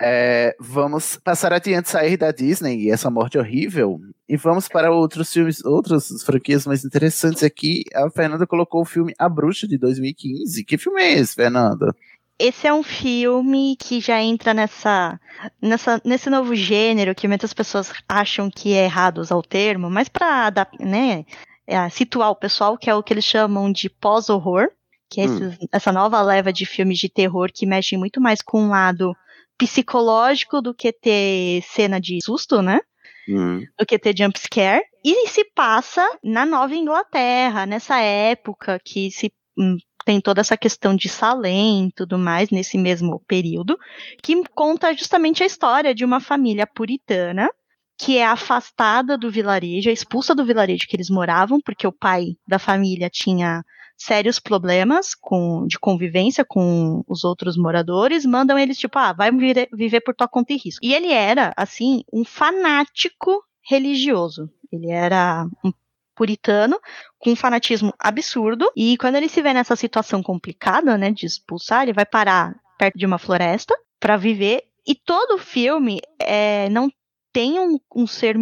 É, 0.00 0.54
vamos 0.60 1.16
passar 1.16 1.52
adiante, 1.52 1.88
sair 1.88 2.16
da 2.16 2.30
Disney 2.30 2.84
e 2.84 2.90
essa 2.90 3.10
morte 3.10 3.36
horrível, 3.36 3.98
e 4.28 4.36
vamos 4.36 4.68
para 4.68 4.92
outros 4.92 5.32
filmes, 5.32 5.64
outras 5.64 6.22
franquias 6.22 6.64
mais 6.66 6.84
interessantes 6.84 7.42
aqui. 7.42 7.82
A 7.92 8.08
Fernanda 8.08 8.46
colocou 8.46 8.82
o 8.82 8.84
filme 8.84 9.12
A 9.18 9.28
Bruxa 9.28 9.66
de 9.66 9.76
2015. 9.76 10.64
Que 10.64 10.78
filme 10.78 11.02
é 11.02 11.14
esse, 11.14 11.34
Fernanda? 11.34 11.92
Esse 12.38 12.66
é 12.68 12.72
um 12.72 12.82
filme 12.82 13.76
que 13.76 14.00
já 14.00 14.20
entra 14.22 14.54
nessa, 14.54 15.18
nessa 15.60 16.00
nesse 16.04 16.30
novo 16.30 16.54
gênero 16.54 17.14
que 17.14 17.26
muitas 17.26 17.52
pessoas 17.52 17.92
acham 18.08 18.48
que 18.50 18.74
é 18.74 18.84
errado 18.84 19.18
usar 19.18 19.36
o 19.36 19.42
termo, 19.42 19.90
mas 19.90 20.08
para 20.08 20.68
né, 20.78 21.24
é, 21.66 21.88
situar 21.88 22.30
o 22.30 22.36
pessoal, 22.36 22.78
que 22.78 22.88
é 22.88 22.94
o 22.94 23.02
que 23.02 23.12
eles 23.12 23.24
chamam 23.24 23.72
de 23.72 23.90
pós-horror, 23.90 24.68
que 25.10 25.20
é 25.20 25.26
Hum. 25.26 25.34
esses- 25.48 25.58
essa 25.72 25.90
nova 25.92 26.22
leva 26.22 26.52
de 26.52 26.64
filmes 26.64 26.98
de 26.98 27.08
terror 27.08 27.50
que 27.52 27.66
mexem 27.66 27.98
muito 27.98 28.20
mais 28.20 28.40
com 28.40 28.62
um 28.62 28.68
lado 28.68 29.12
psicológico 29.58 30.62
do 30.62 30.72
que 30.72 30.92
ter 30.92 31.62
cena 31.62 32.00
de 32.00 32.18
susto, 32.24 32.62
né? 32.62 32.78
do 33.78 33.84
que 33.84 33.98
ter 33.98 34.16
jump 34.16 34.38
scare. 34.38 34.82
E 35.04 35.26
se 35.28 35.44
passa 35.54 36.02
na 36.24 36.46
Nova 36.46 36.74
Inglaterra, 36.74 37.66
nessa 37.66 37.98
época 38.00 38.80
que 38.82 39.10
se 39.10 39.30
hum, 39.58 39.76
tem 40.08 40.22
toda 40.22 40.40
essa 40.40 40.56
questão 40.56 40.96
de 40.96 41.06
Salem 41.06 41.88
e 41.88 41.92
tudo 41.92 42.16
mais, 42.18 42.48
nesse 42.48 42.78
mesmo 42.78 43.20
período, 43.28 43.78
que 44.22 44.42
conta 44.54 44.94
justamente 44.94 45.42
a 45.42 45.46
história 45.46 45.94
de 45.94 46.02
uma 46.02 46.18
família 46.18 46.66
puritana 46.66 47.50
que 47.98 48.16
é 48.16 48.24
afastada 48.24 49.18
do 49.18 49.30
vilarejo, 49.30 49.90
é 49.90 49.92
expulsa 49.92 50.34
do 50.34 50.46
vilarejo 50.46 50.86
que 50.88 50.96
eles 50.96 51.10
moravam, 51.10 51.60
porque 51.60 51.86
o 51.86 51.92
pai 51.92 52.38
da 52.46 52.58
família 52.58 53.10
tinha 53.12 53.62
sérios 53.98 54.40
problemas 54.40 55.14
com, 55.14 55.66
de 55.66 55.78
convivência 55.78 56.42
com 56.42 57.04
os 57.06 57.22
outros 57.22 57.58
moradores, 57.58 58.24
mandam 58.24 58.58
eles, 58.58 58.78
tipo, 58.78 58.98
ah, 58.98 59.12
vai 59.12 59.30
vire- 59.30 59.68
viver 59.74 60.00
por 60.00 60.14
tua 60.14 60.26
conta 60.26 60.54
e 60.54 60.56
risco. 60.56 60.82
E 60.82 60.94
ele 60.94 61.12
era, 61.12 61.52
assim, 61.54 62.02
um 62.10 62.24
fanático 62.24 63.44
religioso. 63.68 64.48
Ele 64.72 64.90
era 64.90 65.46
um 65.62 65.70
puritano, 66.18 66.80
com 67.16 67.30
um 67.30 67.36
fanatismo 67.36 67.94
absurdo, 67.96 68.68
e 68.76 68.96
quando 68.98 69.14
ele 69.14 69.28
se 69.28 69.40
vê 69.40 69.54
nessa 69.54 69.76
situação 69.76 70.20
complicada, 70.20 70.98
né, 70.98 71.12
de 71.12 71.24
expulsar, 71.24 71.84
ele 71.84 71.92
vai 71.92 72.04
parar 72.04 72.56
perto 72.76 72.98
de 72.98 73.06
uma 73.06 73.18
floresta 73.18 73.78
para 74.00 74.16
viver, 74.16 74.64
e 74.84 74.96
todo 74.96 75.36
o 75.36 75.38
filme 75.38 76.00
é, 76.20 76.68
não 76.70 76.90
tem 77.32 77.60
um, 77.60 77.78
um 77.94 78.06
ser 78.06 78.36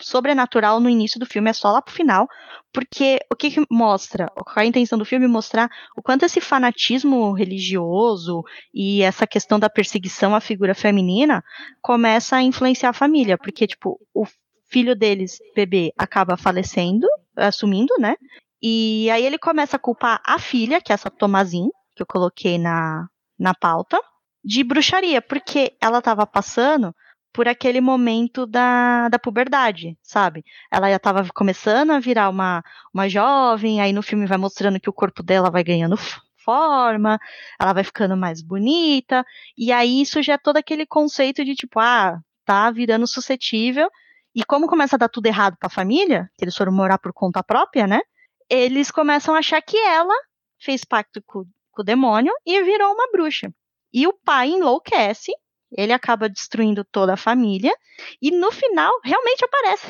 sobrenatural 0.00 0.80
no 0.80 0.88
início 0.88 1.20
do 1.20 1.26
filme, 1.26 1.50
é 1.50 1.52
só 1.52 1.70
lá 1.70 1.82
pro 1.82 1.94
final, 1.94 2.26
porque 2.72 3.18
o 3.30 3.36
que, 3.36 3.50
que 3.50 3.66
mostra? 3.70 4.28
Qual 4.28 4.54
a 4.56 4.64
intenção 4.64 4.98
do 4.98 5.04
filme? 5.04 5.26
Mostrar 5.26 5.68
o 5.94 6.02
quanto 6.02 6.24
esse 6.24 6.40
fanatismo 6.40 7.32
religioso 7.32 8.42
e 8.72 9.02
essa 9.02 9.26
questão 9.26 9.58
da 9.58 9.68
perseguição 9.68 10.34
à 10.34 10.40
figura 10.40 10.74
feminina 10.74 11.44
começa 11.82 12.36
a 12.36 12.42
influenciar 12.42 12.90
a 12.90 12.94
família, 12.94 13.36
porque, 13.36 13.66
tipo, 13.66 14.00
o 14.14 14.24
filho 14.70 14.94
deles, 14.94 15.38
bebê, 15.54 15.92
acaba 15.98 16.36
falecendo, 16.36 17.06
assumindo, 17.36 17.94
né? 17.98 18.14
E 18.62 19.10
aí 19.10 19.24
ele 19.24 19.38
começa 19.38 19.76
a 19.76 19.80
culpar 19.80 20.20
a 20.24 20.38
filha, 20.38 20.80
que 20.80 20.92
é 20.92 20.94
essa 20.94 21.10
Tomazin, 21.10 21.68
que 21.96 22.02
eu 22.02 22.06
coloquei 22.06 22.58
na, 22.58 23.08
na 23.38 23.54
pauta, 23.54 24.00
de 24.44 24.62
bruxaria, 24.62 25.20
porque 25.20 25.76
ela 25.80 26.00
tava 26.00 26.26
passando 26.26 26.94
por 27.32 27.46
aquele 27.46 27.80
momento 27.80 28.46
da, 28.46 29.08
da 29.08 29.18
puberdade, 29.18 29.96
sabe? 30.02 30.44
Ela 30.70 30.90
já 30.90 30.96
estava 30.96 31.26
começando 31.32 31.90
a 31.90 32.00
virar 32.00 32.28
uma, 32.28 32.62
uma 32.92 33.08
jovem, 33.08 33.80
aí 33.80 33.92
no 33.92 34.02
filme 34.02 34.26
vai 34.26 34.38
mostrando 34.38 34.80
que 34.80 34.90
o 34.90 34.92
corpo 34.92 35.22
dela 35.22 35.50
vai 35.50 35.62
ganhando 35.62 35.96
forma, 36.44 37.18
ela 37.60 37.72
vai 37.72 37.84
ficando 37.84 38.16
mais 38.16 38.42
bonita, 38.42 39.24
e 39.56 39.70
aí 39.70 40.00
isso 40.02 40.22
já 40.22 40.34
é 40.34 40.38
todo 40.38 40.56
aquele 40.56 40.86
conceito 40.86 41.44
de 41.44 41.54
tipo, 41.54 41.78
ah, 41.78 42.18
tá 42.44 42.70
virando 42.70 43.06
suscetível, 43.06 43.88
e 44.34 44.44
como 44.44 44.68
começa 44.68 44.96
a 44.96 44.98
dar 44.98 45.08
tudo 45.08 45.26
errado 45.26 45.56
pra 45.58 45.68
família, 45.68 46.30
que 46.36 46.44
eles 46.44 46.56
foram 46.56 46.72
morar 46.72 46.98
por 46.98 47.12
conta 47.12 47.42
própria, 47.42 47.86
né? 47.86 48.00
Eles 48.48 48.90
começam 48.90 49.34
a 49.34 49.38
achar 49.38 49.60
que 49.62 49.76
ela 49.76 50.14
fez 50.58 50.84
pacto 50.84 51.22
com, 51.26 51.44
com 51.70 51.82
o 51.82 51.84
demônio 51.84 52.32
e 52.46 52.62
virou 52.62 52.92
uma 52.92 53.10
bruxa. 53.10 53.52
E 53.92 54.06
o 54.06 54.12
pai 54.12 54.50
enlouquece, 54.50 55.32
ele 55.72 55.92
acaba 55.92 56.28
destruindo 56.28 56.84
toda 56.84 57.14
a 57.14 57.16
família, 57.16 57.72
e 58.20 58.30
no 58.30 58.52
final 58.52 58.92
realmente 59.04 59.44
aparece 59.44 59.86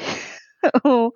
o, 0.85 1.13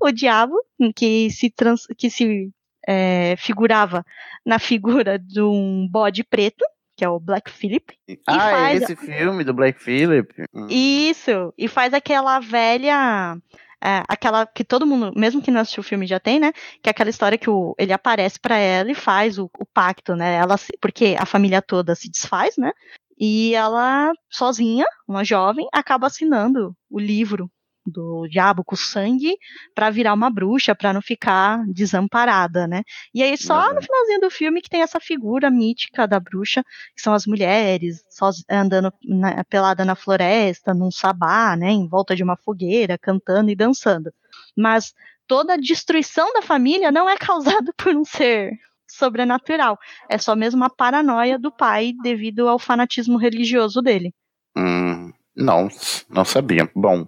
o 0.00 0.12
diabo, 0.12 0.56
que 0.94 1.30
se, 1.30 1.50
trans, 1.50 1.86
que 1.98 2.10
se 2.10 2.50
é, 2.86 3.36
figurava 3.36 4.04
na 4.44 4.58
figura 4.58 5.18
de 5.18 5.42
um 5.42 5.88
bode 5.90 6.24
preto, 6.24 6.64
que 6.96 7.04
é 7.04 7.08
o 7.08 7.20
Black 7.20 7.50
Phillip. 7.50 7.94
e 8.08 8.18
Ah, 8.26 8.48
é 8.48 8.50
faz- 8.52 8.82
esse 8.82 8.96
filme 8.96 9.44
do 9.44 9.52
Black 9.54 9.80
Phillip? 9.82 10.32
Hum. 10.54 10.66
isso, 10.70 11.52
e 11.58 11.68
faz 11.68 11.92
aquela 11.94 12.40
velha. 12.40 13.36
é, 13.84 14.02
aquela 14.08 14.46
que 14.46 14.64
todo 14.64 14.86
mundo, 14.86 15.12
mesmo 15.14 15.42
que 15.42 15.50
não 15.50 15.60
assistiu 15.60 15.82
o 15.82 15.84
filme, 15.84 16.06
já 16.06 16.18
tem, 16.18 16.40
né? 16.40 16.52
Que 16.82 16.88
é 16.88 16.90
aquela 16.90 17.10
história 17.10 17.36
que 17.38 17.50
o, 17.50 17.74
ele 17.78 17.92
aparece 17.92 18.40
pra 18.40 18.56
ela 18.56 18.90
e 18.90 18.94
faz 18.94 19.38
o, 19.38 19.50
o 19.58 19.66
pacto, 19.66 20.16
né? 20.16 20.34
Ela, 20.36 20.56
porque 20.80 21.14
a 21.18 21.26
família 21.26 21.60
toda 21.60 21.94
se 21.94 22.10
desfaz, 22.10 22.56
né? 22.56 22.72
E 23.18 23.54
ela, 23.54 24.12
sozinha, 24.30 24.84
uma 25.06 25.22
jovem, 25.24 25.68
acaba 25.72 26.06
assinando 26.06 26.74
o 26.90 26.98
livro 26.98 27.50
do 27.86 28.26
diabo 28.28 28.64
com 28.64 28.74
sangue 28.76 29.36
pra 29.74 29.90
virar 29.90 30.12
uma 30.14 30.28
bruxa, 30.30 30.74
pra 30.74 30.92
não 30.92 31.00
ficar 31.00 31.64
desamparada, 31.66 32.66
né? 32.66 32.82
E 33.14 33.22
aí 33.22 33.36
só 33.36 33.72
no 33.74 33.80
finalzinho 33.82 34.20
do 34.20 34.30
filme 34.30 34.60
que 34.60 34.68
tem 34.68 34.82
essa 34.82 34.98
figura 35.00 35.50
mítica 35.50 36.06
da 36.06 36.18
bruxa, 36.20 36.62
que 36.94 37.00
são 37.02 37.14
as 37.14 37.26
mulheres 37.26 38.04
soz- 38.10 38.44
andando 38.50 38.92
na- 39.04 39.44
pelada 39.44 39.84
na 39.84 39.94
floresta, 39.94 40.74
num 40.74 40.90
sabá, 40.90 41.56
né, 41.56 41.70
em 41.70 41.88
volta 41.88 42.14
de 42.16 42.22
uma 42.22 42.36
fogueira, 42.36 42.98
cantando 42.98 43.50
e 43.50 43.56
dançando. 43.56 44.12
Mas 44.56 44.92
toda 45.26 45.54
a 45.54 45.56
destruição 45.56 46.32
da 46.32 46.42
família 46.42 46.90
não 46.92 47.08
é 47.08 47.16
causada 47.62 47.72
por 47.76 47.94
um 47.94 48.04
ser 48.04 48.52
sobrenatural, 48.88 49.78
é 50.08 50.16
só 50.16 50.34
mesmo 50.36 50.64
a 50.64 50.70
paranoia 50.70 51.38
do 51.38 51.50
pai 51.50 51.92
devido 52.02 52.48
ao 52.48 52.58
fanatismo 52.58 53.18
religioso 53.18 53.82
dele. 53.82 54.14
Hum, 54.56 55.12
não, 55.36 55.68
não 56.08 56.24
sabia. 56.24 56.70
Bom, 56.74 57.06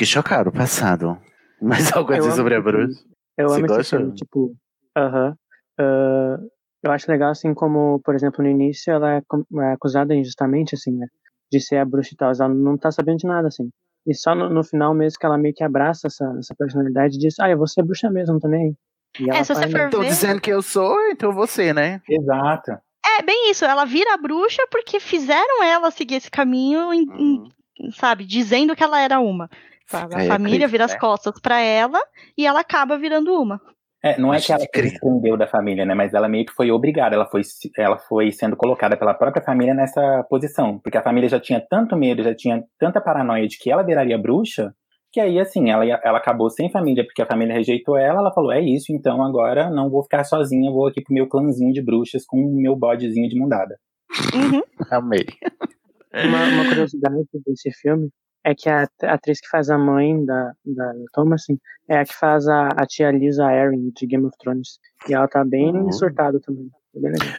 fiquei 0.00 0.06
chocado, 0.06 0.50
passado. 0.50 1.18
Mas 1.60 1.92
algo 1.92 2.12
a 2.12 2.16
Eu 2.16 2.20
dizer 2.22 2.30
amo 2.30 2.36
sobre 2.38 2.54
a 2.54 2.58
esse 2.58 2.64
bruxa? 2.64 3.00
Eu 3.36 3.48
Você 3.48 3.56
amo 3.56 3.66
esse 3.66 3.76
gosta? 3.76 3.96
filme, 3.98 4.14
tipo, 4.14 4.56
aham. 4.96 5.34
Ah, 5.78 6.38
eu 6.82 6.90
acho 6.92 7.10
legal, 7.10 7.30
assim, 7.30 7.52
como, 7.52 8.00
por 8.02 8.14
exemplo, 8.14 8.42
no 8.42 8.48
início 8.50 8.90
ela 8.92 9.16
é, 9.16 9.22
é 9.60 9.72
acusada 9.72 10.14
injustamente, 10.14 10.74
assim, 10.74 10.96
né? 10.96 11.06
De 11.52 11.60
ser 11.60 11.76
a 11.76 11.84
bruxa 11.84 12.14
e 12.14 12.16
tal. 12.16 12.32
Ela 12.32 12.48
não 12.48 12.78
tá 12.78 12.90
sabendo 12.90 13.18
de 13.18 13.26
nada, 13.26 13.48
assim. 13.48 13.68
E 14.06 14.14
só 14.14 14.34
no, 14.34 14.48
no 14.48 14.64
final 14.64 14.94
mesmo 14.94 15.18
que 15.18 15.26
ela 15.26 15.36
meio 15.36 15.54
que 15.54 15.62
abraça 15.62 16.06
essa, 16.06 16.24
essa 16.38 16.54
personalidade 16.56 17.16
e 17.16 17.18
diz, 17.18 17.38
ah, 17.38 17.50
eu 17.50 17.58
vou 17.58 17.66
ser 17.66 17.82
bruxa 17.82 18.08
mesmo 18.10 18.40
também. 18.40 18.74
E 19.18 19.28
ela 19.28 19.40
É, 19.40 19.44
se 19.44 19.54
você 19.54 19.68
for? 19.68 19.90
Tô 19.90 20.02
dizendo 20.02 20.40
que 20.40 20.50
eu 20.50 20.62
sou, 20.62 20.98
então 21.10 21.32
você, 21.32 21.74
né? 21.74 22.00
Exato. 22.08 22.72
É, 23.18 23.22
bem 23.22 23.50
isso, 23.50 23.64
ela 23.66 23.84
vira 23.84 24.16
bruxa 24.16 24.62
porque 24.70 24.98
fizeram 24.98 25.62
ela 25.62 25.90
seguir 25.90 26.14
esse 26.14 26.30
caminho, 26.30 26.92
em- 26.94 27.06
em- 27.18 27.90
sabe, 27.92 28.24
dizendo 28.24 28.74
que 28.74 28.82
ela 28.82 29.00
era 29.00 29.20
uma. 29.20 29.50
Sabe? 29.90 30.14
A 30.14 30.22
é 30.22 30.26
família 30.28 30.68
vira 30.68 30.84
as 30.84 30.92
né? 30.92 30.98
costas 30.98 31.34
pra 31.40 31.60
ela 31.60 31.98
e 32.38 32.46
ela 32.46 32.60
acaba 32.60 32.96
virando 32.96 33.34
uma. 33.34 33.60
É, 34.02 34.18
não 34.18 34.32
é 34.32 34.40
que 34.40 34.50
ela 34.50 34.60
se 34.60 34.70
desprendeu 34.72 35.36
da 35.36 35.48
família, 35.48 35.84
né? 35.84 35.94
Mas 35.94 36.14
ela 36.14 36.28
meio 36.28 36.46
que 36.46 36.54
foi 36.54 36.70
obrigada, 36.70 37.16
ela 37.16 37.26
foi, 37.26 37.42
ela 37.76 37.98
foi 37.98 38.30
sendo 38.30 38.56
colocada 38.56 38.96
pela 38.96 39.12
própria 39.12 39.42
família 39.42 39.74
nessa 39.74 40.24
posição. 40.30 40.78
Porque 40.78 40.96
a 40.96 41.02
família 41.02 41.28
já 41.28 41.40
tinha 41.40 41.60
tanto 41.60 41.96
medo, 41.96 42.22
já 42.22 42.34
tinha 42.34 42.62
tanta 42.78 43.00
paranoia 43.00 43.48
de 43.48 43.58
que 43.58 43.70
ela 43.70 43.82
viraria 43.82 44.16
bruxa, 44.16 44.72
que 45.12 45.20
aí, 45.20 45.40
assim, 45.40 45.70
ela, 45.70 45.84
ela 45.84 46.18
acabou 46.18 46.48
sem 46.48 46.70
família, 46.70 47.04
porque 47.04 47.20
a 47.20 47.26
família 47.26 47.52
rejeitou 47.52 47.98
ela, 47.98 48.20
ela 48.20 48.32
falou, 48.32 48.52
é 48.52 48.60
isso, 48.60 48.92
então 48.92 49.22
agora 49.24 49.68
não 49.68 49.90
vou 49.90 50.04
ficar 50.04 50.22
sozinha, 50.22 50.70
vou 50.70 50.86
aqui 50.86 51.02
pro 51.02 51.12
meu 51.12 51.28
clãzinho 51.28 51.72
de 51.72 51.82
bruxas 51.82 52.24
com 52.24 52.38
o 52.38 52.56
meu 52.56 52.76
bodezinho 52.76 53.28
de 53.28 53.36
mundada. 53.36 53.76
Amei. 54.88 55.26
Uma, 56.14 56.44
uma 56.44 56.68
curiosidade 56.68 57.26
desse 57.44 57.72
filme 57.72 58.08
é 58.44 58.54
que 58.54 58.68
a, 58.68 58.88
atriz 59.02 59.40
que 59.40 59.48
faz 59.48 59.70
a 59.70 59.78
mãe 59.78 60.24
da, 60.24 60.52
da 60.64 60.92
Thomasin 61.12 61.58
é 61.88 61.98
a 61.98 62.04
que 62.04 62.14
faz 62.14 62.46
a, 62.48 62.68
a 62.68 62.86
tia 62.86 63.10
Lisa 63.10 63.44
Arryn 63.44 63.90
de 63.94 64.06
Game 64.06 64.24
of 64.24 64.36
Thrones. 64.38 64.78
E 65.08 65.14
ela 65.14 65.28
tá 65.28 65.44
bem 65.44 65.74
uhum. 65.74 65.92
surtada 65.92 66.40
também. 66.40 66.70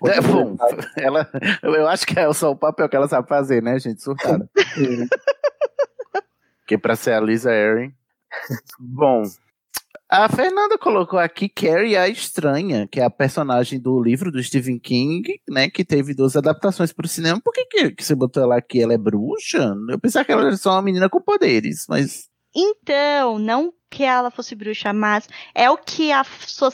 Tá 0.04 0.14
é 0.14 0.22
bom, 0.22 0.56
ela, 0.98 1.30
eu 1.62 1.88
acho 1.88 2.06
que 2.06 2.18
é 2.18 2.32
só 2.32 2.52
o 2.52 2.56
papel 2.56 2.88
que 2.88 2.96
ela 2.96 3.08
sabe 3.08 3.28
fazer, 3.28 3.62
né, 3.62 3.78
gente? 3.80 4.02
Surtada. 4.02 4.50
que 6.66 6.78
pra 6.78 6.96
ser 6.96 7.14
a 7.14 7.20
Lisa 7.20 7.52
Arryn. 7.52 7.92
Bom, 8.80 9.24
a 10.10 10.28
Fernanda 10.28 10.78
colocou 10.78 11.18
aqui 11.18 11.48
Carrie 11.48 11.96
a 11.96 12.10
Estranha, 12.10 12.86
que 12.86 13.00
é 13.00 13.04
a 13.04 13.10
personagem 13.10 13.80
do 13.80 14.02
livro 14.02 14.30
do 14.30 14.44
Stephen 14.44 14.78
King, 14.78 15.40
né? 15.50 15.70
Que 15.70 15.86
teve 15.86 16.14
duas 16.14 16.36
adaptações 16.36 16.92
para 16.92 17.06
o 17.06 17.10
cinema. 17.10 17.40
Por 17.42 17.54
que, 17.54 17.92
que, 17.92 18.04
você 18.04 18.14
botou 18.14 18.44
ela 18.44 18.58
aqui? 18.58 18.82
Ela 18.82 18.94
é 18.94 18.98
bruxa? 18.98 19.74
Eu 19.90 20.00
pensava 20.00 20.26
que 20.26 20.32
ela 20.34 20.48
era 20.48 20.58
só 20.58 20.72
uma 20.72 20.82
menina 20.82 21.10
com 21.10 21.22
poderes, 21.22 21.86
mas. 21.88 22.30
Então, 22.54 23.40
não 23.40 23.74
que 23.90 24.04
ela 24.04 24.30
fosse 24.30 24.54
bruxa, 24.54 24.92
mas 24.92 25.28
é 25.56 25.70
o 25.70 25.78
que 25.78 26.12
a, 26.12 26.26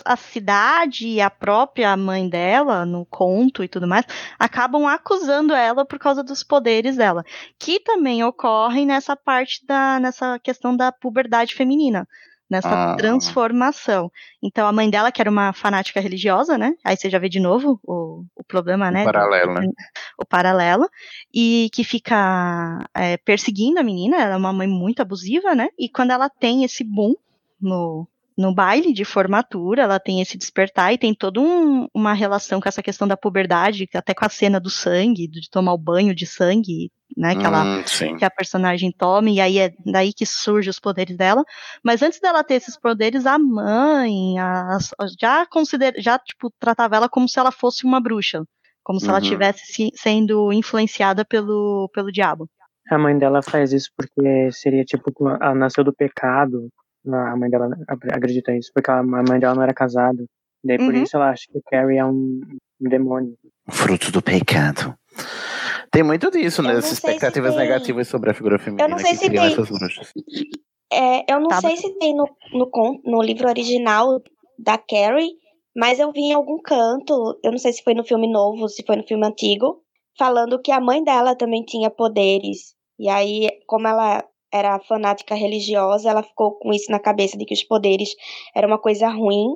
a 0.06 0.16
cidade 0.16 1.08
e 1.08 1.22
a 1.22 1.30
própria 1.30 1.96
mãe 1.96 2.28
dela, 2.28 2.86
no 2.86 3.06
conto 3.06 3.64
e 3.64 3.68
tudo 3.68 3.88
mais, 3.88 4.06
acabam 4.40 4.88
acusando 4.88 5.54
ela 5.54 5.86
por 5.86 6.00
causa 6.00 6.24
dos 6.24 6.44
poderes 6.44 6.98
dela, 6.98 7.24
que 7.60 7.80
também 7.80 8.24
ocorrem 8.24 8.86
nessa 8.88 9.16
parte 9.16 9.64
da 9.66 10.00
nessa 10.00 10.40
questão 10.40 10.76
da 10.76 10.92
puberdade 10.92 11.54
feminina 11.54 12.08
nessa 12.50 12.94
ah. 12.94 12.96
transformação. 12.96 14.12
Então 14.42 14.68
a 14.68 14.72
mãe 14.72 14.90
dela, 14.90 15.12
que 15.12 15.22
era 15.22 15.30
uma 15.30 15.54
fanática 15.54 16.00
religiosa, 16.00 16.58
né? 16.58 16.74
Aí 16.84 16.96
você 16.96 17.10
já 17.10 17.20
vê 17.20 17.30
de 17.30 17.40
novo 17.40 17.80
o, 17.84 18.24
o 18.36 18.44
problema, 18.44 18.90
né? 18.90 19.02
O 19.02 19.06
paralelo, 19.06 19.54
né? 19.54 19.68
O 20.18 20.26
paralelo. 20.26 20.90
E 21.34 21.70
que 21.74 21.84
fica 21.84 22.80
é, 22.94 23.18
perseguindo 23.18 23.80
a 23.80 23.84
menina, 23.84 24.18
ela 24.18 24.34
é 24.34 24.38
uma 24.38 24.54
mãe 24.54 24.68
muito 24.68 25.02
abusiva, 25.02 25.54
né? 25.54 25.70
E 25.78 25.90
quando 25.90 26.12
ela 26.12 26.30
tem 26.30 26.64
esse 26.64 26.84
boom 26.84 27.16
no, 27.60 28.08
no 28.38 28.54
baile 28.54 28.94
de 28.94 29.04
formatura, 29.04 29.82
ela 29.82 30.00
tem 30.00 30.22
esse 30.22 30.38
despertar 30.38 30.94
e 30.94 30.98
tem 30.98 31.14
toda 31.14 31.42
um, 31.42 31.88
uma 31.94 32.14
relação 32.14 32.62
com 32.62 32.70
essa 32.70 32.84
questão 32.84 33.08
da 33.08 33.18
puberdade, 33.18 33.90
até 33.94 34.14
com 34.14 34.26
a 34.26 34.30
cena 34.30 34.60
do 34.60 34.70
sangue, 34.70 35.28
de 35.28 35.50
tomar 35.50 35.74
o 35.74 35.78
banho 35.78 36.14
de 36.14 36.26
sangue, 36.26 36.92
né, 37.16 37.36
que, 37.36 37.46
ela, 37.46 37.64
hum, 37.64 37.84
que 38.18 38.26
a 38.26 38.30
personagem 38.30 38.92
tome, 38.92 39.36
e 39.36 39.42
aí 39.42 39.60
é 39.60 39.74
daí 39.86 40.14
que 40.14 40.26
surgem 40.26 40.70
os 40.70 40.80
poderes 40.80 41.16
dela. 41.16 41.44
Mas 41.84 42.02
antes 42.02 42.20
dela 42.20 42.44
ter 42.44 42.56
esses 42.56 42.78
poderes, 42.78 43.26
a 43.26 43.38
mãe 43.40 44.38
a, 44.40 44.78
a, 44.78 45.06
já 45.20 45.46
considera, 45.46 46.00
já 46.02 46.20
tipo 46.20 46.52
tratava 46.60 46.96
ela 46.96 47.10
como 47.10 47.28
se 47.30 47.40
ela 47.40 47.52
fosse 47.52 47.86
uma 47.86 48.02
bruxa, 48.02 48.44
como 48.84 49.00
se 49.00 49.06
uhum. 49.06 49.12
ela 49.12 49.22
estivesse 49.22 49.92
sendo 49.96 50.52
influenciada 50.52 51.24
pelo, 51.24 51.90
pelo 51.94 52.12
diabo. 52.12 52.48
A 52.90 52.98
mãe 52.98 53.18
dela 53.18 53.42
faz 53.42 53.74
isso 53.74 53.90
porque 53.96 54.50
seria 54.52 54.84
tipo 54.84 55.12
ela 55.42 55.56
nasceu 55.56 55.84
do 55.84 55.94
pecado, 55.94 56.70
a 57.06 57.36
mãe 57.36 57.50
dela 57.50 57.70
acredita 58.10 58.52
nisso, 58.52 58.72
porque 58.74 58.92
a 58.92 59.04
mãe 59.04 59.40
dela 59.40 59.56
não 59.56 59.64
era 59.64 59.74
casada. 59.74 60.24
Daí 60.64 60.78
por 60.78 60.94
uhum. 60.94 61.04
isso 61.04 61.16
ela 61.16 61.30
acha 61.30 61.46
que 61.52 61.62
Carrie 61.70 61.98
é 61.98 62.06
um, 62.06 62.42
um 62.82 62.90
demônio. 62.90 63.36
Fruto 63.70 64.12
do 64.12 64.22
pecado. 64.22 64.96
Tem 65.98 66.04
muito 66.04 66.30
disso, 66.30 66.62
né? 66.62 66.78
Essas 66.78 66.92
expectativas 66.92 67.54
se 67.54 67.58
negativas 67.58 68.08
sobre 68.08 68.30
a 68.30 68.34
figura 68.36 68.60
feminina 68.60 68.84
eu 68.84 68.90
não 68.90 69.00
sei 69.00 69.14
que 69.14 69.18
se 69.18 69.30
tem... 69.32 69.40
essas 69.40 69.68
bruxas. 69.68 70.14
É, 70.94 71.34
eu 71.34 71.40
não 71.40 71.48
tá. 71.48 71.60
sei 71.60 71.76
se 71.76 71.92
tem 71.98 72.16
no, 72.16 72.30
no, 72.54 73.02
no 73.04 73.20
livro 73.24 73.50
original 73.50 74.22
da 74.60 74.78
Carrie, 74.78 75.32
mas 75.76 75.98
eu 75.98 76.12
vi 76.12 76.26
em 76.26 76.34
algum 76.34 76.62
canto, 76.62 77.40
eu 77.44 77.50
não 77.50 77.58
sei 77.58 77.74
se 77.74 77.82
foi 77.82 77.96
no 77.96 78.04
filme 78.04 78.32
novo, 78.32 78.70
se 78.70 78.84
foi 78.86 78.96
no 78.96 79.08
filme 79.08 79.26
antigo, 79.26 79.82
falando 80.20 80.62
que 80.62 80.72
a 80.72 80.80
mãe 80.80 81.04
dela 81.04 81.36
também 81.36 81.64
tinha 81.64 81.90
poderes. 81.90 82.76
E 83.00 83.10
aí, 83.10 83.50
como 83.66 83.88
ela 83.88 84.24
era 84.54 84.80
fanática 84.82 85.34
religiosa, 85.34 86.12
ela 86.12 86.22
ficou 86.22 86.60
com 86.60 86.72
isso 86.72 86.92
na 86.92 87.00
cabeça 87.00 87.36
de 87.40 87.44
que 87.44 87.56
os 87.56 87.64
poderes 87.64 88.12
era 88.56 88.68
uma 88.68 88.78
coisa 88.78 89.10
ruim, 89.10 89.48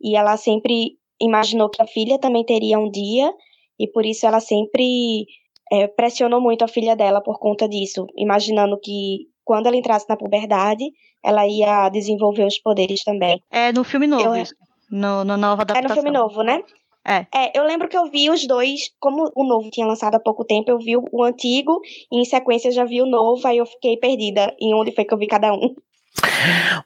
e 0.00 0.16
ela 0.16 0.36
sempre 0.36 0.92
imaginou 1.20 1.68
que 1.68 1.82
a 1.82 1.88
filha 1.88 2.20
também 2.20 2.44
teria 2.44 2.78
um 2.78 2.88
dia, 2.88 3.34
e 3.80 3.88
por 3.88 4.06
isso 4.06 4.24
ela 4.24 4.38
sempre 4.38 5.26
é, 5.72 5.86
pressionou 5.86 6.40
muito 6.40 6.64
a 6.64 6.68
filha 6.68 6.96
dela 6.96 7.20
por 7.20 7.38
conta 7.38 7.68
disso, 7.68 8.06
imaginando 8.16 8.78
que 8.78 9.28
quando 9.44 9.66
ela 9.66 9.76
entrasse 9.76 10.06
na 10.08 10.16
puberdade, 10.16 10.84
ela 11.24 11.46
ia 11.46 11.88
desenvolver 11.88 12.44
os 12.44 12.58
poderes 12.58 13.02
também. 13.02 13.42
É 13.50 13.72
no 13.72 13.82
filme 13.84 14.06
novo, 14.06 14.36
eu... 14.36 14.44
no, 14.90 15.24
no 15.24 15.36
nova 15.36 15.62
adaptação. 15.62 15.84
É 15.84 15.88
no 15.88 15.94
filme 15.94 16.10
novo, 16.10 16.42
né? 16.42 16.62
É. 17.06 17.26
é. 17.34 17.58
eu 17.58 17.64
lembro 17.64 17.88
que 17.88 17.96
eu 17.96 18.10
vi 18.10 18.28
os 18.28 18.46
dois, 18.46 18.90
como 19.00 19.32
o 19.34 19.44
novo 19.44 19.70
tinha 19.70 19.86
lançado 19.86 20.16
há 20.16 20.20
pouco 20.20 20.44
tempo, 20.44 20.70
eu 20.70 20.78
vi 20.78 20.94
o 20.96 21.24
antigo 21.24 21.80
e 22.12 22.20
em 22.20 22.24
sequência 22.24 22.70
já 22.70 22.84
vi 22.84 23.00
o 23.00 23.06
novo, 23.06 23.46
aí 23.48 23.56
eu 23.56 23.66
fiquei 23.66 23.96
perdida 23.96 24.54
em 24.60 24.74
onde 24.74 24.92
foi 24.94 25.04
que 25.04 25.14
eu 25.14 25.18
vi 25.18 25.26
cada 25.26 25.52
um. 25.54 25.74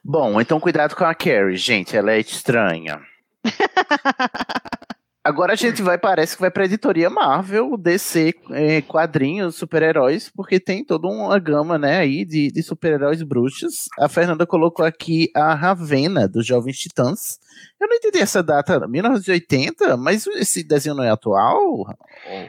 Bom, 0.04 0.40
então 0.40 0.60
cuidado 0.60 0.94
com 0.94 1.04
a 1.04 1.14
Carrie, 1.14 1.56
gente, 1.56 1.96
ela 1.96 2.12
é 2.12 2.20
estranha. 2.20 3.00
Agora 5.24 5.52
a 5.52 5.56
gente 5.56 5.82
vai, 5.82 5.96
parece 5.96 6.34
que 6.34 6.40
vai 6.40 6.50
pra 6.50 6.64
editoria 6.64 7.08
Marvel, 7.08 7.76
DC, 7.76 8.34
é, 8.50 8.82
quadrinhos, 8.82 9.54
super-heróis, 9.54 10.28
porque 10.28 10.58
tem 10.58 10.84
toda 10.84 11.06
uma 11.06 11.38
gama, 11.38 11.78
né, 11.78 11.98
aí 11.98 12.24
de, 12.24 12.50
de 12.50 12.60
super-heróis 12.60 13.22
bruxos. 13.22 13.88
A 14.00 14.08
Fernanda 14.08 14.44
colocou 14.44 14.84
aqui 14.84 15.30
a 15.32 15.54
Ravena, 15.54 16.26
dos 16.26 16.44
Jovens 16.44 16.76
Titãs. 16.76 17.38
Eu 17.80 17.86
não 17.86 17.94
entendi 17.94 18.18
essa 18.18 18.42
data, 18.42 18.88
1980, 18.88 19.96
mas 19.96 20.26
esse 20.26 20.64
desenho 20.64 20.96
não 20.96 21.04
é 21.04 21.10
atual? 21.10 21.86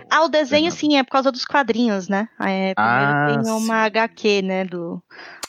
Ah, 0.10 0.24
o 0.24 0.28
desenho 0.28 0.72
sim, 0.72 0.98
é 0.98 1.04
por 1.04 1.12
causa 1.12 1.32
dos 1.32 1.46
quadrinhos, 1.46 2.08
né? 2.08 2.28
É, 2.40 2.74
primeiro 2.74 2.78
ah, 2.78 3.28
tem 3.28 3.52
uma 3.52 3.60
sim. 3.60 3.86
HQ, 3.86 4.42
né, 4.42 4.66
do, 4.66 5.00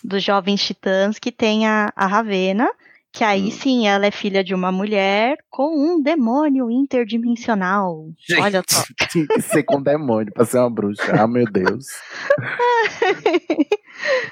dos 0.02 0.22
Jovens 0.22 0.62
Titãs, 0.62 1.18
que 1.18 1.32
tem 1.32 1.66
a, 1.66 1.90
a 1.96 2.06
Ravena, 2.06 2.68
que 3.14 3.22
aí 3.22 3.44
hum. 3.44 3.50
sim, 3.52 3.86
ela 3.86 4.06
é 4.06 4.10
filha 4.10 4.42
de 4.42 4.52
uma 4.52 4.72
mulher 4.72 5.38
com 5.48 5.72
um 5.72 6.02
demônio 6.02 6.68
interdimensional. 6.68 8.08
Gente, 8.18 8.40
Olha 8.40 8.60
só. 8.68 8.82
Tinha 9.08 9.28
que 9.28 9.40
ser 9.40 9.62
com 9.62 9.80
demônio 9.80 10.32
pra 10.34 10.44
ser 10.44 10.58
uma 10.58 10.68
bruxa. 10.68 11.12
Ah, 11.12 11.28
meu 11.28 11.44
Deus. 11.44 11.86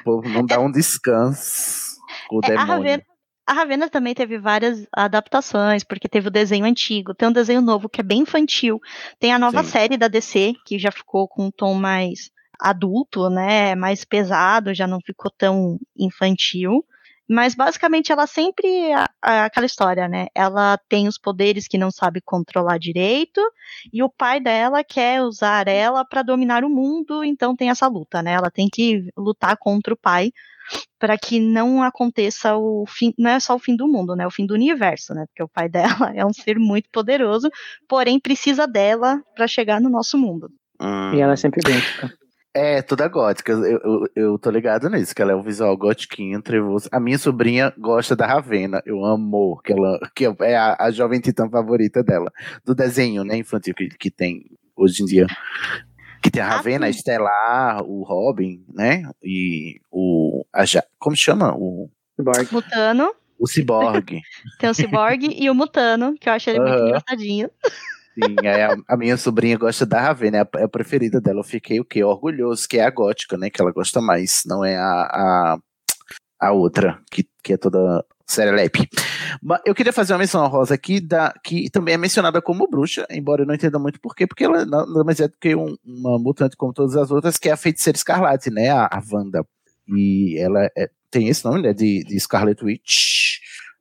o 0.00 0.04
povo 0.04 0.28
não 0.28 0.44
dá 0.44 0.58
um 0.58 0.70
descanso. 0.70 1.96
O 2.28 2.40
é, 2.42 2.48
demônio. 2.48 2.60
A 2.60 2.64
Ravena, 2.64 3.02
a 3.46 3.52
Ravena 3.52 3.88
também 3.88 4.14
teve 4.14 4.36
várias 4.36 4.84
adaptações, 4.92 5.84
porque 5.84 6.08
teve 6.08 6.26
o 6.26 6.32
desenho 6.32 6.64
antigo, 6.64 7.14
tem 7.14 7.28
um 7.28 7.32
desenho 7.32 7.62
novo 7.62 7.88
que 7.88 8.00
é 8.00 8.04
bem 8.04 8.22
infantil, 8.22 8.80
tem 9.20 9.32
a 9.32 9.38
nova 9.38 9.62
Sim. 9.62 9.70
série 9.70 9.96
da 9.96 10.08
DC, 10.08 10.54
que 10.66 10.76
já 10.76 10.90
ficou 10.90 11.28
com 11.28 11.46
um 11.46 11.50
tom 11.52 11.74
mais 11.74 12.32
adulto, 12.60 13.30
né, 13.30 13.76
mais 13.76 14.04
pesado, 14.04 14.74
já 14.74 14.88
não 14.88 14.98
ficou 15.00 15.30
tão 15.30 15.78
infantil. 15.96 16.84
Mas 17.32 17.54
basicamente 17.54 18.12
ela 18.12 18.26
sempre 18.26 18.68
é 18.90 19.06
aquela 19.22 19.64
história, 19.64 20.06
né? 20.06 20.26
Ela 20.34 20.78
tem 20.86 21.08
os 21.08 21.16
poderes 21.16 21.66
que 21.66 21.78
não 21.78 21.90
sabe 21.90 22.20
controlar 22.20 22.76
direito 22.76 23.40
e 23.90 24.02
o 24.02 24.10
pai 24.10 24.38
dela 24.38 24.84
quer 24.84 25.22
usar 25.22 25.66
ela 25.66 26.04
para 26.04 26.20
dominar 26.20 26.62
o 26.62 26.68
mundo, 26.68 27.24
então 27.24 27.56
tem 27.56 27.70
essa 27.70 27.88
luta, 27.88 28.22
né? 28.22 28.32
Ela 28.34 28.50
tem 28.50 28.68
que 28.70 29.08
lutar 29.16 29.56
contra 29.56 29.94
o 29.94 29.96
pai 29.96 30.30
para 30.98 31.16
que 31.16 31.40
não 31.40 31.82
aconteça 31.82 32.54
o 32.54 32.84
fim, 32.86 33.14
não 33.18 33.30
é 33.30 33.40
só 33.40 33.54
o 33.54 33.58
fim 33.58 33.76
do 33.76 33.88
mundo, 33.88 34.14
né? 34.14 34.26
O 34.26 34.30
fim 34.30 34.44
do 34.44 34.52
universo, 34.52 35.14
né? 35.14 35.24
Porque 35.28 35.42
o 35.42 35.48
pai 35.48 35.70
dela 35.72 36.12
é 36.14 36.26
um 36.26 36.34
ser 36.34 36.58
muito 36.58 36.90
poderoso, 36.92 37.48
porém 37.88 38.20
precisa 38.20 38.66
dela 38.66 39.22
para 39.34 39.46
chegar 39.46 39.80
no 39.80 39.88
nosso 39.88 40.18
mundo. 40.18 40.50
E 41.14 41.20
ela 41.20 41.32
é 41.32 41.36
sempre 41.36 41.62
idêntica. 41.66 42.12
É, 42.54 42.82
toda 42.82 43.08
gótica. 43.08 43.52
Eu, 43.52 43.64
eu, 43.64 44.08
eu, 44.14 44.38
tô 44.38 44.50
ligado 44.50 44.88
nisso, 44.90 45.14
que 45.14 45.22
ela 45.22 45.32
é 45.32 45.34
um 45.34 45.42
visual 45.42 45.74
gotiquinho, 45.76 46.42
trevoso. 46.42 46.88
A 46.92 47.00
minha 47.00 47.18
sobrinha 47.18 47.72
gosta 47.78 48.14
da 48.14 48.26
Ravena. 48.26 48.82
Eu 48.84 49.02
amo 49.04 49.58
que 49.64 49.72
ela 49.72 49.98
que 50.14 50.26
é 50.40 50.56
a, 50.56 50.76
a 50.78 50.90
jovem 50.90 51.18
titã 51.18 51.48
favorita 51.48 52.02
dela. 52.02 52.30
Do 52.64 52.74
desenho, 52.74 53.24
né, 53.24 53.36
infantil 53.38 53.74
que, 53.74 53.88
que 53.88 54.10
tem 54.10 54.44
hoje 54.76 55.02
em 55.02 55.06
dia. 55.06 55.26
Que 56.22 56.30
tem 56.30 56.42
a 56.42 56.46
ah, 56.46 56.56
Ravena, 56.56 56.86
a 56.86 56.90
Estelar, 56.90 57.82
o 57.82 58.02
Robin, 58.02 58.62
né? 58.72 59.10
E 59.22 59.80
o. 59.90 60.44
A, 60.52 60.64
como 60.98 61.16
chama? 61.16 61.54
O. 61.56 61.90
Mutano. 62.52 63.14
O 63.38 63.46
Cyborg. 63.48 64.20
tem 64.60 64.70
o 64.70 64.74
Cyborg 64.74 65.24
e 65.36 65.50
o 65.50 65.54
Mutano, 65.54 66.14
que 66.20 66.28
eu 66.28 66.32
achei 66.32 66.52
ele 66.52 66.60
uhum. 66.60 66.68
muito 66.68 66.84
engraçadinho. 66.84 67.50
Sim, 68.14 68.36
a, 68.46 68.94
a, 68.94 68.96
minha 68.96 69.16
sobrinha 69.16 69.56
gosta 69.56 69.86
da 69.86 70.00
Ravena, 70.00 70.38
é 70.38 70.40
a, 70.42 70.48
é 70.60 70.64
a, 70.64 70.68
preferida 70.68 71.20
dela. 71.20 71.40
Eu 71.40 71.44
fiquei 71.44 71.80
o 71.80 71.84
quê? 71.84 72.04
Orgulhoso, 72.04 72.68
que 72.68 72.78
é 72.78 72.84
a 72.84 72.90
gótica, 72.90 73.36
né? 73.38 73.48
Que 73.48 73.60
ela 73.60 73.72
gosta 73.72 74.00
mais, 74.00 74.42
não 74.46 74.64
é 74.64 74.76
a, 74.76 74.82
a, 74.82 75.58
a 76.40 76.52
outra, 76.52 77.00
que, 77.10 77.26
que 77.42 77.54
é 77.54 77.56
toda 77.56 78.04
serelepe. 78.26 78.88
Eu 79.64 79.74
queria 79.74 79.92
fazer 79.92 80.12
uma 80.12 80.18
menção 80.18 80.46
rosa 80.46 80.74
aqui, 80.74 81.00
da, 81.00 81.32
que 81.42 81.70
também 81.70 81.94
é 81.94 81.98
mencionada 81.98 82.40
como 82.42 82.68
bruxa, 82.68 83.06
embora 83.10 83.42
eu 83.42 83.46
não 83.46 83.54
entenda 83.54 83.78
muito 83.78 84.00
porquê, 84.00 84.26
porque 84.26 84.44
ela 84.44 84.64
nada 84.64 85.04
mais 85.04 85.20
é 85.20 85.28
do 85.28 85.36
que 85.38 85.54
um, 85.54 85.76
uma 85.84 86.18
mutante 86.18 86.56
como 86.56 86.72
todas 86.72 86.96
as 86.96 87.10
outras, 87.10 87.38
que 87.38 87.48
é 87.48 87.52
a 87.52 87.56
feiticeira 87.56 87.96
escarlate, 87.96 88.50
né? 88.50 88.70
A, 88.70 88.86
a 88.86 89.02
Wanda. 89.10 89.44
E 89.88 90.38
ela 90.38 90.68
é, 90.76 90.90
tem 91.10 91.28
esse 91.28 91.44
nome, 91.44 91.62
né? 91.62 91.72
De, 91.72 92.04
de 92.04 92.20
Scarlet 92.20 92.62
Witch. 92.64 93.31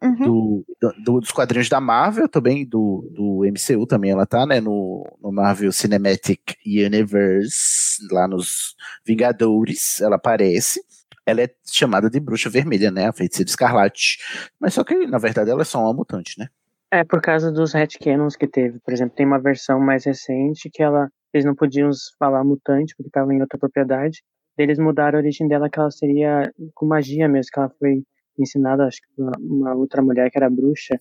Uhum. 0.03 0.15
Do, 0.15 0.65
do, 1.03 1.19
dos 1.19 1.32
quadrinhos 1.32 1.69
da 1.69 1.80
Marvel, 1.80 2.28
também 2.28 2.65
do, 2.65 3.07
do 3.11 3.41
MCU 3.45 3.86
também 3.86 4.10
ela 4.10 4.26
tá, 4.26 4.48
né, 4.48 4.60
no, 4.60 5.06
no 5.22 5.32
Marvel 5.32 5.72
Cinematic 5.72 6.56
Universe, 6.65 8.07
lá 8.11 8.28
nos 8.28 8.76
Vingadores, 9.06 10.02
ela 10.02 10.15
aparece. 10.15 10.82
ela 11.26 11.41
é 11.41 11.49
chamada 11.65 12.10
de 12.10 12.19
bruxa 12.19 12.49
vermelha, 12.49 12.90
né? 12.90 13.07
A 13.07 13.14
feiticeira 13.14 13.49
escarlate. 13.49 14.18
Mas 14.60 14.73
só 14.73 14.84
que, 14.84 15.06
na 15.06 15.19
verdade, 15.19 15.52
ela 15.52 15.61
é 15.61 15.65
só 15.65 15.80
uma 15.80 15.94
mutante, 15.94 16.40
né? 16.40 16.48
É, 16.91 17.03
por 17.03 17.22
causa 17.22 17.52
dos 17.52 17.73
retcanons 17.73 18.36
que 18.36 18.48
teve. 18.48 18.80
Por 18.80 18.94
exemplo, 18.94 19.15
tem 19.15 19.26
uma 19.26 19.40
versão 19.40 19.80
mais 19.80 20.03
recente 20.06 20.69
que 20.69 20.82
ela 20.82 21.10
eles 21.34 21.45
não 21.45 21.56
podiam 21.56 21.90
falar 22.19 22.44
mutante 22.44 22.94
porque 22.95 23.07
estava 23.07 23.34
em 23.34 23.41
outra 23.41 23.57
propriedade. 23.57 24.22
Eles 24.57 24.78
mudaram 24.78 25.18
a 25.18 25.22
origem 25.22 25.48
dela 25.48 25.69
que 25.69 25.80
ela 25.80 25.90
seria 25.90 26.52
com 26.73 26.86
magia 26.86 27.28
mesmo, 27.28 27.52
que 27.53 27.60
ela 27.60 27.72
foi 27.80 28.03
ensinada, 28.44 28.86
acho 28.86 28.98
que 29.02 29.22
uma, 29.22 29.32
uma 29.40 29.76
outra 29.76 30.02
mulher 30.02 30.30
que 30.30 30.38
era 30.38 30.50
bruxa, 30.50 30.98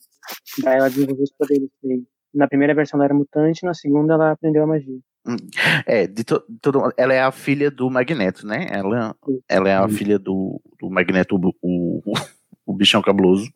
daí 0.62 0.78
ela 0.78 0.88
desenvolveu 0.88 1.24
os 1.24 1.32
poderes. 1.32 1.68
E 1.84 2.02
na 2.34 2.48
primeira 2.48 2.74
versão 2.74 2.98
ela 2.98 3.06
era 3.06 3.14
mutante, 3.14 3.64
na 3.64 3.74
segunda 3.74 4.14
ela 4.14 4.32
aprendeu 4.32 4.62
a 4.62 4.66
magia. 4.66 4.98
Hum, 5.26 5.36
é, 5.86 6.06
de 6.06 6.24
to, 6.24 6.42
todo, 6.62 6.92
ela 6.96 7.12
é 7.12 7.20
a 7.20 7.30
filha 7.30 7.70
do 7.70 7.90
Magneto, 7.90 8.46
né? 8.46 8.66
Ela, 8.70 9.14
ela 9.48 9.68
é 9.68 9.74
a 9.74 9.88
filha 9.88 10.18
do, 10.18 10.60
do 10.78 10.88
Magneto, 10.88 11.36
o, 11.36 11.54
o, 11.62 12.02
o 12.64 12.74
bichão 12.74 13.02
cabuloso, 13.02 13.50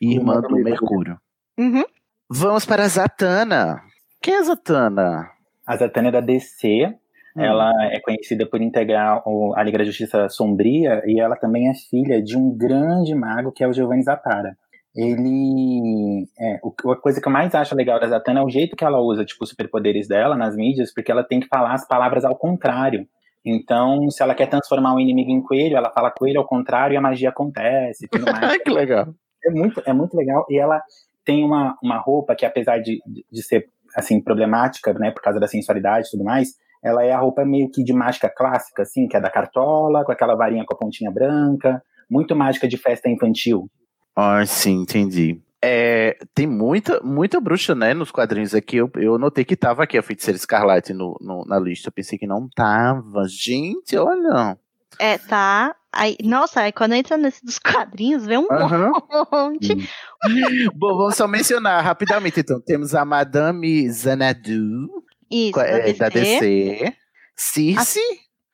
e 0.00 0.14
irmã 0.14 0.40
do 0.40 0.54
Mercúrio. 0.56 1.18
Uhum. 1.58 1.84
Vamos 2.28 2.64
para 2.64 2.84
a 2.84 2.88
Zatanna. 2.88 3.82
Quem 4.22 4.34
é 4.34 4.38
a 4.38 4.42
Zatanna? 4.44 5.30
A 5.66 5.76
Zatanna 5.76 6.08
é 6.08 6.12
da 6.12 6.20
DC. 6.20 6.94
Hum. 7.40 7.44
Ela 7.44 7.72
é 7.92 8.00
conhecida 8.00 8.46
por 8.46 8.60
integrar 8.60 9.22
a 9.56 9.62
Liga 9.62 9.78
da 9.78 9.84
Justiça 9.84 10.28
Sombria 10.28 11.02
e 11.06 11.20
ela 11.20 11.36
também 11.36 11.68
é 11.68 11.74
filha 11.74 12.22
de 12.22 12.36
um 12.36 12.56
grande 12.56 13.14
mago 13.14 13.52
que 13.52 13.64
é 13.64 13.68
o 13.68 13.72
Giovanni 13.72 14.02
Zatara. 14.02 14.56
Ele. 14.94 16.26
É, 16.38 16.56
a 16.56 16.96
coisa 16.96 17.20
que 17.20 17.28
eu 17.28 17.32
mais 17.32 17.54
acho 17.54 17.76
legal 17.76 18.00
da 18.00 18.08
Zatanna 18.08 18.40
é 18.40 18.42
o 18.42 18.50
jeito 18.50 18.76
que 18.76 18.84
ela 18.84 18.98
usa 19.00 19.24
tipo, 19.24 19.44
os 19.44 19.50
superpoderes 19.50 20.08
dela 20.08 20.36
nas 20.36 20.56
mídias, 20.56 20.92
porque 20.92 21.12
ela 21.12 21.22
tem 21.22 21.38
que 21.38 21.46
falar 21.46 21.72
as 21.72 21.86
palavras 21.86 22.24
ao 22.24 22.36
contrário. 22.36 23.06
Então, 23.44 24.10
se 24.10 24.22
ela 24.22 24.34
quer 24.34 24.48
transformar 24.48 24.94
um 24.94 25.00
inimigo 25.00 25.30
em 25.30 25.40
coelho, 25.40 25.76
ela 25.76 25.90
fala 25.90 26.10
coelho 26.10 26.40
ao 26.40 26.46
contrário 26.46 26.94
e 26.94 26.96
a 26.96 27.00
magia 27.00 27.30
acontece. 27.30 28.08
Tudo 28.08 28.24
mais. 28.30 28.58
que 28.58 28.70
legal. 28.70 29.14
É 29.44 29.50
muito, 29.50 29.82
é 29.86 29.92
muito 29.92 30.14
legal. 30.14 30.44
E 30.50 30.58
ela 30.58 30.82
tem 31.24 31.44
uma, 31.44 31.78
uma 31.82 31.98
roupa 31.98 32.34
que, 32.34 32.44
apesar 32.44 32.78
de, 32.78 32.98
de 33.06 33.42
ser 33.42 33.66
assim 33.96 34.20
problemática, 34.20 34.92
né, 34.94 35.10
por 35.10 35.22
causa 35.22 35.40
da 35.40 35.46
sensualidade 35.46 36.08
e 36.08 36.10
tudo 36.10 36.24
mais, 36.24 36.50
ela 36.82 37.04
é 37.04 37.12
a 37.12 37.18
roupa 37.18 37.44
meio 37.44 37.70
que 37.70 37.84
de 37.84 37.92
mágica 37.92 38.32
clássica, 38.34 38.82
assim, 38.82 39.06
que 39.06 39.16
é 39.16 39.20
da 39.20 39.30
cartola, 39.30 40.04
com 40.04 40.12
aquela 40.12 40.34
varinha 40.34 40.64
com 40.64 40.74
a 40.74 40.78
pontinha 40.78 41.10
branca, 41.10 41.82
muito 42.10 42.34
mágica 42.34 42.66
de 42.66 42.76
festa 42.76 43.08
infantil. 43.08 43.70
Ah, 44.16 44.44
sim, 44.46 44.82
entendi. 44.82 45.40
É, 45.62 46.16
tem 46.34 46.46
muita, 46.46 47.00
muita 47.02 47.38
bruxa, 47.38 47.74
né, 47.74 47.92
nos 47.92 48.10
quadrinhos 48.10 48.54
aqui. 48.54 48.78
Eu, 48.78 48.90
eu 48.96 49.18
notei 49.18 49.44
que 49.44 49.54
tava 49.54 49.82
aqui 49.82 49.98
a 49.98 50.02
Feiticeira 50.02 50.36
Escarlate 50.36 50.94
no, 50.94 51.16
no, 51.20 51.44
na 51.46 51.58
lista. 51.58 51.90
pensei 51.90 52.18
que 52.18 52.26
não 52.26 52.48
tava. 52.54 53.26
Gente, 53.28 53.96
olha. 53.96 54.56
É, 54.98 55.18
tá. 55.18 55.74
Aí, 55.92 56.16
nossa, 56.24 56.60
aí 56.60 56.72
quando 56.72 56.94
entra 56.94 57.18
nesse 57.18 57.44
dos 57.44 57.58
quadrinhos, 57.58 58.24
vê 58.24 58.38
um 58.38 58.46
uhum. 58.50 58.92
monte. 59.32 59.74
Bom, 60.74 60.96
vamos 60.96 61.16
só 61.16 61.28
mencionar 61.28 61.84
rapidamente, 61.84 62.40
então. 62.40 62.60
Temos 62.60 62.94
a 62.94 63.04
Madame 63.04 63.92
Xanadu. 63.92 64.88
Isso, 65.30 65.52
da, 65.58 65.66
é, 65.66 65.82
DC. 65.82 65.98
da 65.98 66.08
DC. 66.08 66.96
Circe. 67.36 68.00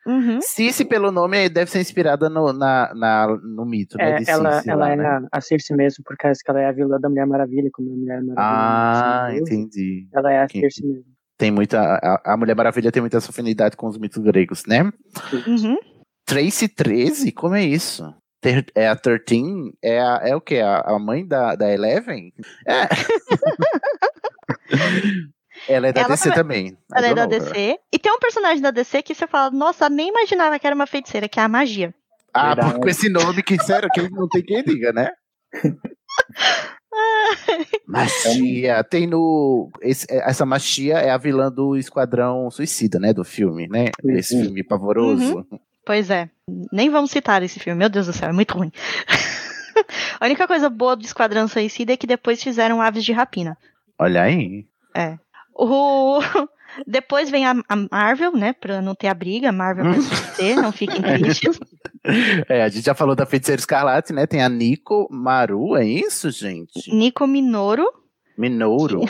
Uhum. 0.06 0.40
Circe, 0.40 0.84
pelo 0.84 1.10
nome, 1.10 1.48
deve 1.48 1.68
ser 1.70 1.80
inspirada 1.80 2.28
no, 2.30 2.52
na, 2.52 2.92
na, 2.94 3.26
no 3.42 3.64
mito, 3.66 3.96
né? 3.98 4.12
É, 4.12 4.16
de 4.20 4.30
ela 4.30 4.52
Circe, 4.52 4.70
ela 4.70 4.86
lá, 4.86 4.92
é 4.92 4.96
né? 4.96 5.26
a, 5.32 5.40
Circe 5.40 5.74
mesmo, 5.74 6.04
por 6.04 6.16
causa 6.16 6.38
que 6.44 6.48
ela 6.50 6.60
é 6.60 6.66
a 6.66 6.72
vilã 6.72 7.00
da 7.00 7.08
Mulher 7.08 7.26
Maravilha, 7.26 7.68
como 7.72 7.90
a 7.92 7.96
Mulher 7.96 8.22
Maravilha. 8.22 8.34
Ah, 8.38 9.26
assim, 9.26 9.38
entendi. 9.38 10.08
Ela 10.14 10.32
é 10.32 10.42
a 10.42 10.46
Que- 10.46 10.60
Circe 10.60 10.86
mesmo. 10.86 11.04
Tem 11.38 11.50
muita. 11.50 11.80
A, 11.80 12.32
a 12.32 12.36
Mulher 12.36 12.54
Maravilha 12.56 12.90
tem 12.92 13.02
muita 13.02 13.18
afinidade 13.18 13.76
com 13.76 13.86
os 13.88 13.98
mitos 13.98 14.22
gregos, 14.22 14.64
né? 14.66 14.90
Uhum. 15.46 15.76
Tracy 16.24 16.68
13? 16.68 17.30
Como 17.32 17.54
é 17.56 17.62
isso? 17.64 18.14
Ter- 18.40 18.64
É 18.74 18.88
a 18.88 18.96
13? 18.96 19.72
É, 19.82 20.00
a, 20.00 20.20
é 20.24 20.36
o 20.36 20.40
quê? 20.40 20.58
A, 20.60 20.80
a 20.80 20.98
mãe 20.98 21.26
da, 21.26 21.54
da 21.56 21.70
Eleven? 21.70 22.32
É. 22.66 22.86
Ela 25.68 25.88
é 25.88 25.92
da 25.92 26.00
Ela 26.02 26.08
DC 26.10 26.30
também- 26.32 26.70
também. 26.70 26.78
Ela 26.94 27.06
é 27.08 27.14
da. 27.14 27.26
DC. 27.26 27.78
E 27.92 27.98
tem 27.98 28.12
um 28.12 28.18
personagem 28.18 28.60
da 28.62 28.70
DC 28.70 29.02
que 29.02 29.14
você 29.14 29.26
fala, 29.26 29.50
nossa, 29.50 29.88
nem 29.88 30.08
imaginava 30.08 30.58
que 30.58 30.66
era 30.66 30.74
uma 30.76 30.86
feiticeira, 30.86 31.28
que 31.28 31.40
é 31.40 31.42
a 31.42 31.48
magia. 31.48 31.94
Ah, 32.32 32.48
Verdade. 32.54 32.72
por- 32.74 32.80
com 32.82 32.88
esse 32.88 33.08
nome 33.08 33.42
que, 33.42 33.58
sério, 33.62 33.88
que 33.92 34.08
não 34.10 34.28
tem 34.28 34.42
quem 34.42 34.62
diga, 34.62 34.92
né? 34.92 35.10
Machia. 37.86 38.82
Tem 38.84 39.06
no. 39.06 39.70
esse- 39.82 40.06
essa 40.10 40.44
Machia 40.46 40.94
é 40.98 41.10
a 41.10 41.18
vilã 41.18 41.50
do 41.50 41.76
Esquadrão 41.76 42.50
Suicida, 42.50 42.98
né? 42.98 43.12
Do 43.12 43.24
filme, 43.24 43.68
né? 43.68 43.86
Esse 44.04 44.40
filme 44.40 44.62
pavoroso. 44.62 45.46
Pois 45.84 46.10
é. 46.10 46.28
Nem 46.72 46.90
vamos 46.90 47.10
citar 47.10 47.42
esse 47.42 47.60
filme, 47.60 47.78
meu 47.78 47.88
Deus 47.88 48.06
do 48.06 48.12
céu, 48.12 48.28
é 48.28 48.32
muito 48.32 48.56
ruim. 48.56 48.72
a 50.20 50.24
única 50.24 50.46
coisa 50.46 50.68
boa 50.68 50.96
do 50.96 51.04
Esquadrão 51.04 51.46
Suicida 51.48 51.92
é 51.92 51.96
que 51.96 52.06
depois 52.06 52.42
fizeram 52.42 52.80
Aves 52.82 53.04
de 53.04 53.12
Rapina. 53.12 53.56
Olha 53.98 54.22
aí. 54.22 54.66
É. 54.94 55.16
O... 55.58 56.20
Depois 56.86 57.30
vem 57.30 57.46
a, 57.46 57.54
a 57.68 57.76
Marvel, 57.90 58.32
né? 58.32 58.52
Pra 58.52 58.82
não 58.82 58.94
ter 58.94 59.08
a 59.08 59.14
briga, 59.14 59.50
Marvel 59.50 59.84
versus 59.92 60.10
DC, 60.10 60.54
não 60.56 60.72
fiquem 60.72 61.00
tristes. 61.00 61.58
É, 62.48 62.62
a 62.62 62.68
gente 62.68 62.84
já 62.84 62.94
falou 62.94 63.16
da 63.16 63.24
Feiticeira 63.24 63.58
Escarlate, 63.58 64.12
né? 64.12 64.26
Tem 64.26 64.42
a 64.42 64.48
Nico 64.48 65.08
Maru, 65.10 65.76
é 65.76 65.86
isso, 65.86 66.30
gente? 66.30 66.94
Nico 66.94 67.26
Minoru. 67.26 67.86
Minouro. 68.36 69.02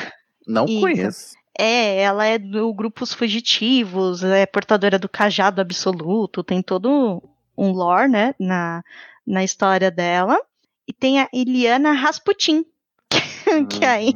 Não 0.46 0.64
Isso. 0.66 0.80
conheço. 0.80 1.36
É, 1.58 2.02
ela 2.02 2.26
é 2.26 2.38
do 2.38 2.72
grupo 2.72 3.02
Os 3.02 3.12
Fugitivos, 3.12 4.22
é 4.22 4.46
portadora 4.46 4.98
do 4.98 5.08
cajado 5.08 5.60
absoluto, 5.60 6.44
tem 6.44 6.62
todo 6.62 7.22
um 7.56 7.72
lore, 7.72 8.08
né, 8.08 8.34
na, 8.38 8.84
na 9.26 9.42
história 9.42 9.90
dela. 9.90 10.38
E 10.86 10.92
tem 10.92 11.18
a 11.18 11.28
Iliana 11.32 11.92
Rasputin, 11.92 12.64
que 13.70 13.84
aí, 13.84 14.14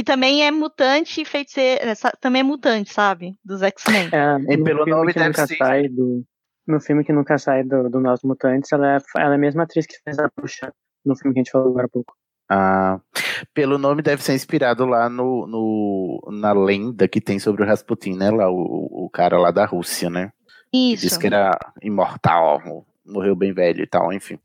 que 0.00 0.04
também 0.04 0.46
é 0.46 0.50
mutante 0.50 1.20
e 1.20 1.24
feiticeira, 1.26 1.92
também 2.22 2.40
é 2.40 2.42
mutante, 2.42 2.90
sabe, 2.90 3.34
dos 3.44 3.60
X-Men. 3.62 4.08
É, 4.12 4.52
E 4.54 4.56
no 4.56 4.64
pelo 4.64 4.86
nome 4.86 5.12
que 5.12 5.18
deve 5.18 5.28
nunca 5.28 5.46
ser- 5.46 5.56
sai 5.58 5.88
do 5.88 6.24
No 6.66 6.80
filme 6.80 7.04
que 7.04 7.12
nunca 7.12 7.36
sai 7.36 7.62
do, 7.64 7.90
do 7.90 8.00
Nós 8.00 8.20
Mutantes, 8.22 8.72
ela 8.72 8.96
é, 8.96 8.98
ela 9.18 9.32
é 9.32 9.34
a 9.34 9.38
mesma 9.38 9.64
atriz 9.64 9.84
que 9.86 9.96
fez 10.02 10.18
a 10.18 10.30
bruxa 10.34 10.72
no 11.04 11.14
filme 11.16 11.34
que 11.34 11.40
a 11.40 11.42
gente 11.42 11.50
falou 11.50 11.68
agora 11.68 11.84
há 11.84 11.88
pouco. 11.90 12.14
Ah, 12.50 12.98
pelo 13.52 13.76
nome 13.76 14.00
deve 14.00 14.22
ser 14.22 14.32
inspirado 14.34 14.86
lá 14.86 15.08
no, 15.10 15.46
no 15.46 16.28
na 16.32 16.52
lenda 16.52 17.06
que 17.06 17.20
tem 17.20 17.38
sobre 17.38 17.62
o 17.62 17.66
Rasputin, 17.66 18.14
né? 18.16 18.30
Lá, 18.30 18.50
o, 18.50 19.04
o 19.04 19.10
cara 19.12 19.38
lá 19.38 19.50
da 19.50 19.66
Rússia, 19.66 20.08
né? 20.08 20.30
Que 20.72 20.92
Isso. 20.94 21.02
Diz 21.02 21.16
que 21.18 21.26
era 21.26 21.50
imortal, 21.82 22.60
morreu 23.04 23.36
bem 23.36 23.52
velho 23.52 23.82
e 23.82 23.86
tal, 23.86 24.12
enfim. 24.12 24.38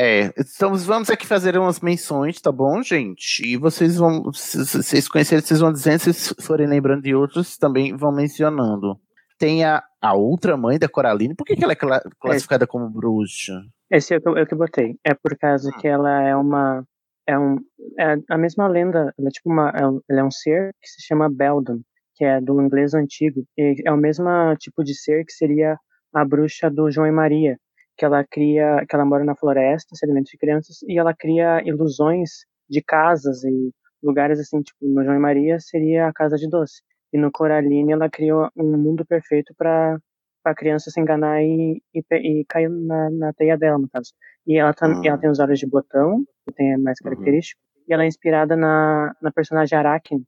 É, 0.00 0.32
estamos, 0.36 0.86
vamos 0.86 1.10
aqui 1.10 1.26
fazer 1.26 1.58
umas 1.58 1.80
menções, 1.80 2.40
tá 2.40 2.52
bom, 2.52 2.80
gente? 2.84 3.44
E 3.44 3.56
vocês 3.56 3.96
vão, 3.96 4.32
se 4.32 4.58
vocês 4.58 5.08
conhecerem, 5.08 5.44
vocês 5.44 5.58
vão 5.58 5.72
dizendo, 5.72 5.98
se 5.98 6.12
vocês 6.14 6.46
forem 6.46 6.68
lembrando 6.68 7.02
de 7.02 7.16
outros, 7.16 7.56
também 7.58 7.96
vão 7.96 8.12
mencionando. 8.12 8.96
Tem 9.40 9.64
a, 9.64 9.82
a 10.00 10.14
outra 10.14 10.56
mãe 10.56 10.78
da 10.78 10.88
Coraline, 10.88 11.34
por 11.34 11.44
que, 11.44 11.56
que 11.56 11.64
ela 11.64 11.72
é 11.72 11.76
cla- 11.76 12.02
classificada 12.20 12.64
como 12.64 12.88
bruxa? 12.88 13.60
Esse 13.90 14.14
é 14.14 14.18
o 14.18 14.20
que 14.20 14.28
eu, 14.28 14.32
o 14.34 14.46
que 14.46 14.54
eu 14.54 14.58
botei. 14.58 14.94
É 15.04 15.14
por 15.14 15.36
causa 15.36 15.72
que 15.80 15.88
ela 15.88 16.22
é 16.22 16.36
uma. 16.36 16.84
É, 17.26 17.36
um, 17.36 17.56
é 17.98 18.14
a 18.30 18.38
mesma 18.38 18.68
lenda. 18.68 19.12
Ela 19.18 19.28
é 19.28 19.30
tipo 19.30 19.50
uma. 19.50 19.70
É 19.70 19.84
um, 19.84 20.00
ela 20.08 20.20
é 20.20 20.24
um 20.24 20.30
ser 20.30 20.70
que 20.80 20.88
se 20.88 21.06
chama 21.06 21.28
Beldon, 21.28 21.80
que 22.14 22.24
é 22.24 22.40
do 22.40 22.60
inglês 22.62 22.94
antigo. 22.94 23.42
E 23.56 23.82
é 23.84 23.92
o 23.92 23.96
mesmo 23.96 24.28
tipo 24.60 24.84
de 24.84 24.94
ser 24.94 25.24
que 25.24 25.32
seria 25.32 25.76
a 26.14 26.24
bruxa 26.24 26.70
do 26.70 26.88
João 26.88 27.06
e 27.06 27.12
Maria. 27.12 27.56
Que 27.98 28.04
ela 28.04 28.24
cria. 28.24 28.84
Que 28.88 28.94
ela 28.94 29.04
mora 29.04 29.24
na 29.24 29.36
floresta, 29.36 29.94
se 29.94 30.06
alimenta 30.06 30.30
de 30.30 30.38
crianças, 30.38 30.82
e 30.82 30.98
ela 30.98 31.14
cria 31.14 31.60
ilusões 31.66 32.46
de 32.68 32.82
casas 32.82 33.44
e 33.44 33.72
lugares 34.02 34.38
assim, 34.38 34.62
tipo, 34.62 34.78
no 34.82 35.02
João 35.02 35.16
e 35.16 35.18
Maria 35.18 35.58
seria 35.58 36.06
a 36.06 36.12
casa 36.12 36.36
de 36.36 36.48
doce. 36.48 36.82
E 37.12 37.18
no 37.18 37.30
Coraline 37.32 37.92
ela 37.92 38.08
criou 38.08 38.48
um 38.56 38.76
mundo 38.76 39.04
perfeito 39.04 39.54
para 39.56 39.98
a 40.44 40.54
criança 40.54 40.90
se 40.90 41.00
enganar 41.00 41.42
e, 41.42 41.82
e, 41.94 42.02
e 42.12 42.44
cair 42.48 42.70
na, 42.70 43.10
na 43.10 43.32
teia 43.32 43.56
dela, 43.56 43.78
no 43.78 43.88
caso. 43.88 44.12
E 44.46 44.58
ela, 44.58 44.72
tam, 44.72 45.02
ela 45.04 45.18
tem 45.18 45.30
os 45.30 45.38
olhos 45.40 45.58
de 45.58 45.66
botão, 45.66 46.24
que 46.46 46.54
tem 46.54 46.72
é 46.72 46.76
mais 46.76 46.98
característico, 47.00 47.60
e 47.86 47.92
ela 47.92 48.04
é 48.04 48.06
inspirada 48.06 48.56
na, 48.56 49.14
na 49.20 49.32
personagem 49.32 49.76
Arachne, 49.76 50.24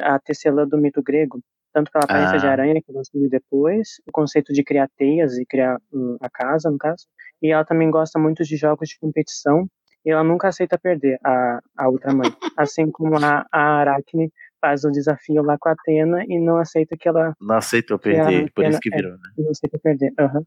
a 0.00 0.18
tecelã 0.18 0.66
do 0.66 0.78
mito 0.78 1.02
grego. 1.02 1.40
Tanto 1.76 1.92
pela 1.92 2.04
aparência 2.04 2.36
Ah. 2.36 2.38
de 2.38 2.46
aranha, 2.46 2.80
que 2.80 2.90
eu 2.90 3.02
vi 3.12 3.28
depois, 3.28 4.00
o 4.08 4.10
conceito 4.10 4.50
de 4.50 4.64
criar 4.64 4.88
teias 4.96 5.36
e 5.36 5.44
criar 5.44 5.76
hum, 5.92 6.16
a 6.22 6.30
casa, 6.30 6.70
no 6.70 6.78
caso. 6.78 7.04
E 7.42 7.52
ela 7.52 7.66
também 7.66 7.90
gosta 7.90 8.18
muito 8.18 8.42
de 8.44 8.56
jogos 8.56 8.88
de 8.88 8.98
competição, 8.98 9.66
e 10.02 10.10
ela 10.10 10.24
nunca 10.24 10.48
aceita 10.48 10.78
perder 10.78 11.18
a, 11.22 11.60
a 11.76 11.88
outra 11.90 12.14
mãe. 12.14 12.30
Assim 12.56 12.90
como 12.90 13.14
a, 13.22 13.44
a 13.52 13.60
Arachne 13.80 14.32
faz 14.58 14.84
o 14.84 14.90
desafio 14.90 15.42
lá 15.42 15.58
com 15.60 15.68
a 15.68 15.72
Atena 15.72 16.24
e 16.26 16.38
não 16.40 16.56
aceita 16.56 16.96
que 16.98 17.06
ela 17.06 17.34
Não 17.38 17.56
aceitou 17.56 17.98
que 17.98 18.08
a 18.08 18.24
perder, 18.24 18.50
por 18.54 18.64
isso 18.64 18.80
que 18.80 18.88
é, 18.94 18.96
virou, 18.96 19.12
né? 19.12 19.28
Não 19.36 19.50
aceita 19.50 19.78
perder. 19.78 20.12
aham. 20.18 20.42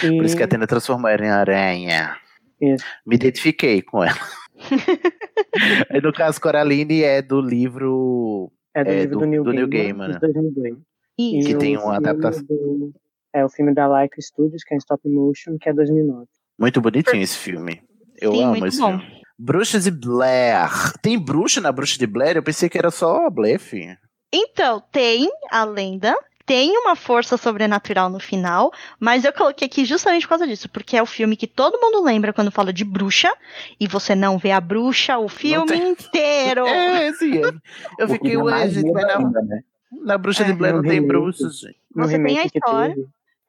Por 0.00 0.24
isso 0.24 0.36
que 0.36 0.42
a 0.42 0.44
E- 0.44 0.48
Atena 0.48 0.66
transformou 0.68 1.10
ela 1.10 1.24
em 1.24 1.28
aranha. 1.30 2.16
Isso. 2.60 2.84
Me 3.04 3.16
identifiquei 3.16 3.82
com 3.82 4.04
ela. 4.04 4.14
Aí, 5.90 6.00
no 6.00 6.12
caso, 6.12 6.40
Coraline 6.40 7.02
é 7.02 7.20
do 7.20 7.40
livro. 7.40 8.52
É 8.80 8.84
do 8.84 9.00
livro 9.00 9.18
do 9.20 9.26
Neil 9.26 9.44
Neil 9.44 9.68
Gaiman, 9.68 10.08
Gaiman, 10.18 10.42
né? 10.42 10.50
Gaiman. 10.56 10.82
E 11.18 11.40
que 11.44 11.54
o 11.54 11.58
tem 11.58 11.76
uma 11.76 11.82
filme 11.94 11.96
adaptação. 12.08 12.44
do- 12.44 12.92
é 13.32 13.44
o 13.44 13.48
filme 13.48 13.74
da 13.74 13.86
Laika 13.86 14.20
Studios, 14.20 14.62
que 14.64 14.72
é 14.72 14.76
em 14.76 14.78
stop 14.78 15.06
motion, 15.08 15.56
que 15.60 15.68
é 15.68 15.72
2009. 15.72 16.26
Muito 16.58 16.80
bonitinho 16.80 17.22
esse 17.22 17.36
filme. 17.36 17.80
Eu 18.20 18.32
Sim, 18.32 18.42
amo 18.42 18.50
muito 18.52 18.66
esse 18.66 18.78
bom. 18.80 18.98
filme. 18.98 19.18
Bruxas 19.38 19.84
de 19.84 19.90
Blair. 19.90 20.68
Tem 21.02 21.18
bruxa 21.18 21.60
na 21.60 21.70
bruxa 21.70 21.98
de 21.98 22.06
Blair? 22.06 22.36
Eu 22.36 22.42
pensei 22.42 22.68
que 22.68 22.76
era 22.78 22.90
só 22.90 23.28
blefe. 23.30 23.96
Então, 24.34 24.82
tem 24.90 25.30
a 25.50 25.64
lenda, 25.64 26.16
tem 26.48 26.76
uma 26.78 26.96
força 26.96 27.36
sobrenatural 27.36 28.08
no 28.08 28.18
final, 28.18 28.72
mas 28.98 29.22
eu 29.22 29.32
coloquei 29.34 29.66
aqui 29.66 29.84
justamente 29.84 30.22
por 30.22 30.30
causa 30.30 30.46
disso, 30.46 30.66
porque 30.70 30.96
é 30.96 31.02
o 31.02 31.06
filme 31.06 31.36
que 31.36 31.46
todo 31.46 31.78
mundo 31.78 32.02
lembra 32.02 32.32
quando 32.32 32.50
fala 32.50 32.72
de 32.72 32.86
bruxa, 32.86 33.30
e 33.78 33.86
você 33.86 34.14
não 34.14 34.38
vê 34.38 34.50
a 34.50 34.60
bruxa 34.60 35.18
o 35.18 35.28
filme 35.28 35.66
tem. 35.66 35.90
inteiro. 35.90 36.64
É, 36.88 37.12
sim. 37.12 37.34
Eu, 37.34 37.52
eu 37.98 38.08
fiquei, 38.08 38.36
ué, 38.36 38.68
gente, 38.70 38.90
mas 38.90 39.06
na, 39.06 39.18
ainda, 39.18 39.42
né? 39.42 39.60
na 40.02 40.16
bruxa 40.16 40.44
de 40.44 40.52
É, 40.52 40.54
Blair 40.54 40.74
no 40.74 40.82
não 40.82 40.88
tem 40.88 41.02
bruxas, 41.02 41.60
gente. 41.60 41.76
Você 41.94 42.18
tem 42.22 42.38
a 42.38 42.44
história. 42.44 42.94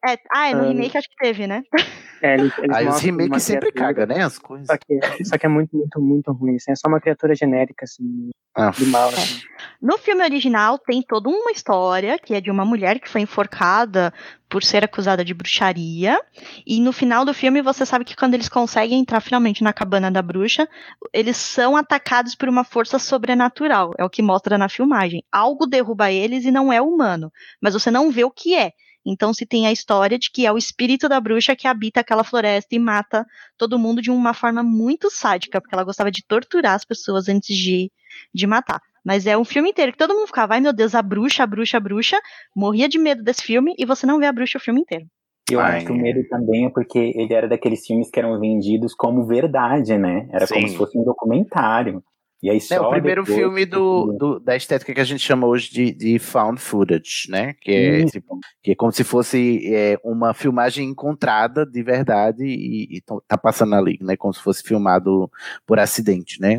É, 0.06 0.18
ah, 0.32 0.48
é, 0.48 0.54
no 0.54 0.62
Ah, 0.62 0.68
remake 0.68 0.98
acho 0.98 1.08
que 1.08 1.16
teve, 1.16 1.46
né? 1.46 1.62
é, 2.22 2.34
eles, 2.34 2.52
eles 2.58 2.76
Aí 2.76 2.88
os 2.88 3.00
remakes 3.00 3.42
sempre 3.42 3.72
criatura, 3.72 4.04
cagam, 4.04 4.16
né? 4.16 4.24
As 4.24 4.38
coisas. 4.38 4.66
Só 4.66 4.76
que, 4.76 5.24
só 5.24 5.38
que 5.38 5.46
é 5.46 5.48
muito, 5.48 5.76
muito, 5.76 6.00
muito 6.00 6.32
ruim. 6.32 6.56
Assim, 6.56 6.72
é 6.72 6.76
só 6.76 6.88
uma 6.88 7.00
criatura 7.00 7.34
genérica, 7.34 7.84
assim, 7.84 8.30
Ah, 8.54 8.70
de 8.70 8.84
mal. 8.86 9.08
Assim. 9.08 9.40
No 9.80 9.96
filme 9.98 10.22
original 10.22 10.78
tem 10.78 11.02
toda 11.02 11.28
uma 11.28 11.50
história 11.50 12.18
que 12.18 12.34
é 12.34 12.40
de 12.40 12.50
uma 12.50 12.64
mulher 12.64 12.98
que 13.00 13.08
foi 13.08 13.22
enforcada 13.22 14.12
por 14.48 14.62
ser 14.62 14.84
acusada 14.84 15.24
de 15.24 15.32
bruxaria. 15.32 16.20
E 16.66 16.80
no 16.80 16.92
final 16.92 17.24
do 17.24 17.32
filme 17.32 17.62
você 17.62 17.86
sabe 17.86 18.04
que 18.04 18.16
quando 18.16 18.34
eles 18.34 18.48
conseguem 18.48 19.00
entrar 19.00 19.20
finalmente 19.20 19.62
na 19.62 19.72
cabana 19.72 20.10
da 20.10 20.20
bruxa, 20.20 20.68
eles 21.12 21.36
são 21.36 21.76
atacados 21.76 22.34
por 22.34 22.48
uma 22.48 22.64
força 22.64 22.98
sobrenatural. 22.98 23.92
É 23.96 24.04
o 24.04 24.10
que 24.10 24.20
mostra 24.20 24.58
na 24.58 24.68
filmagem. 24.68 25.24
Algo 25.32 25.66
derruba 25.66 26.10
eles 26.10 26.44
e 26.44 26.50
não 26.50 26.72
é 26.72 26.82
humano, 26.82 27.32
mas 27.62 27.74
você 27.74 27.90
não 27.90 28.10
vê 28.10 28.24
o 28.24 28.30
que 28.30 28.54
é. 28.54 28.72
Então 29.04 29.32
se 29.32 29.46
tem 29.46 29.66
a 29.66 29.72
história 29.72 30.18
de 30.18 30.30
que 30.30 30.46
é 30.46 30.52
o 30.52 30.58
espírito 30.58 31.08
da 31.08 31.20
bruxa 31.20 31.56
que 31.56 31.66
habita 31.66 32.00
aquela 32.00 32.22
floresta 32.24 32.74
e 32.74 32.78
mata 32.78 33.26
todo 33.56 33.78
mundo 33.78 34.02
de 34.02 34.10
uma 34.10 34.34
forma 34.34 34.62
muito 34.62 35.10
sádica, 35.10 35.60
porque 35.60 35.74
ela 35.74 35.84
gostava 35.84 36.10
de 36.10 36.24
torturar 36.26 36.74
as 36.74 36.84
pessoas 36.84 37.28
antes 37.28 37.56
de, 37.56 37.90
de 38.34 38.46
matar. 38.46 38.80
Mas 39.04 39.26
é 39.26 39.36
um 39.36 39.44
filme 39.44 39.70
inteiro 39.70 39.92
que 39.92 39.98
todo 39.98 40.14
mundo 40.14 40.26
ficava, 40.26 40.54
ai 40.54 40.60
meu 40.60 40.72
Deus, 40.72 40.94
a 40.94 41.02
bruxa, 41.02 41.42
a 41.42 41.46
bruxa, 41.46 41.78
a 41.78 41.80
bruxa. 41.80 42.20
Morria 42.54 42.88
de 42.88 42.98
medo 42.98 43.22
desse 43.22 43.42
filme 43.42 43.74
e 43.78 43.86
você 43.86 44.06
não 44.06 44.18
vê 44.18 44.26
a 44.26 44.32
bruxa 44.32 44.58
o 44.58 44.60
filme 44.60 44.82
inteiro. 44.82 45.06
Eu 45.50 45.60
Ai, 45.60 45.78
acho 45.78 45.86
que 45.86 45.92
o 45.92 45.96
medo 45.96 46.22
também 46.28 46.66
é 46.66 46.70
porque 46.70 46.98
ele 46.98 47.32
era 47.34 47.48
daqueles 47.48 47.84
filmes 47.84 48.10
que 48.10 48.20
eram 48.20 48.38
vendidos 48.38 48.94
como 48.94 49.26
verdade, 49.26 49.96
né? 49.98 50.28
Era 50.32 50.46
como 50.46 50.66
Sim. 50.66 50.68
se 50.68 50.76
fosse 50.76 50.96
um 50.96 51.02
documentário. 51.02 52.02
E 52.42 52.48
aí 52.48 52.60
só 52.60 52.74
É 52.76 52.80
o 52.80 52.90
primeiro 52.90 53.22
depois 53.22 53.38
filme 53.38 53.66
do, 53.66 54.12
do- 54.18 54.40
da 54.40 54.56
estética 54.56 54.94
que 54.94 55.00
a 55.00 55.04
gente 55.04 55.20
chama 55.20 55.46
hoje 55.46 55.70
de, 55.70 55.92
de 55.92 56.18
found 56.18 56.58
footage, 56.60 57.30
né? 57.30 57.54
Que 57.60 57.70
é, 57.72 58.04
tipo, 58.06 58.38
que 58.62 58.70
é 58.72 58.74
como 58.74 58.90
se 58.92 59.04
fosse 59.04 59.60
é, 59.74 59.98
uma 60.02 60.32
filmagem 60.32 60.88
encontrada 60.88 61.66
de 61.66 61.82
verdade 61.82 62.44
e, 62.44 62.96
e 62.96 63.02
tá 63.28 63.36
passando 63.36 63.74
ali, 63.74 63.98
né? 64.00 64.16
Como 64.16 64.32
se 64.32 64.40
fosse 64.40 64.62
filmado 64.62 65.30
por 65.66 65.78
acidente, 65.78 66.40
né? 66.40 66.58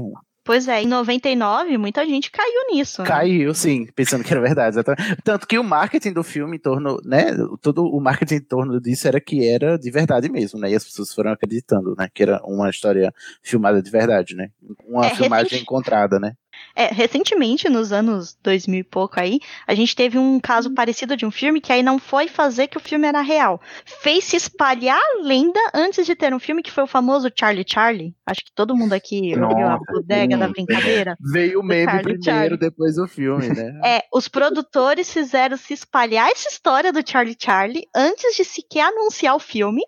Pois 0.51 0.67
é, 0.67 0.81
em 0.81 0.85
99, 0.85 1.77
muita 1.77 2.05
gente 2.05 2.29
caiu 2.29 2.73
nisso. 2.73 3.01
né? 3.01 3.07
Caiu, 3.07 3.53
sim, 3.53 3.85
pensando 3.95 4.21
que 4.21 4.33
era 4.33 4.41
verdade. 4.41 4.75
exatamente. 4.75 5.15
Tanto 5.23 5.47
que 5.47 5.57
o 5.57 5.63
marketing 5.63 6.11
do 6.11 6.25
filme 6.25 6.57
em 6.57 6.59
torno, 6.59 6.99
né? 7.05 7.27
Todo 7.61 7.85
o 7.85 8.01
marketing 8.01 8.35
em 8.35 8.41
torno 8.41 8.81
disso 8.81 9.07
era 9.07 9.21
que 9.21 9.47
era 9.47 9.79
de 9.79 9.89
verdade 9.89 10.27
mesmo, 10.29 10.59
né? 10.59 10.69
E 10.69 10.75
as 10.75 10.83
pessoas 10.83 11.13
foram 11.13 11.31
acreditando, 11.31 11.95
né? 11.97 12.09
Que 12.13 12.23
era 12.23 12.41
uma 12.43 12.69
história 12.69 13.13
filmada 13.41 13.81
de 13.81 13.89
verdade, 13.89 14.35
né? 14.35 14.49
Uma 14.85 15.05
É, 15.07 15.15
filmagem 15.15 15.61
encontrada, 15.61 16.19
né? 16.19 16.33
É, 16.75 16.85
recentemente, 16.87 17.69
nos 17.69 17.91
anos 17.91 18.37
2000 18.41 18.79
e 18.79 18.83
pouco 18.83 19.19
aí, 19.19 19.39
a 19.67 19.75
gente 19.75 19.95
teve 19.95 20.17
um 20.17 20.39
caso 20.39 20.73
parecido 20.73 21.17
de 21.17 21.25
um 21.25 21.31
filme 21.31 21.61
que 21.61 21.71
aí 21.71 21.83
não 21.83 21.99
foi 21.99 22.27
fazer 22.27 22.67
que 22.67 22.77
o 22.77 22.81
filme 22.81 23.07
era 23.07 23.21
real. 23.21 23.61
Fez 23.85 24.23
se 24.23 24.35
espalhar 24.35 24.97
a 24.97 25.21
lenda 25.23 25.59
antes 25.73 26.05
de 26.05 26.15
ter 26.15 26.33
um 26.33 26.39
filme 26.39 26.63
que 26.63 26.71
foi 26.71 26.83
o 26.83 26.87
famoso 26.87 27.29
Charlie 27.37 27.65
Charlie. 27.67 28.15
Acho 28.25 28.41
que 28.45 28.53
todo 28.55 28.75
mundo 28.75 28.93
aqui 28.93 29.33
ouviu 29.37 29.67
a 29.67 29.71
Nossa, 29.71 29.91
bodega 29.91 30.37
da 30.37 30.47
brincadeira. 30.47 31.17
Veio 31.19 31.59
o 31.59 31.63
meme 31.63 31.85
Charlie, 31.85 32.03
primeiro, 32.03 32.23
Charlie. 32.23 32.57
depois 32.57 32.97
o 32.97 33.07
filme, 33.07 33.49
né? 33.49 33.71
É, 33.83 34.03
os 34.13 34.27
produtores 34.27 35.11
fizeram 35.11 35.57
se 35.57 35.73
espalhar 35.73 36.29
essa 36.29 36.47
história 36.49 36.93
do 36.93 37.01
Charlie 37.05 37.35
Charlie 37.37 37.87
antes 37.95 38.35
de 38.35 38.45
sequer 38.45 38.85
anunciar 38.87 39.35
o 39.35 39.39
filme, 39.39 39.81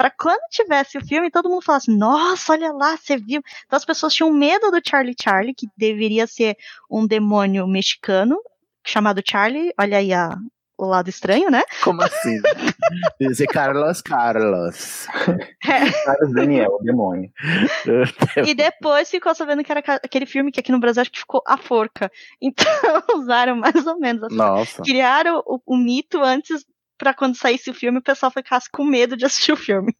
Pra 0.00 0.10
quando 0.10 0.40
tivesse 0.50 0.96
o 0.96 1.06
filme 1.06 1.30
todo 1.30 1.50
mundo 1.50 1.62
falasse: 1.62 1.94
"Nossa, 1.94 2.52
olha 2.52 2.72
lá, 2.72 2.96
você 2.96 3.18
viu?". 3.18 3.42
Então 3.66 3.76
as 3.76 3.84
pessoas 3.84 4.14
tinham 4.14 4.32
medo 4.32 4.70
do 4.70 4.80
Charlie 4.82 5.14
Charlie, 5.22 5.54
que 5.54 5.68
deveria 5.76 6.19
ser 6.26 6.56
um 6.90 7.06
demônio 7.06 7.66
mexicano 7.66 8.40
chamado 8.84 9.22
Charlie. 9.24 9.72
Olha 9.78 9.98
aí 9.98 10.12
a, 10.12 10.36
o 10.80 10.86
lado 10.86 11.10
estranho, 11.10 11.50
né? 11.50 11.62
Como 11.84 12.02
assim? 12.02 12.40
Dizer 13.20 13.46
Carlos 13.48 14.00
Carlos. 14.00 15.06
Carlos 16.04 16.32
Daniel, 16.32 16.78
o 16.80 16.82
demônio. 16.82 17.30
E 18.46 18.54
depois 18.54 19.10
ficou 19.10 19.34
sabendo 19.34 19.62
que 19.62 19.70
era 19.70 19.82
aquele 20.02 20.24
filme 20.24 20.50
que 20.50 20.60
aqui 20.60 20.72
no 20.72 20.80
Brasil 20.80 21.02
acho 21.02 21.12
que 21.12 21.18
ficou 21.18 21.42
A 21.46 21.58
Forca. 21.58 22.10
Então 22.40 22.64
usaram 23.16 23.56
mais 23.56 23.86
ou 23.86 23.98
menos 23.98 24.22
assim. 24.24 24.36
Nossa. 24.36 24.82
Criaram 24.82 25.42
o, 25.46 25.60
o 25.66 25.76
mito 25.76 26.22
antes 26.22 26.64
pra 26.96 27.14
quando 27.14 27.36
saísse 27.36 27.70
o 27.70 27.74
filme 27.74 27.98
o 27.98 28.02
pessoal 28.02 28.30
ficasse 28.30 28.68
com 28.70 28.84
medo 28.84 29.16
de 29.16 29.24
assistir 29.24 29.52
o 29.52 29.56
filme. 29.56 29.94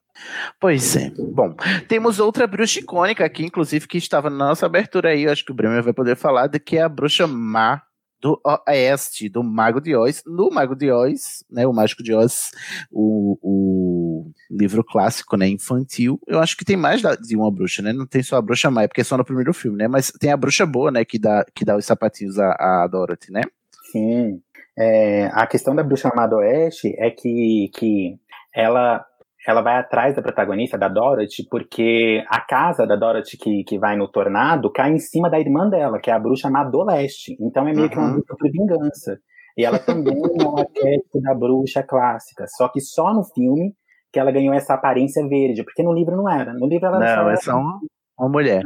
Pois 0.60 0.96
é. 0.96 1.10
Bom, 1.10 1.54
temos 1.88 2.18
outra 2.20 2.46
bruxa 2.46 2.80
icônica 2.80 3.24
aqui, 3.24 3.44
inclusive, 3.44 3.86
que 3.86 3.98
estava 3.98 4.28
na 4.28 4.48
nossa 4.48 4.66
abertura 4.66 5.10
aí. 5.10 5.24
Eu 5.24 5.32
acho 5.32 5.44
que 5.44 5.52
o 5.52 5.54
Bremer 5.54 5.82
vai 5.82 5.92
poder 5.92 6.16
falar 6.16 6.46
de 6.46 6.58
que 6.58 6.76
é 6.76 6.82
a 6.82 6.88
bruxa 6.88 7.26
má 7.26 7.82
do 8.20 8.38
Oeste, 8.68 9.28
do 9.28 9.42
Mago 9.42 9.80
de 9.80 9.96
Oz. 9.96 10.22
No 10.26 10.50
Mago 10.50 10.76
de 10.76 10.92
Oz, 10.92 11.42
né, 11.50 11.66
o 11.66 11.72
Mágico 11.72 12.02
de 12.02 12.12
Oz, 12.12 12.50
o, 12.90 13.38
o 13.42 14.30
livro 14.50 14.84
clássico, 14.84 15.36
né, 15.36 15.48
infantil, 15.48 16.20
eu 16.26 16.38
acho 16.38 16.56
que 16.56 16.64
tem 16.64 16.76
mais 16.76 17.00
de 17.00 17.36
uma 17.36 17.50
bruxa, 17.50 17.82
né? 17.82 17.92
Não 17.92 18.06
tem 18.06 18.22
só 18.22 18.36
a 18.36 18.42
bruxa 18.42 18.70
má, 18.70 18.82
é 18.82 18.88
porque 18.88 19.00
é 19.00 19.04
só 19.04 19.16
no 19.16 19.24
primeiro 19.24 19.54
filme, 19.54 19.78
né? 19.78 19.88
Mas 19.88 20.12
tem 20.20 20.30
a 20.30 20.36
bruxa 20.36 20.66
boa, 20.66 20.90
né, 20.90 21.04
que 21.04 21.18
dá, 21.18 21.44
que 21.54 21.64
dá 21.64 21.76
os 21.76 21.86
sapatinhos 21.86 22.38
à 22.38 22.86
Dorothy, 22.90 23.32
né? 23.32 23.42
Sim. 23.90 24.40
É, 24.78 25.26
a 25.32 25.46
questão 25.46 25.74
da 25.74 25.82
bruxa 25.82 26.12
má 26.14 26.26
do 26.26 26.36
oeste 26.36 26.94
é 26.98 27.10
que, 27.10 27.70
que 27.74 28.18
ela, 28.54 29.04
ela 29.46 29.62
vai 29.62 29.76
atrás 29.78 30.14
da 30.14 30.22
protagonista, 30.22 30.76
da 30.78 30.88
Dorothy, 30.88 31.46
porque 31.50 32.22
a 32.28 32.40
casa 32.40 32.86
da 32.86 32.96
Dorothy 32.96 33.36
que, 33.38 33.64
que 33.64 33.78
vai 33.78 33.96
no 33.96 34.06
tornado 34.10 34.70
cai 34.72 34.90
em 34.92 34.98
cima 34.98 35.30
da 35.30 35.40
irmã 35.40 35.68
dela, 35.68 35.98
que 36.00 36.10
é 36.10 36.14
a 36.14 36.18
bruxa 36.18 36.50
má 36.50 36.62
do 36.64 36.84
leste. 36.84 37.36
Então 37.40 37.66
é 37.66 37.72
meio 37.72 37.88
que 37.88 37.98
uma 37.98 38.06
Uhum. 38.08 38.12
bruxa 38.14 38.34
por 38.38 38.50
vingança. 38.50 39.18
E 39.56 39.64
ela 39.64 39.78
também 39.78 40.14
é 40.14 40.48
um 40.48 40.58
arquétipo 40.58 41.20
da 41.22 41.34
bruxa 41.34 41.82
clássica, 41.82 42.44
só 42.56 42.68
que 42.68 42.80
só 42.80 43.12
no 43.14 43.24
filme 43.24 43.72
que 44.12 44.18
ela 44.18 44.30
ganhou 44.32 44.54
essa 44.54 44.74
aparência 44.74 45.26
verde, 45.28 45.62
porque 45.64 45.82
no 45.82 45.92
livro 45.92 46.16
não 46.16 46.28
era. 46.28 46.52
No 46.52 46.66
livro 46.66 46.86
ela 46.86 46.98
Não, 46.98 47.06
só 47.06 47.30
é 47.30 47.32
era 47.32 47.36
só 47.36 47.56
uma, 47.56 47.78
uma 48.18 48.28
mulher. 48.28 48.62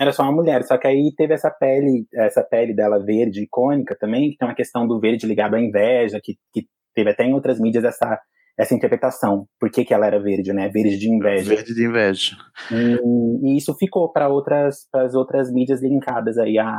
era 0.00 0.12
só 0.12 0.22
uma 0.24 0.32
mulher, 0.32 0.62
só 0.64 0.78
que 0.78 0.86
aí 0.86 1.12
teve 1.16 1.34
essa 1.34 1.50
pele, 1.50 2.06
essa 2.14 2.42
pele 2.42 2.74
dela 2.74 2.98
verde 3.04 3.42
icônica 3.42 3.96
também, 3.98 4.30
que 4.30 4.36
tem 4.36 4.48
uma 4.48 4.54
questão 4.54 4.86
do 4.86 4.98
verde 5.00 5.26
ligado 5.26 5.54
à 5.56 5.60
inveja, 5.60 6.20
que, 6.22 6.34
que 6.52 6.66
teve 6.94 7.10
até 7.10 7.24
em 7.24 7.34
outras 7.34 7.58
mídias 7.60 7.84
essa, 7.84 8.18
essa 8.58 8.74
interpretação. 8.74 9.46
Por 9.60 9.70
que, 9.70 9.84
que 9.84 9.92
ela 9.94 10.06
era 10.06 10.18
verde, 10.20 10.52
né? 10.52 10.68
Verde 10.68 10.98
de 10.98 11.10
inveja. 11.10 11.54
Verde 11.54 11.74
de 11.74 11.84
inveja. 11.86 12.36
E, 12.72 12.98
e 13.52 13.56
isso 13.56 13.74
ficou 13.74 14.10
para 14.12 14.28
outras, 14.28 14.86
as 14.94 15.14
outras 15.14 15.52
mídias 15.52 15.82
linkadas 15.82 16.38
aí 16.38 16.58
a, 16.58 16.74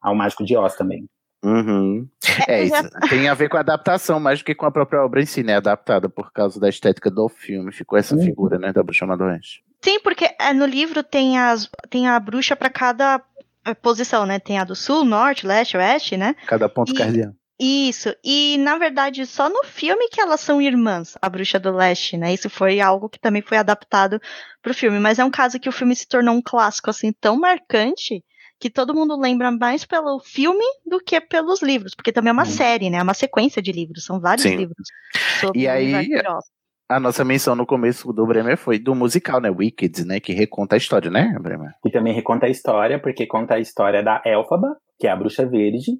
ao 0.00 0.14
Mágico 0.14 0.44
de 0.44 0.56
Oz 0.56 0.74
também. 0.76 1.06
Uhum. 1.44 2.06
É 2.46 2.62
isso. 2.62 2.88
Tem 3.10 3.28
a 3.28 3.34
ver 3.34 3.48
com 3.48 3.56
a 3.56 3.60
adaptação, 3.60 4.20
mais 4.20 4.38
do 4.38 4.44
que 4.44 4.54
com 4.54 4.64
a 4.66 4.70
própria 4.70 5.02
obra 5.02 5.20
em 5.20 5.26
si, 5.26 5.42
né? 5.42 5.56
Adaptada 5.56 6.08
por 6.08 6.30
causa 6.32 6.60
da 6.60 6.68
estética 6.68 7.10
do 7.10 7.28
filme. 7.28 7.72
Ficou 7.72 7.98
essa 7.98 8.14
Uhum. 8.14 8.22
figura, 8.22 8.58
né? 8.58 8.72
Da 8.72 8.82
bruxa 8.82 9.04
má 9.06 9.16
do 9.16 9.24
oeste. 9.24 9.62
Sim, 9.84 9.98
porque 10.00 10.28
é, 10.40 10.52
no 10.52 10.64
livro 10.64 11.02
tem, 11.02 11.38
as, 11.38 11.68
tem 11.90 12.06
a 12.06 12.20
bruxa 12.20 12.54
pra 12.54 12.70
cada 12.70 13.20
é, 13.66 13.74
posição, 13.74 14.24
né? 14.24 14.38
Tem 14.38 14.58
a 14.58 14.64
do 14.64 14.76
sul, 14.76 15.04
norte, 15.04 15.44
leste, 15.44 15.76
oeste, 15.76 16.16
né? 16.16 16.36
Cada 16.46 16.68
ponto 16.68 16.92
E- 16.92 16.96
cardeal. 16.96 17.32
Isso. 17.60 18.14
E 18.24 18.56
na 18.58 18.76
verdade, 18.76 19.24
só 19.26 19.48
no 19.48 19.64
filme 19.64 20.08
que 20.08 20.20
elas 20.20 20.40
são 20.40 20.60
irmãs, 20.60 21.16
a 21.20 21.28
bruxa 21.28 21.60
do 21.60 21.70
leste, 21.70 22.16
né? 22.16 22.32
Isso 22.32 22.50
foi 22.50 22.80
algo 22.80 23.08
que 23.08 23.20
também 23.20 23.42
foi 23.42 23.58
adaptado 23.58 24.20
pro 24.60 24.74
filme, 24.74 24.98
mas 24.98 25.18
é 25.18 25.24
um 25.24 25.30
caso 25.30 25.60
que 25.60 25.68
o 25.68 25.72
filme 25.72 25.94
se 25.94 26.08
tornou 26.08 26.34
um 26.34 26.42
clássico 26.42 26.90
assim 26.90 27.12
tão 27.12 27.38
marcante 27.38 28.24
que 28.58 28.70
todo 28.70 28.94
mundo 28.94 29.18
lembra 29.18 29.50
mais 29.50 29.84
pelo 29.84 30.20
filme 30.20 30.64
do 30.86 31.00
que 31.00 31.20
pelos 31.20 31.62
livros, 31.62 31.96
porque 31.96 32.12
também 32.12 32.30
é 32.30 32.32
uma 32.32 32.44
série, 32.44 32.90
né? 32.90 32.98
É 32.98 33.02
uma 33.02 33.14
sequência 33.14 33.60
de 33.60 33.72
livros, 33.72 34.04
são 34.04 34.20
vários 34.20 34.44
Sim. 34.44 34.56
livros. 34.56 34.86
sobre 35.40 35.60
E 35.60 35.68
aí-. 35.68 35.92
A 36.88 37.00
nossa 37.00 37.24
menção 37.24 37.56
no 37.56 37.64
começo 37.64 38.12
do 38.12 38.26
Bremer 38.26 38.56
foi 38.58 38.78
do 38.78 38.94
musical, 38.94 39.40
né? 39.40 39.48
Wicked, 39.50 40.04
né? 40.04 40.20
Que 40.20 40.34
reconta 40.34 40.76
a 40.76 40.78
história, 40.78 41.10
né, 41.10 41.34
Bremer? 41.40 41.70
E 41.86 41.90
também 41.90 42.12
reconta 42.12 42.46
a 42.46 42.50
história, 42.50 43.00
porque 43.00 43.26
conta 43.26 43.54
a 43.54 43.58
história 43.58 44.02
da 44.02 44.20
Elfaba, 44.26 44.76
que 44.98 45.06
é 45.06 45.10
a 45.10 45.16
bruxa 45.16 45.46
verde, 45.46 45.92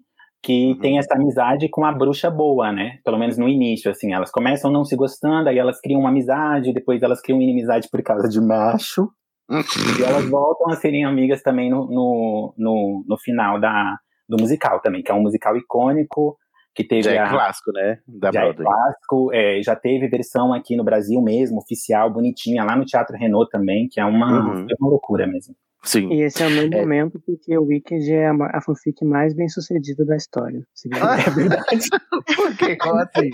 que 0.42 0.76
tem 0.80 0.98
essa 0.98 1.14
amizade 1.14 1.68
com 1.70 1.84
a 1.84 1.92
bruxa 1.92 2.30
boa, 2.30 2.72
né? 2.72 2.98
Pelo 3.04 3.18
menos 3.18 3.38
no 3.38 3.48
início, 3.48 3.90
assim. 3.90 4.12
Elas 4.12 4.30
começam 4.30 4.70
não 4.72 4.84
se 4.84 4.96
gostando, 4.96 5.48
aí 5.48 5.58
elas 5.58 5.80
criam 5.80 6.00
uma 6.00 6.08
amizade, 6.08 6.72
depois 6.72 7.02
elas 7.02 7.20
criam 7.22 7.40
inimizade 7.40 7.88
por 7.90 8.02
causa 8.02 8.28
de 8.28 8.40
macho. 8.40 9.08
E 10.00 10.02
elas 10.02 10.28
voltam 10.30 10.70
a 10.70 10.76
serem 10.76 11.04
amigas 11.04 11.42
também 11.42 11.68
no, 11.70 11.86
no, 11.86 12.54
no, 12.56 13.04
no 13.06 13.18
final 13.18 13.60
da, 13.60 13.96
do 14.26 14.38
musical 14.40 14.80
também, 14.80 15.02
que 15.02 15.10
é 15.12 15.14
um 15.14 15.20
musical 15.20 15.54
icônico, 15.56 16.38
que 16.74 16.82
teve 16.82 17.02
Já 17.02 17.12
é 17.12 17.18
a, 17.18 17.28
clássico, 17.28 17.70
né? 17.72 17.98
Da 18.08 18.32
já 18.32 18.40
é 18.40 18.44
Broadway. 18.44 18.66
clássico, 18.66 19.30
é, 19.34 19.62
já 19.62 19.76
teve 19.76 20.08
versão 20.08 20.54
aqui 20.54 20.74
no 20.74 20.82
Brasil 20.84 21.20
mesmo, 21.20 21.58
oficial, 21.58 22.10
bonitinha, 22.10 22.64
lá 22.64 22.74
no 22.74 22.86
Teatro 22.86 23.14
Renault 23.16 23.50
também, 23.50 23.88
que 23.90 24.00
é 24.00 24.04
uma, 24.06 24.54
Uhum. 24.54 24.66
é 24.70 24.74
uma 24.80 24.88
loucura 24.90 25.26
mesmo. 25.26 25.54
Sim. 25.84 26.12
E 26.12 26.22
esse 26.22 26.42
é 26.42 26.46
o 26.46 26.50
meu 26.50 26.64
É. 26.64 26.80
momento, 26.80 27.20
porque 27.26 27.58
o 27.58 27.64
Wicked 27.64 28.12
é 28.12 28.28
a, 28.28 28.32
a 28.52 28.60
fanfic 28.60 29.04
mais 29.04 29.34
bem 29.34 29.48
sucedida 29.48 30.04
da 30.04 30.16
história. 30.16 30.62
Ah, 31.00 31.16
é 31.20 31.30
verdade. 31.30 31.66
Por 32.36 32.56
quê? 32.56 32.76
Como 32.76 32.98
assim? 33.00 33.30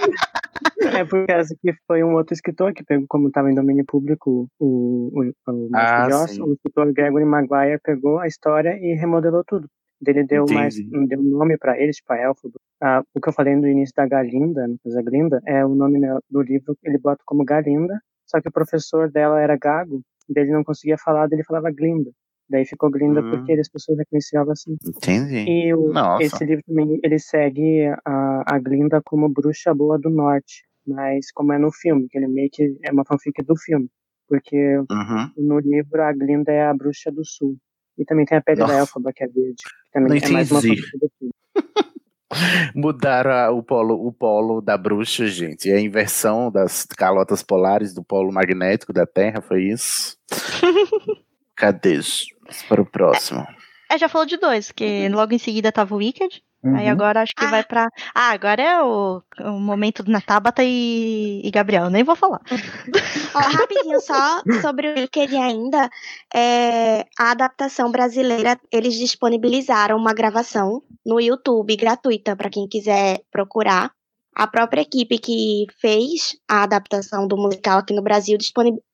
É 0.96 1.04
por 1.04 1.26
causa 1.26 1.54
que 1.60 1.72
foi 1.86 2.02
um 2.02 2.14
outro 2.14 2.32
escritor 2.34 2.72
que 2.72 2.82
pegou, 2.82 3.04
como 3.08 3.28
estava 3.28 3.50
em 3.50 3.54
domínio 3.54 3.84
público, 3.86 4.48
o, 4.58 5.10
o, 5.12 5.30
o 5.52 5.68
Ah, 5.74 6.08
sim. 6.26 6.42
o 6.42 6.52
escritor 6.54 6.92
Gregory 6.92 7.24
Maguire 7.24 7.78
pegou 7.84 8.18
a 8.18 8.26
história 8.26 8.76
e 8.80 8.94
remodelou 8.94 9.44
tudo. 9.46 9.68
Ele 10.06 10.24
deu 10.24 10.46
mais, 10.50 10.78
Entendi. 10.78 11.08
deu 11.08 11.22
nome 11.22 11.58
para 11.58 11.78
eles, 11.78 11.96
tipo 11.96 12.12
a 12.12 12.16
Elfo. 12.18 12.50
Ah, 12.80 13.02
o 13.14 13.20
que 13.20 13.28
eu 13.28 13.32
falei 13.32 13.56
no 13.56 13.66
início 13.68 13.94
da 13.96 14.06
Galinda, 14.06 14.66
no 14.66 14.78
caso 14.82 14.98
a 14.98 15.02
Glinda, 15.02 15.40
é 15.46 15.64
o 15.66 15.74
nome 15.74 15.98
né, 15.98 16.16
do 16.30 16.40
livro, 16.40 16.76
ele 16.84 16.98
bota 16.98 17.20
como 17.26 17.44
Galinda, 17.44 18.00
só 18.24 18.40
que 18.40 18.48
o 18.48 18.52
professor 18.52 19.10
dela 19.10 19.40
era 19.40 19.56
gago, 19.56 20.00
daí 20.28 20.44
ele 20.44 20.52
não 20.52 20.62
conseguia 20.64 20.96
falar, 20.96 21.26
daí 21.26 21.36
ele 21.38 21.44
falava 21.44 21.70
Glinda. 21.70 22.10
Daí 22.50 22.64
ficou 22.64 22.90
Glinda 22.90 23.20
Hum. 23.20 23.30
porque 23.30 23.52
as 23.52 23.68
pessoas 23.68 23.98
reconheciam 23.98 24.50
assim. 24.50 24.76
Entendi. 24.86 25.44
E 25.50 25.74
o- 25.74 25.92
esse 26.20 26.44
livro 26.44 26.64
também, 26.66 26.98
ele 27.04 27.18
segue 27.18 27.86
a, 28.04 28.54
a 28.54 28.58
Glinda 28.58 29.02
como 29.04 29.28
bruxa 29.28 29.74
boa 29.74 29.98
do 29.98 30.08
norte, 30.08 30.64
mas 30.86 31.30
como 31.32 31.52
é 31.52 31.58
no 31.58 31.70
filme, 31.70 32.08
que 32.08 32.16
ele 32.16 32.26
meio 32.28 32.48
que 32.50 32.76
é 32.84 32.90
uma 32.92 33.04
fanfic 33.04 33.42
do 33.42 33.54
filme, 33.56 33.88
porque 34.26 34.78
Uhum. 34.78 35.30
no 35.36 35.58
livro 35.58 36.02
a 36.02 36.12
Glinda 36.12 36.50
é 36.50 36.66
a 36.66 36.72
bruxa 36.74 37.12
do 37.12 37.22
sul. 37.24 37.56
E 37.98 38.04
também 38.04 38.24
tem 38.24 38.38
a 38.38 38.40
pele 38.40 38.60
Nossa. 38.60 38.72
da 38.72 38.78
Elfaba, 38.78 39.12
que 39.12 39.24
é 39.24 39.26
verde, 39.26 39.56
que 39.56 39.90
também 39.92 40.20
Não 40.20 40.28
é 40.28 40.30
mais 40.32 40.50
uma 40.50 40.60
entendi. 40.60 40.80
fanfic 40.80 40.98
do 40.98 41.10
filme. 41.18 41.32
Mudaram 42.74 43.30
a- 43.30 43.50
o 43.50 43.62
polo, 43.62 44.06
o 44.06 44.12
polo 44.12 44.60
da 44.60 44.76
bruxa, 44.78 45.26
gente. 45.26 45.70
É 45.70 45.76
a 45.76 45.80
inversão 45.80 46.50
das 46.50 46.84
calotas 46.84 47.42
polares 47.42 47.92
do 47.92 48.02
polo 48.04 48.32
magnético 48.32 48.92
da 48.92 49.04
Terra, 49.06 49.40
foi 49.42 49.64
isso? 49.64 50.16
Cadê? 51.58 51.94
Vamos 51.94 52.62
Para 52.68 52.80
o 52.82 52.86
próximo. 52.86 53.46
É, 53.90 53.98
já 53.98 54.08
falou 54.08 54.26
de 54.26 54.36
dois, 54.36 54.70
que 54.70 55.08
logo 55.08 55.32
em 55.34 55.38
seguida 55.38 55.72
tava 55.72 55.94
o 55.94 55.98
Wicked. 55.98 56.42
Aí 56.64 56.86
Uhum. 56.86 56.90
agora 56.90 57.22
acho 57.22 57.32
que 57.36 57.46
vai 57.46 57.62
pra. 57.62 57.86
Ah, 58.12 58.30
agora 58.32 58.60
é 58.60 58.82
o, 58.82 59.22
o 59.42 59.60
momento 59.60 60.02
na 60.10 60.20
Tabata 60.20 60.62
e, 60.64 61.40
e 61.44 61.50
Gabriel, 61.52 61.88
nem 61.88 62.02
vou 62.02 62.16
falar. 62.16 62.40
Ó, 63.32 63.38
rapidinho, 63.38 64.00
só 64.00 64.42
sobre 64.60 64.88
o 64.88 64.94
Wicked 64.98 65.36
ainda, 65.36 65.88
é, 66.34 67.06
a 67.16 67.30
adaptação 67.30 67.92
brasileira, 67.92 68.58
eles 68.72 68.94
disponibilizaram 68.94 69.96
uma 69.96 70.12
gravação 70.12 70.82
no 71.06 71.20
YouTube 71.20 71.76
gratuita 71.76 72.34
para 72.34 72.50
quem 72.50 72.66
quiser 72.66 73.20
procurar. 73.30 73.92
A 74.34 74.46
própria 74.48 74.82
equipe 74.82 75.18
que 75.18 75.66
fez 75.80 76.36
a 76.48 76.64
adaptação 76.64 77.26
do 77.26 77.36
musical 77.36 77.78
aqui 77.78 77.94
no 77.94 78.02
Brasil 78.02 78.36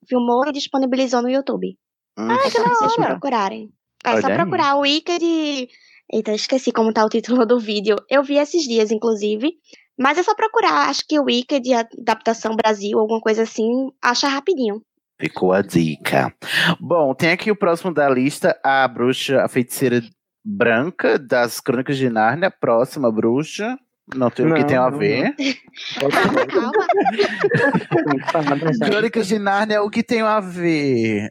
filmou 0.07 0.47
e 0.47 0.51
disponibilizou 0.51 1.21
no 1.21 1.29
YouTube. 1.29 1.75
É 2.17 2.49
só 2.49 2.63
vocês 2.63 2.95
procurarem. 2.95 3.69
É 4.03 4.11
Olha 4.11 4.21
só 4.21 4.27
aí. 4.27 4.35
procurar 4.35 4.75
o 4.75 4.81
Wicked. 4.81 5.69
Eita, 6.11 6.33
esqueci 6.33 6.71
como 6.71 6.93
tá 6.93 7.03
o 7.03 7.09
título 7.09 7.45
do 7.45 7.59
vídeo. 7.59 7.95
Eu 8.09 8.23
vi 8.23 8.37
esses 8.37 8.63
dias, 8.63 8.91
inclusive. 8.91 9.53
Mas 9.97 10.17
é 10.17 10.23
só 10.23 10.35
procurar. 10.35 10.89
Acho 10.89 11.03
que 11.07 11.19
o 11.19 11.23
Wicked, 11.23 11.73
a 11.73 11.87
adaptação 11.99 12.55
Brasil, 12.55 12.99
alguma 12.99 13.21
coisa 13.21 13.43
assim, 13.43 13.89
acha 14.01 14.27
rapidinho. 14.27 14.81
Ficou 15.19 15.53
a 15.53 15.61
dica. 15.61 16.33
Bom, 16.79 17.13
tem 17.13 17.31
aqui 17.31 17.49
o 17.49 17.55
próximo 17.55 17.93
da 17.93 18.09
lista, 18.09 18.59
a 18.63 18.85
bruxa, 18.87 19.43
a 19.43 19.47
feiticeira 19.47 20.01
branca 20.43 21.17
das 21.17 21.59
Crônicas 21.59 21.97
de 21.97 22.09
Nárnia, 22.09 22.51
próxima 22.51 23.11
bruxa. 23.11 23.77
Não 24.13 24.29
tem 24.29 24.45
o 24.45 24.53
que 24.53 24.63
tem 24.65 24.77
a 24.77 24.89
ver. 24.89 25.33
Calma. 28.31 28.55
Crônicas 28.87 29.27
de 29.27 29.39
Nárnia, 29.39 29.81
o 29.81 29.89
que 29.89 30.03
tem 30.03 30.21
a 30.21 30.39
ver? 30.39 31.29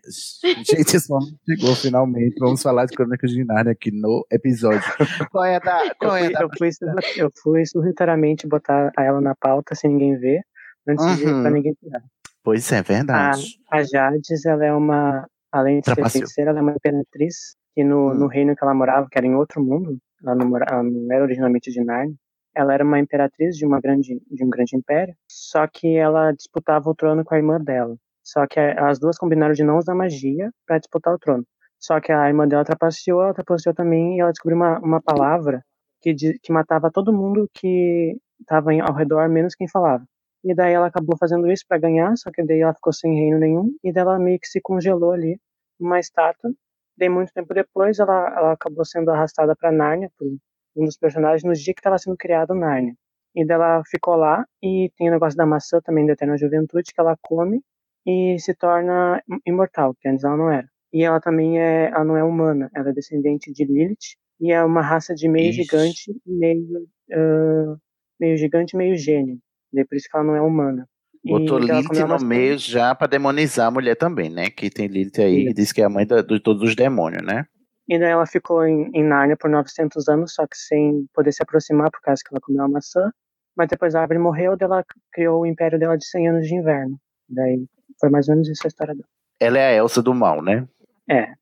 Gente, 0.66 0.96
esse 0.96 1.08
momento 1.08 1.36
chegou 1.48 1.74
finalmente. 1.76 2.34
Vamos 2.38 2.62
falar 2.62 2.86
de 2.86 2.96
Crônicas 2.96 3.30
de 3.30 3.44
Nárnia 3.44 3.72
aqui 3.72 3.90
no 3.92 4.26
episódio. 4.30 4.82
Qual 5.30 5.44
é 5.44 5.56
a 5.56 5.58
da. 5.60 5.94
Qual 5.98 6.16
é 6.16 6.26
a 6.26 6.30
eu, 6.42 6.48
da... 6.48 6.56
fui, 6.58 6.68
eu, 7.16 7.30
fui, 7.42 7.62
eu 7.62 7.82
fui 7.82 8.48
botar 8.48 8.90
ela 8.98 9.20
na 9.20 9.34
pauta 9.34 9.74
sem 9.74 9.90
ninguém 9.90 10.16
ver, 10.18 10.40
antes 10.88 11.16
de 11.18 11.24
Uhum. 11.26 11.42
pra 11.42 11.50
ninguém 11.50 11.74
tirar. 11.74 12.02
Pois 12.42 12.70
é, 12.72 12.78
A, 12.78 12.82
verdade. 12.82 13.58
a 13.70 13.82
Jades, 13.82 14.44
ela 14.44 14.64
é 14.64 14.72
uma, 14.72 15.26
além 15.50 15.80
de 15.80 15.86
ser 15.86 15.94
feiticeira, 15.94 16.50
ela 16.50 16.58
é 16.58 16.62
uma 16.62 16.72
imperatriz, 16.72 17.56
que 17.74 17.82
no, 17.84 18.10
Hum. 18.10 18.14
no 18.14 18.26
reino 18.26 18.54
que 18.54 18.62
ela 18.62 18.74
morava, 18.74 19.06
que 19.10 19.16
era 19.16 19.26
em 19.26 19.34
outro 19.34 19.62
mundo, 19.62 19.96
ela 20.22 20.34
não, 20.34 20.54
ela 20.56 20.82
não 20.82 21.12
era 21.12 21.24
originalmente 21.24 21.70
de 21.70 21.82
Narnia, 21.82 22.14
ela 22.54 22.74
era 22.74 22.84
uma 22.84 22.98
imperatriz 22.98 23.56
de, 23.56 23.66
uma 23.66 23.80
grande, 23.80 24.20
de 24.30 24.44
um 24.44 24.50
grande 24.50 24.76
império, 24.76 25.14
só 25.28 25.66
que 25.66 25.96
ela 25.96 26.32
disputava 26.32 26.88
o 26.88 26.94
trono 26.94 27.24
com 27.24 27.34
a 27.34 27.38
irmã 27.38 27.58
dela. 27.60 27.96
Só 28.22 28.46
que 28.46 28.58
as 28.58 28.98
duas 28.98 29.18
combinaram 29.18 29.52
de 29.52 29.62
não 29.64 29.76
usar 29.78 29.94
magia 29.94 30.50
para 30.66 30.78
disputar 30.78 31.14
o 31.14 31.18
trono. 31.18 31.44
Só 31.78 32.00
que 32.00 32.10
a 32.12 32.26
irmã 32.28 32.48
dela 32.48 32.64
trapaceou, 32.64 33.22
ela 33.22 33.34
trapaceou 33.34 33.74
também 33.74 34.16
e 34.16 34.20
ela 34.20 34.30
descobriu 34.30 34.56
uma, 34.56 34.78
uma 34.80 35.02
palavra 35.02 35.62
que, 36.00 36.14
di- 36.14 36.38
que 36.42 36.52
matava 36.52 36.90
todo 36.90 37.12
mundo 37.12 37.48
que 37.52 38.16
estava 38.40 38.70
ao 38.82 38.94
redor, 38.94 39.28
menos 39.28 39.54
quem 39.54 39.68
falava. 39.68 40.04
E 40.42 40.54
daí 40.54 40.72
ela 40.74 40.86
acabou 40.86 41.16
fazendo 41.18 41.50
isso 41.50 41.64
para 41.68 41.78
ganhar, 41.78 42.16
só 42.16 42.30
que 42.30 42.42
daí 42.44 42.60
ela 42.60 42.74
ficou 42.74 42.92
sem 42.92 43.14
reino 43.14 43.38
nenhum, 43.38 43.70
e 43.82 43.92
daí 43.92 44.02
ela 44.02 44.18
meio 44.18 44.38
que 44.38 44.46
se 44.46 44.60
congelou 44.60 45.12
ali 45.12 45.38
numa 45.80 45.98
estátua. 45.98 46.50
Daí 46.96 47.08
muito 47.08 47.32
tempo 47.32 47.52
depois 47.54 47.98
ela, 47.98 48.28
ela 48.36 48.52
acabou 48.52 48.84
sendo 48.84 49.10
arrastada 49.10 49.54
para 49.56 49.72
Nárnia 49.72 50.10
por 50.18 50.26
um 50.76 50.84
dos 50.84 50.96
personagens 50.96 51.44
no 51.44 51.52
dia 51.52 51.74
que 51.74 51.80
estava 51.80 51.98
sendo 51.98 52.16
criado 52.16 52.54
Nárnia. 52.54 52.94
E 53.34 53.44
daí 53.44 53.56
ela 53.56 53.82
ficou 53.84 54.14
lá 54.16 54.44
e 54.62 54.90
tem 54.96 55.08
o 55.08 55.12
negócio 55.12 55.36
da 55.36 55.44
maçã 55.46 55.80
também 55.80 56.06
da 56.06 56.12
Eterna 56.12 56.36
Juventude 56.36 56.92
que 56.94 57.00
ela 57.00 57.16
come 57.20 57.60
e 58.06 58.36
se 58.38 58.54
torna 58.54 59.22
imortal, 59.46 59.94
que 60.00 60.08
antes 60.08 60.24
ela 60.24 60.36
não 60.36 60.50
era. 60.50 60.68
E 60.92 61.02
ela 61.02 61.20
também 61.20 61.60
é, 61.60 61.86
ela 61.90 62.04
não 62.04 62.16
é 62.16 62.22
humana, 62.22 62.70
ela 62.74 62.90
é 62.90 62.92
descendente 62.92 63.52
de 63.52 63.64
Lilith 63.64 64.14
e 64.40 64.52
é 64.52 64.62
uma 64.62 64.82
raça 64.82 65.14
de 65.14 65.28
meio 65.28 65.50
Ixi. 65.50 65.62
gigante, 65.62 66.20
meio 66.24 66.86
ah, 67.12 67.76
meio 68.20 68.36
gigante, 68.36 68.76
meio 68.76 68.96
gênio. 68.96 69.38
Daí 69.72 69.84
por 69.84 69.96
isso 69.96 70.08
que 70.08 70.16
ela 70.16 70.24
não 70.24 70.36
é 70.36 70.40
humana. 70.40 70.88
Botou 71.24 71.58
E 71.58 71.62
Lilith 71.62 72.06
no 72.06 72.20
meio 72.20 72.58
já 72.58 72.94
pra 72.94 73.06
demonizar 73.06 73.68
a 73.68 73.70
mulher 73.70 73.96
também, 73.96 74.28
né? 74.30 74.50
Que 74.50 74.70
tem 74.70 74.86
Lilith 74.86 75.18
aí, 75.20 75.46
que 75.46 75.54
diz 75.54 75.72
que 75.72 75.80
é 75.80 75.84
a 75.84 75.88
mãe 75.88 76.06
da- 76.06 76.22
de 76.22 76.38
todos 76.38 76.62
os 76.62 76.76
demônios, 76.76 77.24
né? 77.24 77.46
E 77.88 77.98
daí 77.98 78.10
ela 78.10 78.26
ficou 78.26 78.66
em, 78.66 78.90
em 78.94 79.04
Nárnia 79.04 79.36
por 79.36 79.50
900 79.50 80.08
anos, 80.08 80.34
só 80.34 80.46
que 80.46 80.56
sem 80.56 81.06
poder 81.12 81.32
se 81.32 81.42
aproximar 81.42 81.90
por 81.90 82.00
causa 82.00 82.22
que 82.22 82.32
ela 82.32 82.40
comeu 82.40 82.64
a 82.64 82.68
maçã. 82.68 83.10
Mas 83.56 83.68
depois 83.68 83.94
a 83.94 84.00
árvore 84.00 84.18
morreu, 84.18 84.56
daí 84.56 84.66
ela 84.66 84.84
criou 85.12 85.42
o 85.42 85.46
império 85.46 85.78
dela 85.78 85.96
de 85.96 86.06
100 86.06 86.28
anos 86.28 86.46
de 86.46 86.54
inverno. 86.54 86.98
Daí 87.28 87.64
foi 88.00 88.10
mais 88.10 88.28
ou 88.28 88.34
menos 88.34 88.48
isso 88.48 88.62
a 88.64 88.68
história 88.68 88.94
dela. 88.94 89.08
Ela 89.38 89.58
é 89.58 89.68
a 89.68 89.74
Elsa 89.74 90.02
do 90.02 90.14
mal, 90.14 90.42
né? 90.42 90.66
É. 91.08 91.34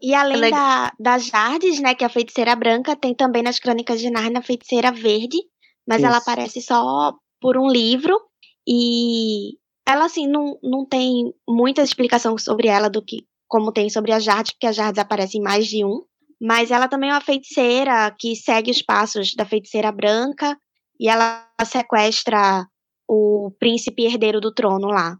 E 0.00 0.14
além 0.14 0.38
Legal. 0.38 0.60
da, 0.60 0.92
da 0.98 1.18
Jardes, 1.18 1.80
né, 1.80 1.94
que 1.94 2.04
é 2.04 2.06
a 2.06 2.10
feiticeira 2.10 2.54
branca, 2.54 2.94
tem 2.94 3.14
também 3.14 3.42
nas 3.42 3.58
Crônicas 3.58 4.00
de 4.00 4.10
Nárnia 4.10 4.38
a 4.38 4.42
feiticeira 4.42 4.92
verde, 4.92 5.38
mas 5.86 6.02
ela 6.02 6.18
Isso. 6.18 6.30
aparece 6.30 6.62
só 6.62 7.14
por 7.40 7.56
um 7.56 7.68
livro 7.68 8.18
e 8.66 9.56
ela 9.86 10.04
assim 10.04 10.28
não, 10.28 10.58
não 10.62 10.86
tem 10.86 11.34
muita 11.48 11.82
explicação 11.82 12.36
sobre 12.38 12.68
ela 12.68 12.88
do 12.88 13.02
que 13.02 13.26
como 13.48 13.72
tem 13.72 13.88
sobre 13.88 14.12
a 14.12 14.20
Jardes, 14.20 14.52
porque 14.52 14.66
a 14.66 14.72
Jardes 14.72 14.98
aparece 14.98 15.38
em 15.38 15.42
mais 15.42 15.66
de 15.66 15.84
um, 15.84 16.02
mas 16.40 16.70
ela 16.70 16.86
também 16.86 17.10
é 17.10 17.14
uma 17.14 17.20
feiticeira 17.20 18.14
que 18.18 18.36
segue 18.36 18.70
os 18.70 18.82
passos 18.82 19.34
da 19.34 19.44
feiticeira 19.44 19.90
branca 19.90 20.56
e 21.00 21.08
ela 21.08 21.48
sequestra 21.64 22.66
o 23.08 23.50
príncipe 23.58 24.04
herdeiro 24.04 24.40
do 24.40 24.52
trono 24.52 24.88
lá. 24.88 25.18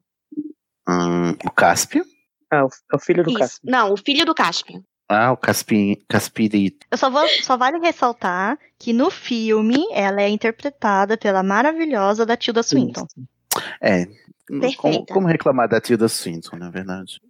Hum, 0.88 1.32
o 1.44 1.50
Cáspio? 1.50 2.05
Ah, 2.50 2.64
o, 2.64 2.68
é 2.92 2.96
o 2.96 2.98
filho 2.98 3.24
do 3.24 3.30
Isso. 3.30 3.38
Cássio. 3.38 3.60
Não, 3.64 3.92
o 3.92 3.96
filho 3.96 4.24
do 4.24 4.34
Caspian. 4.34 4.82
Ah, 5.09 5.32
o 5.32 5.36
Caspi, 5.38 6.05
Caspirito. 6.06 6.86
Eu 6.90 6.98
só, 6.98 7.09
vou, 7.09 7.26
só 7.42 7.56
vale 7.56 7.78
ressaltar 7.78 8.59
que 8.78 8.92
no 8.92 9.10
filme 9.10 9.86
ela 9.92 10.20
é 10.20 10.28
interpretada 10.28 11.16
pela 11.16 11.42
maravilhosa 11.42 12.26
da 12.26 12.36
Tilda 12.36 12.62
Swinton. 12.62 13.06
É. 13.80 14.06
Como, 14.76 15.06
como 15.06 15.26
reclamar 15.26 15.68
da 15.68 15.80
Tilda 15.80 16.08
Swinton, 16.08 16.56
na 16.56 16.70
verdade? 16.70 17.20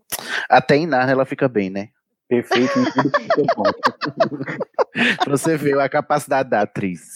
Até 0.49 0.77
em 0.77 0.87
Narnia 0.87 1.13
ela 1.13 1.25
fica 1.25 1.49
bem, 1.49 1.71
né? 1.71 1.89
Perfeito 2.29 2.79
em 2.79 2.85
tudo 2.85 3.11
que 3.11 3.41
é 3.41 3.55
bom. 3.57 3.63
Pra 5.25 5.37
você 5.37 5.57
ver 5.57 5.79
a 5.81 5.89
capacidade 5.89 6.51
da 6.51 6.63
atriz. 6.63 7.15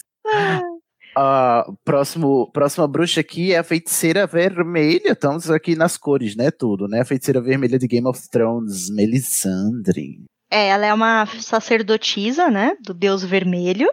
Ah, 1.15 1.65
próximo, 1.85 2.51
próxima 2.51 2.87
bruxa 2.87 3.21
aqui 3.21 3.53
é 3.53 3.59
a 3.59 3.63
feiticeira 3.63 4.25
vermelha. 4.25 5.11
Estamos 5.11 5.49
aqui 5.51 5.75
nas 5.75 5.97
cores, 5.97 6.35
né? 6.35 6.49
Tudo, 6.49 6.87
né? 6.87 7.01
A 7.01 7.05
feiticeira 7.05 7.39
vermelha 7.39 7.77
de 7.77 7.87
Game 7.87 8.07
of 8.07 8.29
Thrones, 8.29 8.89
Melisandre. 8.89 10.23
É, 10.53 10.67
ela 10.67 10.85
é 10.85 10.93
uma 10.93 11.25
sacerdotisa, 11.25 12.47
né, 12.47 12.77
do 12.79 12.93
Deus 12.93 13.23
Vermelho. 13.23 13.87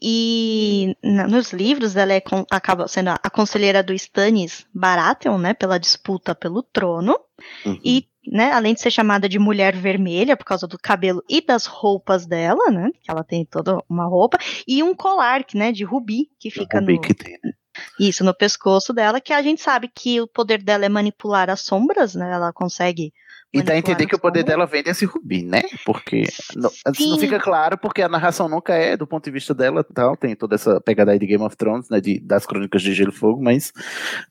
E 0.00 0.94
na- 1.02 1.26
nos 1.26 1.52
livros 1.52 1.96
ela 1.96 2.12
é 2.12 2.22
acaba 2.50 2.86
sendo 2.86 3.08
a, 3.08 3.18
a 3.22 3.30
conselheira 3.30 3.82
do 3.82 3.94
Stannis 3.94 4.66
Baratheon, 4.74 5.38
né, 5.38 5.54
pela 5.54 5.78
disputa 5.78 6.34
pelo 6.34 6.62
trono. 6.62 7.18
Uhum. 7.64 7.80
E 7.84 8.06
né, 8.26 8.52
além 8.52 8.74
de 8.74 8.80
ser 8.80 8.90
chamada 8.90 9.28
de 9.28 9.38
mulher 9.38 9.76
vermelha 9.76 10.36
por 10.36 10.44
causa 10.44 10.66
do 10.66 10.78
cabelo 10.78 11.22
e 11.28 11.40
das 11.40 11.66
roupas 11.66 12.26
dela, 12.26 12.70
né, 12.70 12.90
que 13.00 13.10
ela 13.10 13.22
tem 13.22 13.44
toda 13.44 13.78
uma 13.88 14.06
roupa 14.06 14.36
e 14.66 14.82
um 14.82 14.94
colar, 14.94 15.44
né, 15.54 15.70
de 15.72 15.84
rubi 15.84 16.28
que 16.38 16.50
fica 16.50 16.80
rubi 16.80 16.94
no 16.94 17.00
que 17.00 17.14
tem, 17.14 17.38
né? 17.42 17.52
isso 18.00 18.24
no 18.24 18.34
pescoço 18.34 18.92
dela, 18.92 19.20
que 19.20 19.32
a 19.32 19.42
gente 19.42 19.60
sabe 19.60 19.88
que 19.94 20.20
o 20.20 20.26
poder 20.26 20.62
dela 20.62 20.84
é 20.84 20.88
manipular 20.88 21.48
as 21.50 21.60
sombras, 21.60 22.14
né? 22.14 22.32
Ela 22.32 22.52
consegue 22.52 23.12
e 23.58 23.62
dá 23.62 23.74
a 23.74 23.78
entender 23.78 24.06
que 24.06 24.14
o 24.14 24.18
poder 24.18 24.44
dela 24.44 24.66
vem 24.66 24.82
desse 24.82 25.04
rubi, 25.04 25.42
né? 25.42 25.62
Porque 25.84 26.24
não, 26.54 26.70
não, 27.00 27.18
fica 27.18 27.38
claro, 27.38 27.78
porque 27.78 28.02
a 28.02 28.08
narração 28.08 28.48
nunca 28.48 28.74
é 28.74 28.96
do 28.96 29.06
ponto 29.06 29.24
de 29.24 29.30
vista 29.30 29.54
dela 29.54 29.84
tal. 29.84 30.16
Tem 30.16 30.34
toda 30.34 30.54
essa 30.54 30.80
pegada 30.80 31.12
aí 31.12 31.18
de 31.18 31.26
Game 31.26 31.44
of 31.44 31.56
Thrones, 31.56 31.88
né? 31.88 32.00
De, 32.00 32.20
das 32.20 32.46
crônicas 32.46 32.82
de 32.82 32.92
Gelo 32.92 33.10
e 33.10 33.14
Fogo, 33.14 33.42
mas 33.42 33.72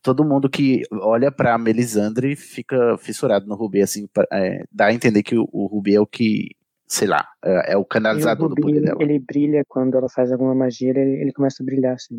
todo 0.02 0.26
mundo 0.26 0.50
que 0.50 0.84
olha 0.92 1.32
pra 1.32 1.58
Melisandre 1.58 2.36
fica 2.36 2.98
fissurado 2.98 3.46
no 3.48 3.56
rubi, 3.56 3.82
assim, 3.82 4.08
pra, 4.08 4.26
é, 4.32 4.64
dá 4.72 4.88
a 4.88 4.94
entender 4.94 5.24
que 5.24 5.38
o, 5.38 5.48
o 5.52 5.68
rubi 5.68 5.96
é 5.96 6.00
o 6.00 6.08
que 6.08 6.50
sei 6.88 7.08
lá, 7.08 7.28
é, 7.44 7.74
é 7.74 7.78
o 7.78 7.84
canalizador 7.84 8.46
o 8.46 8.56
do 8.56 8.62
poder 8.62 8.82
dela. 8.82 8.98
Ele 9.02 9.20
brilha 9.20 9.64
quando 9.68 9.98
ela 9.98 10.08
faz 10.10 10.32
alguma 10.32 10.54
magia, 10.54 10.92
ele, 10.92 11.22
ele 11.22 11.34
começa 11.34 11.64
a 11.64 11.66
brilhar 11.66 11.96
assim. 11.96 12.18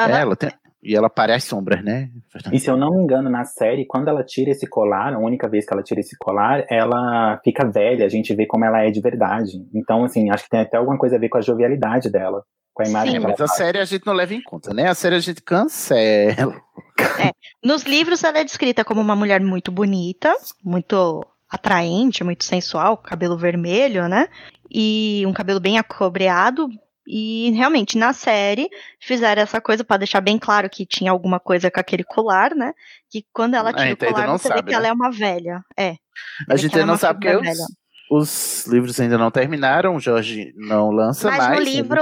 É, 0.00 0.20
ela 0.20 0.36
tem, 0.36 0.50
e 0.82 0.94
ela 0.94 1.10
parece 1.10 1.48
sombras, 1.48 1.82
né? 1.82 2.08
E 2.52 2.58
se 2.58 2.70
eu 2.70 2.76
não 2.76 2.90
me 2.90 3.02
engano, 3.02 3.28
na 3.28 3.44
série, 3.44 3.84
quando 3.86 4.08
ela 4.08 4.22
tira 4.22 4.50
esse 4.50 4.66
colar, 4.68 5.12
a 5.12 5.18
única 5.18 5.48
vez 5.48 5.66
que 5.66 5.72
ela 5.72 5.82
tira 5.82 6.00
esse 6.00 6.16
colar, 6.16 6.64
ela 6.70 7.40
fica 7.42 7.68
velha, 7.68 8.06
a 8.06 8.08
gente 8.08 8.34
vê 8.34 8.46
como 8.46 8.64
ela 8.64 8.82
é 8.82 8.90
de 8.90 9.00
verdade. 9.00 9.52
Então, 9.74 10.04
assim, 10.04 10.30
acho 10.30 10.44
que 10.44 10.50
tem 10.50 10.60
até 10.60 10.76
alguma 10.76 10.96
coisa 10.96 11.16
a 11.16 11.18
ver 11.18 11.28
com 11.28 11.38
a 11.38 11.42
jovialidade 11.42 12.10
dela. 12.10 12.44
Com 12.72 12.84
a 12.84 12.88
imagem 12.88 13.14
Sim, 13.14 13.26
mas 13.26 13.40
a 13.40 13.48
série 13.48 13.78
a 13.78 13.84
gente 13.84 14.06
não 14.06 14.14
leva 14.14 14.34
em 14.34 14.42
conta, 14.42 14.72
né? 14.72 14.88
A 14.88 14.94
série 14.94 15.16
a 15.16 15.20
gente 15.20 15.42
cancela. 15.42 16.54
É, 17.18 17.32
nos 17.64 17.82
livros 17.82 18.22
ela 18.22 18.38
é 18.38 18.44
descrita 18.44 18.84
como 18.84 19.00
uma 19.00 19.16
mulher 19.16 19.40
muito 19.40 19.72
bonita, 19.72 20.32
muito 20.64 21.24
atraente, 21.50 22.22
muito 22.22 22.44
sensual, 22.44 22.96
cabelo 22.96 23.36
vermelho, 23.36 24.08
né? 24.08 24.28
E 24.70 25.24
um 25.26 25.32
cabelo 25.32 25.58
bem 25.58 25.78
acobreado, 25.78 26.68
e 27.10 27.52
realmente, 27.52 27.96
na 27.96 28.12
série, 28.12 28.68
fizeram 29.00 29.40
essa 29.40 29.62
coisa 29.62 29.82
para 29.82 29.96
deixar 29.96 30.20
bem 30.20 30.38
claro 30.38 30.68
que 30.68 30.84
tinha 30.84 31.10
alguma 31.10 31.40
coisa 31.40 31.70
com 31.70 31.80
aquele 31.80 32.04
colar, 32.04 32.54
né? 32.54 32.74
Que 33.08 33.24
quando 33.32 33.54
ela 33.54 33.72
tira 33.72 33.94
o 33.94 33.96
colar, 33.96 34.26
você 34.26 34.48
sabe, 34.48 34.60
vê 34.60 34.66
que 34.66 34.72
né? 34.72 34.76
ela 34.76 34.88
é 34.88 34.92
uma 34.92 35.10
velha. 35.10 35.64
É. 35.74 35.96
A 36.50 36.56
gente 36.56 36.74
ainda 36.74 36.82
é 36.82 36.86
não 36.86 36.98
sabe 36.98 37.20
que 37.20 37.34
os, 37.34 37.58
os, 38.10 38.66
livros 38.66 39.00
ainda 39.00 39.16
não 39.16 39.30
terminaram, 39.30 39.96
o 39.96 40.00
Jorge 40.00 40.52
não 40.54 40.90
lança 40.90 41.30
Mas 41.30 41.38
mais. 41.38 41.58
No 41.58 41.64
livro, 41.64 42.00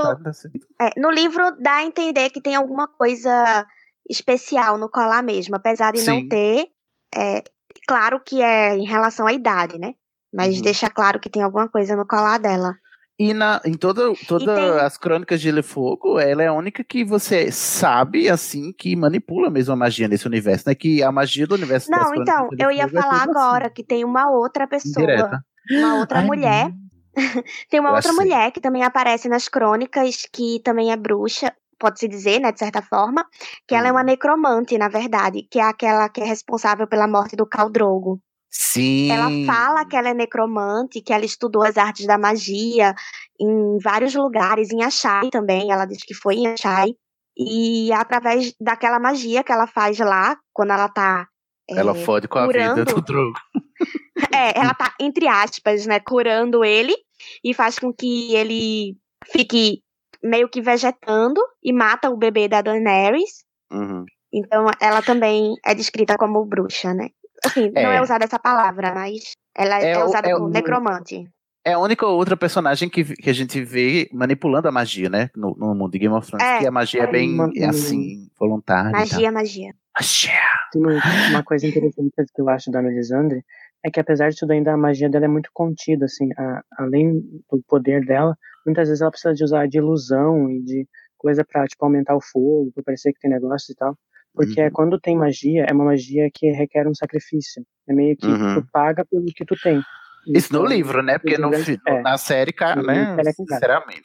é, 0.81 1.01
no 1.01 1.11
livro 1.13 1.57
dá 1.61 1.77
a 1.77 1.85
entender 1.85 2.31
que 2.31 2.41
tem 2.41 2.57
alguma 2.57 2.89
coisa 2.89 3.65
especial 4.11 4.77
no 4.77 4.89
colar 4.89 5.23
mesmo, 5.23 5.55
apesar 5.55 5.93
de 5.93 6.01
Sim. 6.01 6.11
não 6.11 6.29
ter. 6.29 6.67
É, 7.15 7.45
claro 7.87 8.21
que 8.21 8.43
é 8.43 8.77
em 8.77 8.85
relação 8.85 9.29
à 9.29 9.33
idade, 9.33 9.79
né? 9.79 9.95
Mas 10.35 10.57
uhum. 10.57 10.63
deixa 10.63 10.91
claro 10.91 11.21
que 11.21 11.31
tem 11.31 11.43
alguma 11.43 11.69
coisa 11.69 11.95
no 11.95 12.05
colar 12.05 12.39
dela. 12.39 12.75
E 13.19 13.33
na, 13.33 13.63
em 13.65 13.73
todas 13.73 14.19
toda 14.27 14.55
tem... 14.55 14.71
as 14.81 14.99
crônicas 14.99 15.41
de 15.41 15.47
Gelo 15.47 15.61
e 15.61 15.63
Fogo, 15.63 16.19
ela 16.19 16.43
é 16.43 16.49
a 16.49 16.53
única 16.53 16.85
que 16.85 17.03
você 17.03 17.51
sabe, 17.51 18.29
assim, 18.29 18.73
que 18.73 18.95
manipula 18.95 19.49
mesmo 19.49 19.73
a 19.73 19.77
magia 19.77 20.07
nesse 20.07 20.27
universo, 20.27 20.69
né? 20.69 20.75
Que 20.75 21.03
a 21.03 21.11
magia 21.11 21.47
do 21.47 21.55
universo 21.55 21.91
Não, 21.91 22.15
então, 22.15 22.49
eu 22.59 22.71
ia 22.71 22.85
é 22.85 22.89
falar 22.89 23.21
é 23.21 23.31
agora 23.31 23.67
assim. 23.67 23.75
que 23.75 23.83
tem 23.83 24.05
uma 24.05 24.31
outra 24.31 24.67
pessoa, 24.67 25.03
Indireta. 25.03 25.41
uma 25.71 25.95
outra 26.01 26.19
Ai, 26.19 26.27
mulher. 26.27 26.71
tem 27.71 27.81
uma 27.81 27.89
eu 27.89 27.95
outra 27.95 28.13
mulher 28.13 28.51
que 28.53 28.61
também 28.61 28.83
aparece 28.83 29.31
nas 29.31 29.49
crônicas, 29.49 30.27
que 30.31 30.61
também 30.63 30.93
é 30.93 30.97
bruxa, 30.97 31.55
pode-se 31.79 32.07
dizer, 32.07 32.39
né, 32.39 32.53
de 32.53 32.59
certa 32.59 32.83
forma, 32.83 33.25
que 33.67 33.75
ela 33.75 33.89
é 33.89 33.93
uma 33.93 34.03
hum. 34.03 34.05
necromante, 34.05 34.77
na 34.77 34.89
verdade, 34.89 35.43
que 35.51 35.59
é 35.59 35.63
aquela 35.63 36.09
que 36.11 36.21
é 36.21 36.25
responsável 36.25 36.87
pela 36.87 37.09
morte 37.09 37.35
do 37.35 37.47
Caldrogo. 37.47 38.21
Sim. 38.59 39.11
Ela 39.11 39.29
fala 39.45 39.85
que 39.85 39.95
ela 39.95 40.09
é 40.09 40.15
necromante, 40.15 41.03
que 41.03 41.13
ela 41.13 41.27
estudou 41.27 41.63
as 41.63 41.77
artes 41.77 42.07
da 42.07 42.17
magia 42.17 42.95
em 43.39 43.79
vários 43.79 44.15
lugares, 44.15 44.71
em 44.71 44.83
Achai 44.83 45.29
também. 45.29 45.71
Ela 45.71 45.85
diz 45.85 46.03
que 46.03 46.15
foi 46.15 46.37
em 46.37 46.47
Achai. 46.47 46.95
E 47.37 47.93
através 47.93 48.55
daquela 48.59 48.99
magia 48.99 49.45
que 49.45 49.53
ela 49.53 49.67
faz 49.67 49.99
lá, 49.99 50.39
quando 50.55 50.73
ela 50.73 50.89
tá. 50.89 51.29
É, 51.69 51.77
ela 51.77 51.95
fode 51.95 52.29
com 52.29 52.47
curando, 52.47 52.81
a 52.81 52.85
vida 52.85 52.95
do 52.95 53.03
drogo. 53.05 53.39
É, 54.33 54.59
ela 54.59 54.73
tá, 54.73 54.95
entre 54.99 55.29
aspas, 55.29 55.85
né, 55.85 56.01
curando 56.01 56.65
ele 56.65 56.95
e 57.45 57.53
faz 57.53 57.79
com 57.79 57.93
que 57.93 58.35
ele 58.35 58.97
fique 59.31 59.83
meio 60.23 60.49
que 60.49 60.63
vegetando 60.63 61.43
e 61.63 61.75
mata 61.75 62.09
o 62.09 62.17
bebê 62.17 62.49
da 62.49 62.63
Daenerys. 62.63 63.45
Uhum. 63.71 64.07
Então 64.33 64.67
ela 64.81 65.03
também 65.03 65.55
é 65.63 65.75
descrita 65.75 66.17
como 66.17 66.47
bruxa, 66.47 66.95
né? 66.95 67.11
Assim, 67.45 67.71
é. 67.75 67.83
não 67.83 67.93
é 67.93 68.01
usada 68.01 68.25
essa 68.25 68.39
palavra, 68.39 68.95
mas 68.95 69.33
ela 69.57 69.81
é, 69.81 69.93
é 69.93 70.05
usada 70.05 70.29
é 70.29 70.33
como 70.33 70.49
necromante. 70.49 71.29
É 71.65 71.73
a 71.73 71.79
única 71.81 72.07
outra 72.07 72.37
personagem 72.37 72.89
que, 72.89 73.05
que 73.05 73.29
a 73.29 73.33
gente 73.33 73.61
vê 73.61 74.09
manipulando 74.13 74.69
a 74.69 74.73
magia, 74.73 75.11
né? 75.11 75.31
No, 75.35 75.57
no 75.59 75.75
mundo 75.75 75.91
de 75.91 75.99
Game 75.99 76.15
of 76.15 76.25
Thrones. 76.25 76.47
É, 76.47 76.59
que 76.61 76.67
a 76.67 76.71
magia 76.71 77.03
é, 77.03 77.07
bem, 77.11 77.37
é 77.57 77.67
assim, 77.67 78.29
voluntária. 78.39 78.93
Magia, 78.93 79.33
magia. 79.33 79.75
Magia. 79.99 80.31
Uma, 80.77 80.93
uma 81.31 81.43
coisa 81.43 81.67
interessante 81.67 82.13
que 82.33 82.41
eu 82.41 82.49
acho 82.49 82.71
da 82.71 82.81
Melisandre 82.81 83.45
é 83.85 83.91
que 83.91 83.99
apesar 83.99 84.31
de 84.31 84.37
tudo 84.37 84.53
ainda 84.53 84.73
a 84.73 84.77
magia 84.77 85.09
dela 85.09 85.25
é 85.25 85.29
muito 85.29 85.51
contida, 85.53 86.05
assim, 86.05 86.29
a, 86.39 86.63
além 86.79 87.21
do 87.51 87.63
poder 87.67 88.05
dela, 88.05 88.37
muitas 88.65 88.89
vezes 88.89 89.01
ela 89.01 89.11
precisa 89.11 89.35
de 89.35 89.43
usar 89.43 89.67
de 89.67 89.79
ilusão 89.79 90.49
e 90.51 90.63
de 90.63 90.89
coisa 91.17 91.45
para 91.45 91.67
tipo 91.67 91.85
aumentar 91.85 92.15
o 92.15 92.21
fogo, 92.21 92.71
para 92.75 92.85
parecer 92.85 93.13
que 93.13 93.21
tem 93.21 93.31
negócio 93.31 93.73
e 93.73 93.75
tal. 93.75 93.97
Porque 94.37 94.63
uhum. 94.63 94.71
quando 94.71 95.01
tem 95.01 95.17
magia, 95.17 95.65
é 95.67 95.73
uma 95.73 95.87
magia 95.87 96.29
que 96.33 96.51
requer 96.51 96.87
um 96.87 96.95
sacrifício. 96.95 97.65
É 97.89 97.95
meio 97.95 98.15
que 98.17 98.27
uhum. 98.27 98.61
tu 98.61 98.67
paga 98.71 99.03
pelo 99.11 99.25
que 99.35 99.45
tu 99.47 99.57
tem. 99.63 99.81
Isso 100.29 100.53
no 100.53 100.67
livro, 100.67 101.03
né? 101.03 101.19
Porque 101.19 101.39
no, 101.39 101.51
é. 101.55 102.03
na 102.03 102.19
série, 102.19 102.53
cara, 102.53 102.83
né? 102.83 103.17
É 103.19 103.33
sinceramente. 103.33 104.03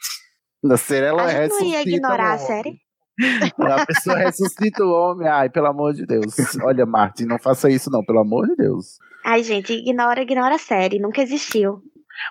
Na 0.62 0.76
série 0.76 1.06
ela 1.06 1.28
gente 1.28 1.50
não 1.50 1.64
ia 1.64 1.82
ignorar 1.82 2.32
a 2.32 2.38
série. 2.38 2.78
A 3.58 3.84
pessoa 3.84 4.16
ressuscita 4.16 4.82
o 4.84 4.90
homem. 4.90 5.28
Ai, 5.28 5.50
pelo 5.50 5.66
amor 5.66 5.92
de 5.92 6.06
Deus. 6.06 6.34
Olha, 6.62 6.86
Martin, 6.86 7.24
não 7.24 7.38
faça 7.38 7.68
isso, 7.68 7.90
não, 7.90 8.02
pelo 8.02 8.20
amor 8.20 8.46
de 8.46 8.56
Deus. 8.56 8.96
Ai, 9.24 9.42
gente, 9.42 9.72
ignora, 9.72 10.22
ignora 10.22 10.54
a 10.54 10.58
série. 10.58 10.98
Nunca 10.98 11.20
existiu. 11.20 11.82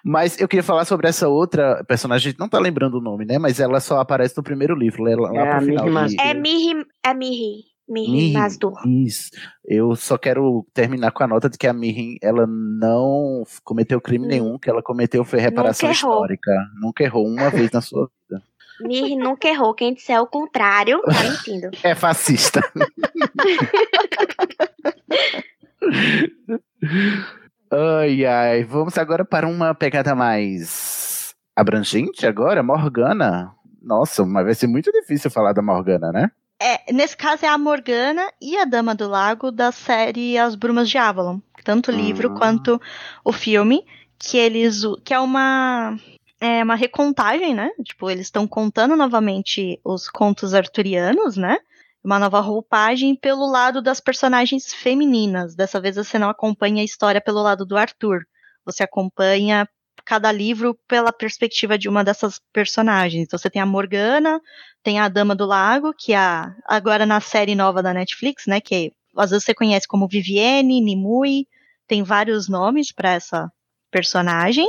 Mas 0.03 0.39
eu 0.39 0.47
queria 0.47 0.63
falar 0.63 0.85
sobre 0.85 1.07
essa 1.07 1.27
outra 1.27 1.83
personagem, 1.87 2.29
a 2.29 2.31
gente 2.31 2.39
não 2.39 2.49
tá 2.49 2.59
lembrando 2.59 2.97
o 2.97 3.01
nome, 3.01 3.25
né? 3.25 3.37
Mas 3.37 3.59
ela 3.59 3.79
só 3.79 3.99
aparece 3.99 4.35
no 4.37 4.43
primeiro 4.43 4.75
livro, 4.75 5.03
lá, 5.03 5.31
lá 5.31 5.45
é, 5.45 5.55
pro 5.55 5.65
final. 5.65 6.05
De... 6.05 6.19
É 6.19 6.33
Mihi, 6.33 6.85
é 7.03 7.13
Mihi. 7.13 7.70
Mazdur. 8.33 8.73
Isso. 8.87 9.29
Eu 9.65 9.95
só 9.95 10.17
quero 10.17 10.65
terminar 10.73 11.11
com 11.11 11.23
a 11.23 11.27
nota 11.27 11.49
de 11.49 11.57
que 11.57 11.67
a 11.67 11.73
Mirin, 11.73 12.17
ela 12.21 12.47
não 12.47 13.43
cometeu 13.63 13.99
crime 13.99 14.25
hum. 14.25 14.29
nenhum, 14.29 14.57
que 14.57 14.69
ela 14.69 14.81
cometeu 14.81 15.23
foi 15.23 15.39
reparação 15.39 15.89
nunca 15.89 15.95
histórica. 15.95 16.51
Nunca 16.81 17.03
errou 17.03 17.27
uma 17.27 17.49
vez 17.49 17.71
na 17.71 17.81
sua 17.81 18.09
vida. 18.29 18.41
Mirin 18.81 19.17
nunca 19.17 19.47
errou. 19.47 19.73
Quem 19.73 19.93
disser 19.93 20.21
o 20.21 20.27
contrário, 20.27 21.01
tá 21.01 21.23
mentindo. 21.23 21.69
É 21.83 21.95
fascista. 21.95 22.61
ai, 27.71 28.25
ai. 28.25 28.63
Vamos 28.63 28.97
agora 28.97 29.25
para 29.25 29.47
uma 29.47 29.73
pegada 29.75 30.15
mais 30.15 31.35
abrangente 31.55 32.25
agora, 32.25 32.63
Morgana. 32.63 33.53
Nossa, 33.81 34.25
mas 34.25 34.45
vai 34.45 34.53
ser 34.53 34.67
muito 34.67 34.91
difícil 34.91 35.31
falar 35.31 35.53
da 35.53 35.61
Morgana, 35.61 36.11
né? 36.11 36.31
É, 36.63 36.93
nesse 36.93 37.17
caso 37.17 37.43
é 37.43 37.49
a 37.49 37.57
Morgana 37.57 38.31
e 38.39 38.55
a 38.55 38.65
Dama 38.65 38.93
do 38.93 39.07
Lago 39.07 39.51
da 39.51 39.71
série 39.71 40.37
As 40.37 40.53
Brumas 40.53 40.87
de 40.87 40.95
Avalon. 40.95 41.39
Tanto 41.63 41.89
o 41.89 41.95
livro 41.95 42.29
uhum. 42.29 42.35
quanto 42.35 42.79
o 43.25 43.33
filme, 43.33 43.83
que 44.19 44.37
eles. 44.37 44.83
que 45.03 45.11
é 45.11 45.19
uma. 45.19 45.97
É 46.39 46.63
uma 46.63 46.75
recontagem, 46.75 47.55
né? 47.55 47.71
Tipo, 47.83 48.11
eles 48.11 48.27
estão 48.27 48.47
contando 48.47 48.95
novamente 48.95 49.79
os 49.83 50.07
contos 50.07 50.53
arturianos, 50.53 51.35
né? 51.35 51.57
Uma 52.03 52.19
nova 52.19 52.39
roupagem 52.39 53.15
pelo 53.15 53.49
lado 53.49 53.81
das 53.81 53.99
personagens 53.99 54.71
femininas. 54.71 55.55
Dessa 55.55 55.81
vez 55.81 55.95
você 55.95 56.19
não 56.19 56.29
acompanha 56.29 56.83
a 56.83 56.85
história 56.85 57.19
pelo 57.19 57.41
lado 57.41 57.65
do 57.65 57.75
Arthur. 57.75 58.21
Você 58.65 58.83
acompanha 58.83 59.67
cada 60.05 60.31
livro 60.31 60.77
pela 60.87 61.11
perspectiva 61.11 61.77
de 61.77 61.87
uma 61.89 62.03
dessas 62.03 62.39
personagens. 62.51 63.23
Então 63.23 63.37
você 63.37 63.49
tem 63.49 63.61
a 63.61 63.65
Morgana, 63.65 64.41
tem 64.83 64.99
a 64.99 65.07
Dama 65.07 65.35
do 65.35 65.45
Lago, 65.45 65.93
que 65.97 66.13
é 66.13 66.19
agora 66.65 67.05
na 67.05 67.19
série 67.21 67.55
nova 67.55 67.81
da 67.83 67.93
Netflix, 67.93 68.45
né, 68.47 68.59
que 68.59 68.91
às 69.15 69.29
vezes 69.29 69.45
você 69.45 69.53
conhece 69.53 69.87
como 69.87 70.07
Vivienne, 70.07 70.81
Nimue, 70.81 71.47
tem 71.87 72.03
vários 72.03 72.47
nomes 72.47 72.91
para 72.91 73.11
essa 73.11 73.51
personagem. 73.91 74.67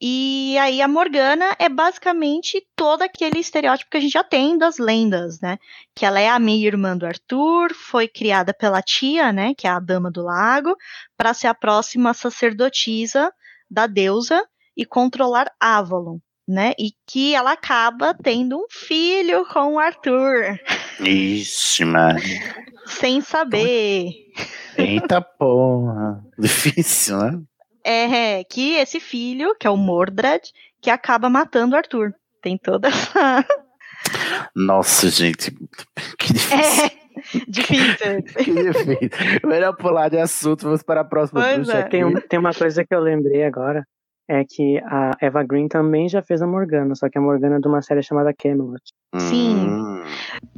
E 0.00 0.58
aí 0.58 0.82
a 0.82 0.88
Morgana 0.88 1.56
é 1.58 1.68
basicamente 1.68 2.60
todo 2.76 3.02
aquele 3.02 3.38
estereótipo 3.38 3.90
que 3.90 3.96
a 3.96 4.00
gente 4.00 4.12
já 4.12 4.24
tem 4.24 4.58
das 4.58 4.76
lendas, 4.76 5.40
né? 5.40 5.56
Que 5.94 6.04
ela 6.04 6.20
é 6.20 6.28
a 6.28 6.38
meia-irmã 6.38 6.96
do 6.96 7.06
Arthur, 7.06 7.72
foi 7.72 8.08
criada 8.08 8.52
pela 8.52 8.82
tia, 8.82 9.32
né, 9.32 9.54
que 9.56 9.66
é 9.66 9.70
a 9.70 9.78
Dama 9.78 10.10
do 10.10 10.22
Lago, 10.22 10.76
para 11.16 11.32
ser 11.32 11.46
a 11.46 11.54
próxima 11.54 12.12
sacerdotisa 12.12 13.32
da 13.70 13.86
deusa 13.86 14.44
e 14.76 14.84
controlar 14.84 15.50
Avalon, 15.60 16.18
né? 16.46 16.72
E 16.78 16.92
que 17.06 17.34
ela 17.34 17.52
acaba 17.52 18.14
tendo 18.14 18.56
um 18.58 18.66
filho 18.70 19.46
com 19.46 19.74
o 19.74 19.78
Arthur. 19.78 20.58
Ixi, 21.00 21.84
mano. 21.84 22.20
Sem 22.86 23.20
saber. 23.20 24.12
Eita 24.76 25.20
porra. 25.20 26.24
Difícil, 26.38 27.16
né? 27.18 27.40
É, 27.84 28.44
que 28.44 28.74
esse 28.74 28.98
filho, 28.98 29.54
que 29.58 29.66
é 29.66 29.70
o 29.70 29.76
Mordred, 29.76 30.42
que 30.80 30.90
acaba 30.90 31.28
matando 31.28 31.74
o 31.74 31.78
Arthur. 31.78 32.14
Tem 32.42 32.58
toda 32.58 32.88
essa. 32.88 33.44
Nossa, 34.54 35.08
gente, 35.08 35.50
que 36.18 36.32
difícil. 36.32 36.84
É. 36.84 37.04
Difícil. 37.48 38.22
que 38.36 38.52
difícil. 38.52 39.48
Melhor 39.48 39.74
pular 39.76 40.08
de 40.08 40.18
assunto, 40.18 40.64
vamos 40.64 40.82
para 40.82 41.00
a 41.00 41.04
próxima 41.04 41.40
Pois 41.40 41.68
é. 41.68 41.82
Tem, 41.84 42.14
tem 42.28 42.38
uma 42.38 42.52
coisa 42.52 42.84
que 42.84 42.94
eu 42.94 43.00
lembrei 43.00 43.44
agora, 43.44 43.86
é 44.28 44.44
que 44.44 44.78
a 44.86 45.12
Eva 45.20 45.42
Green 45.42 45.68
também 45.68 46.08
já 46.08 46.22
fez 46.22 46.40
a 46.40 46.46
Morgana, 46.46 46.94
só 46.94 47.08
que 47.08 47.18
a 47.18 47.20
Morgana 47.20 47.56
é 47.56 47.60
de 47.60 47.68
uma 47.68 47.82
série 47.82 48.02
chamada 48.02 48.32
Camelot. 48.32 48.80
Sim. 49.18 49.54
Hum, 49.68 50.02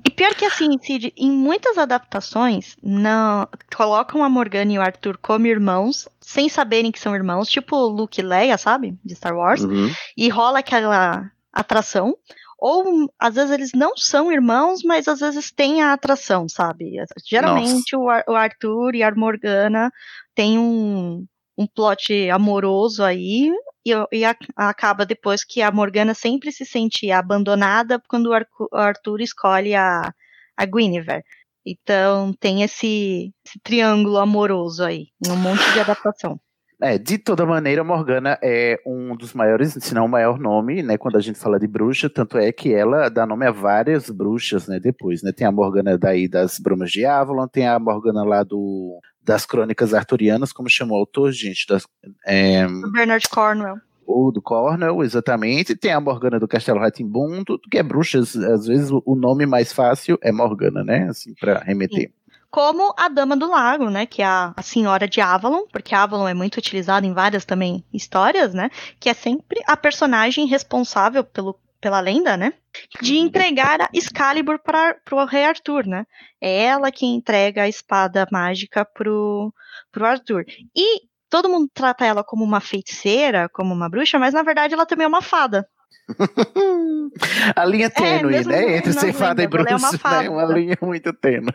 E 0.04 0.10
pior 0.10 0.34
que 0.34 0.44
assim, 0.44 0.78
Cid, 0.80 1.12
em 1.16 1.30
muitas 1.30 1.76
adaptações, 1.76 2.76
não 2.82 3.46
colocam 3.76 4.22
a 4.22 4.28
Morgana 4.28 4.72
e 4.72 4.78
o 4.78 4.82
Arthur 4.82 5.18
como 5.18 5.46
irmãos, 5.46 6.08
sem 6.20 6.48
saberem 6.48 6.92
que 6.92 7.00
são 7.00 7.14
irmãos, 7.14 7.48
tipo 7.48 7.76
Luke 7.76 8.20
e 8.20 8.24
Leia, 8.24 8.56
sabe? 8.56 8.96
De 9.04 9.14
Star 9.14 9.36
Wars. 9.36 9.62
uhum. 9.64 9.90
E 10.16 10.28
rola 10.28 10.60
aquela 10.60 11.30
atração. 11.52 12.16
Ou 12.58 13.12
às 13.18 13.34
vezes 13.34 13.50
eles 13.50 13.70
não 13.74 13.94
são 13.96 14.32
irmãos, 14.32 14.82
mas 14.82 15.06
às 15.08 15.20
vezes 15.20 15.50
tem 15.52 15.82
a 15.82 15.92
atração, 15.92 16.48
sabe? 16.48 16.94
Geralmente 17.28 17.94
o, 17.94 18.08
Ar- 18.08 18.24
o 18.26 18.32
Arthur 18.34 18.94
e 18.94 19.02
a 19.02 19.14
Morgana 19.14 19.90
têm 20.34 20.58
um, 20.58 21.26
um 21.56 21.66
plot 21.66 22.30
amoroso 22.30 23.02
aí. 23.02 23.50
E, 23.86 23.92
e 24.12 24.24
a- 24.24 24.36
acaba 24.56 25.06
depois 25.06 25.44
que 25.44 25.62
a 25.62 25.70
Morgana 25.70 26.12
sempre 26.12 26.50
se 26.50 26.64
sente 26.64 27.10
abandonada 27.10 28.02
quando 28.08 28.32
o, 28.32 28.66
o 28.72 28.76
Arthur 28.76 29.20
escolhe 29.20 29.74
a, 29.74 30.12
a 30.56 30.66
Guinevere. 30.66 31.22
Então 31.64 32.32
tem 32.38 32.62
esse, 32.62 33.32
esse 33.44 33.58
triângulo 33.62 34.18
amoroso 34.18 34.84
aí, 34.84 35.06
um 35.28 35.36
monte 35.36 35.64
de 35.72 35.80
adaptação. 35.80 36.38
É, 36.80 36.98
de 36.98 37.16
toda 37.16 37.46
maneira, 37.46 37.82
Morgana 37.82 38.38
é 38.42 38.78
um 38.86 39.16
dos 39.16 39.32
maiores, 39.32 39.72
se 39.80 39.94
não 39.94 40.04
o 40.04 40.08
maior 40.08 40.38
nome, 40.38 40.82
né, 40.82 40.98
quando 40.98 41.16
a 41.16 41.20
gente 41.20 41.38
fala 41.38 41.58
de 41.58 41.66
bruxa, 41.66 42.10
tanto 42.10 42.36
é 42.36 42.52
que 42.52 42.74
ela 42.74 43.08
dá 43.08 43.24
nome 43.26 43.46
a 43.46 43.50
várias 43.50 44.10
bruxas, 44.10 44.68
né, 44.68 44.78
depois, 44.78 45.22
né, 45.22 45.32
tem 45.32 45.46
a 45.46 45.50
Morgana 45.50 45.96
daí 45.96 46.28
das 46.28 46.58
Brumas 46.58 46.90
de 46.90 47.06
Avalon, 47.06 47.48
tem 47.48 47.66
a 47.66 47.78
Morgana 47.78 48.22
lá 48.24 48.42
do, 48.42 49.00
das 49.26 49.44
Crônicas 49.44 49.92
Arturianas, 49.92 50.52
como 50.52 50.70
chamou 50.70 50.96
o 50.96 51.00
autor, 51.00 51.32
gente, 51.32 51.66
das, 51.68 51.86
é, 52.24 52.64
O 52.66 52.90
Bernard 52.92 53.28
Cornwell. 53.28 53.76
ou 54.06 54.30
do 54.30 54.40
Cornell, 54.40 55.02
exatamente, 55.02 55.74
tem 55.74 55.92
a 55.92 56.00
Morgana 56.00 56.38
do 56.38 56.46
Castelo 56.46 56.78
Ratimbun, 56.78 57.42
tudo 57.44 57.68
que 57.68 57.76
é 57.76 57.82
bruxas, 57.82 58.36
às 58.36 58.66
vezes 58.66 58.90
o- 58.90 59.02
nome 59.16 59.44
mais 59.46 59.72
fácil 59.72 60.16
é 60.22 60.30
Morgana, 60.30 60.84
né, 60.84 61.08
assim, 61.10 61.34
pra 61.40 61.58
remeter. 61.58 62.12
como 62.48 62.94
a 62.96 63.08
Dama 63.08 63.36
do 63.36 63.50
Lago, 63.50 63.90
né, 63.90 64.06
que 64.06 64.22
é 64.22 64.24
a, 64.24 64.54
a 64.56 64.62
Senhora 64.62 65.06
de 65.08 65.20
Avalon, 65.20 65.64
porque 65.72 65.94
Avalon 65.94 66.28
é 66.28 66.32
muito 66.34 66.56
utilizado 66.56 67.04
em 67.04 67.12
várias 67.12 67.44
também 67.44 67.84
histórias, 67.92 68.54
né, 68.54 68.70
que 69.00 69.08
é 69.10 69.14
sempre 69.14 69.60
a 69.66 69.76
personagem 69.76 70.46
responsável 70.46 71.22
pelo, 71.24 71.58
pela 71.80 72.00
lenda, 72.00 72.36
né, 72.36 72.52
de 73.00 73.16
entregar 73.16 73.80
a 73.80 73.88
Excalibur 73.92 74.58
para 74.58 74.96
o 75.12 75.24
rei 75.24 75.44
Arthur, 75.44 75.86
né, 75.86 76.06
é 76.40 76.64
ela 76.64 76.90
que 76.90 77.06
entrega 77.06 77.62
a 77.62 77.68
espada 77.68 78.26
mágica 78.30 78.84
pro, 78.84 79.52
pro 79.90 80.06
Arthur. 80.06 80.44
E 80.74 81.02
todo 81.28 81.48
mundo 81.48 81.68
trata 81.72 82.04
ela 82.04 82.24
como 82.24 82.44
uma 82.44 82.60
feiticeira, 82.60 83.48
como 83.48 83.74
uma 83.74 83.88
bruxa, 83.88 84.18
mas 84.18 84.34
na 84.34 84.42
verdade 84.42 84.74
ela 84.74 84.86
também 84.86 85.04
é 85.04 85.08
uma 85.08 85.22
fada. 85.22 85.66
A 87.56 87.64
linha 87.64 87.90
tênue, 87.90 88.32
mesmo 88.32 88.52
né? 88.52 88.76
Entre 88.76 88.92
ser 88.92 89.12
fada 89.12 89.42
e 89.42 89.46
ela 89.46 89.70
é 89.70 89.74
uma 89.74 89.88
bruxa, 89.88 89.98
fada. 89.98 90.22
né? 90.22 90.28
Uma 90.28 90.44
linha 90.44 90.78
muito 90.80 91.12
tênue. 91.12 91.52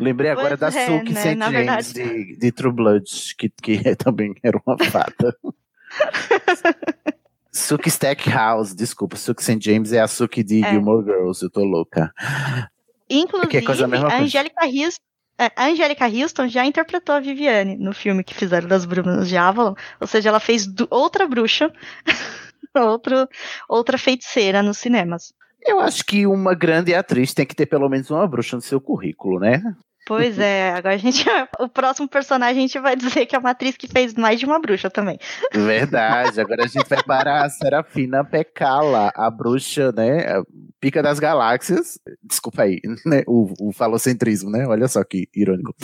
Lembrei 0.00 0.30
agora 0.30 0.58
Pois 0.58 0.74
da 0.74 0.80
é, 0.80 0.86
Suki 0.86 1.12
né? 1.12 1.20
St. 1.20 1.38
James 1.38 1.92
de, 1.92 2.36
de 2.36 2.52
True 2.52 2.72
Blood, 2.72 3.04
que, 3.36 3.48
que 3.62 3.78
também 3.96 4.34
era 4.42 4.60
uma 4.66 4.76
fada. 4.84 5.36
Suki 7.52 7.90
Stackhouse, 7.90 8.74
desculpa, 8.74 9.16
Suki 9.16 9.42
St. 9.42 9.58
James 9.60 9.92
é 9.92 10.00
a 10.00 10.08
Suki 10.08 10.42
de 10.42 10.64
É. 10.64 10.70
Gilmore 10.70 11.04
Girls, 11.04 11.42
eu 11.42 11.50
tô 11.50 11.64
louca. 11.64 12.12
Inclusive, 13.08 13.56
é 13.96 13.98
a 13.98 14.06
a. 14.06 14.20
Angélica 14.20 14.66
Houston, 14.66 15.02
é, 15.38 15.52
a 15.56 15.66
Angélica 15.66 16.06
Houston 16.06 16.48
já 16.48 16.66
interpretou 16.66 17.14
a 17.14 17.20
Viviane 17.20 17.76
no 17.76 17.92
filme 17.94 18.24
que 18.24 18.34
fizeram 18.34 18.68
das 18.68 18.84
Brumas 18.84 19.28
de 19.28 19.36
Avalon, 19.36 19.74
ou 20.00 20.06
seja, 20.06 20.28
ela 20.28 20.40
fez 20.40 20.66
outra 20.90 21.26
bruxa, 21.26 21.72
outro, 22.74 23.28
outra 23.68 23.96
feiticeira 23.96 24.62
nos 24.62 24.78
cinemas. 24.78 25.32
Eu 25.64 25.80
acho 25.80 26.04
que 26.04 26.26
uma 26.26 26.54
grande 26.54 26.94
atriz 26.94 27.32
tem 27.34 27.46
que 27.46 27.54
ter 27.54 27.66
pelo 27.66 27.88
menos 27.88 28.10
uma 28.10 28.26
bruxa 28.26 28.56
no 28.56 28.62
seu 28.62 28.80
currículo, 28.80 29.38
né? 29.40 29.62
Pois 30.08 30.38
é, 30.38 30.70
agora 30.70 30.94
a 30.94 30.96
gente, 30.96 31.22
o 31.60 31.68
próximo 31.68 32.08
personagem 32.08 32.56
a 32.56 32.66
gente 32.66 32.78
vai 32.78 32.96
dizer 32.96 33.26
que 33.26 33.36
é 33.36 33.38
uma 33.38 33.50
atriz 33.50 33.76
que 33.76 33.86
fez 33.86 34.14
mais 34.14 34.40
de 34.40 34.46
uma 34.46 34.58
bruxa 34.58 34.88
também. 34.88 35.18
Verdade, 35.52 36.40
agora 36.40 36.64
a 36.64 36.66
gente 36.66 36.88
vai 36.88 37.02
para 37.02 37.44
a 37.44 37.50
Serafina 37.50 38.24
Pecala, 38.24 39.12
a 39.14 39.30
bruxa, 39.30 39.92
né? 39.92 40.20
a 40.20 40.42
Pica 40.80 41.02
das 41.02 41.18
galáxias. 41.18 41.98
Desculpa 42.22 42.62
aí, 42.62 42.80
né? 43.04 43.22
O, 43.26 43.68
o 43.68 43.72
falocentrismo, 43.72 44.48
né? 44.48 44.66
Olha 44.66 44.88
só 44.88 45.04
que 45.04 45.28
irônico. 45.34 45.74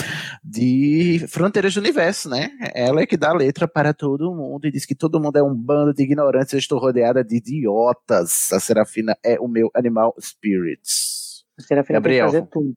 De 0.43 1.23
Fronteiras 1.29 1.75
do 1.75 1.81
Universo, 1.81 2.31
né? 2.31 2.49
Ela 2.75 3.03
é 3.03 3.07
que 3.07 3.19
dá 3.19 3.31
letra 3.35 3.69
para 3.69 3.93
todo 3.93 4.35
mundo 4.35 4.67
e 4.67 4.71
diz 4.71 4.87
que 4.87 4.95
todo 4.95 5.21
mundo 5.21 5.37
é 5.37 5.43
um 5.43 5.55
bando 5.55 5.93
de 5.93 6.03
ignorantes. 6.03 6.55
Eu 6.55 6.59
estou 6.61 6.79
rodeada 6.79 7.23
de 7.23 7.37
idiotas. 7.37 8.51
A 8.55 8.61
Serafina 8.61 9.19
é 9.23 9.39
o 9.39 9.49
meu 9.49 9.69
animal 9.75 10.15
spirits. 10.19 11.45
A 11.59 11.63
Serafina 11.63 11.99
Gabriel. 11.99 12.27
fazer 12.27 12.47
tudo. 12.51 12.73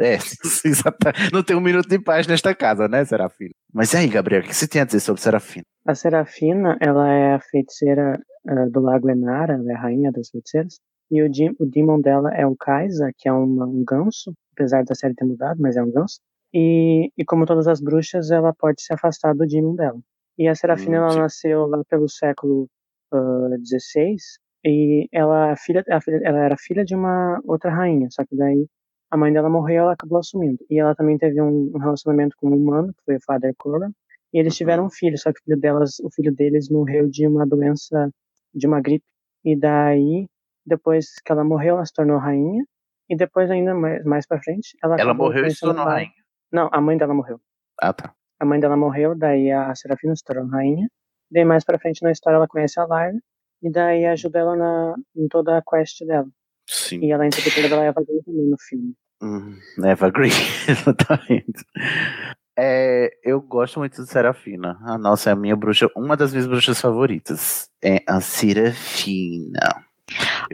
É, 0.00 0.14
exata- 0.64 1.12
não 1.32 1.42
tem 1.42 1.56
um 1.56 1.60
minuto 1.60 1.88
de 1.88 1.98
paz 1.98 2.26
nesta 2.26 2.54
casa, 2.54 2.86
né, 2.88 3.04
Serafina? 3.04 3.50
Mas 3.72 3.92
e 3.92 3.96
aí, 3.96 4.08
Gabriel, 4.08 4.42
o 4.42 4.44
que 4.44 4.54
você 4.54 4.68
tem 4.68 4.82
a 4.82 4.84
dizer 4.84 5.00
sobre 5.00 5.20
Serafina? 5.22 5.64
A 5.86 5.94
Serafina, 5.94 6.76
ela 6.80 7.08
é 7.12 7.34
a 7.34 7.40
feiticeira 7.40 8.20
ah, 8.48 8.66
do 8.70 8.80
Lago 8.80 9.10
Enara, 9.10 9.54
ela 9.54 9.72
é 9.72 9.74
a 9.74 9.80
rainha 9.80 10.12
das 10.12 10.28
feiticeiras. 10.30 10.78
E 11.10 11.22
o, 11.22 11.28
di- 11.28 11.54
o 11.58 11.66
demon 11.66 12.00
dela 12.00 12.30
é 12.34 12.46
o 12.46 12.56
Kaisa, 12.56 13.10
que 13.16 13.28
é 13.28 13.32
uma- 13.32 13.66
um 13.66 13.84
ganso, 13.84 14.32
apesar 14.54 14.84
da 14.84 14.94
série 14.94 15.14
ter 15.14 15.24
mudado, 15.24 15.60
mas 15.60 15.76
é 15.76 15.82
um 15.82 15.90
ganso. 15.90 16.18
E, 16.52 17.10
e 17.18 17.24
como 17.24 17.44
todas 17.46 17.66
as 17.66 17.80
bruxas, 17.80 18.30
ela 18.30 18.54
pode 18.54 18.80
se 18.82 18.92
afastar 18.94 19.34
do 19.34 19.46
demon 19.46 19.74
dela. 19.74 19.98
E 20.38 20.48
a 20.48 20.54
Serafina, 20.54 21.00
Hum, 21.00 21.10
ela 21.10 21.22
nasceu 21.22 21.66
lá 21.66 21.82
pelo 21.88 22.08
século 22.08 22.68
XVI, 23.66 24.16
e 24.64 25.08
ela, 25.12 25.50
é 25.52 25.56
filha- 25.56 25.84
ela 25.86 26.38
era 26.44 26.56
filha 26.58 26.84
de 26.84 26.94
uma 26.94 27.40
outra 27.44 27.70
rainha, 27.70 28.08
só 28.10 28.24
que 28.24 28.34
daí 28.36 28.66
a 29.10 29.16
mãe 29.16 29.32
dela 29.32 29.48
morreu 29.48 29.84
ela 29.84 29.92
acabou 29.92 30.18
assumindo. 30.18 30.58
E 30.70 30.80
ela 30.80 30.94
também 30.94 31.16
teve 31.18 31.40
um, 31.40 31.70
um 31.74 31.78
relacionamento 31.78 32.36
com 32.36 32.48
um 32.48 32.56
humano, 32.56 32.92
que 32.92 33.02
foi 33.04 33.16
o 33.16 33.22
Father 33.24 33.54
Coram, 33.56 33.92
e 34.32 34.38
eles 34.38 34.56
tiveram 34.56 34.86
um 34.86 34.90
filho, 34.90 35.16
só 35.16 35.32
que 35.32 35.38
o 35.40 35.44
filho 35.44 35.60
delas, 35.60 36.00
o 36.00 36.10
filho 36.10 36.34
deles 36.34 36.68
morreu 36.68 37.08
de 37.08 37.26
uma 37.26 37.46
doença, 37.46 38.10
de 38.52 38.66
uma 38.66 38.80
gripe. 38.80 39.04
E 39.44 39.56
daí, 39.56 40.26
depois 40.66 41.20
que 41.24 41.30
ela 41.30 41.44
morreu, 41.44 41.76
ela 41.76 41.86
se 41.86 41.92
tornou 41.92 42.18
rainha. 42.18 42.64
E 43.08 43.16
depois, 43.16 43.50
ainda 43.50 43.74
mais, 43.74 44.04
mais 44.04 44.26
pra 44.26 44.42
frente, 44.42 44.76
ela 44.82 44.96
Ela 44.98 45.14
morreu 45.14 45.46
e 45.46 45.50
se 45.50 45.60
tornou 45.60 45.84
rainha. 45.84 46.10
Não, 46.50 46.68
a 46.72 46.80
mãe 46.80 46.96
dela 46.96 47.14
morreu. 47.14 47.40
Ah, 47.80 47.92
tá. 47.92 48.12
A 48.40 48.44
mãe 48.44 48.58
dela 48.58 48.76
morreu, 48.76 49.14
daí 49.16 49.52
a 49.52 49.72
Serafina 49.74 50.16
se 50.16 50.24
tornou 50.24 50.46
rainha. 50.48 50.88
Daí 51.30 51.44
mais 51.44 51.64
pra 51.64 51.78
frente 51.78 52.02
na 52.02 52.10
história 52.10 52.36
ela 52.36 52.48
conhece 52.48 52.80
a 52.80 52.84
Lyra. 52.84 53.18
E 53.62 53.70
daí 53.70 54.04
ajuda 54.06 54.40
ela 54.40 54.56
na, 54.56 54.94
em 55.16 55.28
toda 55.28 55.58
a 55.58 55.62
quest 55.62 56.04
dela. 56.04 56.28
Sim. 56.66 57.00
E 57.04 57.12
ela 57.12 57.24
é 57.24 57.26
interpretada 57.26 57.68
pela 57.68 57.84
Eva 57.84 58.02
Green 58.06 58.22
também 58.22 58.50
no 58.50 58.56
filme. 58.58 58.94
Hum, 59.22 59.58
Eva 59.84 60.10
Green, 60.10 60.30
exatamente. 60.68 61.64
É, 62.56 63.10
eu 63.24 63.40
gosto 63.40 63.80
muito 63.80 64.02
de 64.02 64.08
Serafina. 64.08 64.78
A 64.82 64.96
nossa 64.96 65.30
é 65.30 65.32
a 65.32 65.36
minha 65.36 65.56
bruxa, 65.56 65.88
uma 65.96 66.16
das 66.16 66.32
minhas 66.32 66.46
bruxas 66.46 66.80
favoritas. 66.80 67.68
É 67.82 68.02
a 68.06 68.20
Serafina. 68.20 69.84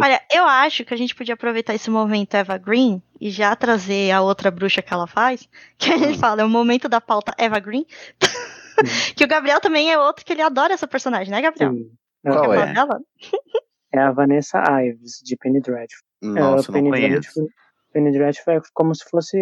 Olha, 0.01 0.20
eu 0.32 0.45
acho 0.45 0.85
que 0.85 0.95
a 0.95 0.97
gente 0.97 1.15
podia 1.15 1.35
aproveitar 1.35 1.74
esse 1.74 1.91
momento 1.91 2.35
Eva 2.35 2.57
Green 2.57 3.03
e 3.20 3.31
já 3.31 3.55
trazer 3.57 4.12
a 4.12 4.23
outra 4.23 4.51
bruxa 4.51 4.81
que 4.81 4.93
ela 4.93 5.07
faz, 5.07 5.49
que 5.77 5.91
a 5.91 5.99
gente 5.99 6.19
fala, 6.19 6.43
é 6.43 6.45
o 6.45 6.49
momento 6.49 6.89
da 6.89 7.01
pauta 7.01 7.35
Eva 7.37 7.59
Green. 7.59 7.85
que 9.16 9.24
o 9.24 9.28
Gabriel 9.28 9.61
também 9.61 9.93
é 9.93 9.99
outro 9.99 10.24
que 10.24 10.32
ele 10.32 10.43
adora 10.43 10.73
essa 10.73 10.87
personagem, 10.87 11.31
né, 11.31 11.43
Gabriel? 11.43 11.73
Sim. 11.73 11.91
Qual 12.23 12.55
é? 12.55 12.73
dela? 12.73 13.01
É 13.93 13.99
a 13.99 14.12
Vanessa 14.12 14.62
Ives, 14.83 15.21
de 15.25 15.37
Penny 15.37 15.61
Dreadful. 15.61 16.07
Nossa, 16.23 16.71
Uh, 16.71 16.75
não 16.75 16.81
Penny 16.81 16.91
conheço. 16.91 17.11
Dreadful, 17.11 17.49
Penny 17.93 18.12
Dreadful 18.12 18.53
é 18.55 18.61
como 18.75 18.95
se 18.95 19.05
fosse. 19.09 19.39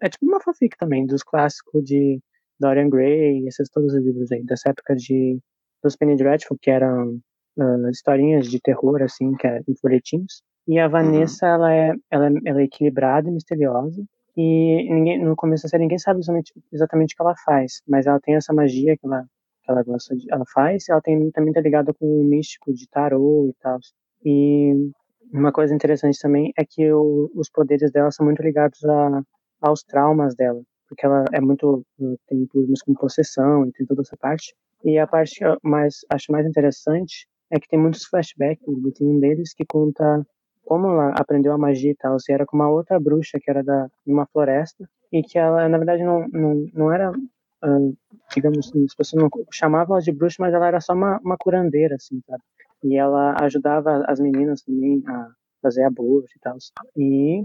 É 0.00 0.08
tipo 0.08 0.26
uma 0.26 0.40
fanfic 0.40 0.76
também, 0.76 1.06
dos 1.06 1.22
clássicos 1.22 1.82
de 1.84 2.20
Dorian 2.60 2.88
Gray, 2.88 3.46
esses 3.46 3.68
todos 3.70 3.94
os 3.94 4.04
livros 4.04 4.30
aí, 4.32 4.44
dessa 4.44 4.70
época 4.70 4.94
de. 4.94 5.38
Dos 5.82 5.96
Penny 5.96 6.16
Dreadful, 6.16 6.56
que 6.62 6.70
eram 6.70 7.20
uh, 7.58 7.90
historinhas 7.90 8.50
de 8.50 8.58
terror, 8.60 9.02
assim, 9.02 9.32
que 9.34 9.46
é, 9.46 9.60
em 9.68 9.76
folhetinhos. 9.76 10.42
E 10.66 10.78
a 10.78 10.88
Vanessa, 10.88 11.46
ela, 11.46 11.74
é, 11.74 11.92
ela, 12.10 12.28
é, 12.28 12.32
ela 12.46 12.60
é 12.62 12.64
equilibrada 12.64 13.28
e 13.28 13.32
misteriosa. 13.32 14.02
E 14.36 14.92
ninguém, 14.92 15.22
no 15.22 15.36
começo 15.36 15.64
da 15.64 15.68
série 15.68 15.82
ninguém 15.82 15.98
sabe 15.98 16.20
exatamente, 16.20 16.52
exatamente 16.72 17.12
o 17.14 17.16
que 17.16 17.22
ela 17.22 17.34
faz, 17.44 17.82
mas 17.86 18.06
ela 18.06 18.18
tem 18.18 18.34
essa 18.34 18.52
magia 18.52 18.96
que 18.96 19.06
ela, 19.06 19.24
que 19.64 19.70
ela 19.70 19.82
gosta 19.82 20.14
de, 20.14 20.30
ela 20.30 20.44
faz, 20.52 20.88
ela 20.88 21.00
tem, 21.00 21.30
também 21.30 21.52
tá 21.52 21.60
ligada 21.60 21.92
com 21.94 22.06
o 22.06 22.24
místico 22.24 22.72
de 22.72 22.88
tarô 22.88 23.48
e 23.48 23.54
tal. 23.60 23.78
E 24.24 24.90
uma 25.32 25.52
coisa 25.52 25.74
interessante 25.74 26.18
também 26.20 26.52
é 26.56 26.64
que 26.64 26.92
o, 26.92 27.30
os 27.34 27.50
poderes 27.50 27.90
dela 27.90 28.10
são 28.10 28.26
muito 28.26 28.42
ligados 28.42 28.84
a, 28.84 29.22
aos 29.60 29.82
traumas 29.82 30.34
dela, 30.34 30.62
porque 30.88 31.06
ela 31.06 31.24
é 31.32 31.40
muito 31.40 31.84
tem 32.28 32.46
problemas 32.46 32.82
com 32.82 32.94
possessão 32.94 33.66
e 33.66 33.72
tem 33.72 33.86
toda 33.86 34.02
essa 34.02 34.16
parte. 34.16 34.54
E 34.84 34.98
a 34.98 35.06
parte 35.06 35.36
que 35.38 35.44
eu 35.44 35.56
mais 35.62 36.00
acho 36.10 36.30
mais 36.30 36.46
interessante 36.46 37.26
é 37.50 37.58
que 37.58 37.68
tem 37.68 37.78
muitos 37.78 38.04
flashbacks, 38.04 38.66
e 38.66 38.92
tem 38.92 39.08
um 39.08 39.20
deles 39.20 39.54
que 39.54 39.64
conta 39.64 40.26
como 40.64 40.86
ela 40.88 41.10
aprendeu 41.10 41.52
a 41.52 41.58
magia 41.58 41.90
e 41.90 41.96
tal, 41.96 42.18
se 42.18 42.32
era 42.32 42.46
com 42.46 42.56
uma 42.56 42.70
outra 42.70 42.98
bruxa 42.98 43.38
que 43.40 43.50
era 43.50 43.62
da 43.62 43.88
uma 44.06 44.26
floresta 44.26 44.88
e 45.12 45.22
que 45.22 45.38
ela 45.38 45.68
na 45.68 45.78
verdade 45.78 46.02
não 46.02 46.26
não, 46.28 46.66
não 46.72 46.92
era 46.92 47.12
uh, 47.64 47.96
digamos 48.34 48.58
assim, 48.58 48.84
as 48.84 48.94
pessoas 48.94 49.22
não 49.22 49.30
chamavam 49.52 49.96
ela 49.96 50.02
de 50.02 50.12
bruxa, 50.12 50.36
mas 50.40 50.54
ela 50.54 50.66
era 50.66 50.80
só 50.80 50.92
uma, 50.92 51.18
uma 51.24 51.36
curandeira 51.36 51.96
assim, 51.96 52.20
sabe? 52.26 52.42
E 52.82 52.96
ela 52.96 53.34
ajudava 53.40 54.04
as 54.06 54.20
meninas 54.20 54.62
também 54.62 55.02
a 55.06 55.28
fazer 55.62 55.84
aborto 55.84 56.28
e 56.36 56.40
tal. 56.40 56.56
E, 56.96 57.42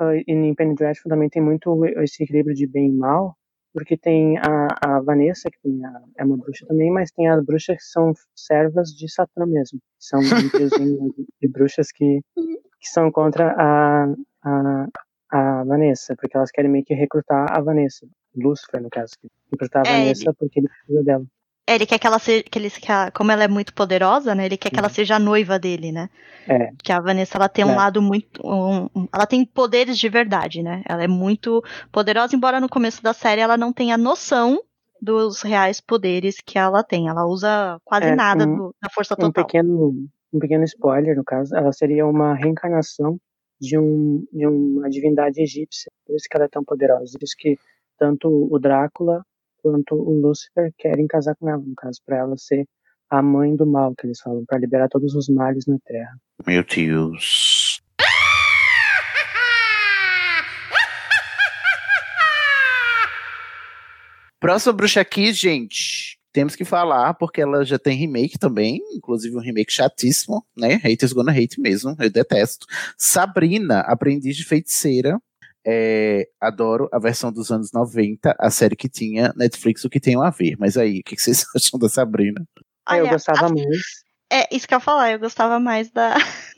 uh, 0.00 0.14
e 0.14 0.24
em 0.26 0.54
Penny 0.54 0.74
Dreadful 0.74 1.08
também 1.08 1.28
tem 1.28 1.42
muito 1.42 1.84
esse 2.02 2.22
equilíbrio 2.22 2.54
de 2.54 2.66
bem 2.66 2.90
e 2.90 2.92
mal, 2.92 3.34
porque 3.72 3.96
tem 3.96 4.36
a, 4.38 4.68
a 4.82 5.00
Vanessa, 5.00 5.48
que 5.50 5.84
a, 5.84 6.02
é 6.18 6.24
uma 6.24 6.36
bruxa 6.36 6.66
também, 6.66 6.90
mas 6.90 7.10
tem 7.10 7.28
as 7.28 7.42
bruxas 7.42 7.76
que 7.78 7.84
são 7.84 8.12
servas 8.36 8.90
de 8.90 9.10
Satã 9.10 9.46
mesmo. 9.46 9.80
São 9.98 10.20
de, 10.20 10.28
de 11.40 11.48
bruxas 11.48 11.90
que, 11.90 12.20
que 12.34 12.88
são 12.88 13.10
contra 13.10 13.54
a, 13.56 14.14
a, 14.44 14.86
a 15.30 15.64
Vanessa, 15.64 16.14
porque 16.16 16.36
elas 16.36 16.50
querem 16.50 16.70
meio 16.70 16.84
que 16.84 16.94
recrutar 16.94 17.46
a 17.50 17.60
Vanessa. 17.62 18.06
Lúcifer, 18.34 18.80
no 18.80 18.90
caso. 18.90 19.14
Recrutar 19.50 19.86
a 19.86 19.90
é, 19.90 19.98
Vanessa 19.98 20.30
ele... 20.30 20.36
porque 20.38 20.60
ele 20.60 20.68
precisa 20.68 21.02
dela. 21.02 21.24
É, 21.66 21.76
ele 21.76 21.86
quer 21.86 21.98
que 21.98 22.06
ela 22.06 22.18
seja. 22.18 22.42
Que 22.42 22.58
ele, 22.58 22.70
que 22.70 22.90
a, 22.90 23.10
como 23.10 23.30
ela 23.30 23.44
é 23.44 23.48
muito 23.48 23.72
poderosa, 23.72 24.34
né? 24.34 24.46
Ele 24.46 24.56
quer 24.56 24.70
que 24.70 24.78
ela 24.78 24.88
uhum. 24.88 24.94
seja 24.94 25.16
a 25.16 25.20
noiva 25.20 25.58
dele, 25.58 25.92
né? 25.92 26.10
É. 26.48 26.72
Que 26.82 26.92
a 26.92 27.00
Vanessa 27.00 27.38
ela 27.38 27.48
tem 27.48 27.64
um 27.64 27.72
é. 27.72 27.76
lado 27.76 28.02
muito. 28.02 28.44
Um, 28.44 28.88
um, 28.94 29.08
ela 29.14 29.26
tem 29.26 29.44
poderes 29.44 29.96
de 29.96 30.08
verdade, 30.08 30.62
né? 30.62 30.82
Ela 30.88 31.04
é 31.04 31.08
muito 31.08 31.62
poderosa, 31.92 32.34
embora 32.34 32.60
no 32.60 32.68
começo 32.68 33.02
da 33.02 33.12
série 33.12 33.40
ela 33.40 33.56
não 33.56 33.72
tenha 33.72 33.96
noção 33.96 34.60
dos 35.00 35.42
reais 35.42 35.80
poderes 35.80 36.36
que 36.44 36.58
ela 36.58 36.82
tem. 36.82 37.08
Ela 37.08 37.26
usa 37.26 37.78
quase 37.84 38.06
é, 38.06 38.14
nada 38.14 38.44
um, 38.44 38.56
do, 38.56 38.74
da 38.82 38.90
força 38.90 39.16
total. 39.16 39.30
Um 39.30 39.32
pequeno, 39.32 40.08
um 40.32 40.38
pequeno 40.38 40.64
spoiler, 40.64 41.16
no 41.16 41.24
caso, 41.24 41.54
ela 41.56 41.72
seria 41.72 42.06
uma 42.06 42.34
reencarnação 42.34 43.18
de, 43.60 43.78
um, 43.78 44.24
de 44.32 44.46
uma 44.46 44.90
divindade 44.90 45.40
egípcia. 45.40 45.90
Por 46.04 46.16
isso 46.16 46.26
que 46.28 46.36
ela 46.36 46.46
é 46.46 46.48
tão 46.48 46.64
poderosa. 46.64 47.18
Por 47.18 47.24
isso 47.24 47.36
que 47.38 47.56
tanto 48.02 48.28
o 48.28 48.58
Drácula 48.58 49.22
quanto 49.62 49.94
o 49.94 50.20
Lúcifer 50.20 50.72
querem 50.76 51.06
casar 51.06 51.36
com 51.36 51.48
ela, 51.48 51.62
no 51.64 51.76
caso, 51.76 52.00
para 52.04 52.16
ela 52.16 52.36
ser 52.36 52.66
a 53.08 53.22
mãe 53.22 53.54
do 53.54 53.64
mal, 53.64 53.94
que 53.94 54.04
eles 54.04 54.20
falam, 54.20 54.44
para 54.44 54.58
liberar 54.58 54.88
todos 54.88 55.14
os 55.14 55.28
males 55.28 55.66
na 55.68 55.78
Terra. 55.84 56.10
Meu 56.44 56.64
Deus. 56.64 57.80
Próxima 64.40 64.72
bruxa 64.72 65.00
aqui, 65.00 65.32
gente. 65.32 66.18
Temos 66.32 66.56
que 66.56 66.64
falar, 66.64 67.14
porque 67.14 67.40
ela 67.40 67.64
já 67.64 67.78
tem 67.78 67.96
remake 67.96 68.36
também, 68.36 68.80
inclusive 68.96 69.36
um 69.36 69.40
remake 69.40 69.72
chatíssimo, 69.72 70.44
né? 70.56 70.80
Haters 70.82 71.12
gonna 71.12 71.30
hate 71.30 71.60
mesmo, 71.60 71.94
eu 72.00 72.10
detesto. 72.10 72.66
Sabrina, 72.98 73.78
aprendiz 73.80 74.36
de 74.36 74.44
feiticeira, 74.44 75.20
é, 75.66 76.28
adoro 76.40 76.88
a 76.92 76.98
versão 76.98 77.32
dos 77.32 77.50
anos 77.50 77.70
90, 77.72 78.34
a 78.38 78.50
série 78.50 78.76
que 78.76 78.88
tinha 78.88 79.32
Netflix, 79.36 79.84
o 79.84 79.90
que 79.90 80.00
tem 80.00 80.20
a 80.20 80.30
ver. 80.30 80.56
Mas 80.58 80.76
aí, 80.76 81.00
o 81.00 81.02
que, 81.02 81.20
vocês 81.20 81.44
acham 81.54 81.78
da 81.78 81.88
Sabrina? 81.88 82.44
Olha, 82.88 82.98
eu 82.98 83.08
gostava 83.08 83.48
mais. 83.48 84.02
É, 84.30 84.54
isso 84.54 84.66
que 84.66 84.74
eu 84.74 84.76
ia 84.76 84.80
falar, 84.80 85.12
eu 85.12 85.18
gostava 85.18 85.60
mais 85.60 85.90
da. 85.90 86.16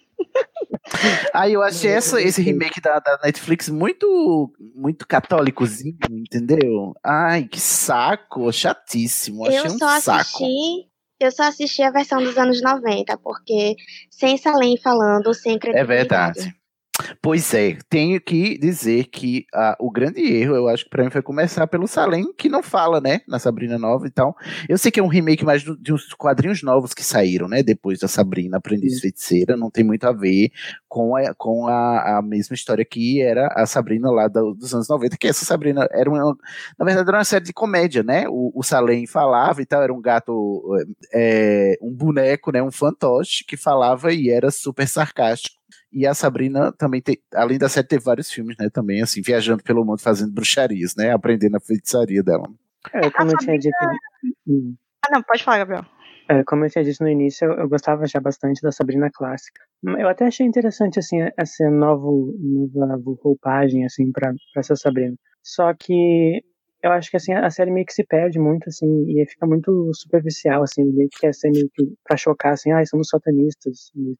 Aí 1.32 1.52
eu 1.52 1.62
achei 1.62 1.90
essa, 1.90 2.20
esse 2.20 2.40
remake 2.40 2.80
da, 2.80 2.98
da, 2.98 3.18
Netflix 3.24 3.68
muito 3.68 4.52
muito 4.74 5.06
católicozinho, 5.06 5.96
entendeu? 6.10 6.94
Ai, 7.02 7.44
que 7.44 7.58
saco, 7.58 8.52
chatíssimo. 8.52 9.44
Achei 9.46 9.58
eu 9.58 9.64
um 9.64 9.78
só 9.78 9.88
assisti, 9.88 10.88
eu 11.18 11.32
só 11.32 11.44
assisti 11.44 11.82
a 11.82 11.90
versão 11.90 12.22
dos 12.22 12.36
anos 12.36 12.62
90, 12.62 13.16
porque 13.18 13.74
sem 14.10 14.36
Salem 14.36 14.78
falando, 14.78 15.34
sem 15.34 15.58
É 15.72 15.84
verdade. 15.84 16.54
Pois 17.20 17.52
é, 17.54 17.76
tenho 17.88 18.20
que 18.20 18.58
dizer 18.58 19.04
que 19.04 19.46
uh, 19.54 19.74
o 19.78 19.90
grande 19.90 20.20
erro, 20.20 20.54
eu 20.54 20.68
acho 20.68 20.84
que 20.84 20.90
pra 20.90 21.04
mim 21.04 21.10
foi 21.10 21.22
começar 21.22 21.66
pelo 21.66 21.86
Salem, 21.86 22.32
que 22.36 22.48
não 22.48 22.62
fala, 22.62 23.00
né, 23.00 23.20
na 23.28 23.38
Sabrina 23.38 23.78
Nova 23.78 24.06
e 24.06 24.10
tal. 24.10 24.36
Eu 24.68 24.78
sei 24.78 24.90
que 24.90 25.00
é 25.00 25.02
um 25.02 25.08
remake 25.08 25.44
mais 25.44 25.62
de 25.62 25.92
uns 25.92 26.12
quadrinhos 26.14 26.62
novos 26.62 26.94
que 26.94 27.04
saíram, 27.04 27.48
né, 27.48 27.62
depois 27.62 27.98
da 27.98 28.08
Sabrina 28.08 28.58
Aprendiz 28.58 29.00
Feiticeira, 29.00 29.56
não 29.56 29.70
tem 29.70 29.84
muito 29.84 30.04
a 30.04 30.12
ver 30.12 30.50
com 30.88 31.16
a, 31.16 31.34
com 31.34 31.66
a, 31.66 32.18
a 32.18 32.22
mesma 32.22 32.54
história 32.54 32.84
que 32.84 33.20
era 33.20 33.48
a 33.54 33.66
Sabrina 33.66 34.10
lá 34.10 34.28
do, 34.28 34.54
dos 34.54 34.74
anos 34.74 34.88
90, 34.88 35.16
que 35.16 35.28
essa 35.28 35.44
Sabrina 35.44 35.88
era 35.90 36.08
uma, 36.08 36.36
na 36.78 36.84
verdade 36.84 37.08
era 37.08 37.18
uma 37.18 37.24
série 37.24 37.44
de 37.44 37.52
comédia, 37.52 38.02
né, 38.02 38.26
o, 38.28 38.52
o 38.54 38.62
Salem 38.62 39.06
falava 39.06 39.60
e 39.60 39.66
tal, 39.66 39.82
era 39.82 39.92
um 39.92 40.00
gato, 40.00 40.62
é, 41.12 41.76
um 41.82 41.92
boneco, 41.92 42.52
né, 42.52 42.62
um 42.62 42.70
fantoche 42.70 43.44
que 43.46 43.56
falava 43.56 44.12
e 44.12 44.30
era 44.30 44.50
super 44.50 44.86
sarcástico. 44.88 45.63
E 45.92 46.06
a 46.06 46.14
Sabrina 46.14 46.72
também 46.72 47.00
tem, 47.00 47.18
além 47.34 47.58
da 47.58 47.68
série, 47.68 47.86
teve 47.86 48.04
vários 48.04 48.30
filmes, 48.30 48.56
né? 48.58 48.68
Também, 48.68 49.02
assim, 49.02 49.22
viajando 49.22 49.62
pelo 49.62 49.84
mundo 49.84 50.00
fazendo 50.00 50.32
bruxarias, 50.32 50.94
né? 50.96 51.12
Aprendendo 51.12 51.56
a 51.56 51.60
feitiçaria 51.60 52.22
dela. 52.22 52.48
É, 52.92 53.10
como 53.10 53.30
eu 53.30 53.38
tinha 53.38 53.58
dito. 53.58 53.76
Ah, 53.80 55.08
não, 55.12 55.22
pode 55.22 55.42
falar, 55.42 55.58
Gabriel. 55.58 55.84
É, 56.28 56.42
como 56.44 56.64
eu 56.64 56.70
tinha 56.70 56.82
dito 56.82 57.02
no 57.02 57.08
início, 57.08 57.44
eu, 57.44 57.52
eu, 57.58 57.68
gostava 57.68 58.06
já 58.06 58.18
bastante 58.18 58.62
da 58.62 58.72
Sabrina 58.72 59.10
clássica. 59.12 59.60
Eu 59.84 60.08
até 60.08 60.26
achei 60.26 60.46
interessante, 60.46 60.98
assim, 60.98 61.18
essa 61.36 61.70
novo, 61.70 62.34
nova 62.74 63.02
roupagem, 63.22 63.84
assim, 63.84 64.10
pra, 64.10 64.32
pra 64.52 64.60
essa 64.60 64.74
Sabrina. 64.74 65.14
Só 65.42 65.72
que 65.74 66.42
eu 66.82 66.92
acho 66.92 67.10
que, 67.10 67.16
assim, 67.18 67.34
a 67.34 67.50
série 67.50 67.70
meio 67.70 67.84
que 67.84 67.92
se 67.92 68.04
perde 68.04 68.38
muito, 68.38 68.68
assim, 68.68 68.86
e 69.08 69.26
fica 69.26 69.46
muito 69.46 69.90
superficial, 69.92 70.62
assim, 70.62 70.84
meio 70.84 71.08
que 71.10 71.20
quer 71.20 71.34
ser 71.34 71.50
meio 71.50 71.68
que 71.74 71.92
pra 72.02 72.16
chocar, 72.16 72.54
assim, 72.54 72.72
ah, 72.72 72.84
somos 72.86 73.08
satanistas, 73.08 73.90
meio 73.94 74.16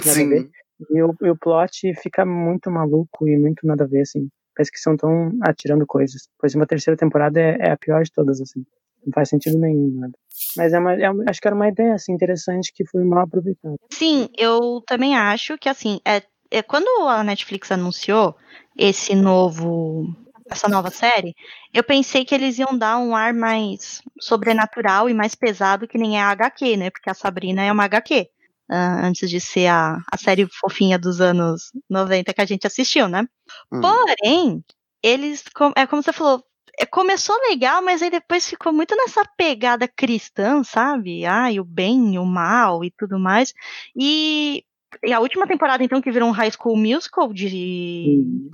que 0.00 0.06
nada 0.06 0.20
a 0.20 0.24
ver. 0.24 0.50
E 0.90 1.02
o, 1.02 1.14
e 1.22 1.30
o 1.30 1.36
plot 1.36 1.94
fica 1.94 2.24
muito 2.24 2.70
maluco 2.70 3.28
e 3.28 3.36
muito 3.36 3.66
nada 3.66 3.84
a 3.84 3.86
ver, 3.86 4.02
assim. 4.02 4.28
Parece 4.54 4.72
que 4.72 4.78
são 4.78 4.96
tão 4.96 5.30
atirando 5.42 5.86
coisas. 5.86 6.28
Pois 6.38 6.54
uma 6.54 6.66
terceira 6.66 6.96
temporada 6.96 7.40
é, 7.40 7.56
é, 7.60 7.70
a 7.70 7.76
pior 7.76 8.02
de 8.02 8.12
todas, 8.12 8.40
assim. 8.40 8.64
Não 9.04 9.12
faz 9.12 9.28
sentido 9.28 9.58
nenhum, 9.58 9.92
nada. 10.00 10.12
Mas 10.56 10.72
é 10.72 10.78
uma, 10.78 10.94
é 10.94 11.10
uma, 11.10 11.24
acho 11.28 11.40
que 11.40 11.48
era 11.48 11.54
uma 11.54 11.68
ideia, 11.68 11.94
assim, 11.94 12.12
interessante 12.12 12.72
que 12.74 12.86
foi 12.86 13.04
mal 13.04 13.24
aproveitada. 13.24 13.76
Sim, 13.90 14.28
eu 14.36 14.82
também 14.86 15.16
acho 15.16 15.56
que, 15.58 15.68
assim, 15.68 16.00
é, 16.04 16.22
é 16.50 16.62
quando 16.62 16.88
a 17.08 17.22
Netflix 17.22 17.70
anunciou 17.70 18.36
esse 18.76 19.14
novo 19.14 20.06
essa 20.50 20.66
nova 20.66 20.90
série, 20.90 21.34
eu 21.74 21.84
pensei 21.84 22.24
que 22.24 22.34
eles 22.34 22.58
iam 22.58 22.76
dar 22.76 22.98
um 22.98 23.14
ar 23.14 23.34
mais 23.34 24.00
sobrenatural 24.18 25.08
e 25.10 25.14
mais 25.14 25.34
pesado 25.34 25.86
que 25.86 25.98
nem 25.98 26.18
é 26.18 26.22
a 26.22 26.30
HQ, 26.30 26.76
né? 26.76 26.90
Porque 26.90 27.10
a 27.10 27.14
Sabrina 27.14 27.62
é 27.62 27.70
uma 27.70 27.84
HQ 27.84 28.30
uh, 28.70 29.04
antes 29.04 29.28
de 29.28 29.40
ser 29.40 29.66
a, 29.66 29.98
a 30.10 30.16
série 30.16 30.46
fofinha 30.46 30.98
dos 30.98 31.20
anos 31.20 31.72
90 31.88 32.32
que 32.32 32.40
a 32.40 32.46
gente 32.46 32.66
assistiu, 32.66 33.08
né? 33.08 33.26
Hum. 33.72 33.80
Porém, 33.80 34.64
eles, 35.02 35.44
é 35.76 35.86
como 35.86 36.02
você 36.02 36.12
falou, 36.12 36.42
é, 36.78 36.86
começou 36.86 37.36
legal, 37.48 37.82
mas 37.82 38.00
aí 38.02 38.10
depois 38.10 38.48
ficou 38.48 38.72
muito 38.72 38.94
nessa 38.96 39.24
pegada 39.36 39.88
cristã, 39.88 40.62
sabe? 40.62 41.26
Ai, 41.26 41.58
o 41.58 41.64
bem, 41.64 42.16
o 42.18 42.24
mal 42.24 42.84
e 42.84 42.90
tudo 42.90 43.18
mais. 43.18 43.52
E, 43.96 44.64
e 45.02 45.12
a 45.12 45.18
última 45.18 45.46
temporada, 45.46 45.82
então, 45.82 46.00
que 46.00 46.12
virou 46.12 46.28
um 46.28 46.32
High 46.32 46.52
School 46.52 46.76
Musical 46.76 47.32
de. 47.32 47.48
Lindo, 47.48 48.52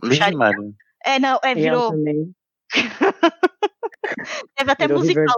É, 1.05 1.19
não, 1.19 1.39
é, 1.45 1.55
virou. 1.55 1.93
Teve 4.57 4.70
até 4.70 4.86
virou 4.86 5.03
musical. 5.03 5.36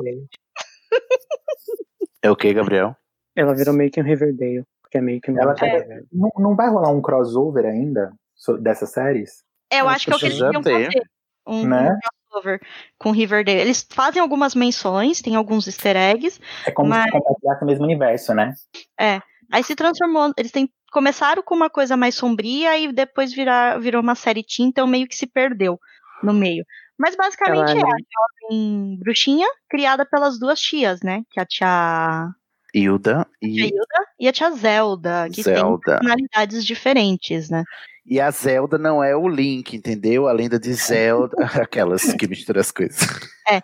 É 2.22 2.30
o 2.30 2.36
que, 2.36 2.52
Gabriel? 2.52 2.96
Ela 3.36 3.54
virou 3.54 3.74
meio 3.74 3.90
que 3.90 4.00
um 4.00 4.04
Riverdale, 4.04 4.64
porque 4.82 4.98
é 4.98 5.00
meio 5.00 5.20
que 5.20 5.30
um 5.30 5.38
Ela 5.38 5.54
tá, 5.54 5.66
não, 6.12 6.30
não 6.38 6.56
vai 6.56 6.68
rolar 6.68 6.90
um 6.90 7.02
crossover 7.02 7.66
ainda 7.66 8.12
dessas 8.60 8.92
séries? 8.92 9.44
É, 9.70 9.80
eu 9.80 9.88
acho 9.88 10.06
que 10.06 10.12
é 10.12 10.16
o 10.16 10.18
que 10.18 10.26
eles 10.26 10.38
iam 10.38 10.62
fazer. 10.62 11.02
Um, 11.46 11.66
né? 11.66 11.92
um 11.92 11.98
crossover 12.30 12.60
com 12.98 13.10
Riverdale. 13.10 13.60
Eles 13.60 13.86
fazem 13.90 14.20
algumas 14.20 14.54
menções, 14.54 15.20
tem 15.20 15.36
alguns 15.36 15.66
easter 15.66 15.96
eggs. 15.96 16.40
É 16.66 16.70
como 16.70 16.90
mas... 16.90 17.04
se 17.04 17.12
compartilhasse 17.12 17.62
o 17.62 17.66
mesmo 17.66 17.84
universo, 17.84 18.34
né? 18.34 18.54
É. 18.98 19.20
Aí 19.52 19.62
se 19.62 19.76
transformou. 19.76 20.32
Eles 20.36 20.50
têm, 20.50 20.68
começaram 20.90 21.42
com 21.42 21.54
uma 21.54 21.70
coisa 21.70 21.96
mais 21.96 22.14
sombria 22.14 22.78
e 22.78 22.92
depois 22.92 23.32
virar, 23.32 23.78
virou 23.78 24.02
uma 24.02 24.14
série 24.14 24.42
teen, 24.42 24.68
então 24.68 24.86
meio 24.86 25.06
que 25.06 25.14
se 25.16 25.26
perdeu 25.26 25.78
no 26.22 26.32
meio. 26.32 26.64
Mas 26.98 27.14
basicamente 27.14 27.70
Ela, 27.70 27.80
é 27.80 27.82
a 27.82 28.50
jovem 28.50 28.98
bruxinha 28.98 29.46
criada 29.68 30.06
pelas 30.06 30.38
duas 30.38 30.58
tias, 30.58 31.00
né? 31.02 31.22
Que 31.30 31.38
é 31.38 31.42
a 31.42 31.46
tia 31.46 32.30
Hilda 32.76 33.26
e. 33.40 33.62
A 33.62 33.66
Hilda 33.66 34.06
e 34.20 34.28
a 34.28 34.32
tia 34.32 34.50
Zelda, 34.50 35.28
que 35.32 35.42
Zelda. 35.42 35.80
tem 35.84 35.98
personalidades 35.98 36.64
diferentes, 36.64 37.48
né? 37.48 37.64
E 38.08 38.20
a 38.20 38.30
Zelda 38.30 38.78
não 38.78 39.02
é 39.02 39.16
o 39.16 39.26
Link, 39.26 39.74
entendeu? 39.74 40.28
A 40.28 40.32
lenda 40.32 40.60
de 40.60 40.72
Zelda, 40.74 41.36
aquelas 41.60 42.12
que 42.14 42.28
misturam 42.28 42.60
as 42.60 42.70
coisas. 42.70 43.00
É. 43.48 43.60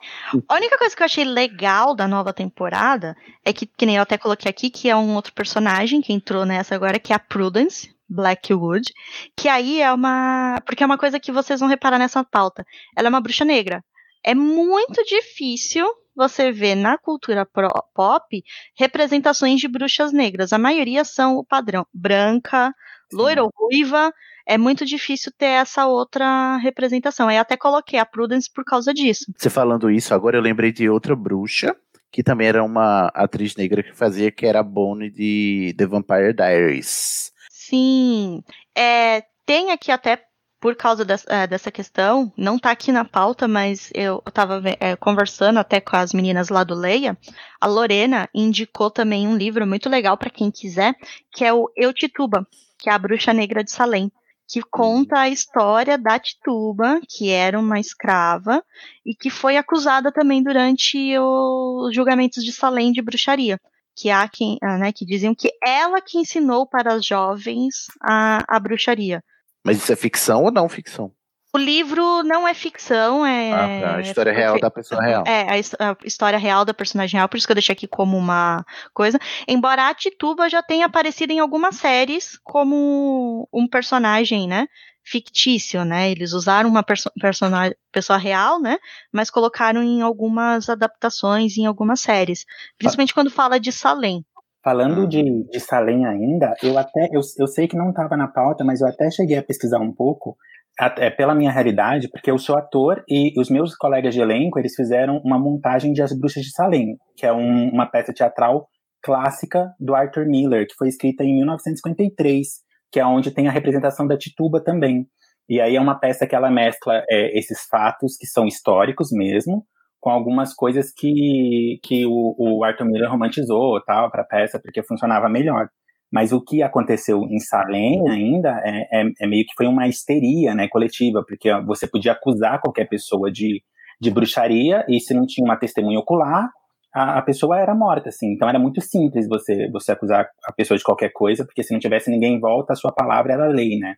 A 0.49 0.57
única 0.57 0.77
coisa 0.77 0.97
que 0.97 1.03
eu 1.03 1.05
achei 1.05 1.25
legal 1.25 1.95
da 1.95 2.09
nova 2.09 2.33
temporada 2.33 3.17
é 3.45 3.53
que, 3.53 3.67
que 3.67 3.87
nem 3.87 3.97
eu 3.97 4.03
até 4.03 4.19
coloquei 4.19 4.51
aqui, 4.51 4.69
que 4.69 4.91
é 4.91 4.97
um 4.97 5.15
outro 5.15 5.33
personagem 5.33 6.01
que 6.01 6.13
entrou 6.13 6.45
nessa 6.45 6.75
agora, 6.75 6.99
que 6.99 7.13
é 7.13 7.17
a 7.17 7.21
Prudence, 7.21 7.95
Blackwood, 8.09 8.93
que 9.37 9.49
aí 9.49 9.81
é 9.81 9.93
uma. 9.93 10.61
Porque 10.67 10.83
é 10.83 10.87
uma 10.87 10.99
coisa 10.99 11.21
que 11.21 11.31
vocês 11.31 11.61
vão 11.61 11.69
reparar 11.69 11.99
nessa 11.99 12.25
pauta. 12.25 12.67
Ela 12.97 13.09
é 13.09 13.11
uma 13.11 13.21
bruxa 13.21 13.45
negra. 13.45 13.83
É 14.25 14.35
muito 14.35 15.05
difícil 15.05 15.87
você 16.15 16.53
ver 16.53 16.75
na 16.75 16.99
cultura 16.99 17.47
pop 17.95 18.45
representações 18.79 19.61
de 19.61 19.69
bruxas 19.69 20.13
negras. 20.13 20.53
A 20.53 20.59
maioria 20.59 21.05
são 21.05 21.37
o 21.37 21.45
padrão 21.45 21.87
branca, 21.93 22.75
loira 23.13 23.43
ou 23.43 23.53
ruiva. 23.55 24.13
É 24.47 24.59
muito 24.59 24.85
difícil 24.85 25.33
ter 25.37 25.47
essa 25.47 25.87
outra 25.87 26.57
representação. 26.57 27.31
Eu 27.31 27.41
até 27.41 27.57
coloquei 27.57 27.99
a 27.99 28.07
Prudence 28.07 28.51
por 28.53 28.65
causa 28.65 28.93
disso. 28.93 29.33
Você 29.37 29.49
falando 29.49 29.91
isso, 29.91 30.13
agora 30.15 30.37
eu 30.37 30.43
lembrei 30.43 30.73
de 30.73 30.89
outra 30.89 31.15
bruxa 31.15 31.77
que 32.13 32.23
também 32.23 32.47
era 32.47 32.63
uma 32.63 33.07
atriz 33.15 33.57
negra 33.57 33.83
que 33.83 33.95
fazia, 33.95 34.31
que 34.31 34.45
era 34.45 34.61
a 34.61 34.63
Bonnie 34.63 35.11
de 35.11 35.75
The 35.79 35.87
Vampire 35.87 36.35
Diaries. 36.35 37.33
Sim, 37.51 38.43
é, 38.77 39.25
tem 39.47 39.71
aqui 39.71 39.91
até 39.91 40.23
por 40.63 40.77
causa 40.77 41.05
dessa, 41.05 41.27
é, 41.29 41.45
dessa 41.45 41.73
questão, 41.73 42.33
não 42.37 42.57
tá 42.57 42.71
aqui 42.71 42.93
na 42.93 43.05
pauta, 43.05 43.49
mas 43.49 43.91
eu 43.93 44.23
estava 44.25 44.63
é, 44.79 44.95
conversando 44.95 45.59
até 45.59 45.81
com 45.81 45.97
as 45.97 46.13
meninas 46.13 46.51
lá 46.51 46.63
do 46.63 46.73
Leia, 46.73 47.19
a 47.61 47.67
Lorena 47.67 48.29
indicou 48.33 48.89
também 48.89 49.27
um 49.27 49.37
livro 49.37 49.67
muito 49.67 49.91
legal 49.91 50.17
para 50.17 50.31
quem 50.31 50.53
quiser, 50.53 50.95
que 51.33 51.45
é 51.45 51.53
o 51.53 51.69
Eu 51.77 51.93
Tituba, 51.93 52.47
que 52.79 52.89
é 52.89 52.93
a 52.93 52.99
bruxa 52.99 53.33
negra 53.33 53.65
de 53.65 53.73
Salem 53.73 54.11
que 54.49 54.61
conta 54.61 55.19
a 55.19 55.31
história 55.31 55.97
da 55.97 56.19
Tituba, 56.19 57.01
que 57.09 57.31
era 57.31 57.59
uma 57.59 57.81
escrava 57.81 58.63
e 59.05 59.15
que 59.15 59.31
foi 59.31 59.57
acusada 59.57 60.13
também 60.13 60.43
durante 60.43 61.17
os 61.19 61.95
julgamentos 61.95 62.45
de 62.45 62.53
Salem 62.53 62.93
de 62.93 63.01
bruxaria. 63.01 63.59
Que 63.97 64.11
há 64.11 64.29
quem, 64.29 64.59
ah, 64.63 64.77
né, 64.77 64.93
que 64.93 65.07
diziam 65.07 65.35
que 65.35 65.51
ela 65.65 66.03
que 66.03 66.19
ensinou 66.19 66.67
para 66.67 66.93
as 66.95 67.05
jovens 67.05 67.87
a, 68.01 68.45
a 68.47 68.61
bruxaria. 68.61 69.25
Mas 69.65 69.79
isso 69.79 69.93
é 69.93 69.97
ficção 69.97 70.45
ou 70.45 70.51
não 70.51 70.69
ficção? 70.69 71.13
O 71.55 71.59
livro 71.59 72.23
não 72.23 72.49
é 72.49 72.55
ficção, 72.55 73.27
é. 73.27 73.53
Ah, 73.53 73.81
tá. 73.81 73.97
A 73.97 74.01
história 74.01 74.31
é 74.31 74.35
real 74.35 74.59
da 74.59 74.71
pessoa 74.71 75.03
real. 75.03 75.23
É, 75.27 75.43
a, 75.43 75.91
a, 75.91 75.97
história 76.03 76.39
real 76.39 76.65
da 76.65 76.73
personagem 76.73 77.19
real, 77.19 77.29
por 77.29 77.37
isso 77.37 77.47
que 77.47 77.53
eu 77.53 77.57
deixei 77.57 77.75
aqui 77.75 77.87
como 77.87 78.17
uma 78.17 78.65
coisa. 78.95 79.19
Embora 79.47 79.89
a 79.89 79.95
Tituba 79.95 80.49
já 80.49 80.63
tenha 80.63 80.87
aparecido 80.87 81.31
em 81.31 81.41
algumas 81.41 81.77
séries 81.77 82.39
como 82.43 83.47
um 83.53 83.69
personagem, 83.69 84.49
né? 84.49 84.67
Fictício, 85.05 85.85
né? 85.85 86.11
Eles 86.11 86.33
usaram 86.33 86.71
uma 86.71 86.83
perso 86.83 87.11
personagem, 87.21 87.77
pessoa 87.93 88.19
real, 88.19 88.59
né? 88.59 88.79
Mas 89.13 89.29
colocaram 89.29 89.83
em 89.83 90.01
algumas 90.01 90.71
adaptações, 90.71 91.59
em 91.59 91.67
algumas 91.67 92.01
séries. 92.01 92.47
Principalmente 92.79 93.13
quando 93.13 93.31
fala 93.31 93.61
de 93.61 93.73
Salem. 93.73 94.25
Falando 94.63 95.09
de, 95.09 95.45
de 95.51 95.61
Salem 95.61 96.07
ainda, 96.07 96.55
eu 96.63 96.79
até 96.79 97.09
eu, 97.13 97.21
eu 97.39 97.47
sei 97.47 97.67
que 97.67 97.77
não 97.77 97.91
estava 97.91 98.17
na 98.17 98.29
pauta, 98.29 98.63
mas 98.65 98.81
eu 98.81 98.87
até 98.87 99.11
cheguei 99.11 99.37
a 99.37 99.43
pesquisar 99.43 99.81
um 99.81 99.93
pouco 99.93 100.37
é 100.79 101.11
pela 101.11 101.35
minha 101.35 101.51
realidade, 101.51 102.09
porque 102.09 102.31
eu 102.31 102.39
sou 102.39 102.57
ator 102.57 103.05
e 103.09 103.39
os 103.39 103.51
meus 103.51 103.77
colegas 103.77 104.15
de 104.15 104.21
elenco, 104.21 104.59
eles 104.59 104.75
fizeram 104.75 105.19
uma 105.19 105.39
montagem 105.39 105.93
de 105.93 106.01
As 106.03 106.17
Bruxas 106.19 106.43
de 106.43 106.51
Salem, 106.51 106.97
que 107.17 107.27
é 107.27 107.33
um, 107.33 107.69
uma 107.69 107.87
peça 107.87 108.13
teatral 108.13 108.67
clássica 109.03 109.71
do 109.79 109.95
Arthur 109.95 110.27
Miller, 110.27 110.67
que 110.67 110.75
foi 110.75 110.89
escrita 110.89 111.25
em 111.25 111.37
1953, 111.37 112.47
que 112.91 113.01
é 113.01 113.05
onde 113.05 113.31
tem 113.31 113.49
a 113.49 113.51
representação 113.51 114.07
da 114.07 114.17
Tituba 114.17 114.63
também. 114.63 115.07
E 115.49 115.61
aí 115.61 115.77
é 115.77 115.81
uma 115.81 115.99
peça 115.99 116.27
que 116.27 116.35
ela 116.35 116.51
mescla 116.51 117.05
é, 117.11 117.37
esses 117.39 117.67
fatos 117.69 118.17
que 118.17 118.27
são 118.27 118.47
históricos 118.47 119.09
mesmo, 119.13 119.67
com 120.03 120.11
algumas 120.11 120.53
coisas 120.53 120.93
que, 120.93 121.79
que 121.81 122.05
o, 122.05 122.35
o 122.37 122.65
Arthur 122.65 122.87
Miller 122.87 123.09
romantizou 123.09 123.81
tal 123.85 124.11
para 124.11 124.23
a 124.23 124.27
peça, 124.27 124.59
porque 124.61 124.83
funcionava 124.83 125.29
melhor. 125.29 125.69
Mas 126.13 126.33
o 126.33 126.43
que 126.43 126.61
aconteceu 126.61 127.23
em 127.31 127.39
Salem 127.39 128.03
ainda 128.11 128.61
é, 128.65 128.89
é, 128.93 129.05
é, 129.21 129.27
meio 129.29 129.45
que 129.45 129.55
foi 129.57 129.67
uma 129.69 129.87
histeria 129.87 130.57
né, 130.57 130.67
coletiva, 130.69 131.25
porque 131.25 131.49
você 131.65 131.87
podia 131.87 132.13
acusar 132.13 132.61
qualquer 132.61 132.89
pessoa 132.89 133.31
de, 133.31 133.63
de 134.01 134.11
bruxaria 134.11 134.85
e 134.89 134.99
se 134.99 135.15
não 135.15 135.25
tinha 135.25 135.45
uma 135.45 135.57
testemunha 135.57 136.01
ocular, 136.01 136.51
a, 136.93 137.19
a, 137.19 137.23
pessoa 137.23 137.61
era 137.61 137.73
morta, 137.73 138.09
assim. 138.09 138.33
Então 138.33 138.49
era 138.49 138.59
muito 138.59 138.81
simples 138.81 139.29
você, 139.29 139.71
você 139.71 139.93
acusar 139.93 140.29
a 140.45 140.53
pessoa 140.53 140.77
de 140.77 140.83
qualquer 140.83 141.13
coisa, 141.13 141.45
porque 141.45 141.63
se 141.63 141.73
não 141.73 141.79
tivesse 141.79 142.11
ninguém 142.11 142.35
em 142.35 142.41
volta, 142.41 142.73
a 142.73 142.77
sua 142.77 142.93
palavra 142.93 143.35
era 143.35 143.47
lei, 143.47 143.79
né? 143.79 143.95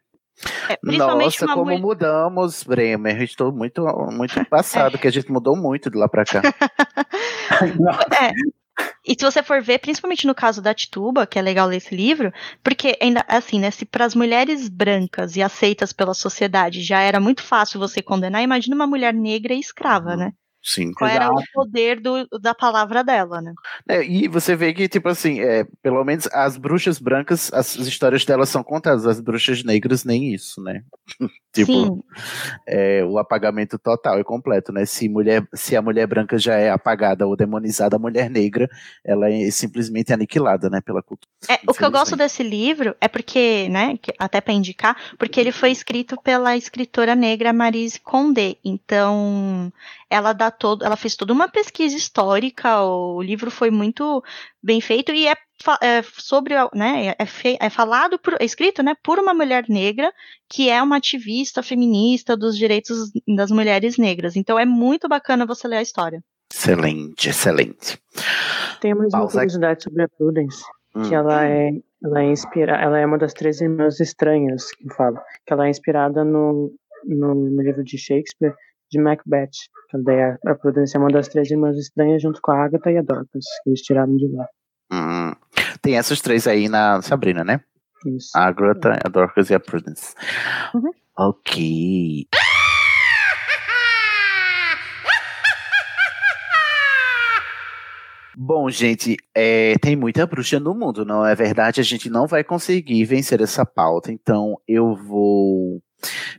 É, 0.69 0.78
Nossa, 0.82 1.47
como 1.47 1.65
mulher... 1.65 1.81
mudamos, 1.81 2.65
Bremer. 2.65 3.23
Estou 3.23 3.52
muito, 3.52 3.85
muito 4.12 4.44
passado, 4.47 4.97
é. 4.97 4.98
que 4.98 5.09
a 5.09 5.11
gente 5.11 5.31
mudou 5.31 5.56
muito 5.56 5.90
de 5.90 5.97
lá 5.97 6.09
para 6.09 6.24
cá. 6.24 6.43
é, 8.20 8.32
e 9.06 9.15
se 9.15 9.24
você 9.24 9.43
for 9.43 9.62
ver, 9.62 9.78
principalmente 9.78 10.27
no 10.27 10.35
caso 10.35 10.61
da 10.61 10.74
Tituba, 10.74 11.27
que 11.27 11.39
é 11.39 11.43
legal 11.43 11.69
ler 11.69 11.77
esse 11.77 11.94
livro, 11.94 12.32
porque 12.62 12.97
ainda 13.01 13.24
assim, 13.28 13.61
né, 13.61 13.70
se 13.70 13.85
para 13.85 14.05
as 14.05 14.15
mulheres 14.15 14.69
brancas 14.69 15.36
e 15.36 15.43
aceitas 15.43 15.93
pela 15.93 16.15
sociedade 16.15 16.82
já 16.82 17.01
era 17.01 17.20
muito 17.20 17.43
fácil 17.43 17.78
você 17.78 18.02
condenar, 18.02 18.43
imagina 18.43 18.74
uma 18.74 18.86
mulher 18.86 19.15
negra 19.15 19.55
e 19.55 19.61
escrava, 19.61 20.11
uhum. 20.11 20.16
né? 20.16 20.32
Sim. 20.65 20.93
Qual 20.95 21.11
Exato. 21.11 21.24
era 21.24 21.35
o 21.35 21.43
poder 21.53 22.01
do, 22.01 22.27
da 22.41 22.55
palavra 22.55 23.05
dela, 23.05 23.43
né? 23.43 23.53
É, 23.86 24.03
e 24.03 24.27
você 24.27 24.57
vê 24.57 24.73
que, 24.73 24.89
tipo 24.89 25.11
assim, 25.11 25.41
é, 25.41 25.65
pelo 25.82 26.03
menos 26.03 26.27
as 26.32 26.57
bruxas 26.57 26.99
brancas, 26.99 27.53
as 27.53 27.77
histórias 27.77 28.24
delas 28.24 28.49
são 28.49 28.65
contadas, 28.65 29.07
as 29.07 29.20
bruxas 29.20 29.62
negras 29.62 30.05
nem 30.05 30.32
isso, 30.32 30.62
né? 30.62 30.82
tipo, 31.55 32.05
é, 32.66 33.05
o 33.05 33.16
apagamento 33.16 33.78
total 33.78 34.18
e 34.18 34.24
completo, 34.24 34.72
né? 34.72 34.85
Se, 34.85 35.09
mulher, 35.09 35.47
se 35.55 35.76
a 35.76 35.82
mulher 35.82 36.06
branca 36.06 36.36
já 36.36 36.56
é 36.56 36.68
apagada 36.68 37.26
ou 37.26 37.36
demonizada, 37.36 37.97
a 37.97 37.98
mulher 37.98 38.28
negra, 38.28 38.68
ela 39.05 39.31
é 39.31 39.51
simplesmente 39.51 40.12
aniquilada, 40.12 40.68
né, 40.68 40.81
pela 40.81 41.02
cultura. 41.02 41.31
É, 41.48 41.60
o 41.66 41.72
que 41.72 41.85
eu 41.85 41.90
gosto 41.90 42.16
desse 42.16 42.43
livro 42.43 42.97
é 43.01 43.06
porque, 43.06 43.68
né, 43.68 43.97
até 44.18 44.40
para 44.40 44.52
indicar, 44.52 44.97
porque 45.16 45.39
ele 45.39 45.52
foi 45.52 45.70
escrito 45.70 46.20
pela 46.20 46.56
escritora 46.56 47.14
negra 47.14 47.52
Marise 47.52 48.01
Condé, 48.01 48.56
então 48.64 49.72
ela 50.10 50.32
dá 50.32 50.51
todo, 50.51 50.85
ela 50.85 50.97
fez 50.97 51.14
toda 51.14 51.32
uma 51.32 51.48
pesquisa 51.48 51.97
histórica, 51.97 52.82
o 52.82 53.22
livro 53.22 53.51
foi 53.51 53.70
muito 53.70 54.22
bem 54.62 54.81
feito 54.81 55.12
e 55.12 55.28
é, 55.28 55.36
é 55.81 56.02
sobre, 56.02 56.55
né, 56.74 57.14
é, 57.18 57.26
fe, 57.26 57.56
é 57.60 57.70
falado, 57.70 58.18
por, 58.18 58.35
é 58.40 58.44
escrito, 58.44 58.82
né, 58.82 58.94
por 59.02 59.18
uma 59.18 59.32
mulher 59.32 59.64
negra 59.68 60.12
que 60.48 60.68
é 60.68 60.82
uma 60.82 60.97
ativista 60.97 61.62
feminista 61.62 62.36
dos 62.36 62.56
direitos 62.56 63.10
das 63.36 63.51
mulheres 63.51 63.97
negras. 63.97 64.36
Então 64.36 64.59
é 64.59 64.64
muito 64.64 65.09
bacana 65.09 65.47
você 65.47 65.66
ler 65.68 65.76
a 65.76 65.82
história. 65.82 66.22
Excelente, 66.52 67.28
excelente. 67.28 67.98
Tem 68.81 68.94
mais 68.94 69.12
uma 69.12 69.28
curiosidade 69.28 69.82
sobre 69.82 70.02
a 70.02 70.09
Prudence, 70.09 70.62
hum. 70.94 71.02
que 71.02 71.14
ela 71.14 71.47
é 71.47 71.70
ela 72.05 72.20
é 72.20 72.24
inspira, 72.24 72.76
ela 72.76 72.98
é 72.98 73.06
uma 73.06 73.16
das 73.16 73.32
três 73.32 73.62
irmãs 73.62 73.98
estranhas 73.98 74.70
que 74.72 74.93
fala, 74.94 75.22
que 75.47 75.52
ela 75.55 75.66
é 75.66 75.70
inspirada 75.70 76.22
no, 76.22 76.70
no, 77.06 77.35
no 77.35 77.62
livro 77.62 77.82
de 77.82 77.97
Shakespeare 77.97 78.55
de 78.90 79.01
Macbeth, 79.01 79.48
que 79.90 79.98
daí 80.02 80.22
a, 80.22 80.39
a 80.47 80.55
Prudence 80.55 80.94
é 80.94 81.01
uma 81.01 81.09
das 81.09 81.28
três 81.28 81.51
irmãs 81.51 81.78
estranhas 81.78 82.20
junto 82.20 82.40
com 82.43 82.52
a 82.52 82.62
Agatha 82.62 82.90
e 82.90 82.98
a 82.98 83.02
Dorcas, 83.02 83.44
que 83.62 83.70
eles 83.70 83.81
tiraram 83.81 84.14
de 84.16 84.28
lá. 84.28 84.47
Hum, 84.93 85.32
tem 85.81 85.97
essas 85.97 86.20
três 86.20 86.47
aí 86.47 86.69
na 86.69 87.01
Sabrina, 87.02 87.43
né? 87.44 87.61
Isso. 88.06 88.31
A 88.36 88.47
Agatha, 88.47 88.98
a 89.05 89.09
Dorcas 89.09 89.51
e 89.51 89.55
a 89.55 89.61
Prudence. 89.61 90.15
Uhum. 90.74 90.90
Ok. 91.16 92.28
Bom, 98.36 98.69
gente, 98.69 99.16
é, 99.32 99.74
tem 99.81 99.94
muita 99.94 100.27
bruxa 100.27 100.59
no 100.59 100.74
mundo, 100.74 101.05
não 101.05 101.24
é 101.24 101.35
verdade? 101.36 101.81
A 101.81 101.85
gente 101.85 102.11
não 102.11 102.27
vai 102.27 102.43
conseguir 102.43 103.05
vencer 103.05 103.40
essa 103.40 103.65
pauta, 103.65 104.11
então 104.11 104.61
eu 104.66 104.97
vou 104.97 105.81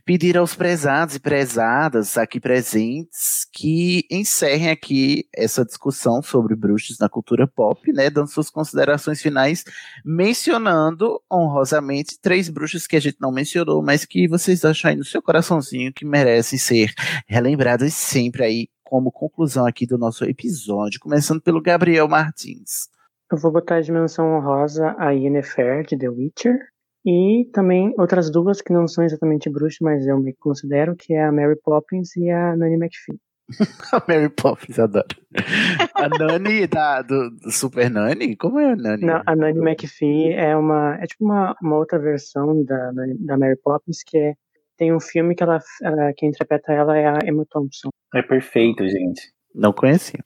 pedir 0.04 0.36
aos 0.36 0.54
prezados 0.54 1.14
e 1.14 1.20
prezadas 1.20 2.16
aqui 2.16 2.40
presentes 2.40 3.46
que 3.52 4.06
encerrem 4.10 4.70
aqui 4.70 5.26
essa 5.34 5.64
discussão 5.64 6.22
sobre 6.22 6.54
bruxos 6.54 6.98
na 6.98 7.08
cultura 7.08 7.46
pop, 7.46 7.92
né, 7.92 8.10
dando 8.10 8.28
suas 8.28 8.50
considerações 8.50 9.20
finais, 9.20 9.64
mencionando 10.04 11.20
honrosamente 11.30 12.18
três 12.20 12.48
bruxos 12.48 12.86
que 12.86 12.96
a 12.96 13.00
gente 13.00 13.18
não 13.20 13.32
mencionou, 13.32 13.82
mas 13.82 14.04
que 14.04 14.28
vocês 14.28 14.64
acham 14.64 14.90
aí 14.90 14.96
no 14.96 15.04
seu 15.04 15.22
coraçãozinho 15.22 15.92
que 15.92 16.04
merecem 16.04 16.58
ser 16.58 16.92
relembradas 17.26 17.94
sempre 17.94 18.44
aí 18.44 18.68
como 18.84 19.10
conclusão 19.10 19.66
aqui 19.66 19.84
do 19.86 19.98
nosso 19.98 20.24
episódio, 20.24 21.00
começando 21.00 21.40
pelo 21.40 21.60
Gabriel 21.60 22.06
Martins. 22.06 22.88
Eu 23.30 23.38
vou 23.38 23.50
botar 23.50 23.76
a 23.76 23.80
dimensão 23.80 24.36
honrosa 24.36 24.94
a 24.98 25.10
Yennefer 25.10 25.84
de 25.84 25.98
The 25.98 26.08
Witcher, 26.08 26.58
e 27.06 27.48
também 27.52 27.94
outras 27.96 28.30
duas 28.30 28.60
que 28.60 28.72
não 28.72 28.88
são 28.88 29.04
exatamente 29.04 29.48
bruxas, 29.48 29.78
mas 29.80 30.06
eu 30.06 30.18
me 30.18 30.34
considero, 30.34 30.96
que 30.96 31.14
é 31.14 31.24
a 31.24 31.30
Mary 31.30 31.54
Poppins 31.62 32.16
e 32.16 32.28
a 32.28 32.56
Nanny 32.56 32.74
McPhee. 32.74 33.20
a 33.92 34.02
Mary 34.08 34.28
Poppins, 34.28 34.76
adoro. 34.80 35.06
A 35.94 36.08
Nanny 36.08 36.66
da, 36.66 37.02
do, 37.02 37.30
do, 37.30 37.52
Super 37.52 37.88
Nanny? 37.88 38.34
Como 38.34 38.58
é 38.58 38.72
a 38.72 38.76
Nanny? 38.76 39.06
Não, 39.06 39.22
a 39.24 39.36
Nanny 39.36 39.60
McPhee 39.60 40.32
é 40.32 40.56
uma 40.56 40.96
é 40.96 41.06
tipo 41.06 41.24
uma, 41.24 41.54
uma 41.62 41.76
outra 41.76 41.96
versão 41.96 42.64
da, 42.64 42.90
da 43.20 43.38
Mary 43.38 43.56
Poppins, 43.62 44.02
que 44.04 44.18
é, 44.18 44.34
tem 44.76 44.92
um 44.92 44.98
filme 44.98 45.36
que 45.36 45.44
ela, 45.44 45.60
ela 45.80 46.12
quem 46.16 46.30
interpreta 46.30 46.72
ela 46.72 46.98
é 46.98 47.06
a 47.06 47.18
Emma 47.24 47.46
Thompson. 47.48 47.90
É 48.12 48.22
perfeito, 48.22 48.82
gente. 48.82 49.32
Não 49.54 49.72
conhecia. 49.72 50.24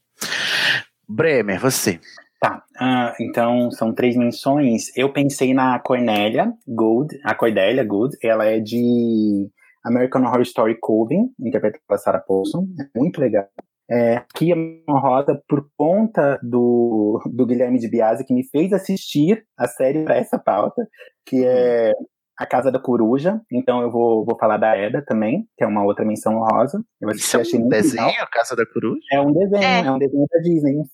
Bremer, 1.07 1.61
você. 1.61 2.01
Tá, 2.41 2.65
uh, 2.81 3.23
então 3.23 3.71
são 3.71 3.95
três 3.95 4.17
menções. 4.17 4.97
Eu 4.97 5.12
pensei 5.12 5.53
na 5.53 5.79
Cornélia 5.79 6.55
Good, 6.67 7.21
a 7.23 7.35
Cordelia 7.35 7.85
Good, 7.85 8.17
ela 8.23 8.47
é 8.47 8.59
de 8.59 9.51
American 9.85 10.23
Horror 10.23 10.41
Story 10.43 10.79
Coven, 10.81 11.31
interpretada 11.39 11.83
pela 11.87 11.99
Sarah 11.99 12.21
Paulson, 12.21 12.67
é 12.81 12.99
muito 12.99 13.21
legal. 13.21 13.47
É, 13.91 14.17
aqui 14.17 14.53
é 14.53 14.55
uma 14.55 15.01
roda 15.01 15.43
por 15.49 15.69
conta 15.77 16.39
do, 16.43 17.21
do 17.27 17.45
Guilherme 17.45 17.79
de 17.79 17.91
Biasi, 17.91 18.25
que 18.25 18.33
me 18.33 18.49
fez 18.49 18.73
assistir 18.73 19.45
a 19.59 19.67
série 19.67 20.05
para 20.05 20.17
essa 20.17 20.39
pauta, 20.39 20.87
que 21.27 21.45
é 21.45 21.93
A 22.39 22.47
Casa 22.47 22.71
da 22.71 22.79
Coruja. 22.79 23.41
Então 23.53 23.83
eu 23.83 23.91
vou, 23.91 24.25
vou 24.25 24.39
falar 24.39 24.59
da 24.59 24.77
Eda 24.77 25.05
também, 25.05 25.45
que 25.59 25.65
é 25.65 25.67
uma 25.67 25.85
outra 25.85 26.07
menção 26.07 26.37
honrosa. 26.37 26.81
Eu 27.01 27.11
assisti, 27.11 27.41
Isso 27.41 27.57
é 27.57 27.59
um 27.59 27.69
desenho, 27.69 28.07
legal. 28.07 28.25
A 28.25 28.29
Casa 28.29 28.55
da 28.55 28.65
Coruja? 28.65 29.01
É 29.12 29.21
um 29.21 29.33
desenho, 29.33 29.62
é, 29.62 29.81
é 29.85 29.91
um 29.91 29.99
desenho 29.99 30.27
da 30.31 30.39
Disney, 30.39 30.85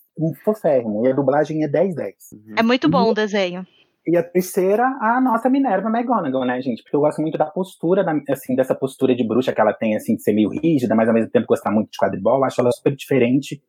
foférrimo. 0.44 1.06
E 1.06 1.10
a 1.10 1.14
dublagem 1.14 1.64
é 1.64 1.68
10-10. 1.68 2.14
É 2.56 2.62
muito 2.62 2.88
bom 2.88 3.10
o 3.10 3.14
desenho. 3.14 3.66
E 4.06 4.16
a 4.16 4.22
terceira, 4.22 4.84
a 5.00 5.20
nossa 5.20 5.50
Minerva 5.50 5.88
McGonagall, 5.88 6.44
né, 6.44 6.60
gente? 6.60 6.82
Porque 6.82 6.94
eu 6.94 7.00
gosto 7.00 7.20
muito 7.20 7.36
da 7.36 7.46
postura, 7.46 8.04
da, 8.04 8.14
assim, 8.30 8.54
dessa 8.54 8.74
postura 8.74 9.16
de 9.16 9.26
bruxa 9.26 9.52
que 9.52 9.60
ela 9.60 9.72
tem, 9.72 9.96
assim, 9.96 10.14
de 10.14 10.22
ser 10.22 10.32
meio 10.32 10.48
rígida, 10.48 10.94
mas 10.94 11.08
ao 11.08 11.14
mesmo 11.14 11.30
tempo 11.30 11.46
gostar 11.46 11.72
muito 11.72 11.90
de 11.90 11.98
quadribol. 11.98 12.44
Acho 12.44 12.60
ela 12.60 12.70
super 12.70 12.94
diferente. 12.94 13.60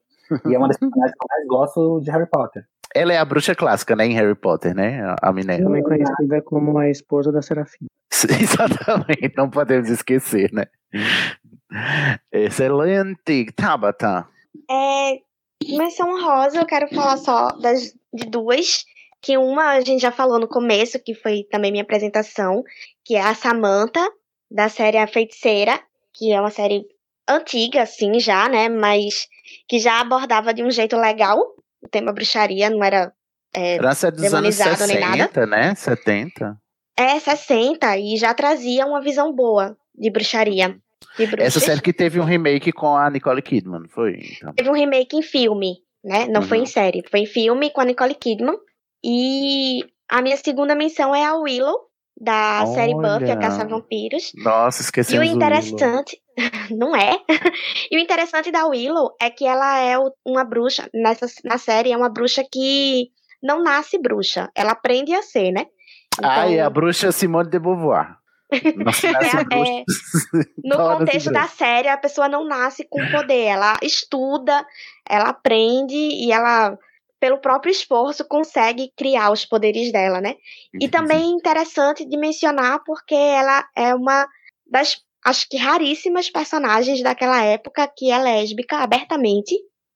e 0.45 0.53
é 0.53 0.57
uma 0.57 0.68
das 0.68 0.78
personagens 0.78 1.15
que 1.18 1.24
eu 1.24 1.28
mais 1.28 1.48
gosto 1.48 2.02
de 2.02 2.11
Harry 2.11 2.30
Potter. 2.30 2.64
Ela 2.94 3.14
é 3.14 3.18
a 3.18 3.26
bruxa 3.26 3.56
clássica, 3.56 3.95
né, 3.95 4.06
em 4.06 4.14
Harry 4.14 4.36
Potter, 4.36 4.76
né? 4.76 5.15
A 5.22 5.34
Minerva. 5.34 5.64
Também 5.64 5.84
conhecida 5.84 6.41
como 6.44 6.78
a 6.78 6.90
esposa 6.90 7.32
da 7.32 7.41
Serafina. 7.41 7.90
Exatamente, 8.40 9.34
não 9.36 9.49
podemos 9.49 9.90
esquecer, 9.90 10.52
né? 10.53 10.65
Excelente, 12.32 13.52
Tabata. 13.56 14.28
É, 14.69 15.19
menção 15.76 16.22
rosa, 16.22 16.60
eu 16.60 16.65
quero 16.65 16.88
falar 16.89 17.18
só 17.18 17.49
das, 17.60 17.94
de 18.14 18.26
duas 18.26 18.85
que 19.22 19.38
uma 19.38 19.72
a 19.72 19.81
gente 19.81 20.02
já 20.02 20.11
falou 20.11 20.39
no 20.39 20.48
começo, 20.48 20.99
que 20.99 21.14
foi 21.14 21.44
também 21.49 21.72
minha 21.72 21.84
apresentação, 21.84 22.64
que 23.03 23.15
é 23.15 23.22
a 23.22 23.34
Samantha, 23.34 24.07
da 24.49 24.69
série 24.69 24.98
A 24.98 25.07
Feiticeira, 25.07 25.80
que 26.14 26.31
é 26.31 26.39
uma 26.39 26.52
série 26.52 26.85
antiga, 27.27 27.81
assim, 27.81 28.19
já, 28.19 28.48
né? 28.48 28.69
Mas 28.69 29.27
que 29.68 29.80
já 29.80 29.99
abordava 29.99 30.53
de 30.53 30.64
um 30.64 30.72
jeito 30.72 30.95
legal 30.95 31.39
o 31.81 31.88
tema 31.88 32.11
bruxaria, 32.11 32.69
não 32.69 32.84
era 32.84 33.14
é, 33.53 33.76
era 33.76 34.11
dos 34.11 34.34
anos 34.34 34.56
60, 34.56 35.45
né? 35.45 35.76
70. 35.76 36.57
É, 36.98 37.19
60, 37.19 37.98
e 37.98 38.18
já 38.18 38.34
trazia 38.34 38.85
uma 38.85 39.02
visão 39.02 39.34
boa 39.34 39.77
de 39.95 40.10
bruxaria. 40.10 40.77
Essa 41.38 41.60
série 41.60 41.81
que 41.81 41.94
teve 41.94 42.19
um 42.19 42.23
remake 42.23 42.72
com 42.72 42.95
a 42.95 43.10
Nicole 43.10 43.41
Kidman, 43.41 43.88
foi? 43.88 44.19
Então. 44.38 44.53
Teve 44.53 44.69
um 44.69 44.73
remake 44.73 45.15
em 45.15 45.22
filme, 45.22 45.77
né? 46.03 46.27
Não 46.27 46.41
uhum. 46.41 46.48
foi 46.48 46.57
em 46.60 46.65
série, 46.65 47.03
foi 47.10 47.22
em 47.22 47.26
filme 47.26 47.72
com 47.72 47.81
a 47.81 47.85
Nicole 47.85 48.15
Kidman. 48.15 48.57
E 49.03 49.84
a 50.10 50.22
minha 50.22 50.38
segunda 50.38 50.76
menção 50.76 51.14
é 51.14 51.23
a 51.23 51.35
Willow, 51.35 51.88
da 52.19 52.64
Olha. 52.64 52.73
série 52.73 52.94
Buffy, 52.94 53.31
a 53.31 53.38
Caça 53.38 53.65
Vampiros. 53.65 54.31
Nossa, 54.35 54.81
esqueci. 54.81 55.15
E 55.15 55.19
o 55.19 55.23
interessante, 55.23 56.19
não 56.72 56.95
é? 56.95 57.19
e 57.91 57.98
o 57.98 57.99
interessante 57.99 58.52
da 58.52 58.65
Willow 58.65 59.15
é 59.22 59.30
que 59.30 59.45
ela 59.45 59.80
é 59.80 59.95
uma 60.26 60.44
bruxa, 60.44 60.89
nessa, 60.94 61.27
na 61.44 61.57
série 61.57 61.91
é 61.91 61.98
uma 61.98 62.10
bruxa 62.10 62.44
que 62.52 63.10
não 63.41 63.61
nasce 63.61 63.99
bruxa, 63.99 64.49
ela 64.56 64.72
aprende 64.72 65.14
a 65.14 65.22
ser, 65.22 65.52
né? 65.52 65.65
Então, 66.18 66.30
ah, 66.30 66.52
é 66.52 66.60
a 66.60 66.69
bruxa 66.69 67.11
Simone 67.11 67.49
de 67.49 67.60
Beauvoir. 67.60 68.16
Nossa, 68.78 69.07
é, 69.11 69.11
é, 69.11 69.84
no 70.64 70.78
contexto 70.78 71.32
da 71.32 71.48
série, 71.48 71.90
a 71.90 71.98
pessoa 71.98 72.30
não 72.30 72.45
nasce 72.45 72.88
com 72.90 72.99
poder, 73.11 73.45
ela 73.45 73.78
estuda, 73.82 74.65
ela 75.07 75.30
aprende 75.30 75.95
e 75.95 76.32
ela 76.32 76.78
pelo 77.19 77.40
próprio 77.40 77.72
esforço, 77.72 78.28
consegue 78.28 78.91
criar 78.95 79.32
os 79.32 79.44
poderes 79.44 79.91
dela, 79.91 80.22
né? 80.22 80.36
E 80.80 80.88
também 80.88 81.24
é 81.24 81.36
interessante 81.36 82.06
de 82.06 82.15
mencionar 82.15 82.84
porque 82.86 83.15
ela 83.15 83.65
é 83.76 83.94
uma 83.95 84.28
das, 84.69 85.02
acho 85.26 85.48
que 85.49 85.57
raríssimas 85.57 86.30
personagens 86.30 87.02
daquela 87.02 87.44
época 87.44 87.91
que 87.95 88.11
é 88.11 88.19
lésbica 88.19 88.78
abertamente. 88.78 89.56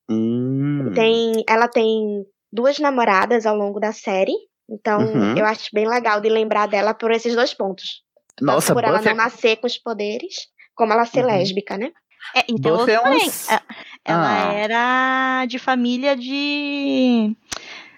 Hum. 0.09 0.91
Tem, 0.95 1.43
ela 1.47 1.67
tem 1.67 2.25
duas 2.51 2.79
namoradas 2.79 3.45
ao 3.45 3.55
longo 3.55 3.79
da 3.79 3.93
série, 3.93 4.33
então 4.69 5.01
uhum. 5.01 5.37
eu 5.37 5.45
acho 5.45 5.69
bem 5.71 5.87
legal 5.87 6.19
de 6.19 6.27
lembrar 6.27 6.67
dela 6.67 6.93
por 6.93 7.11
esses 7.11 7.35
dois 7.35 7.53
pontos. 7.53 8.03
Nossa, 8.41 8.73
por 8.73 8.83
ela 8.83 9.01
não 9.01 9.15
nascer 9.15 9.57
com 9.57 9.67
os 9.67 9.77
poderes, 9.77 10.47
como 10.75 10.93
ela 10.93 11.05
ser 11.05 11.21
uhum. 11.23 11.27
lésbica, 11.27 11.77
né? 11.77 11.91
É, 12.35 12.43
então 12.49 12.77
Você 12.77 12.91
é 12.91 13.01
um... 13.01 13.17
Ela 14.03 14.49
ah. 14.49 14.53
era 14.53 15.45
de 15.45 15.59
família 15.59 16.15
de. 16.15 17.35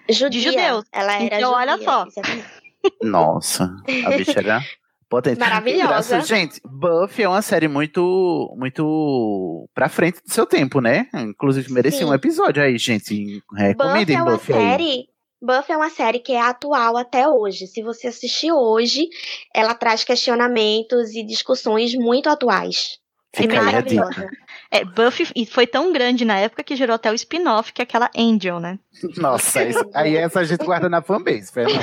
Judia. 0.08 0.28
De 0.30 0.40
judeus. 0.40 0.84
Ela 0.92 1.14
era 1.14 1.36
então, 1.38 1.52
judia, 1.52 1.56
olha 1.56 1.78
só. 1.82 2.06
Nossa, 3.02 3.74
a 4.04 4.10
bicha 4.10 4.38
era 4.38 4.62
potente. 5.08 5.38
Maravilhosa. 5.38 6.20
Gente, 6.20 6.60
Buffy 6.64 7.24
é 7.24 7.28
uma 7.28 7.40
série 7.40 7.68
muito, 7.68 8.54
muito 8.58 9.68
pra 9.74 9.88
frente 9.88 10.20
do 10.22 10.32
seu 10.32 10.44
tempo, 10.44 10.80
né? 10.80 11.08
Inclusive, 11.14 11.72
merecia 11.72 12.06
um 12.06 12.12
episódio 12.12 12.62
aí, 12.62 12.76
gente. 12.76 13.42
Recomendem 13.56 14.18
Buffy. 14.18 14.32
É 14.32 14.36
Buffy 14.36 14.54
série... 14.54 15.13
Buffy 15.44 15.72
é 15.72 15.76
uma 15.76 15.90
série 15.90 16.18
que 16.18 16.32
é 16.32 16.40
atual 16.40 16.96
até 16.96 17.28
hoje. 17.28 17.66
Se 17.66 17.82
você 17.82 18.08
assistir 18.08 18.50
hoje, 18.50 19.08
ela 19.54 19.74
traz 19.74 20.02
questionamentos 20.02 21.14
e 21.14 21.22
discussões 21.22 21.94
muito 21.94 22.28
atuais. 22.28 22.98
Fica 23.34 23.56
é 23.56 23.60
maravilhosa. 23.60 24.30
É, 24.70 24.84
Buffy 24.84 25.26
foi 25.46 25.66
tão 25.66 25.92
grande 25.92 26.24
na 26.24 26.38
época 26.38 26.62
que 26.62 26.76
gerou 26.76 26.94
até 26.94 27.10
o 27.10 27.14
spin-off, 27.14 27.72
que 27.72 27.82
é 27.82 27.84
aquela 27.84 28.10
Angel, 28.16 28.58
né? 28.58 28.78
Nossa, 29.16 29.62
isso, 29.64 29.84
aí 29.92 30.16
essa 30.16 30.40
a 30.40 30.44
gente 30.44 30.64
guarda 30.64 30.88
na 30.88 31.02
fanbase, 31.02 31.52
Fernanda. 31.52 31.80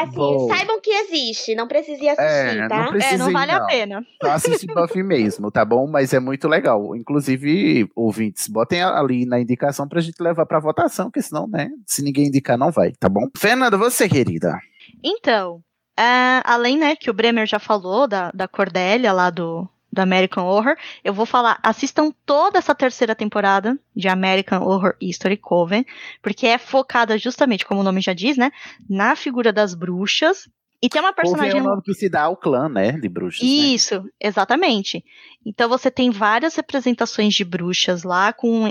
Assim, 0.00 0.14
Bom, 0.14 0.48
saibam 0.48 0.80
que 0.80 0.90
existe, 0.90 1.54
não 1.54 1.66
precisa 1.66 2.12
assistir, 2.12 2.58
é, 2.58 2.68
tá? 2.68 2.84
Não 2.84 2.92
precisa, 2.92 3.14
é, 3.14 3.18
não 3.18 3.32
vale 3.32 3.52
não. 3.52 3.62
a 3.62 3.66
pena. 3.66 4.06
Só 4.22 4.30
assiste 4.30 4.66
Buffy 4.66 5.02
mesmo, 5.04 5.50
tá 5.50 5.64
bom? 5.64 5.86
Mas 5.86 6.12
é 6.12 6.20
muito 6.20 6.46
legal. 6.46 6.94
Inclusive, 6.94 7.88
ouvintes, 7.94 8.46
botem 8.48 8.82
ali 8.82 9.26
na 9.26 9.40
indicação 9.40 9.88
pra 9.88 10.00
gente 10.00 10.22
levar 10.22 10.46
pra 10.46 10.60
votação, 10.60 11.06
porque 11.06 11.22
senão, 11.22 11.48
né, 11.48 11.70
se 11.86 12.02
ninguém 12.02 12.26
indicar, 12.26 12.56
não 12.56 12.70
vai, 12.70 12.92
tá 12.92 13.08
bom? 13.08 13.28
Fernanda, 13.36 13.76
você, 13.76 14.08
querida. 14.08 14.58
Então, 15.02 15.60
Uh, 15.96 16.42
além, 16.42 16.76
né, 16.76 16.96
que 16.96 17.08
o 17.08 17.14
Bremer 17.14 17.46
já 17.46 17.60
falou 17.60 18.08
da, 18.08 18.32
da 18.34 18.48
Cordélia 18.48 19.12
lá 19.12 19.30
do, 19.30 19.68
do 19.94 20.00
American 20.00 20.44
Horror, 20.44 20.76
eu 21.02 21.14
vou 21.14 21.24
falar, 21.24 21.58
assistam 21.62 22.10
toda 22.26 22.58
essa 22.58 22.74
terceira 22.74 23.14
temporada 23.14 23.78
de 23.94 24.08
American 24.08 24.62
Horror 24.62 24.94
History 25.00 25.36
Coven, 25.36 25.86
porque 26.20 26.46
é 26.46 26.58
focada 26.58 27.16
justamente, 27.16 27.64
como 27.64 27.80
o 27.80 27.84
nome 27.84 28.00
já 28.00 28.12
diz, 28.12 28.36
né, 28.36 28.50
na 28.88 29.16
figura 29.16 29.52
das 29.52 29.74
bruxas. 29.74 30.48
E 30.82 30.88
tem 30.88 31.00
uma 31.00 31.14
personagem. 31.14 31.52
Coven 31.52 31.62
é 31.62 31.66
o 31.66 31.70
nome 31.70 31.82
que 31.82 31.94
se 31.94 32.10
dá 32.10 32.22
ao 32.22 32.36
clã, 32.36 32.68
né, 32.68 32.92
de 32.92 33.08
bruxas. 33.08 33.42
Né? 33.42 33.48
Isso, 33.48 34.02
né? 34.02 34.10
exatamente. 34.20 35.04
Então 35.46 35.68
você 35.68 35.90
tem 35.90 36.10
várias 36.10 36.56
representações 36.56 37.32
de 37.32 37.44
bruxas 37.44 38.02
lá, 38.02 38.32
com 38.32 38.68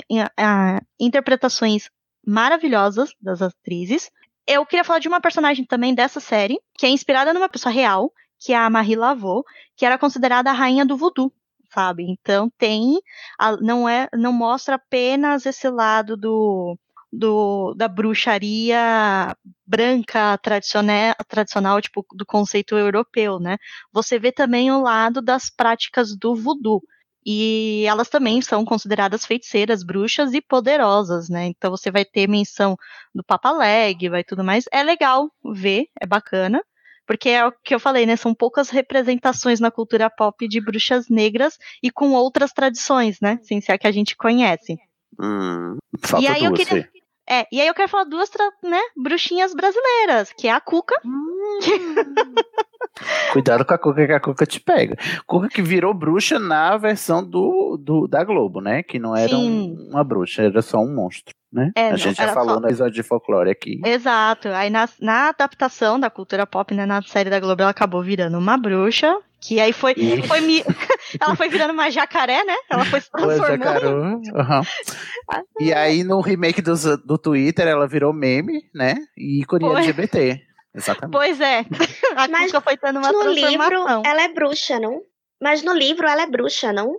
interpretações 0.99 1.89
maravilhosas 2.25 3.15
das 3.19 3.41
atrizes 3.41 4.11
eu 4.47 4.65
queria 4.65 4.83
falar 4.83 4.99
de 4.99 5.07
uma 5.07 5.21
personagem 5.21 5.65
também 5.65 5.95
dessa 5.95 6.19
série, 6.19 6.59
que 6.77 6.85
é 6.85 6.89
inspirada 6.89 7.33
numa 7.33 7.49
pessoa 7.49 7.71
real, 7.71 8.11
que 8.39 8.51
é 8.51 8.57
a 8.57 8.69
Marie 8.69 8.95
Laveau, 8.95 9.43
que 9.83 9.85
era 9.85 9.97
considerada 9.97 10.49
a 10.49 10.53
rainha 10.53 10.85
do 10.85 10.95
voodoo, 10.95 11.29
sabe? 11.73 12.05
Então 12.09 12.49
tem, 12.57 13.01
a, 13.37 13.57
não 13.57 13.89
é, 13.89 14.07
não 14.13 14.31
mostra 14.31 14.75
apenas 14.75 15.45
esse 15.45 15.69
lado 15.69 16.15
do, 16.15 16.79
do 17.11 17.73
da 17.75 17.89
bruxaria 17.89 19.35
branca 19.67 20.37
tradicional, 20.37 21.13
tradicional, 21.27 21.81
tipo 21.81 22.05
do 22.15 22.25
conceito 22.25 22.77
europeu, 22.77 23.41
né? 23.41 23.57
Você 23.91 24.17
vê 24.17 24.31
também 24.31 24.71
o 24.71 24.81
lado 24.81 25.21
das 25.21 25.49
práticas 25.49 26.15
do 26.15 26.33
voodoo. 26.33 26.81
E 27.25 27.83
elas 27.85 28.07
também 28.07 28.41
são 28.41 28.63
consideradas 28.63 29.25
feiticeiras, 29.25 29.83
bruxas 29.83 30.33
e 30.33 30.39
poderosas, 30.41 31.27
né? 31.27 31.47
Então 31.47 31.71
você 31.71 31.91
vai 31.91 32.05
ter 32.05 32.25
menção 32.29 32.77
do 33.13 33.21
Papa 33.21 33.51
Leg, 33.51 34.07
vai 34.07 34.23
tudo 34.23 34.45
mais. 34.45 34.63
É 34.71 34.81
legal 34.81 35.29
ver, 35.53 35.87
é 35.99 36.05
bacana, 36.07 36.63
porque 37.05 37.29
é 37.29 37.45
o 37.45 37.51
que 37.51 37.75
eu 37.75 37.79
falei, 37.79 38.05
né? 38.05 38.15
São 38.15 38.33
poucas 38.33 38.69
representações 38.69 39.59
na 39.59 39.71
cultura 39.71 40.09
pop 40.09 40.47
de 40.47 40.61
bruxas 40.61 41.09
negras 41.09 41.57
e 41.81 41.91
com 41.91 42.11
outras 42.11 42.51
tradições, 42.51 43.19
né? 43.21 43.39
Sem 43.43 43.61
ser 43.61 43.73
a 43.73 43.77
que 43.77 43.87
a 43.87 43.91
gente 43.91 44.15
conhece. 44.15 44.77
Hum, 45.19 45.77
e 46.19 46.27
aí 46.27 46.43
eu 46.43 46.53
queria, 46.53 46.89
é, 47.29 47.47
e 47.51 47.61
aí 47.61 47.67
eu 47.67 47.73
quero 47.73 47.89
falar 47.89 48.03
duas, 48.03 48.29
né, 48.63 48.81
bruxinhas 48.97 49.53
brasileiras, 49.53 50.33
que 50.33 50.47
é 50.47 50.51
a 50.51 50.59
Cuca. 50.59 50.95
Hum. 51.05 51.59
Cuidado 53.31 53.65
com 53.65 53.73
a 53.73 53.77
Cuca, 53.77 54.05
que 54.05 54.13
a 54.13 54.19
Cuca 54.19 54.45
te 54.45 54.59
pega. 54.59 54.97
Cuca 55.25 55.47
que 55.47 55.61
virou 55.61 55.93
bruxa 55.93 56.37
na 56.37 56.75
versão 56.77 57.23
do, 57.23 57.77
do 57.77 58.07
da 58.07 58.23
Globo, 58.23 58.59
né? 58.59 58.83
Que 58.83 58.99
não 58.99 59.15
era 59.15 59.35
um, 59.35 59.89
uma 59.89 60.03
bruxa, 60.03 60.43
era 60.43 60.61
só 60.61 60.79
um 60.79 60.93
monstro. 60.93 61.33
Né? 61.53 61.71
É, 61.75 61.87
a 61.87 61.91
não, 61.91 61.97
gente 61.97 62.17
já 62.17 62.33
falou 62.33 62.55
só- 62.55 62.59
no 62.59 62.67
episódio 62.67 62.93
de 62.93 63.03
folclore 63.03 63.49
aqui. 63.51 63.79
Exato. 63.85 64.47
Aí 64.49 64.69
na, 64.69 64.89
na 64.99 65.29
adaptação 65.29 65.99
da 65.99 66.09
cultura 66.09 66.45
pop, 66.47 66.73
né, 66.73 66.85
na 66.85 67.01
série 67.03 67.29
da 67.29 67.39
Globo, 67.39 67.61
ela 67.61 67.71
acabou 67.71 68.01
virando 68.01 68.37
uma 68.37 68.57
bruxa. 68.57 69.15
Que 69.39 69.59
aí 69.59 69.73
foi. 69.73 69.93
Foi 70.25 70.39
mi- 70.39 70.63
ela 71.19 71.35
foi 71.35 71.49
virando 71.49 71.73
uma 71.73 71.89
jacaré, 71.91 72.45
né? 72.45 72.55
Ela 72.69 72.85
foi 72.85 73.01
se 73.01 73.11
Pô, 73.11 73.17
transformando. 73.17 74.21
aham. 74.35 74.61
E 75.59 75.73
aí, 75.73 76.03
no 76.03 76.21
remake 76.21 76.61
do, 76.61 76.73
do 77.05 77.17
Twitter, 77.17 77.67
ela 77.67 77.87
virou 77.87 78.13
meme, 78.13 78.61
né? 78.73 78.95
E 79.17 79.41
ícone 79.41 79.65
Foi. 79.65 79.75
LGBT. 79.81 80.41
Exatamente. 80.75 81.11
Pois 81.11 81.39
é. 81.41 81.59
A 82.17 82.27
Mas 82.27 82.47
Cuca 82.51 82.61
foi 82.61 82.77
tendo 82.77 82.99
uma 82.99 83.11
no 83.11 83.29
livro, 83.31 83.85
ela 84.05 84.21
é 84.23 84.27
bruxa, 84.33 84.79
não? 84.79 85.01
Mas 85.41 85.61
no 85.61 85.73
livro 85.73 86.07
ela 86.07 86.23
é 86.23 86.25
bruxa, 86.27 86.71
não? 86.73 86.95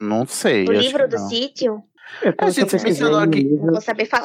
Não 0.00 0.26
sei. 0.26 0.64
O 0.68 0.72
livro 0.72 1.08
do 1.08 1.16
não. 1.16 1.28
sítio? 1.28 1.82
É, 2.22 2.34
A 2.38 2.50
gente 2.50 2.82
mencionou 2.82 3.18
no 3.20 3.24
aqui- 3.26 3.42
livro, 3.42 3.66
Não 3.66 3.72
vou 3.72 3.80
saber 3.80 4.06
falar. 4.06 4.24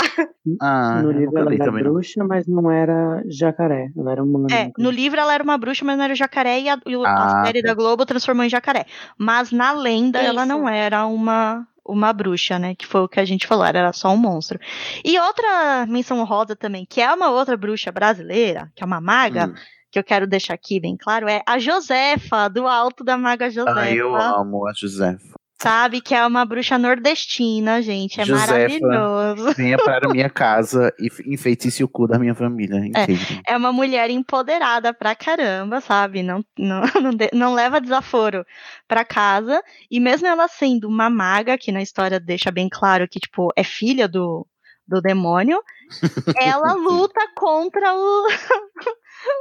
Ah, 0.62 1.02
no 1.02 1.12
livro 1.12 1.38
ela 1.38 1.54
era 1.54 1.66
também, 1.66 1.84
não. 1.84 1.92
bruxa, 1.94 2.24
mas 2.24 2.48
não 2.48 2.72
era 2.72 3.24
jacaré. 3.28 3.90
Ela 3.98 4.12
era 4.12 4.24
uma. 4.24 4.48
É, 4.52 4.72
no 4.78 4.90
livro 4.90 5.20
ela 5.20 5.34
era 5.34 5.44
uma 5.44 5.58
bruxa, 5.58 5.84
mas 5.86 5.98
não 5.98 6.04
era 6.06 6.16
jacaré, 6.16 6.60
e 6.62 6.70
a, 6.70 6.78
e 6.86 6.96
a 6.96 7.00
Ah, 7.42 7.46
série 7.46 7.62
tá. 7.62 7.70
da 7.70 7.74
Globo 7.74 8.06
transformou 8.06 8.44
em 8.46 8.50
jacaré. 8.50 8.86
Mas 9.18 9.52
na 9.52 9.72
lenda 9.72 10.20
ela 10.20 10.42
Isso. 10.42 10.48
não 10.50 10.68
era 10.70 11.06
uma, 11.06 11.66
uma 11.86 12.14
bruxa, 12.14 12.58
né? 12.60 12.76
Que 12.76 12.86
foi 12.86 13.02
o 13.02 13.08
que 13.08 13.20
a 13.20 13.26
gente 13.26 13.46
falou, 13.48 13.66
ela 13.66 13.78
era 13.80 13.94
só 13.94 14.10
um 14.14 14.18
monstro. 14.18 14.60
E 15.04 15.20
outra 15.20 15.86
menção 15.88 16.24
rosa 16.24 16.56
também, 16.56 16.86
que 16.90 17.02
é 17.02 17.14
uma 17.14 17.30
outra 17.32 17.58
bruxa 17.58 17.92
brasileira, 17.92 18.72
que 18.76 18.84
é 18.84 18.86
uma 18.86 19.02
maga, 19.02 19.48
Hum. 19.48 19.54
que 19.92 19.98
eu 20.00 20.04
quero 20.04 20.28
deixar 20.28 20.54
aqui 20.54 20.80
bem 20.80 20.96
claro, 20.96 21.28
é 21.28 21.42
a 21.48 21.58
Josefa, 21.58 22.48
do 22.50 22.68
Alto 22.68 23.04
da 23.04 23.18
Maga 23.18 23.50
Josefa. 23.50 23.80
Ah, 23.80 23.92
eu 23.92 24.16
amo 24.16 24.68
a 24.68 24.74
Josefa. 24.74 25.39
Sabe 25.62 26.00
que 26.00 26.16
é 26.16 26.26
uma 26.26 26.46
bruxa 26.46 26.78
nordestina, 26.78 27.82
gente. 27.82 28.22
É 28.22 28.26
Josefa, 28.26 28.48
maravilhoso. 28.54 29.54
Venha 29.58 29.78
para 29.78 30.08
minha 30.08 30.30
casa 30.30 30.94
e 30.98 31.10
enfeitice 31.34 31.84
o 31.84 31.88
cu 31.90 32.08
da 32.08 32.18
minha 32.18 32.34
família 32.34 32.78
inteira. 32.78 33.42
É 33.46 33.58
uma 33.58 33.74
mulher 33.74 34.10
empoderada 34.10 34.94
pra 34.94 35.14
caramba, 35.16 35.82
sabe? 35.82 36.24
Não, 36.24 36.44
não, 36.58 36.82
não, 37.04 37.12
de- 37.14 37.30
não 37.34 37.54
leva 37.54 37.82
desaforo 37.82 38.46
pra 38.88 39.04
casa. 39.04 39.62
E 39.92 40.00
mesmo 40.00 40.28
ela 40.28 40.48
sendo 40.48 40.88
uma 40.88 41.10
maga, 41.10 41.58
que 41.58 41.72
na 41.74 41.82
história 41.82 42.20
deixa 42.22 42.50
bem 42.52 42.70
claro 42.72 43.06
que, 43.08 43.20
tipo, 43.20 43.52
é 43.54 43.64
filha 43.64 44.08
do, 44.08 44.48
do 44.88 45.02
demônio, 45.02 45.62
ela 46.42 46.72
luta 46.74 47.20
contra 47.36 47.94
o- 47.94 48.28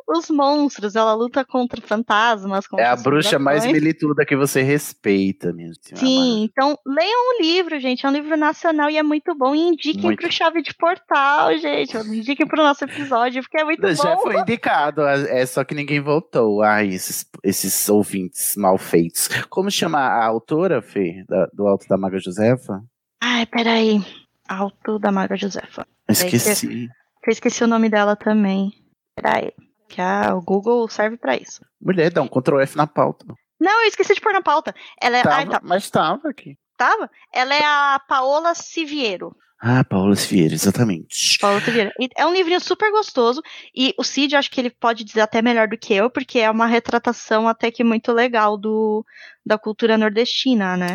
os 0.08 0.28
monstros, 0.30 0.96
ela 0.96 1.14
luta 1.14 1.44
contra 1.44 1.80
fantasmas. 1.80 2.64
É 2.64 2.68
Contra 2.68 2.92
a 2.92 2.96
bruxa 2.96 3.38
mais 3.38 3.64
milituda 3.66 4.24
que 4.24 4.34
você 4.36 4.62
respeita, 4.62 5.52
minha 5.52 5.70
senhora. 5.80 6.06
Sim, 6.06 6.44
então 6.44 6.78
leiam 6.86 7.20
o 7.38 7.42
livro, 7.42 7.78
gente. 7.78 8.04
É 8.04 8.08
um 8.08 8.12
livro 8.12 8.36
nacional 8.36 8.88
e 8.90 8.96
é 8.96 9.02
muito 9.02 9.34
bom. 9.34 9.54
E 9.54 9.60
indiquem 9.60 10.02
Muito. 10.02 10.20
pro 10.20 10.32
Chave 10.32 10.62
de 10.62 10.74
Portal, 10.74 11.56
gente. 11.58 11.96
Indiquem 11.96 12.46
pro 12.46 12.62
nosso 12.62 12.84
episódio, 12.84 13.42
porque 13.42 13.60
é 13.60 13.64
muito 13.64 13.94
Já 13.94 14.14
bom. 14.16 14.22
foi 14.22 14.40
indicado, 14.40 15.02
é 15.06 15.44
só 15.46 15.62
que 15.64 15.74
ninguém 15.74 16.00
voltou. 16.00 16.62
Ai, 16.62 16.88
esses, 16.88 17.26
esses 17.44 17.88
ouvintes 17.88 18.56
mal 18.56 18.78
feitos. 18.78 19.28
Como 19.48 19.70
chama 19.70 19.98
a 19.98 20.24
autora, 20.26 20.80
Fê, 20.82 21.24
da- 21.28 21.48
do 21.52 21.66
Alto 21.66 21.86
da 21.88 21.96
Maga 21.96 22.18
Josefa? 22.18 22.82
Ai, 23.20 23.46
peraí. 23.46 24.00
Alto 24.48 24.98
da 24.98 25.12
Maga 25.12 25.36
Josefa. 25.36 25.86
Esqueci. 26.08 26.88
Eu 27.26 27.30
esqueci 27.32 27.62
o 27.62 27.66
nome 27.68 27.90
dela 27.90 28.16
também. 28.16 28.72
Peraí. 29.14 29.52
Que 29.88 30.00
a, 30.00 30.34
o 30.34 30.42
Google 30.42 30.88
serve 30.88 31.16
pra 31.16 31.36
isso. 31.36 31.64
Mulher, 31.80 32.12
dá 32.12 32.22
um 32.22 32.28
Ctrl 32.28 32.60
F 32.60 32.76
na 32.76 32.86
pauta. 32.86 33.26
Não, 33.60 33.82
eu 33.82 33.88
esqueci 33.88 34.14
de 34.14 34.20
pôr 34.20 34.32
na 34.32 34.42
pauta. 34.42 34.74
Ela 35.00 35.18
é. 35.18 35.22
Tava, 35.22 35.36
ai, 35.36 35.48
tá. 35.48 35.60
Mas 35.62 35.90
tava 35.90 36.28
aqui. 36.28 36.56
Tava? 36.76 37.10
Ela 37.32 37.54
é 37.54 37.64
a 37.64 38.00
Paola 38.06 38.54
Siviero. 38.54 39.34
Ah, 39.60 39.82
Paula 39.82 40.14
Vieira, 40.14 40.54
exatamente. 40.54 41.36
Paola 41.40 41.60
Siviero. 41.60 41.90
É 42.16 42.24
um 42.24 42.32
livrinho 42.32 42.60
super 42.60 42.92
gostoso. 42.92 43.42
E 43.74 43.92
o 43.98 44.04
Cid, 44.04 44.36
acho 44.36 44.50
que 44.50 44.60
ele 44.60 44.70
pode 44.70 45.02
dizer 45.02 45.22
até 45.22 45.42
melhor 45.42 45.66
do 45.66 45.76
que 45.76 45.94
eu, 45.94 46.08
porque 46.08 46.38
é 46.38 46.48
uma 46.48 46.66
retratação 46.66 47.48
até 47.48 47.68
que 47.70 47.82
muito 47.82 48.12
legal 48.12 48.56
do, 48.56 49.04
da 49.44 49.58
cultura 49.58 49.98
nordestina, 49.98 50.76
né? 50.76 50.94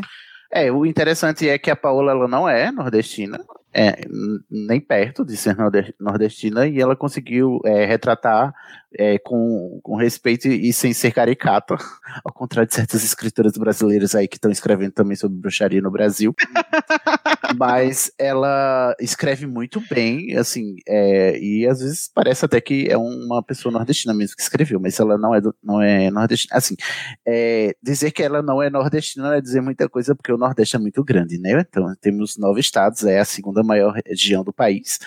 É, 0.50 0.72
o 0.72 0.86
interessante 0.86 1.50
é 1.50 1.58
que 1.58 1.70
a 1.70 1.76
Paola 1.76 2.12
ela 2.12 2.28
não 2.28 2.48
é 2.48 2.72
nordestina, 2.72 3.38
é, 3.74 4.02
nem 4.50 4.80
perto 4.80 5.26
de 5.26 5.36
ser 5.36 5.56
norde- 5.56 5.94
nordestina, 6.00 6.68
e 6.68 6.80
ela 6.80 6.96
conseguiu 6.96 7.60
é, 7.66 7.86
retratar 7.86 8.54
é, 8.96 9.18
com, 9.20 9.80
com 9.82 9.96
respeito 9.96 10.48
e 10.48 10.72
sem 10.72 10.94
ser 10.94 11.12
caricata, 11.12 11.76
ao 12.24 12.32
contrário 12.34 12.68
de 12.68 12.76
certas 12.76 13.04
escritoras 13.04 13.54
brasileiras 13.58 14.14
aí 14.16 14.28
que 14.28 14.38
estão 14.38 14.52
escrevendo 14.52 14.92
também 14.92 15.16
sobre 15.16 15.38
bruxaria 15.40 15.82
no 15.82 15.92
Brasil. 15.92 16.34
Mas 17.58 18.12
ela 18.18 18.96
escreve 19.00 19.46
muito 19.46 19.82
bem, 19.90 20.36
assim, 20.38 20.76
é, 20.88 21.38
e 21.40 21.68
às 21.68 21.80
vezes 21.82 22.10
parece 22.14 22.46
até 22.46 22.60
que 22.60 22.88
é 22.90 22.98
uma 22.98 23.44
pessoa 23.44 23.72
nordestina 23.72 24.14
mesmo 24.14 24.36
que 24.36 24.42
escreveu, 24.42 24.80
mas 24.80 25.00
ela 25.00 25.18
não 25.20 25.36
é, 25.36 25.42
do- 25.42 25.56
não 25.64 25.80
é 25.82 26.10
nordestina. 26.10 26.58
Assim, 26.58 26.76
é, 27.28 27.76
dizer 27.82 28.12
que 28.12 28.24
ela 28.24 28.42
não 28.42 28.62
é 28.62 28.70
nordestina 28.70 29.36
é 29.38 29.42
dizer 29.42 29.62
muita 29.62 29.88
coisa, 29.88 30.16
porque 30.16 30.32
o 30.32 30.38
Nordeste 30.38 30.76
é 30.76 30.80
muito 30.80 31.04
grande, 31.04 31.38
né? 31.38 31.60
Então, 31.68 31.94
temos 32.02 32.38
nove 32.38 32.60
estados, 32.60 33.04
é 33.04 33.20
a 33.20 33.26
segunda 33.26 33.63
maior 33.64 34.00
região 34.06 34.44
do 34.44 34.54
país. 34.54 35.00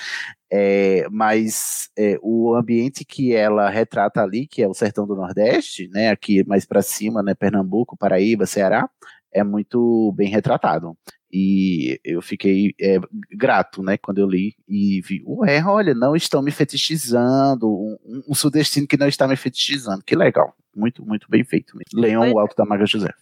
É, 0.50 1.06
mas 1.10 1.88
é, 1.98 2.18
o 2.22 2.54
ambiente 2.54 3.04
que 3.04 3.34
ela 3.34 3.68
retrata 3.68 4.22
ali, 4.22 4.46
que 4.46 4.62
é 4.62 4.68
o 4.68 4.74
sertão 4.74 5.06
do 5.06 5.16
Nordeste, 5.16 5.88
né? 5.88 6.10
Aqui 6.10 6.44
mais 6.46 6.64
para 6.64 6.82
cima, 6.82 7.22
né? 7.22 7.34
Pernambuco, 7.34 7.96
Paraíba, 7.96 8.46
Ceará, 8.46 8.88
é 9.32 9.42
muito 9.42 10.12
bem 10.16 10.28
retratado. 10.28 10.96
E 11.32 12.00
eu 12.04 12.22
fiquei 12.22 12.72
é, 12.80 12.98
grato, 13.32 13.82
né, 13.82 13.98
quando 13.98 14.18
eu 14.18 14.28
li 14.28 14.54
e 14.66 15.02
vi, 15.02 15.22
ué, 15.26 15.62
olha, 15.64 15.92
não 15.92 16.14
estão 16.14 16.40
me 16.40 16.52
fetichizando, 16.52 17.68
um, 17.68 18.22
um- 18.28 18.34
sudestino 18.34 18.86
que 18.86 18.96
não 18.96 19.08
está 19.08 19.26
me 19.26 19.36
fetichizando, 19.36 20.02
que 20.04 20.14
legal, 20.14 20.54
muito, 20.74 21.04
muito 21.04 21.26
bem 21.28 21.44
feito. 21.44 21.76
Leão 21.92 22.32
o 22.32 22.38
Alto 22.38 22.54
da 22.56 22.64
Maga 22.64 22.86
José. 22.86 23.12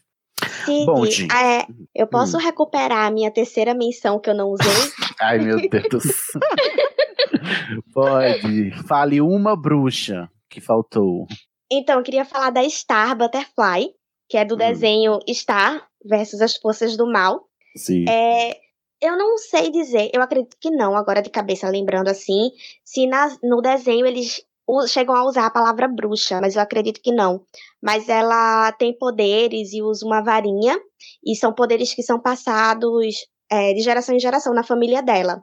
Cid, 0.64 0.86
Bom, 0.86 1.04
gente. 1.06 1.32
é, 1.32 1.66
eu 1.94 2.06
posso 2.06 2.36
Hum. 2.36 2.40
recuperar 2.40 3.06
a 3.06 3.10
minha 3.10 3.30
terceira 3.30 3.74
menção 3.74 4.18
que 4.18 4.28
eu 4.30 4.34
não 4.34 4.48
usei? 4.50 4.66
Ai, 5.20 5.38
meu 5.38 5.56
Deus. 5.68 6.04
Pode, 7.92 8.70
fale 8.86 9.20
uma 9.20 9.56
bruxa 9.56 10.28
que 10.48 10.60
faltou. 10.60 11.26
Então, 11.70 11.98
eu 11.98 12.02
queria 12.02 12.24
falar 12.24 12.50
da 12.50 12.68
Star 12.68 13.16
Butterfly, 13.16 13.88
que 14.28 14.36
Hum. 14.36 14.40
é 14.40 14.44
do 14.44 14.56
desenho 14.56 15.18
Star 15.30 15.86
versus 16.04 16.40
as 16.40 16.56
Forças 16.56 16.96
do 16.96 17.06
Mal. 17.10 17.44
Sim. 17.76 18.04
É, 18.08 18.56
eu 19.00 19.16
não 19.16 19.36
sei 19.38 19.70
dizer, 19.70 20.10
eu 20.14 20.22
acredito 20.22 20.56
que 20.60 20.70
não, 20.70 20.96
agora 20.96 21.20
de 21.22 21.30
cabeça 21.30 21.68
lembrando 21.68 22.08
assim, 22.08 22.50
se 22.84 23.06
na- 23.06 23.36
no 23.42 23.60
desenho 23.60 24.06
eles 24.06 24.42
chegam 24.88 25.14
a 25.14 25.24
usar 25.24 25.46
a 25.46 25.50
palavra 25.50 25.86
bruxa, 25.88 26.40
mas 26.40 26.56
eu 26.56 26.62
acredito 26.62 27.00
que 27.02 27.12
não. 27.12 27.42
Mas 27.82 28.08
ela 28.08 28.72
tem 28.72 28.96
poderes 28.96 29.72
e 29.72 29.82
usa 29.82 30.06
uma 30.06 30.22
varinha, 30.22 30.78
e 31.24 31.36
são 31.36 31.52
poderes 31.52 31.94
que 31.94 32.02
são 32.02 32.20
passados 32.20 33.14
é, 33.50 33.72
de 33.74 33.80
geração 33.80 34.14
em 34.14 34.20
geração 34.20 34.54
na 34.54 34.62
família 34.62 35.02
dela. 35.02 35.42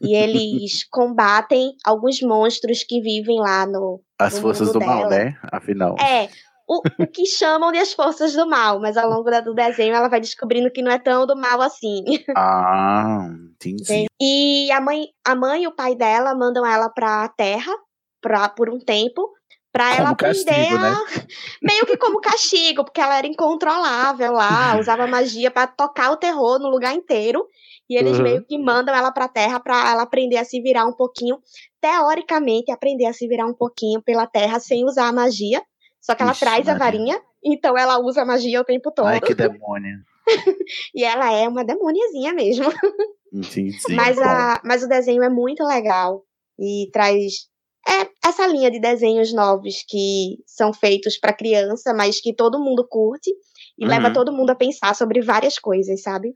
E 0.00 0.14
eles 0.16 0.86
combatem 0.90 1.72
alguns 1.84 2.20
monstros 2.20 2.82
que 2.82 3.00
vivem 3.00 3.38
lá 3.38 3.66
no. 3.66 4.02
As 4.18 4.34
no 4.34 4.40
forças 4.40 4.72
do 4.72 4.80
mal, 4.80 5.08
dela. 5.08 5.24
né? 5.24 5.38
Afinal. 5.50 5.96
É, 5.98 6.28
o, 6.68 6.80
o 6.98 7.06
que 7.06 7.26
chamam 7.26 7.72
de 7.72 7.78
as 7.78 7.92
forças 7.92 8.34
do 8.34 8.46
mal, 8.46 8.80
mas 8.80 8.96
ao 8.96 9.08
longo 9.08 9.30
do 9.42 9.54
desenho 9.54 9.94
ela 9.94 10.08
vai 10.08 10.20
descobrindo 10.20 10.70
que 10.70 10.82
não 10.82 10.90
é 10.90 10.98
tão 10.98 11.26
do 11.26 11.36
mal 11.36 11.60
assim. 11.60 12.02
Ah, 12.36 13.28
entendi. 13.54 14.06
E 14.20 14.70
a 14.72 14.80
mãe, 14.80 15.06
a 15.24 15.34
mãe 15.34 15.64
e 15.64 15.66
o 15.66 15.74
pai 15.74 15.94
dela 15.94 16.34
mandam 16.34 16.64
ela 16.66 16.88
pra 16.88 17.28
terra 17.28 17.72
pra, 18.22 18.48
por 18.48 18.70
um 18.70 18.78
tempo. 18.78 19.28
Pra 19.72 19.88
Como 19.88 20.00
ela 20.00 20.10
aprender 20.10 20.44
castigo, 20.44 20.74
a. 20.76 20.78
né? 20.78 20.94
Meio 21.62 21.86
que 21.86 21.96
como 21.96 22.20
castigo, 22.20 22.84
porque 22.84 23.00
ela 23.00 23.16
era 23.16 23.26
incontrolável 23.26 24.32
lá, 24.32 24.78
usava 24.78 25.06
magia 25.06 25.50
pra 25.50 25.66
tocar 25.66 26.10
o 26.12 26.16
terror 26.18 26.58
no 26.58 26.68
lugar 26.68 26.94
inteiro. 26.94 27.46
E 27.88 27.96
eles 27.96 28.18
Uhum. 28.18 28.22
meio 28.22 28.44
que 28.46 28.56
mandam 28.58 28.94
ela 28.94 29.10
pra 29.10 29.28
terra 29.28 29.58
pra 29.60 29.90
ela 29.90 30.02
aprender 30.02 30.36
a 30.36 30.44
se 30.44 30.60
virar 30.60 30.86
um 30.86 30.92
pouquinho. 30.92 31.38
Teoricamente, 31.80 32.70
aprender 32.70 33.06
a 33.06 33.12
se 33.12 33.26
virar 33.26 33.46
um 33.46 33.52
pouquinho 33.54 34.00
pela 34.02 34.26
terra 34.26 34.60
sem 34.60 34.84
usar 34.84 35.08
a 35.08 35.12
magia. 35.12 35.62
Só 36.00 36.14
que 36.14 36.22
ela 36.22 36.32
Ixi, 36.32 36.40
traz 36.40 36.68
a 36.68 36.72
Maria. 36.72 36.78
varinha, 36.84 37.20
então 37.44 37.76
ela 37.76 37.98
usa 37.98 38.22
a 38.22 38.24
magia 38.26 38.60
o 38.60 38.64
tempo 38.64 38.90
todo. 38.92 39.06
Ai, 39.06 39.20
que 39.20 39.34
demônio. 39.34 39.98
E 40.94 41.02
ela 41.02 41.32
é 41.32 41.48
uma 41.48 41.64
demoniazinha 41.64 42.32
mesmo. 42.32 42.66
Entendi. 43.32 43.76
mas, 43.90 44.16
Bom, 44.16 44.24
a, 44.24 44.60
mas 44.64 44.82
o 44.82 44.88
desenho 44.88 45.22
é 45.22 45.28
muito 45.28 45.64
legal 45.64 46.22
e 46.58 46.88
traz 46.92 47.50
é, 47.88 48.08
essa 48.28 48.46
linha 48.46 48.70
de 48.70 48.80
desenhos 48.80 49.32
novos 49.32 49.84
que 49.88 50.38
são 50.46 50.72
feitos 50.72 51.18
para 51.18 51.32
criança, 51.32 51.92
mas 51.92 52.20
que 52.20 52.34
todo 52.34 52.60
mundo 52.60 52.86
curte 52.88 53.30
e 53.78 53.84
Uhum. 53.84 53.90
leva 53.90 54.12
todo 54.12 54.32
mundo 54.32 54.50
a 54.50 54.54
pensar 54.54 54.94
sobre 54.94 55.20
várias 55.20 55.58
coisas, 55.58 56.02
sabe? 56.02 56.34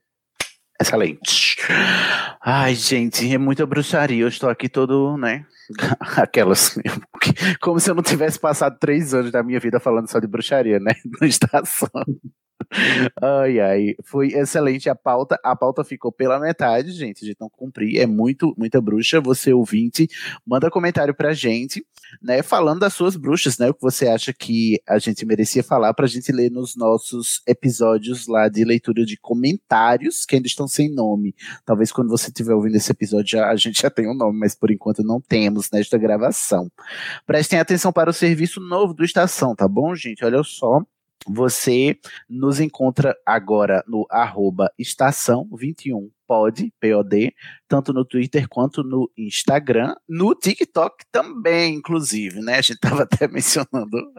Excelente. 0.81 1.57
Ai, 2.45 2.75
gente, 2.75 3.33
é 3.33 3.39
muita 3.39 3.65
bruxaria. 3.65 4.23
Eu 4.23 4.29
estou 4.29 4.49
aqui 4.51 4.69
todo, 4.69 5.17
né? 5.17 5.47
Aquelas. 6.17 6.79
Como 7.61 7.81
se 7.81 7.91
eu 7.91 7.95
não 7.95 8.03
tivesse 8.03 8.39
passado 8.39 8.77
três 8.79 9.15
anos 9.15 9.33
da 9.33 9.43
minha 9.43 9.59
vida 9.59 9.81
falando 9.81 10.11
só 10.11 10.19
de 10.19 10.27
bruxaria, 10.27 10.79
né? 10.79 10.93
Na 11.21 11.27
estação. 11.27 11.89
Ai, 13.21 13.61
ai, 13.61 13.95
foi 14.03 14.29
excelente 14.29 14.89
a 14.89 14.95
pauta. 14.95 15.39
A 15.43 15.55
pauta 15.55 15.85
ficou 15.85 16.11
pela 16.11 16.39
metade, 16.39 16.91
gente. 16.93 17.25
A 17.25 17.29
gente 17.29 17.41
não 17.41 17.49
cumprir. 17.49 17.99
É 17.99 18.07
muito, 18.07 18.55
muita 18.57 18.81
bruxa. 18.81 19.21
Você 19.21 19.53
ouvinte, 19.53 20.09
manda 20.45 20.71
comentário 20.71 21.15
pra 21.15 21.33
gente, 21.33 21.85
né? 22.23 22.43
Falando 22.43 22.81
das 22.81 22.95
suas 22.95 23.17
bruxas, 23.17 23.59
né? 23.59 23.71
O 23.71 23.75
que 23.75 23.83
você 23.83 24.09
acha 24.09 24.33
que 24.33 24.81
a 24.87 24.99
gente 24.99 25.25
merecia 25.25 25.63
falar 25.63 25.95
pra 25.95 26.07
gente 26.07 26.33
ler 26.33 26.51
nos 26.51 26.77
nossos 26.77 27.43
episódios 27.47 28.27
lá 28.27 28.49
de 28.49 28.65
leitura 28.65 29.05
de 29.05 29.17
comentários, 29.17 30.25
que 30.25 30.37
ainda 30.37 30.47
estão 30.47 30.67
sem 30.67 30.93
nome. 30.93 31.35
Talvez 31.65 31.93
quando 31.93 32.09
você 32.09 32.29
estiver 32.29 32.55
ouvindo 32.55 32.77
esse 32.77 32.91
episódio 32.91 33.43
a 33.43 33.57
gente 33.57 33.83
já 33.83 33.91
tenha 33.91 34.11
um 34.11 34.15
nome, 34.15 34.39
mas 34.39 34.55
por 34.55 34.71
enquanto 34.71 35.03
não 35.03 35.21
temos 35.21 35.71
nesta 35.71 35.99
gravação. 35.99 36.71
Prestem 37.27 37.59
atenção 37.59 37.93
para 37.93 38.11
o 38.11 38.15
serviço 38.15 38.61
novo 38.61 38.95
do 38.95 39.05
Estação, 39.05 39.55
tá 39.55 39.69
bom, 39.69 39.95
gente? 39.95 40.25
Olha 40.25 40.43
só. 40.43 40.83
Você 41.29 41.99
nos 42.29 42.61
encontra 42.61 43.17
agora 43.25 43.83
no 43.87 44.07
arroba 44.11 44.71
estação 44.79 45.49
21 45.53 46.11
pod, 46.27 46.73
POD, 46.81 47.35
tanto 47.69 47.93
no 47.93 48.05
Twitter 48.05 48.49
quanto 48.49 48.83
no 48.83 49.11
Instagram, 49.17 49.95
no 50.09 50.35
TikTok 50.35 51.05
também, 51.11 51.75
inclusive, 51.75 52.41
né? 52.41 52.59
A 52.59 52.61
gente 52.61 52.79
tava 52.81 53.03
até 53.05 53.29
mencionando 53.29 54.13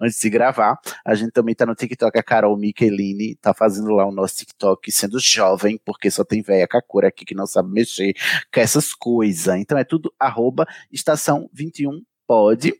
antes 0.00 0.18
de 0.18 0.28
gravar. 0.28 0.78
A 1.04 1.14
gente 1.14 1.30
também 1.30 1.54
tá 1.54 1.64
no 1.64 1.74
TikTok, 1.74 2.18
a 2.18 2.22
Carol 2.22 2.56
Michelini 2.56 3.36
tá 3.36 3.54
fazendo 3.54 3.90
lá 3.90 4.04
o 4.06 4.12
nosso 4.12 4.36
TikTok 4.36 4.90
sendo 4.90 5.18
jovem, 5.20 5.80
porque 5.84 6.10
só 6.10 6.24
tem 6.24 6.42
velha 6.42 6.66
Kakura 6.66 7.08
aqui 7.08 7.24
que 7.24 7.34
não 7.34 7.46
sabe 7.46 7.70
mexer 7.70 8.14
com 8.52 8.60
essas 8.60 8.92
coisas. 8.92 9.56
Então 9.56 9.78
é 9.78 9.84
tudo 9.84 10.12
arroba 10.18 10.66
estação 10.92 11.48
21 11.52 12.02
pode. 12.26 12.74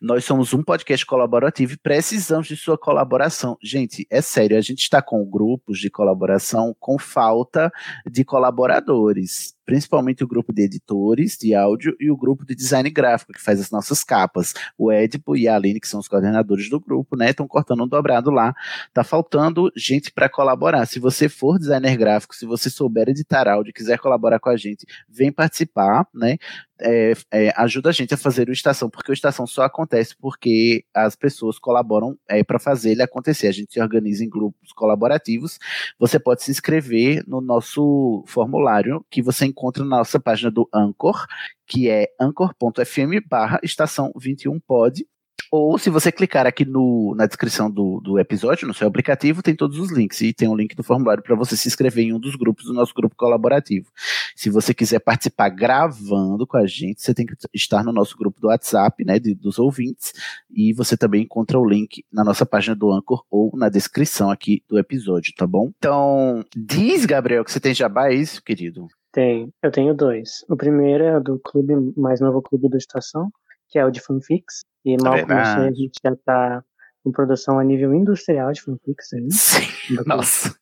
Nós 0.00 0.24
somos 0.24 0.52
um 0.52 0.62
podcast 0.62 1.04
colaborativo 1.06 1.74
e 1.74 1.78
precisamos 1.78 2.48
de 2.48 2.56
sua 2.56 2.76
colaboração. 2.76 3.56
Gente, 3.62 4.06
é 4.10 4.20
sério, 4.20 4.56
a 4.56 4.60
gente 4.60 4.80
está 4.80 5.00
com 5.00 5.24
grupos 5.24 5.78
de 5.78 5.90
colaboração 5.90 6.74
com 6.78 6.98
falta 6.98 7.70
de 8.10 8.24
colaboradores, 8.24 9.54
principalmente 9.64 10.24
o 10.24 10.26
grupo 10.26 10.52
de 10.52 10.62
editores 10.62 11.36
de 11.38 11.54
áudio 11.54 11.94
e 12.00 12.10
o 12.10 12.16
grupo 12.16 12.44
de 12.44 12.54
design 12.54 12.88
gráfico 12.90 13.32
que 13.32 13.40
faz 13.40 13.60
as 13.60 13.70
nossas 13.70 14.02
capas. 14.02 14.54
O 14.76 14.90
Edipo 14.90 15.36
e 15.36 15.46
a 15.46 15.54
Aline, 15.54 15.80
que 15.80 15.88
são 15.88 16.00
os 16.00 16.08
coordenadores 16.08 16.68
do 16.68 16.80
grupo, 16.80 17.16
né, 17.16 17.30
estão 17.30 17.46
cortando 17.46 17.84
um 17.84 17.88
dobrado 17.88 18.30
lá. 18.30 18.54
Tá 18.92 19.04
faltando 19.04 19.70
gente 19.76 20.10
para 20.12 20.28
colaborar. 20.28 20.86
Se 20.86 20.98
você 20.98 21.28
for 21.28 21.58
designer 21.58 21.96
gráfico, 21.96 22.34
se 22.34 22.44
você 22.44 22.68
souber 22.68 23.08
editar 23.08 23.48
áudio, 23.48 23.72
quiser 23.72 23.98
colaborar 23.98 24.40
com 24.40 24.50
a 24.50 24.56
gente, 24.56 24.86
vem 25.08 25.30
participar, 25.30 26.06
né? 26.12 26.38
é, 26.82 27.12
é, 27.30 27.52
ajuda 27.56 27.90
a 27.90 27.92
gente 27.92 28.12
a 28.12 28.16
fazer 28.16 28.48
o 28.48 28.52
Estação, 28.52 28.90
porque 28.90 29.10
o 29.10 29.14
Estação 29.14 29.46
só 29.52 29.62
acontece 29.62 30.16
porque 30.16 30.84
as 30.94 31.14
pessoas 31.14 31.58
colaboram 31.58 32.16
é, 32.28 32.42
para 32.42 32.58
fazer 32.58 32.92
ele 32.92 33.02
acontecer. 33.02 33.48
A 33.48 33.52
gente 33.52 33.72
se 33.72 33.80
organiza 33.80 34.24
em 34.24 34.28
grupos 34.28 34.72
colaborativos. 34.72 35.58
Você 35.98 36.18
pode 36.18 36.42
se 36.42 36.50
inscrever 36.50 37.22
no 37.26 37.40
nosso 37.40 38.24
formulário 38.26 39.04
que 39.10 39.22
você 39.22 39.46
encontra 39.46 39.84
na 39.84 39.98
nossa 39.98 40.18
página 40.18 40.50
do 40.50 40.68
Anchor, 40.72 41.26
que 41.66 41.88
é 41.88 42.08
anchor.fm 42.20 43.26
barra 43.28 43.60
estação 43.62 44.12
21 44.16 44.58
pod. 44.60 45.06
Ou 45.54 45.76
se 45.76 45.90
você 45.90 46.10
clicar 46.10 46.46
aqui 46.46 46.64
no, 46.64 47.14
na 47.14 47.26
descrição 47.26 47.70
do, 47.70 48.00
do 48.00 48.18
episódio, 48.18 48.66
no 48.66 48.72
seu 48.72 48.88
aplicativo, 48.88 49.42
tem 49.42 49.54
todos 49.54 49.78
os 49.78 49.92
links. 49.92 50.18
E 50.22 50.32
tem 50.32 50.48
um 50.48 50.56
link 50.56 50.74
do 50.74 50.82
formulário 50.82 51.22
para 51.22 51.36
você 51.36 51.58
se 51.58 51.68
inscrever 51.68 52.06
em 52.06 52.14
um 52.14 52.18
dos 52.18 52.36
grupos 52.36 52.64
do 52.64 52.72
nosso 52.72 52.94
grupo 52.94 53.14
colaborativo. 53.14 53.90
Se 54.34 54.48
você 54.48 54.72
quiser 54.72 55.00
participar 55.00 55.50
gravando 55.50 56.46
com 56.46 56.56
a 56.56 56.66
gente, 56.66 57.02
você 57.02 57.12
tem 57.12 57.26
que 57.26 57.34
estar 57.52 57.84
no 57.84 57.92
nosso 57.92 58.16
grupo 58.16 58.40
do 58.40 58.46
WhatsApp, 58.46 59.04
né, 59.04 59.18
de, 59.18 59.34
dos 59.34 59.58
ouvintes. 59.58 60.14
E 60.50 60.72
você 60.72 60.96
também 60.96 61.24
encontra 61.24 61.58
o 61.58 61.68
link 61.68 62.02
na 62.10 62.24
nossa 62.24 62.46
página 62.46 62.74
do 62.74 62.90
Anchor 62.90 63.22
ou 63.30 63.50
na 63.54 63.68
descrição 63.68 64.30
aqui 64.30 64.62
do 64.66 64.78
episódio, 64.78 65.34
tá 65.36 65.46
bom? 65.46 65.70
Então, 65.76 66.42
diz, 66.56 67.04
Gabriel, 67.04 67.44
que 67.44 67.52
você 67.52 67.60
tem 67.60 67.74
jabá, 67.74 68.08
é 68.08 68.14
isso, 68.14 68.42
querido? 68.42 68.86
Tem, 69.12 69.52
eu 69.62 69.70
tenho 69.70 69.94
dois. 69.94 70.42
O 70.48 70.56
primeiro 70.56 71.04
é 71.04 71.20
do 71.20 71.38
clube, 71.38 71.74
mais 71.94 72.18
novo 72.18 72.40
clube 72.40 72.70
da 72.70 72.78
estação, 72.78 73.30
que 73.72 73.78
é 73.78 73.86
o 73.86 73.90
de 73.90 74.00
fanfics. 74.00 74.60
E 74.84 74.96
mal 75.02 75.14
é 75.14 75.22
começou, 75.22 75.62
a 75.62 75.72
gente 75.72 75.98
já 76.04 76.14
tá 76.24 76.62
com 77.02 77.10
produção 77.10 77.58
a 77.58 77.64
nível 77.64 77.94
industrial 77.94 78.52
de 78.52 78.60
fanfics 78.62 79.12
aí. 79.14 79.30
Sim, 79.30 79.96
nossa. 80.06 80.54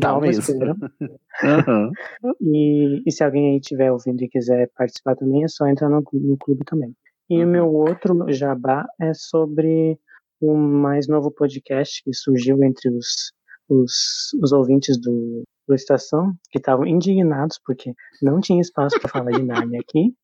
Tá 0.00 0.20
mesmo. 0.20 0.52
uhum. 1.44 1.92
e, 2.40 3.02
e, 3.06 3.12
se 3.12 3.22
alguém 3.22 3.52
aí 3.52 3.60
estiver 3.60 3.92
ouvindo 3.92 4.20
e 4.20 4.28
quiser 4.28 4.68
participar 4.76 5.14
também, 5.14 5.44
é 5.44 5.48
só 5.48 5.64
entrar 5.68 5.88
no, 5.88 6.02
no 6.12 6.36
clube 6.36 6.64
também. 6.64 6.92
E 7.30 7.36
uhum. 7.36 7.44
o 7.44 7.46
meu 7.46 7.72
outro 7.72 8.32
jabá 8.32 8.84
é 9.00 9.14
sobre 9.14 9.96
o 10.40 10.56
mais 10.56 11.06
novo 11.06 11.30
podcast 11.30 12.02
que 12.02 12.12
surgiu 12.12 12.60
entre 12.64 12.90
os, 12.90 13.32
os, 13.68 14.34
os 14.42 14.50
ouvintes 14.50 15.00
do 15.00 15.44
Estação, 15.74 16.32
que 16.50 16.58
estavam 16.58 16.86
indignados 16.86 17.60
porque 17.64 17.92
não 18.22 18.40
tinha 18.40 18.60
espaço 18.60 18.98
para 19.00 19.10
falar 19.10 19.30
de 19.32 19.42
Narnia 19.42 19.80
aqui. 19.80 20.14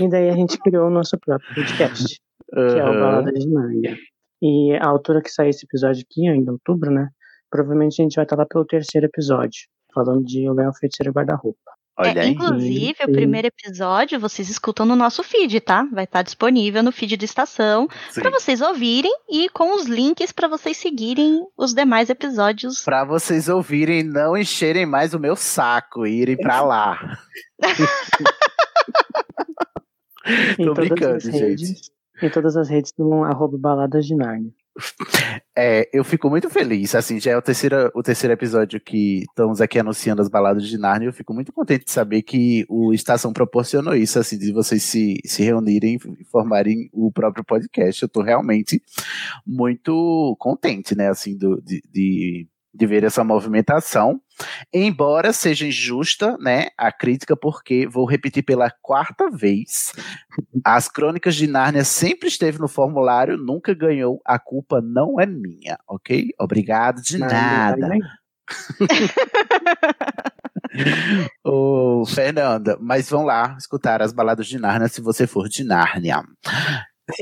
E 0.00 0.08
daí 0.08 0.28
a 0.28 0.34
gente 0.34 0.58
criou 0.58 0.88
o 0.88 0.90
nosso 0.90 1.18
próprio 1.18 1.54
podcast 1.54 2.20
que 2.52 2.78
é 2.78 2.84
o 2.84 3.00
Balada 3.00 3.32
de 3.32 3.48
Narnia. 3.48 3.96
E 4.42 4.74
a 4.74 4.86
altura 4.86 5.22
que 5.22 5.30
sair 5.30 5.50
esse 5.50 5.64
episódio 5.64 6.04
aqui, 6.08 6.26
em 6.26 6.48
outubro, 6.48 6.90
né? 6.90 7.10
Provavelmente 7.50 8.00
a 8.00 8.04
gente 8.04 8.16
vai 8.16 8.24
estar 8.24 8.36
lá 8.36 8.46
pelo 8.46 8.64
terceiro 8.64 9.06
episódio, 9.06 9.68
falando 9.94 10.24
de 10.24 10.48
O 10.48 10.52
Leão 10.52 10.72
Feiticeiro 10.72 11.12
Guarda-Roupa. 11.12 11.70
É, 11.98 12.26
inclusive, 12.26 12.96
e... 12.98 13.04
o 13.04 13.12
primeiro 13.12 13.48
episódio 13.48 14.18
vocês 14.18 14.48
escutam 14.48 14.86
no 14.86 14.96
nosso 14.96 15.22
feed, 15.22 15.60
tá? 15.60 15.86
Vai 15.92 16.04
estar 16.04 16.22
disponível 16.22 16.82
no 16.82 16.92
feed 16.92 17.16
da 17.16 17.24
estação 17.24 17.86
para 18.14 18.30
vocês 18.30 18.62
ouvirem 18.62 19.12
e 19.28 19.48
com 19.50 19.74
os 19.74 19.84
links 19.84 20.32
para 20.32 20.48
vocês 20.48 20.78
seguirem 20.78 21.44
os 21.56 21.74
demais 21.74 22.08
episódios. 22.08 22.82
Para 22.82 23.04
vocês 23.04 23.48
ouvirem, 23.48 24.02
não 24.02 24.36
encherem 24.36 24.86
mais 24.86 25.12
o 25.12 25.18
meu 25.18 25.36
saco 25.36 26.06
e 26.06 26.22
irem 26.22 26.38
para 26.38 26.62
lá. 26.62 27.18
Tô 30.56 30.74
brincando, 30.74 31.20
gente 31.20 31.90
em 32.22 32.30
todas 32.30 32.56
as 32.56 32.68
redes 32.68 32.92
do 32.92 33.24
arroba 33.24 33.58
baladas 33.58 34.06
de 34.06 34.14
Narnia. 34.14 34.52
É, 35.56 35.88
eu 35.92 36.04
fico 36.04 36.30
muito 36.30 36.48
feliz, 36.48 36.94
assim, 36.94 37.20
já 37.20 37.32
é 37.32 37.36
o 37.36 37.42
terceiro, 37.42 37.90
o 37.94 38.02
terceiro 38.02 38.32
episódio 38.32 38.80
que 38.80 39.24
estamos 39.28 39.60
aqui 39.60 39.78
anunciando 39.78 40.22
as 40.22 40.28
baladas 40.28 40.66
de 40.66 40.78
Narnia, 40.78 41.08
eu 41.08 41.12
fico 41.12 41.34
muito 41.34 41.52
contente 41.52 41.84
de 41.84 41.90
saber 41.90 42.22
que 42.22 42.64
o 42.68 42.92
Estação 42.92 43.32
proporcionou 43.32 43.94
isso, 43.94 44.18
assim, 44.18 44.38
de 44.38 44.52
vocês 44.52 44.82
se, 44.82 45.20
se 45.24 45.42
reunirem 45.42 45.98
e 46.18 46.24
formarem 46.24 46.88
o 46.92 47.12
próprio 47.12 47.44
podcast, 47.44 48.02
eu 48.02 48.08
tô 48.08 48.22
realmente 48.22 48.82
muito 49.46 50.36
contente, 50.38 50.94
né, 50.94 51.08
assim, 51.08 51.36
do, 51.36 51.60
de, 51.60 51.82
de 51.92 52.48
de 52.72 52.86
ver 52.86 53.04
essa 53.04 53.24
movimentação, 53.24 54.20
embora 54.72 55.32
seja 55.32 55.66
injusta, 55.66 56.36
né, 56.38 56.68
a 56.78 56.92
crítica, 56.92 57.36
porque 57.36 57.86
vou 57.86 58.06
repetir 58.06 58.44
pela 58.44 58.70
quarta 58.70 59.28
vez, 59.30 59.92
as 60.64 60.88
Crônicas 60.88 61.34
de 61.34 61.46
Nárnia 61.46 61.84
sempre 61.84 62.28
esteve 62.28 62.58
no 62.58 62.68
formulário, 62.68 63.36
nunca 63.36 63.74
ganhou, 63.74 64.20
a 64.24 64.38
culpa 64.38 64.80
não 64.80 65.20
é 65.20 65.26
minha, 65.26 65.78
ok? 65.88 66.28
Obrigado 66.38 67.02
de 67.02 67.18
nada. 67.18 67.90
Ô, 71.44 72.04
Fernanda, 72.06 72.78
mas 72.80 73.10
vão 73.10 73.24
lá 73.24 73.56
escutar 73.58 74.00
as 74.00 74.12
baladas 74.12 74.46
de 74.46 74.58
Nárnia 74.58 74.88
se 74.88 75.00
você 75.00 75.26
for 75.26 75.48
de 75.48 75.64
Nárnia. 75.64 76.22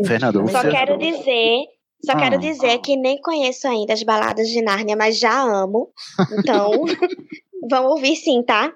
Fernanda, 0.06 0.40
você... 0.40 0.52
Só 0.52 0.70
quero 0.70 0.98
dizer 0.98 1.64
só 2.04 2.16
quero 2.16 2.36
ah. 2.36 2.38
dizer 2.38 2.78
que 2.78 2.96
nem 2.96 3.20
conheço 3.20 3.66
ainda 3.66 3.92
as 3.92 4.02
baladas 4.02 4.48
de 4.48 4.62
Nárnia, 4.62 4.96
mas 4.96 5.18
já 5.18 5.42
amo. 5.42 5.92
Então, 6.38 6.70
vão 7.68 7.86
ouvir 7.86 8.16
sim, 8.16 8.42
tá? 8.42 8.72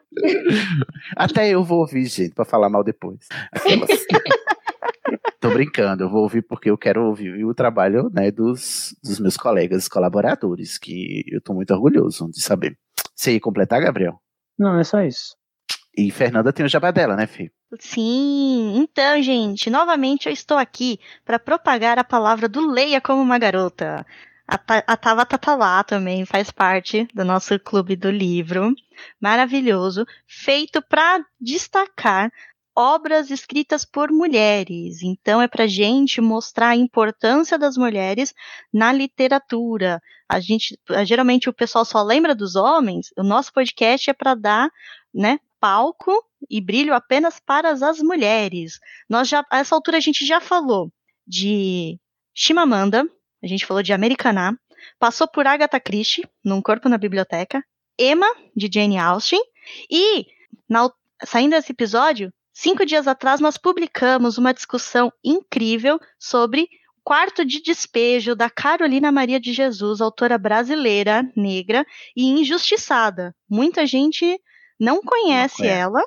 Até 1.16 1.50
eu 1.50 1.62
vou 1.62 1.80
ouvir, 1.80 2.04
gente, 2.06 2.34
pra 2.34 2.44
falar 2.44 2.68
mal 2.68 2.82
depois. 2.82 3.26
Aquelas... 3.52 3.88
Tô 5.40 5.50
brincando, 5.50 6.04
eu 6.04 6.08
vou 6.08 6.22
ouvir 6.22 6.42
porque 6.42 6.70
eu 6.70 6.78
quero 6.78 7.04
ouvir 7.04 7.44
o 7.44 7.52
trabalho 7.52 8.08
né, 8.12 8.30
dos, 8.30 8.94
dos 9.02 9.18
meus 9.18 9.36
colegas 9.36 9.88
colaboradores, 9.88 10.78
que 10.78 11.24
eu 11.26 11.40
tô 11.40 11.52
muito 11.52 11.74
orgulhoso 11.74 12.30
de 12.30 12.40
saber. 12.40 12.78
Você 13.14 13.32
ia 13.32 13.40
completar, 13.40 13.80
Gabriel? 13.82 14.20
Não, 14.56 14.78
é 14.78 14.84
só 14.84 15.02
isso. 15.02 15.36
E 15.96 16.10
Fernanda 16.12 16.52
tem 16.52 16.64
o 16.64 16.68
jabá 16.68 16.92
dela, 16.92 17.16
né, 17.16 17.26
Fih? 17.26 17.50
Sim, 17.80 18.76
então, 18.76 19.22
gente, 19.22 19.70
novamente 19.70 20.26
eu 20.26 20.32
estou 20.32 20.58
aqui 20.58 21.00
para 21.24 21.38
propagar 21.38 21.98
a 21.98 22.04
palavra 22.04 22.48
do 22.48 22.70
Leia 22.70 23.00
como 23.00 23.22
uma 23.22 23.38
garota. 23.38 24.06
A, 24.46 24.56
a 24.86 24.96
Tava 24.96 25.24
Tatalá 25.24 25.82
também 25.82 26.26
faz 26.26 26.50
parte 26.50 27.08
do 27.14 27.24
nosso 27.24 27.58
clube 27.58 27.96
do 27.96 28.10
livro. 28.10 28.74
Maravilhoso, 29.20 30.06
feito 30.26 30.82
para 30.82 31.24
destacar 31.40 32.30
obras 32.76 33.30
escritas 33.30 33.84
por 33.86 34.10
mulheres. 34.12 35.02
Então 35.02 35.40
é 35.40 35.48
para 35.48 35.66
gente 35.66 36.20
mostrar 36.20 36.68
a 36.70 36.76
importância 36.76 37.58
das 37.58 37.76
mulheres 37.78 38.34
na 38.72 38.92
literatura. 38.92 40.00
A 40.28 40.40
gente, 40.40 40.78
geralmente 41.06 41.48
o 41.48 41.54
pessoal 41.54 41.84
só 41.86 42.02
lembra 42.02 42.34
dos 42.34 42.54
homens. 42.54 43.08
O 43.16 43.22
nosso 43.22 43.50
podcast 43.52 44.10
é 44.10 44.12
para 44.14 44.34
dar, 44.34 44.68
né, 45.14 45.38
palco 45.58 46.12
e 46.50 46.60
brilho 46.60 46.94
apenas 46.94 47.40
para 47.40 47.70
as 47.70 47.98
mulheres. 48.00 48.78
Nós 49.08 49.28
já, 49.28 49.44
a 49.50 49.58
essa 49.58 49.74
altura 49.74 49.96
a 49.96 50.00
gente 50.00 50.26
já 50.26 50.40
falou 50.40 50.92
de 51.26 51.98
Chimamanda, 52.34 53.04
a 53.42 53.46
gente 53.46 53.66
falou 53.66 53.82
de 53.82 53.92
Americaná, 53.92 54.52
passou 54.98 55.28
por 55.28 55.46
Agatha 55.46 55.80
Christie, 55.80 56.28
num 56.44 56.62
corpo 56.62 56.88
na 56.88 56.98
biblioteca, 56.98 57.62
Emma, 57.98 58.26
de 58.56 58.68
Jane 58.72 58.98
Austen, 58.98 59.40
e, 59.90 60.26
na, 60.68 60.90
saindo 61.24 61.52
desse 61.52 61.72
episódio, 61.72 62.32
cinco 62.52 62.84
dias 62.84 63.06
atrás 63.06 63.40
nós 63.40 63.56
publicamos 63.56 64.38
uma 64.38 64.54
discussão 64.54 65.12
incrível 65.24 65.98
sobre 66.18 66.68
Quarto 67.04 67.44
de 67.44 67.60
Despejo, 67.60 68.36
da 68.36 68.48
Carolina 68.48 69.10
Maria 69.10 69.40
de 69.40 69.52
Jesus, 69.52 70.00
autora 70.00 70.38
brasileira, 70.38 71.28
negra 71.36 71.84
e 72.16 72.28
injustiçada. 72.28 73.34
Muita 73.48 73.84
gente 73.86 74.40
não 74.78 75.00
conhece 75.00 75.62
não 75.62 75.70
ela 75.70 76.02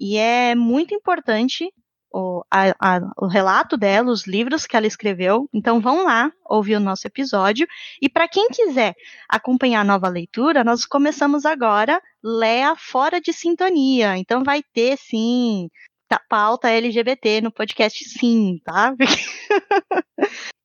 e 0.00 0.16
é 0.16 0.54
muito 0.54 0.94
importante 0.94 1.70
o, 2.12 2.42
a, 2.50 2.70
a, 2.80 3.00
o 3.18 3.26
relato 3.26 3.76
dela, 3.76 4.10
os 4.10 4.26
livros 4.26 4.66
que 4.66 4.76
ela 4.76 4.86
escreveu. 4.86 5.48
Então 5.52 5.80
vão 5.80 6.04
lá 6.04 6.32
ouvir 6.48 6.76
o 6.76 6.80
nosso 6.80 7.06
episódio. 7.06 7.66
E 8.00 8.08
para 8.08 8.26
quem 8.26 8.48
quiser 8.48 8.94
acompanhar 9.28 9.82
a 9.82 9.84
nova 9.84 10.08
leitura, 10.08 10.64
nós 10.64 10.84
começamos 10.84 11.44
agora 11.44 12.02
Lea 12.22 12.74
Fora 12.76 13.20
de 13.20 13.32
Sintonia. 13.32 14.16
Então 14.16 14.42
vai 14.42 14.62
ter, 14.62 14.96
sim, 14.96 15.68
tá, 16.08 16.20
pauta 16.28 16.68
LGBT 16.68 17.40
no 17.40 17.52
podcast, 17.52 18.02
sim, 18.08 18.58
tá? 18.64 18.94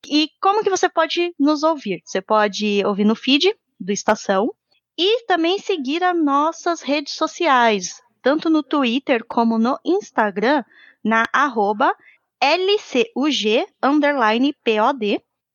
e 0.08 0.28
como 0.40 0.64
que 0.64 0.70
você 0.70 0.88
pode 0.88 1.32
nos 1.38 1.62
ouvir? 1.62 2.00
Você 2.04 2.20
pode 2.20 2.82
ouvir 2.84 3.04
no 3.04 3.14
feed 3.14 3.54
do 3.78 3.92
Estação 3.92 4.50
e 4.98 5.24
também 5.26 5.58
seguir 5.58 6.02
as 6.02 6.16
nossas 6.16 6.80
redes 6.80 7.12
sociais, 7.12 8.00
tanto 8.26 8.50
no 8.50 8.60
Twitter 8.60 9.24
como 9.24 9.56
no 9.56 9.78
Instagram, 9.84 10.64
na 11.04 11.26
arroba 11.32 11.94
LCUG_POD. 12.42 13.62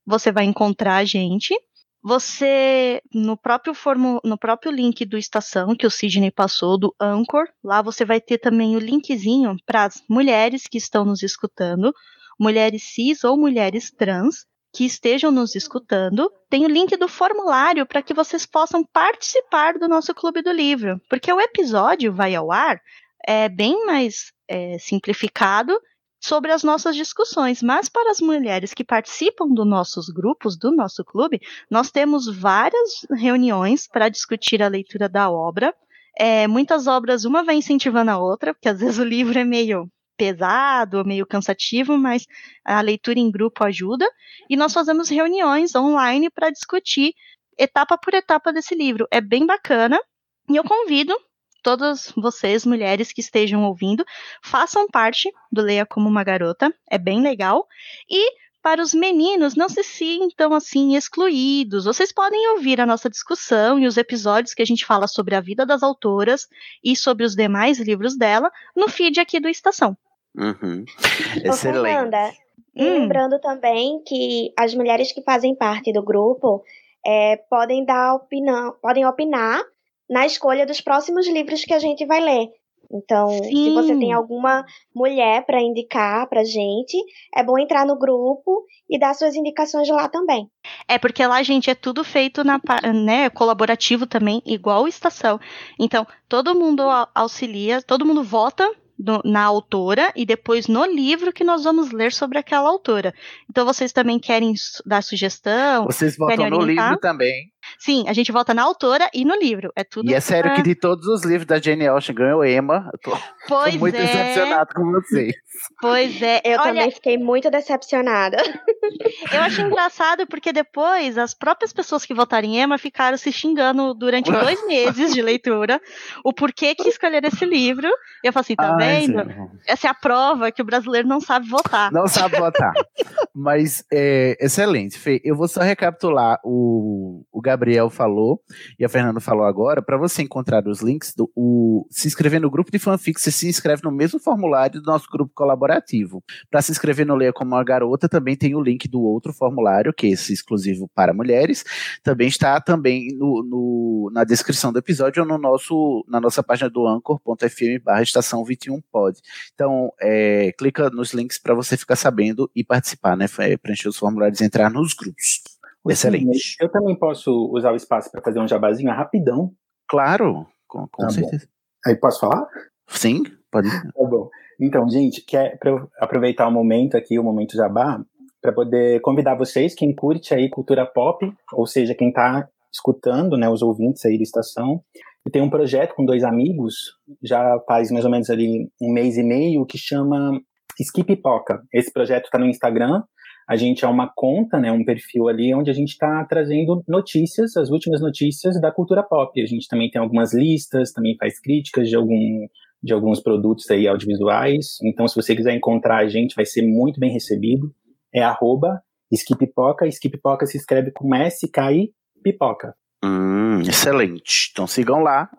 Você 0.06 0.31
vai 0.31 0.45
encontrar 0.45 0.95
a 0.95 1.03
gente. 1.03 1.53
Você, 2.02 3.02
no 3.14 3.35
próprio, 3.35 3.73
formo, 3.73 4.22
no 4.23 4.38
próprio 4.38 4.72
link 4.72 5.03
do 5.03 5.18
Estação, 5.18 5.76
que 5.76 5.85
o 5.85 5.91
Sidney 5.91 6.31
passou, 6.31 6.80
do 6.80 6.95
Anchor, 6.98 7.45
lá 7.61 7.81
você 7.81 8.06
vai 8.06 8.22
ter 8.22 8.38
também 8.38 8.77
o 8.77 8.80
linkzinho 8.80 9.57
para 9.65 9.84
as 9.84 10.02
mulheres 10.10 10.64
que 10.64 10.77
estão 10.77 11.03
nos 11.03 11.23
escutando, 11.23 11.93
mulheres 12.39 12.84
cis 12.84 13.26
ou 13.26 13.35
mulheres 13.35 13.91
trans, 13.91 14.45
que 14.73 14.85
estejam 14.85 15.31
nos 15.31 15.56
escutando, 15.56 16.31
tem 16.49 16.65
o 16.65 16.69
link 16.69 16.95
do 16.95 17.07
formulário 17.07 17.85
para 17.85 18.02
que 18.02 18.14
vocês 18.14 18.45
possam 18.45 18.84
participar 18.84 19.77
do 19.77 19.88
nosso 19.88 20.14
Clube 20.14 20.41
do 20.41 20.52
Livro, 20.52 21.02
porque 21.10 21.31
o 21.31 21.41
episódio 21.41 22.14
vai 22.14 22.35
ao 22.35 22.52
ar 22.52 22.81
é 23.26 23.48
bem 23.48 23.85
mais 23.85 24.31
é, 24.48 24.77
simplificado 24.80 25.80
sobre 26.19 26.52
as 26.52 26.64
nossas 26.64 26.95
discussões, 26.95 27.64
mas 27.64 27.89
para 27.89 28.11
as 28.11 28.22
mulheres 28.22 28.73
que 28.73 28.84
participam 28.84 29.48
dos 29.48 29.65
nossos 29.65 30.07
grupos, 30.10 30.57
do 30.57 30.72
nosso 30.72 31.03
clube, 31.03 31.41
nós 31.69 31.89
temos 31.89 32.27
várias 32.27 33.06
reuniões 33.11 33.88
para 33.88 34.10
discutir 34.10 34.61
a 34.61 34.68
leitura 34.68 35.10
da 35.10 35.31
obra. 35.31 35.73
É, 36.18 36.48
muitas 36.48 36.85
obras, 36.85 37.26
uma 37.26 37.43
vai 37.43 37.56
incentivando 37.56 38.11
a 38.11 38.19
outra, 38.19 38.53
porque 38.53 38.69
às 38.69 38.80
vezes 38.80 38.99
o 38.99 39.03
livro 39.03 39.38
é 39.38 39.43
meio 39.43 39.89
pesado, 40.22 41.03
meio 41.03 41.26
cansativo, 41.26 41.98
mas 41.98 42.27
a 42.64 42.80
leitura 42.80 43.18
em 43.18 43.31
grupo 43.31 43.64
ajuda. 43.64 44.07
E 44.48 44.56
nós 44.56 44.72
fazemos 44.72 45.10
reuniões 45.10 45.73
online 45.73 46.30
para 46.30 46.52
discutir 46.52 47.15
etapa 47.57 47.98
por 47.98 48.14
etapa 48.14 48.53
desse 48.53 48.76
livro. 48.76 49.07
É 49.10 49.19
bem 49.19 49.48
bacana. 49.48 49.99
E 50.48 50.56
eu 50.56 50.64
convido 50.64 51.18
todas 51.64 52.14
vocês, 52.15 52.68
mulheres 52.68 53.11
que 53.11 53.19
estejam 53.19 53.64
ouvindo, 53.64 54.06
façam 54.43 54.88
parte 54.88 55.27
do 55.52 55.64
Leia 55.64 55.88
como 55.88 56.07
uma 56.07 56.23
Garota, 56.23 56.72
é 56.88 56.99
bem 56.99 57.19
legal. 57.19 57.68
E 58.07 58.23
para 58.61 58.80
os 58.80 58.93
meninos, 58.93 59.56
não 59.56 59.68
se 59.68 59.84
sintam 59.84 60.53
assim 60.53 60.95
excluídos. 60.95 61.85
Vocês 61.85 62.11
podem 62.11 62.49
ouvir 62.52 62.80
a 62.80 62.85
nossa 62.85 63.10
discussão 63.10 63.80
e 63.80 63.88
os 63.88 63.98
episódios 63.98 64.53
que 64.53 64.61
a 64.61 64.65
gente 64.65 64.85
fala 64.85 65.07
sobre 65.07 65.34
a 65.34 65.41
vida 65.41 65.65
das 65.65 65.81
autoras 65.81 66.48
e 66.84 66.95
sobre 66.95 67.26
os 67.26 67.35
demais 67.35 67.80
livros 67.80 68.15
dela 68.15 68.52
no 68.76 68.88
feed 68.88 69.19
aqui 69.19 69.39
do 69.39 69.49
Estação. 69.49 69.98
Uhum. 70.36 70.86
Excelente. 71.44 71.60
Fernanda, 71.60 72.34
hum. 72.76 72.84
lembrando 72.84 73.40
também 73.40 74.02
que 74.06 74.53
as 74.58 74.74
mulheres 74.74 75.12
que 75.12 75.22
fazem 75.22 75.56
parte 75.56 75.91
do 75.91 76.03
grupo 76.03 76.64
é, 77.06 77.38
podem 77.49 77.84
dar 77.84 78.16
opinião, 78.16 78.76
podem 78.82 79.06
opinar 79.06 79.62
na 80.10 80.26
escolha 80.26 80.66
dos 80.66 80.82
próximos 80.82 81.28
livros 81.28 81.64
que 81.64 81.74
a 81.74 81.80
gente 81.80 82.06
vai 82.06 82.20
ler. 82.20 82.52
Então, 82.94 83.30
Sim. 83.30 83.70
se 83.70 83.70
você 83.74 83.98
tem 83.98 84.12
alguma 84.12 84.66
mulher 84.94 85.45
para 85.45 85.62
indicar 85.62 86.28
pra 86.28 86.44
gente, 86.44 86.98
é 87.34 87.41
bom 87.41 87.58
entrar 87.58 87.86
no 87.86 87.98
grupo 87.98 88.66
e 88.90 88.99
dar 88.99 89.14
suas 89.14 89.36
indicações 89.36 89.88
lá 89.88 90.10
também. 90.10 90.49
É 90.88 90.99
porque 90.99 91.26
lá, 91.26 91.41
gente, 91.41 91.70
é 91.70 91.76
tudo 91.76 92.03
feito 92.03 92.44
na, 92.44 92.60
né, 92.94 93.30
colaborativo 93.30 94.06
também, 94.06 94.41
igual 94.45 94.88
estação. 94.88 95.40
Então, 95.80 96.06
todo 96.28 96.53
mundo 96.53 96.84
auxilia, 97.16 97.82
todo 97.82 98.06
mundo 98.06 98.24
vota 98.24 98.70
no, 99.06 99.22
na 99.26 99.44
autora 99.44 100.11
e 100.15 100.26
depois 100.26 100.68
no 100.68 100.86
livro 100.86 101.34
que 101.34 101.44
nós 101.44 101.64
vamos 101.64 101.91
ler 101.91 102.11
sobre 102.11 102.38
aquela 102.38 102.69
autora. 102.69 103.14
Então 103.49 103.65
vocês 103.65 103.91
também 103.91 104.19
querem 104.19 104.53
dar 104.86 105.02
sugestão? 105.02 105.86
Vocês 105.86 106.15
votam 106.18 106.49
no 106.49 106.61
livro 106.61 106.98
também. 106.98 107.51
Sim, 107.80 108.06
a 108.07 108.14
gente 108.14 108.31
volta 108.31 108.53
na 108.53 108.64
autora 108.64 109.10
e 109.14 109.26
no 109.26 109.35
livro. 109.35 109.72
É 109.76 109.84
tudo. 109.84 110.10
E 110.10 110.14
é 110.14 110.19
sério 110.19 110.53
que 110.56 110.61
de 110.61 110.76
todos 110.76 111.07
os 111.07 111.23
livros 111.23 111.45
da 111.45 111.60
Jane 111.60 111.88
Austen 111.88 112.15
ganhou 112.15 112.45
Emma. 112.45 112.89
Eu 112.93 112.99
tô, 112.99 113.11
pois 113.48 113.73
tô 113.73 113.80
muito 113.80 113.95
é. 113.95 114.02
decepcionado 114.02 114.73
com 114.73 114.91
vocês. 114.91 115.35
Pois 115.80 116.22
é. 116.22 116.41
Eu 116.43 116.60
Olha, 116.60 116.64
também 116.64 116.91
fiquei 116.91 117.18
muito 117.18 117.49
decepcionada. 117.49 118.38
Eu 119.31 119.41
achei 119.41 119.64
engraçado 119.64 120.26
porque 120.27 120.52
depois 120.52 121.18
as 121.18 121.34
próprias 121.34 121.72
pessoas 121.72 122.06
que 122.06 122.14
votaram 122.14 122.48
em 122.48 122.61
Emma 122.61 122.77
ficaram 122.77 123.18
se 123.18 123.31
xingando 123.31 123.93
durante 123.93 124.31
dois 124.31 124.65
meses 124.68 125.14
de 125.14 125.22
leitura 125.22 125.81
o 126.23 126.34
porquê 126.34 126.76
que 126.76 126.89
escolheram 126.89 127.27
esse 127.27 127.45
livro. 127.45 127.88
E 128.23 128.27
eu 128.27 128.34
falei 128.34 128.43
assim, 128.43 128.56
tá 128.56 128.77
Ai, 128.80 129.07
vendo? 129.07 129.23
Sim. 129.23 129.49
Essa 129.68 129.88
é 129.88 129.89
a 129.89 129.93
prova 129.93 130.52
que 130.52 130.61
o 130.61 130.65
brasileiro 130.65 131.07
não 131.07 131.19
sabe 131.19 131.48
votar. 131.48 131.91
Não 131.91 132.07
sabe 132.07 132.38
votar. 132.38 132.73
Mas 133.34 133.84
é 133.91 134.38
excelente, 134.39 134.98
Fê. 134.98 135.22
Eu 135.23 135.35
vou 135.35 135.48
só 135.48 135.61
recapitular 135.61 136.39
o, 136.43 137.23
o 137.31 137.41
Gabriel 137.41 137.60
falou 137.89 138.41
e 138.79 138.85
a 138.85 138.89
Fernanda 138.89 139.19
falou 139.19 139.45
agora, 139.45 139.81
para 139.81 139.97
você 139.97 140.21
encontrar 140.21 140.67
os 140.67 140.81
links, 140.81 141.13
do, 141.15 141.31
o, 141.35 141.88
se 141.89 142.07
inscrever 142.07 142.39
no 142.39 142.49
grupo 142.49 142.71
de 142.71 142.79
fanfic, 142.79 143.19
você 143.19 143.31
se 143.31 143.47
inscreve 143.47 143.81
no 143.83 143.91
mesmo 143.91 144.19
formulário 144.19 144.81
do 144.81 144.85
nosso 144.85 145.07
grupo 145.11 145.31
colaborativo. 145.33 146.23
Para 146.49 146.61
se 146.61 146.71
inscrever 146.71 147.05
no 147.05 147.15
Leia 147.15 147.33
como 147.33 147.51
uma 147.51 147.63
Garota, 147.63 148.09
também 148.09 148.35
tem 148.35 148.55
o 148.55 148.61
link 148.61 148.88
do 148.88 149.01
outro 149.01 149.33
formulário, 149.33 149.93
que 149.93 150.07
é 150.07 150.09
esse 150.11 150.33
exclusivo 150.33 150.89
para 150.93 151.13
mulheres. 151.13 151.63
Também 152.03 152.27
está 152.27 152.59
também 152.59 153.15
no, 153.17 153.43
no 153.43 154.11
na 154.13 154.23
descrição 154.23 154.71
do 154.71 154.79
episódio 154.79 155.23
ou 155.23 155.29
no 155.29 155.38
nosso, 155.38 156.05
na 156.07 156.19
nossa 156.19 156.43
página 156.43 156.69
do 156.69 156.88
anchor.fm 156.88 157.83
barra 157.83 158.01
estação 158.01 158.43
21 158.43 158.81
pod. 158.91 159.19
Então, 159.53 159.91
é, 159.99 160.51
clica 160.57 160.89
nos 160.89 161.13
links 161.13 161.38
para 161.38 161.53
você 161.53 161.77
ficar 161.77 161.95
sabendo 161.95 162.49
e 162.55 162.63
participar, 162.63 163.15
né? 163.15 163.25
Preencher 163.61 163.89
os 163.89 163.97
formulários 163.97 164.41
e 164.41 164.45
entrar 164.45 164.69
nos 164.69 164.93
grupos. 164.93 165.40
Excelente. 165.88 166.56
Eu 166.60 166.70
também 166.70 166.95
posso 166.95 167.49
usar 167.52 167.72
o 167.72 167.76
espaço 167.76 168.12
para 168.12 168.22
fazer 168.22 168.40
um 168.40 168.48
jabazinho 168.48 168.91
rapidão. 168.91 169.52
Claro, 169.88 170.45
com, 170.68 170.88
com 170.88 171.03
tá 171.03 171.10
certeza. 171.10 171.45
Bom. 171.45 171.90
Aí 171.90 171.95
posso 171.95 172.20
falar? 172.20 172.48
Sim, 172.88 173.24
pode. 173.52 173.70
Tá 173.70 173.91
bom. 173.95 174.30
Então, 174.60 174.88
gente, 174.88 175.22
quer 175.22 175.58
aproveitar 175.99 176.48
o 176.48 176.52
momento 176.52 176.95
aqui, 176.95 177.18
o 177.18 177.24
momento 177.24 177.58
jabá, 177.58 177.99
para 178.41 178.52
poder 178.52 179.02
convidar 179.02 179.36
vocês, 179.36 179.74
quem 179.74 179.94
curte 179.94 180.34
aí 180.34 180.49
cultura 180.49 180.86
pop, 180.86 181.32
ou 181.53 181.66
seja, 181.66 181.95
quem 181.95 182.10
está 182.10 182.48
escutando, 182.72 183.38
né, 183.38 183.49
os 183.49 183.62
ouvintes 183.62 184.06
aí 184.06 184.18
da 184.18 184.24
estação. 184.24 184.84
Eu 185.26 185.32
tenho 185.32 185.45
um 185.45 185.49
projeto 185.49 185.94
com 185.94 186.06
dois 186.06 186.24
amigos, 186.24 186.76
já 187.22 187.60
faz 187.68 187.91
mais 187.91 188.06
ou 188.06 188.12
menos 188.12 188.30
ali 188.30 188.70
um 188.82 188.91
mês 188.91 189.18
e 189.18 189.24
meio, 189.24 189.66
que 189.66 189.78
chama 189.78 190.40
Skip 190.80 191.16
Poca. 191.18 191.62
Esse 191.74 191.91
projeto 191.91 192.26
está 192.26 192.40
no 192.40 192.48
Instagram, 192.48 193.03
a 193.47 193.55
gente 193.55 193.84
é 193.84 193.88
uma 193.88 194.11
conta, 194.13 194.59
né, 194.59 194.72
um 194.72 194.85
perfil 194.85 195.27
ali 195.27 195.53
onde 195.53 195.69
a 195.69 195.73
gente 195.73 195.89
está 195.89 196.23
trazendo 196.26 196.84
notícias, 196.88 197.57
as 197.57 197.69
últimas 197.69 198.01
notícias 198.01 198.59
da 198.59 198.72
cultura 198.72 199.03
pop. 199.03 199.41
A 199.41 199.45
gente 199.45 199.68
também 199.68 199.89
tem 199.89 200.01
algumas 200.01 200.34
listas, 200.34 200.91
também 200.91 201.15
faz 201.18 201.39
críticas 201.39 201.89
de 201.89 201.95
algum 201.95 202.47
de 202.84 202.93
alguns 202.93 203.22
produtos 203.22 203.69
aí 203.69 203.88
audiovisuais. 203.88 204.77
Então, 204.84 205.07
se 205.07 205.15
você 205.15 205.35
quiser 205.35 205.53
encontrar 205.53 205.97
a 205.97 206.07
gente, 206.07 206.35
vai 206.35 206.45
ser 206.45 206.63
muito 206.63 206.99
bem 206.99 207.11
recebido. 207.11 207.72
É 208.11 208.23
arroba 208.23 208.81
Skippoca. 209.11 209.88
Skippoca 209.88 210.47
se 210.47 210.57
escreve 210.57 210.91
com 210.91 211.13
S, 211.13 211.47
K 211.47 211.73
I, 211.73 211.91
pipoca. 212.23 212.73
Hum, 213.03 213.61
excelente. 213.61 214.49
Então 214.51 214.68
sigam 214.68 215.01
lá 215.01 215.30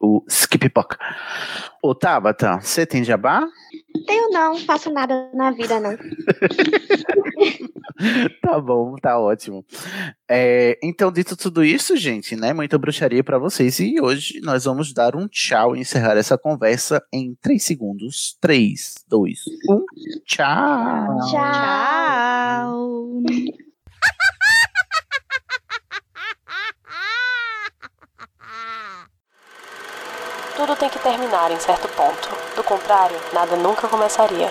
o, 0.00 0.18
o 0.18 0.24
Skippoca. 0.28 0.98
Ô, 1.82 1.94
Tabata, 1.94 2.58
você 2.60 2.86
tem 2.86 3.04
jabá? 3.04 3.46
Eu 4.08 4.30
não 4.30 4.56
faço 4.58 4.90
nada 4.90 5.30
na 5.34 5.50
vida, 5.50 5.80
não. 5.80 5.96
tá 8.42 8.60
bom, 8.60 8.96
tá 8.96 9.18
ótimo. 9.18 9.64
É, 10.28 10.78
então, 10.82 11.12
dito 11.12 11.36
tudo 11.36 11.64
isso, 11.64 11.96
gente, 11.96 12.36
né? 12.36 12.52
Muita 12.52 12.78
bruxaria 12.78 13.22
para 13.22 13.38
vocês. 13.38 13.78
E 13.80 14.00
hoje 14.00 14.40
nós 14.42 14.64
vamos 14.64 14.92
dar 14.92 15.16
um 15.16 15.28
tchau 15.28 15.76
e 15.76 15.80
encerrar 15.80 16.16
essa 16.16 16.38
conversa 16.38 17.02
em 17.12 17.36
3 17.40 17.62
segundos. 17.62 18.36
3, 18.40 18.94
2, 19.08 19.38
1. 19.68 19.84
Tchau. 20.24 21.18
Tchau. 21.30 23.22
Tudo 30.60 30.76
tem 30.76 30.90
que 30.90 30.98
terminar 30.98 31.50
em 31.50 31.58
certo 31.58 31.88
ponto. 31.96 32.28
Do 32.54 32.62
contrário, 32.62 33.16
nada 33.32 33.56
nunca 33.56 33.88
começaria. 33.88 34.46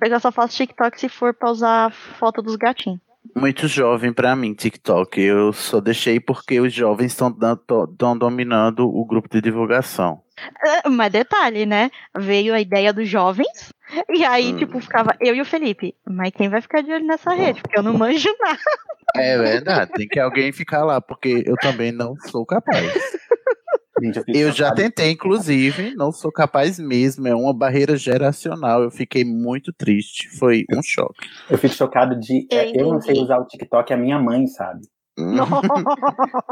Eu 0.00 0.20
só 0.20 0.30
faço 0.30 0.56
TikTok 0.56 1.00
se 1.00 1.08
for 1.08 1.34
pra 1.34 1.50
usar 1.50 1.86
a 1.86 1.90
foto 1.90 2.40
dos 2.40 2.54
gatinhos. 2.54 3.00
Muito 3.34 3.66
jovem 3.66 4.12
pra 4.12 4.36
mim, 4.36 4.54
TikTok. 4.54 5.20
Eu 5.20 5.52
só 5.52 5.80
deixei 5.80 6.20
porque 6.20 6.60
os 6.60 6.72
jovens 6.72 7.12
estão 7.12 7.36
dominando 8.16 8.88
o 8.88 9.04
grupo 9.04 9.28
de 9.28 9.40
divulgação. 9.40 10.22
É, 10.64 10.88
mas 10.88 11.12
detalhe, 11.12 11.66
né? 11.66 11.90
Veio 12.16 12.54
a 12.54 12.60
ideia 12.60 12.92
dos 12.92 13.08
jovens, 13.08 13.72
e 14.10 14.24
aí, 14.24 14.52
hum. 14.52 14.56
tipo, 14.56 14.80
ficava 14.80 15.16
eu 15.20 15.34
e 15.34 15.40
o 15.40 15.44
Felipe. 15.44 15.94
Mas 16.06 16.32
quem 16.32 16.48
vai 16.48 16.60
ficar 16.60 16.82
de 16.82 16.92
olho 16.92 17.06
nessa 17.06 17.32
rede? 17.32 17.62
Porque 17.62 17.78
eu 17.78 17.82
não 17.82 17.94
manjo 17.94 18.28
nada. 18.40 18.58
É 19.16 19.38
verdade, 19.38 19.90
tem 19.92 20.06
que 20.06 20.20
alguém 20.20 20.52
ficar 20.52 20.84
lá, 20.84 21.00
porque 21.00 21.42
eu 21.46 21.56
também 21.56 21.90
não 21.90 22.14
sou 22.30 22.44
capaz. 22.44 22.92
Gente, 24.00 24.18
eu, 24.18 24.48
eu 24.48 24.52
já 24.52 24.72
tentei, 24.72 25.10
inclusive, 25.10 25.94
não 25.96 26.12
sou 26.12 26.30
capaz 26.30 26.78
mesmo. 26.78 27.26
É 27.26 27.34
uma 27.34 27.52
barreira 27.52 27.96
geracional. 27.96 28.82
Eu 28.82 28.90
fiquei 28.90 29.24
muito 29.24 29.72
triste. 29.72 30.28
Foi 30.38 30.64
um 30.72 30.82
choque. 30.82 31.28
Eu 31.50 31.58
fico 31.58 31.74
chocado 31.74 32.18
de. 32.18 32.46
É, 32.50 32.80
eu 32.80 32.92
não 32.92 33.00
sei 33.00 33.20
usar 33.20 33.38
o 33.38 33.46
TikTok, 33.46 33.92
a 33.92 33.96
minha 33.96 34.18
mãe 34.18 34.46
sabe. 34.46 34.82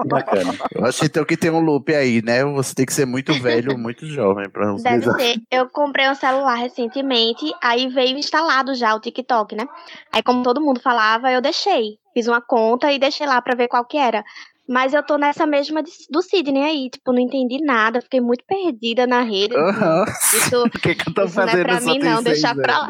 Bacana. 0.07 0.55
Eu 0.75 0.85
acho 0.85 1.05
então 1.05 1.25
que 1.25 1.37
tem 1.37 1.51
um 1.51 1.61
loop 1.61 1.95
aí, 1.95 2.21
né? 2.23 2.45
Você 2.45 2.75
tem 2.75 2.87
que 2.87 2.93
ser 2.93 3.07
muito 3.07 3.33
velho 3.41 3.73
ou 3.73 3.79
muito 3.79 4.07
jovem 4.07 4.49
para 4.49 4.75
usar. 4.75 4.99
Deve 4.99 5.13
ser. 5.13 5.41
Eu 5.51 5.69
comprei 5.69 6.09
um 6.09 6.15
celular 6.15 6.57
recentemente, 6.57 7.53
aí 7.63 7.89
veio 7.89 8.19
instalado 8.19 8.75
já 8.75 8.95
o 8.95 9.01
TikTok, 9.01 9.55
né? 9.55 9.67
Aí 10.13 10.23
como 10.23 10.43
todo 10.43 10.61
mundo 10.61 10.81
falava, 10.81 11.31
eu 11.31 11.41
deixei. 11.41 11.99
Fiz 12.13 12.27
uma 12.27 12.41
conta 12.41 12.91
e 12.93 12.99
deixei 12.99 13.27
lá 13.27 13.41
para 13.41 13.55
ver 13.55 13.69
qual 13.69 13.85
que 13.85 13.99
era. 13.99 14.25
Mas 14.69 14.93
eu 14.93 15.03
tô 15.03 15.17
nessa 15.17 15.47
mesma 15.47 15.81
do 16.11 16.23
Sidney 16.23 16.65
aí, 16.65 16.91
tipo, 16.91 17.13
não 17.13 17.21
entendi 17.21 17.65
nada, 17.65 18.01
fiquei 18.01 18.21
muito 18.21 18.45
perdida 18.45 19.07
na 19.07 19.21
rede. 19.21 19.55
Uhum. 19.55 20.05
Isso, 20.35 20.65
o 20.67 20.71
que, 20.71 20.95
que 20.97 21.09
eu 21.09 21.15
tô 21.15 21.25
isso 21.25 21.35
fazendo? 21.35 21.55
Não 21.55 21.61
é 21.61 21.65
pra 21.65 21.81
mim, 21.81 21.99
não, 22.01 22.23
deixar 22.23 22.51
anos. 22.51 22.63
pra 22.63 22.79
lá. 22.79 22.89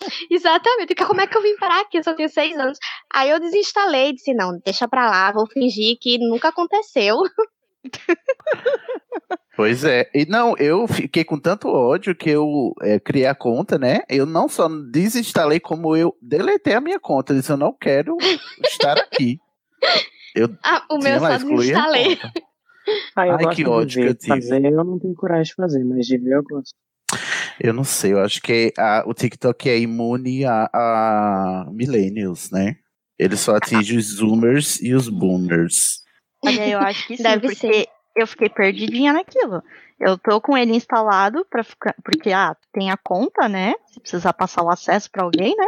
Exatamente, 0.30 0.94
como 0.94 1.20
é 1.20 1.26
que 1.26 1.36
eu 1.36 1.42
vim 1.42 1.56
parar 1.56 1.80
aqui? 1.80 1.98
Eu 1.98 2.04
só 2.04 2.14
tenho 2.14 2.28
seis 2.28 2.56
anos. 2.58 2.78
Aí 3.12 3.30
eu 3.30 3.40
desinstalei, 3.40 4.12
disse, 4.12 4.34
não, 4.34 4.58
deixa 4.64 4.88
pra 4.88 5.10
lá, 5.10 5.32
vou 5.32 5.46
fingir 5.46 5.96
que 6.00 6.18
nunca 6.18 6.48
aconteceu. 6.48 7.16
Pois 9.58 9.82
é, 9.82 10.08
e 10.14 10.24
não, 10.24 10.56
eu 10.56 10.86
fiquei 10.86 11.24
com 11.24 11.36
tanto 11.36 11.66
ódio 11.66 12.14
que 12.14 12.30
eu 12.30 12.72
é, 12.80 13.00
criei 13.00 13.26
a 13.26 13.34
conta, 13.34 13.76
né? 13.76 14.02
Eu 14.08 14.24
não 14.24 14.48
só 14.48 14.68
desinstalei, 14.68 15.58
como 15.58 15.96
eu 15.96 16.16
deletei 16.22 16.74
a 16.74 16.80
minha 16.80 17.00
conta. 17.00 17.32
Eu 17.32 17.38
disse, 17.40 17.50
eu 17.50 17.56
não 17.56 17.72
quero 17.72 18.16
estar 18.62 18.96
aqui. 18.96 19.40
Eu 20.32 20.48
ah, 20.62 20.86
o 20.88 20.98
meu 20.98 21.18
só 21.18 21.36
desinstalei. 21.38 22.20
Ah, 23.16 23.26
eu 23.26 23.34
Ai, 23.34 23.54
que 23.56 23.66
ódio 23.66 24.00
que 24.00 24.08
eu 24.08 24.14
tive. 24.14 24.28
Fazer, 24.28 24.64
eu 24.64 24.84
não 24.84 24.96
tenho 24.96 25.14
coragem 25.16 25.50
de 25.50 25.54
fazer, 25.54 25.84
mas 25.84 26.06
de 26.06 26.18
ver 26.18 26.36
eu 26.36 26.42
gosto. 26.44 26.72
Eu 27.60 27.72
não 27.72 27.84
sei, 27.84 28.12
eu 28.12 28.20
acho 28.20 28.40
que 28.40 28.72
a, 28.78 29.02
o 29.06 29.12
TikTok 29.12 29.68
é 29.68 29.78
imune 29.78 30.44
a, 30.44 30.68
a 30.72 31.66
millennials, 31.70 32.50
né? 32.50 32.76
Ele 33.18 33.36
só 33.36 33.56
atinge 33.56 33.96
os 33.96 34.16
zoomers 34.16 34.80
e 34.80 34.94
os 34.94 35.08
boomers. 35.08 36.02
Olha, 36.44 36.68
eu 36.68 36.78
acho 36.78 37.06
que 37.06 37.16
sim, 37.16 37.22
Deve 37.22 37.48
porque 37.48 37.56
ser. 37.56 37.86
eu 38.16 38.26
fiquei 38.26 38.48
perdidinha 38.48 39.12
naquilo. 39.12 39.62
Eu 40.00 40.16
tô 40.16 40.40
com 40.40 40.56
ele 40.56 40.76
instalado 40.76 41.44
para 41.50 41.64
ficar, 41.64 41.94
porque 42.04 42.30
ah, 42.30 42.56
tem 42.72 42.90
a 42.90 42.96
conta, 42.96 43.48
né? 43.48 43.74
Se 43.88 44.00
precisar 44.00 44.32
passar 44.32 44.62
o 44.62 44.70
acesso 44.70 45.10
para 45.10 45.24
alguém, 45.24 45.56
né? 45.56 45.66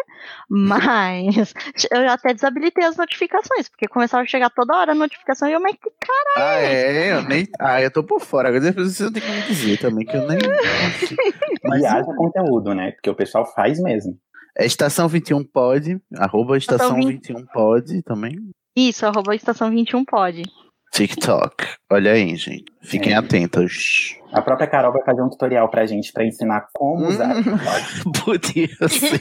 Mas 0.49 1.53
eu 1.91 2.09
até 2.09 2.33
desabilitei 2.33 2.85
as 2.85 2.97
notificações, 2.97 3.69
porque 3.69 3.89
começava 3.89 4.23
a 4.23 4.27
chegar 4.27 4.51
toda 4.51 4.77
hora 4.77 4.93
a 4.93 4.95
notificação 4.95 5.49
e 5.49 5.53
eu, 5.53 5.61
mas 5.61 5.73
que 5.73 5.91
caralho. 6.01 6.57
Ah, 6.57 6.61
é, 6.63 7.13
eu 7.13 7.23
nem. 7.23 7.49
Ah, 7.59 7.83
eu 7.83 7.91
tô 7.91 8.05
por 8.05 8.21
fora. 8.21 8.49
Agora 8.49 8.63
depois 8.63 8.95
você 8.95 9.03
não 9.03 9.13
tem 9.13 9.23
como 9.23 9.43
dizer 9.43 9.79
também 9.79 10.07
que 10.07 10.17
eu 10.17 10.27
nem. 10.29 10.39
Mas 11.65 11.85
haja 11.85 12.15
conteúdo, 12.17 12.75
né? 12.75 12.93
Porque 12.93 13.11
o 13.11 13.15
pessoal 13.15 13.45
faz 13.45 13.81
mesmo. 13.81 14.19
É 14.59 14.65
Estação 14.65 15.09
21 15.09 15.45
pode, 15.45 16.01
arroba 16.17 16.57
Estação 16.57 16.97
21 16.97 17.47
pode 17.47 18.03
também. 18.03 18.37
Isso, 18.77 19.05
arroba 19.07 19.35
Estação 19.35 19.71
21 19.71 20.05
pode. 20.05 20.43
TikTok. 20.91 21.67
Olha 21.89 22.13
aí, 22.13 22.35
gente. 22.37 22.65
Fiquem 22.83 23.13
é. 23.13 23.17
atentos. 23.17 24.17
A 24.33 24.43
própria 24.43 24.67
Carol 24.67 24.93
vai 24.93 25.05
fazer 25.05 25.23
um 25.23 25.29
tutorial 25.29 25.69
pra 25.69 25.87
gente 25.87 26.13
pra 26.13 26.25
ensinar 26.25 26.69
como 26.73 27.07
usar 27.07 27.37
hum, 27.37 28.13
Podia 28.25 28.69
ser. 28.89 29.21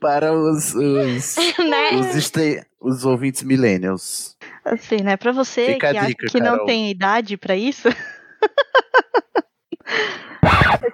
para 0.00 0.32
os, 0.32 0.74
os, 0.74 1.36
né? 1.58 1.90
os, 1.94 2.16
este, 2.16 2.66
os 2.80 3.04
ouvintes 3.04 3.42
millennials. 3.42 4.36
Assim, 4.64 4.98
né? 5.02 5.16
Pra 5.16 5.32
você 5.32 5.74
Fica 5.74 5.94
que, 5.94 6.06
dica, 6.06 6.26
que 6.26 6.40
não 6.40 6.64
tem 6.66 6.90
idade 6.90 7.36
pra 7.36 7.56
isso. 7.56 7.88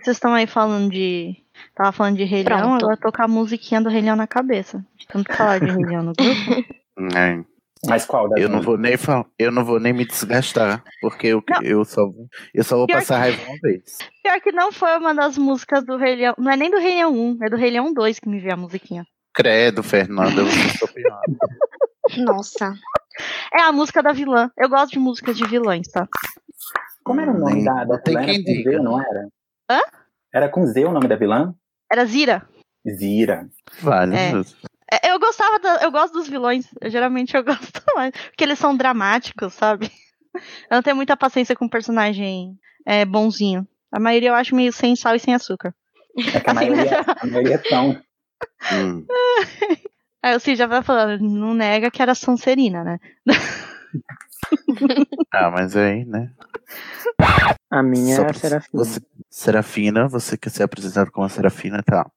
Vocês 0.02 0.16
estão 0.16 0.34
aí 0.34 0.46
falando 0.46 0.90
de. 0.90 1.36
Tava 1.74 1.92
falando 1.92 2.16
de 2.16 2.24
Rei 2.24 2.44
Leão, 2.44 2.74
agora 2.74 2.96
tocar 2.96 3.24
a 3.24 3.28
musiquinha 3.28 3.80
do 3.80 3.88
Rei 3.88 4.02
Leão 4.02 4.16
na 4.16 4.26
cabeça. 4.26 4.84
Tanto 5.08 5.32
falar 5.32 5.60
de 5.60 5.66
Rei 5.66 5.84
Leão 5.84 6.02
no 6.02 6.12
grupo. 6.12 6.64
É. 7.16 7.53
Mas 7.88 8.06
qual? 8.06 8.28
Eu 8.36 8.48
não 8.48 8.60
vou 8.60 8.78
nem 8.78 8.94
eu 9.38 9.50
não 9.50 9.64
vou 9.64 9.80
nem 9.80 9.92
me 9.92 10.06
desgastar, 10.06 10.82
porque 11.00 11.28
eu, 11.28 11.42
eu 11.62 11.84
só 11.84 12.02
eu 12.52 12.64
só 12.64 12.76
vou 12.76 12.86
Pior 12.86 12.98
passar 12.98 13.14
que... 13.14 13.20
raiva 13.20 13.42
uma 13.50 13.58
vez. 13.62 13.98
Pior 14.22 14.40
que 14.40 14.52
não 14.52 14.72
foi 14.72 14.96
uma 14.98 15.14
das 15.14 15.36
músicas 15.36 15.84
do 15.84 15.96
Rei 15.96 16.16
Leão, 16.16 16.34
não 16.38 16.50
é 16.50 16.56
nem 16.56 16.70
do 16.70 16.78
Rei 16.78 16.96
Leão 16.96 17.12
1, 17.12 17.38
é 17.42 17.50
do 17.50 17.56
Rei 17.56 17.70
Leão 17.70 17.92
2 17.92 18.18
que 18.20 18.28
me 18.28 18.40
veio 18.40 18.54
a 18.54 18.56
musiquinha. 18.56 19.04
Credo, 19.34 19.82
Fernanda, 19.82 20.40
eu 20.40 20.46
sou 20.78 20.88
pior. 20.88 21.20
Nossa. 22.18 22.74
É 23.52 23.62
a 23.62 23.72
música 23.72 24.02
da 24.02 24.12
vilã. 24.12 24.50
Eu 24.56 24.68
gosto 24.68 24.92
de 24.92 24.98
músicas 24.98 25.36
de 25.36 25.46
vilãs, 25.46 25.88
tá? 25.88 26.06
Como 27.02 27.20
era 27.20 27.30
o 27.30 27.38
nome 27.38 27.54
nem, 27.56 27.64
da, 27.64 27.84
da 27.84 27.98
Tem 27.98 28.16
quem 28.16 28.42
diga. 28.42 28.72
Z, 28.72 28.78
não 28.78 29.00
era? 29.00 29.28
Hã? 29.70 29.80
Era 30.32 30.48
com 30.48 30.66
Z 30.66 30.84
o 30.84 30.92
nome 30.92 31.08
da 31.08 31.16
vilã? 31.16 31.54
Era 31.90 32.04
Zira. 32.06 32.46
Zira. 32.88 33.48
Vale. 33.80 34.16
É. 34.16 34.32
É, 34.90 35.10
eu 35.10 35.18
gostava, 35.18 35.58
da, 35.58 35.76
eu 35.82 35.90
gosto 35.90 36.12
dos 36.12 36.28
vilões. 36.28 36.66
Eu, 36.80 36.90
geralmente 36.90 37.34
eu 37.36 37.42
gosto 37.44 37.82
mais. 37.94 38.12
Porque 38.12 38.44
eles 38.44 38.58
são 38.58 38.76
dramáticos, 38.76 39.54
sabe? 39.54 39.90
Eu 40.34 40.76
não 40.76 40.82
tenho 40.82 40.96
muita 40.96 41.16
paciência 41.16 41.56
com 41.56 41.68
personagem 41.68 42.58
é, 42.84 43.04
bonzinho. 43.04 43.66
A 43.90 44.00
maioria 44.00 44.30
eu 44.30 44.34
acho 44.34 44.54
meio 44.54 44.72
sem 44.72 44.96
sal 44.96 45.14
e 45.14 45.20
sem 45.20 45.34
açúcar. 45.34 45.74
É 46.16 46.40
que 46.40 46.50
a, 46.50 46.52
assim, 46.52 46.70
maioria, 46.70 46.90
né? 46.90 47.04
a 47.06 47.26
maioria 47.26 47.62
são. 47.68 48.02
Hum. 48.72 49.06
Aí 50.22 50.34
o 50.34 50.40
Cid 50.40 50.56
já 50.56 50.66
vai 50.66 50.82
falando, 50.82 51.20
não 51.20 51.52
nega 51.52 51.90
que 51.90 52.00
era 52.00 52.14
Sonserina, 52.14 52.82
né? 52.82 52.98
ah, 55.30 55.50
mas 55.50 55.76
aí, 55.76 56.06
né? 56.06 56.32
A 57.70 57.82
minha 57.82 58.16
é 58.16 58.30
a 58.30 58.32
Serafina. 58.32 58.84
Você, 58.84 59.00
Serafina, 59.28 60.08
você 60.08 60.38
quer 60.38 60.48
ser 60.48 60.62
apresentado 60.62 61.10
como 61.10 61.26
a 61.26 61.28
Serafina, 61.28 61.82
tá? 61.82 62.10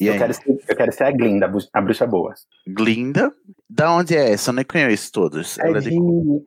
E 0.00 0.06
eu, 0.06 0.16
quero 0.16 0.32
ser, 0.32 0.58
eu 0.66 0.76
quero 0.76 0.92
ser 0.92 1.04
a 1.04 1.10
Glinda, 1.10 1.52
a 1.74 1.80
bruxa 1.80 2.06
boa. 2.06 2.34
Glinda? 2.66 3.30
Da 3.68 3.92
onde 3.92 4.16
é 4.16 4.32
essa? 4.32 4.50
Eu 4.50 4.54
nem 4.54 4.64
conheço 4.64 5.12
todos. 5.12 5.58
É, 5.58 5.66
ela 5.68 5.80
de, 5.80 5.90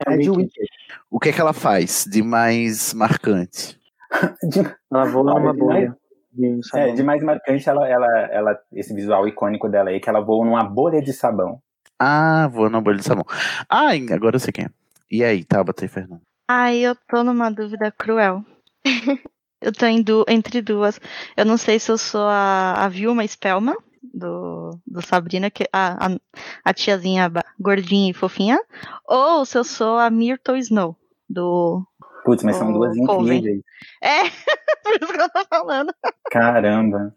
é 0.08 0.18
de 0.18 0.30
Wicked. 0.30 0.68
O 1.10 1.20
que 1.20 1.30
é 1.30 1.34
que 1.34 1.40
ela 1.40 1.54
faz 1.54 2.06
de 2.10 2.24
mais 2.24 2.96
marcante? 2.96 3.80
de, 4.42 4.60
ela 4.92 5.06
voa 5.06 5.40
numa 5.40 5.54
bolha. 5.54 5.96
De 6.32 6.60
é, 6.74 6.92
de 6.94 7.04
mais 7.04 7.22
marcante, 7.22 7.70
ela, 7.70 7.88
ela, 7.88 8.08
ela, 8.32 8.60
esse 8.74 8.92
visual 8.92 9.28
icônico 9.28 9.70
dela 9.70 9.92
aí, 9.92 10.00
que 10.00 10.10
ela 10.10 10.20
voa 10.20 10.44
numa 10.44 10.64
bolha 10.64 11.00
de 11.00 11.14
sabão. 11.14 11.60
Ah, 12.00 12.50
voa 12.52 12.72
numa 12.72 12.82
bolha 12.82 12.98
de 12.98 13.04
sabão. 13.04 13.26
Ah, 13.70 13.92
agora 14.12 14.36
eu 14.36 14.40
sei 14.40 14.52
quem 14.52 14.66
é. 14.66 14.70
E 15.12 15.24
aí, 15.24 15.44
Tabata 15.44 15.86
e 15.86 15.88
Fernando? 15.88 16.22
Ai, 16.50 16.80
eu 16.80 16.96
tô 17.08 17.24
numa 17.24 17.52
dúvida 17.52 17.92
cruel. 17.92 18.44
Eu 19.64 19.72
tô 19.72 19.86
du 20.04 20.26
entre 20.28 20.62
duas. 20.62 21.00
Eu 21.38 21.46
não 21.46 21.58
sei 21.58 21.80
se 21.80 21.90
eu 21.90 21.98
sou 21.98 22.28
a, 22.28 22.74
a 22.84 22.90
Vilma 22.90 23.26
Spellman, 23.26 23.78
do, 24.14 24.78
do 24.86 25.02
Sabrina, 25.02 25.50
que 25.50 25.68
a, 25.72 26.08
a, 26.08 26.18
a, 26.66 26.74
tiazinha 26.74 27.32
gordinha 27.60 28.12
e 28.12 28.14
fofinha, 28.14 28.60
ou 29.08 29.46
se 29.46 29.58
eu 29.58 29.64
sou 29.64 29.98
a 29.98 30.10
Myrtle 30.10 30.58
Snow, 30.58 30.98
do. 31.30 31.82
Putz, 32.26 32.44
mas 32.44 32.58
são 32.58 32.72
duas 32.72 32.96
incríveis. 32.96 33.62
É, 34.02 34.24
por 34.84 34.94
isso 35.02 35.14
que 35.14 35.22
eu 35.22 35.30
tô 35.30 35.46
falando. 35.50 35.94
Caramba. 36.30 37.16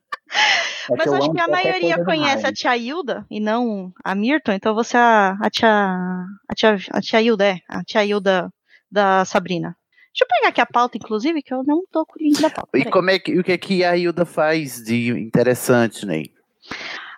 É 0.90 0.96
Mas 0.96 1.06
eu 1.06 1.14
acho 1.14 1.32
que 1.32 1.40
a 1.40 1.48
maioria 1.48 2.04
conhece 2.04 2.42
Ryan. 2.42 2.48
a 2.48 2.52
tia 2.52 2.76
Hilda 2.76 3.26
e 3.30 3.40
não 3.40 3.92
a 4.04 4.14
Mirton, 4.14 4.52
então 4.52 4.74
você 4.74 4.96
é 4.96 5.00
a, 5.00 5.36
a 5.40 5.50
tia. 5.50 6.24
A 6.48 6.54
tia, 6.54 6.76
a 6.90 7.00
tia 7.00 7.22
Hilda, 7.22 7.46
é. 7.46 7.58
A 7.68 7.82
tia 7.84 8.04
Hilda 8.04 8.52
da 8.90 9.24
Sabrina. 9.24 9.76
Deixa 10.16 10.24
eu 10.24 10.28
pegar 10.28 10.48
aqui 10.48 10.60
a 10.62 10.66
pauta, 10.66 10.96
inclusive, 10.96 11.42
que 11.42 11.52
eu 11.52 11.62
não 11.62 11.84
tô 11.92 12.06
com 12.06 12.14
o 12.18 12.22
link 12.22 12.40
da 12.40 12.48
pauta. 12.48 12.70
E 12.74 12.78
peraí. 12.78 12.90
como 12.90 13.10
é 13.10 13.18
que, 13.18 13.38
o 13.38 13.44
que 13.44 13.52
é 13.52 13.58
que 13.58 13.84
a 13.84 13.94
Hilda 13.94 14.24
faz 14.24 14.82
de 14.82 15.10
interessante, 15.10 16.06
Ney? 16.06 16.32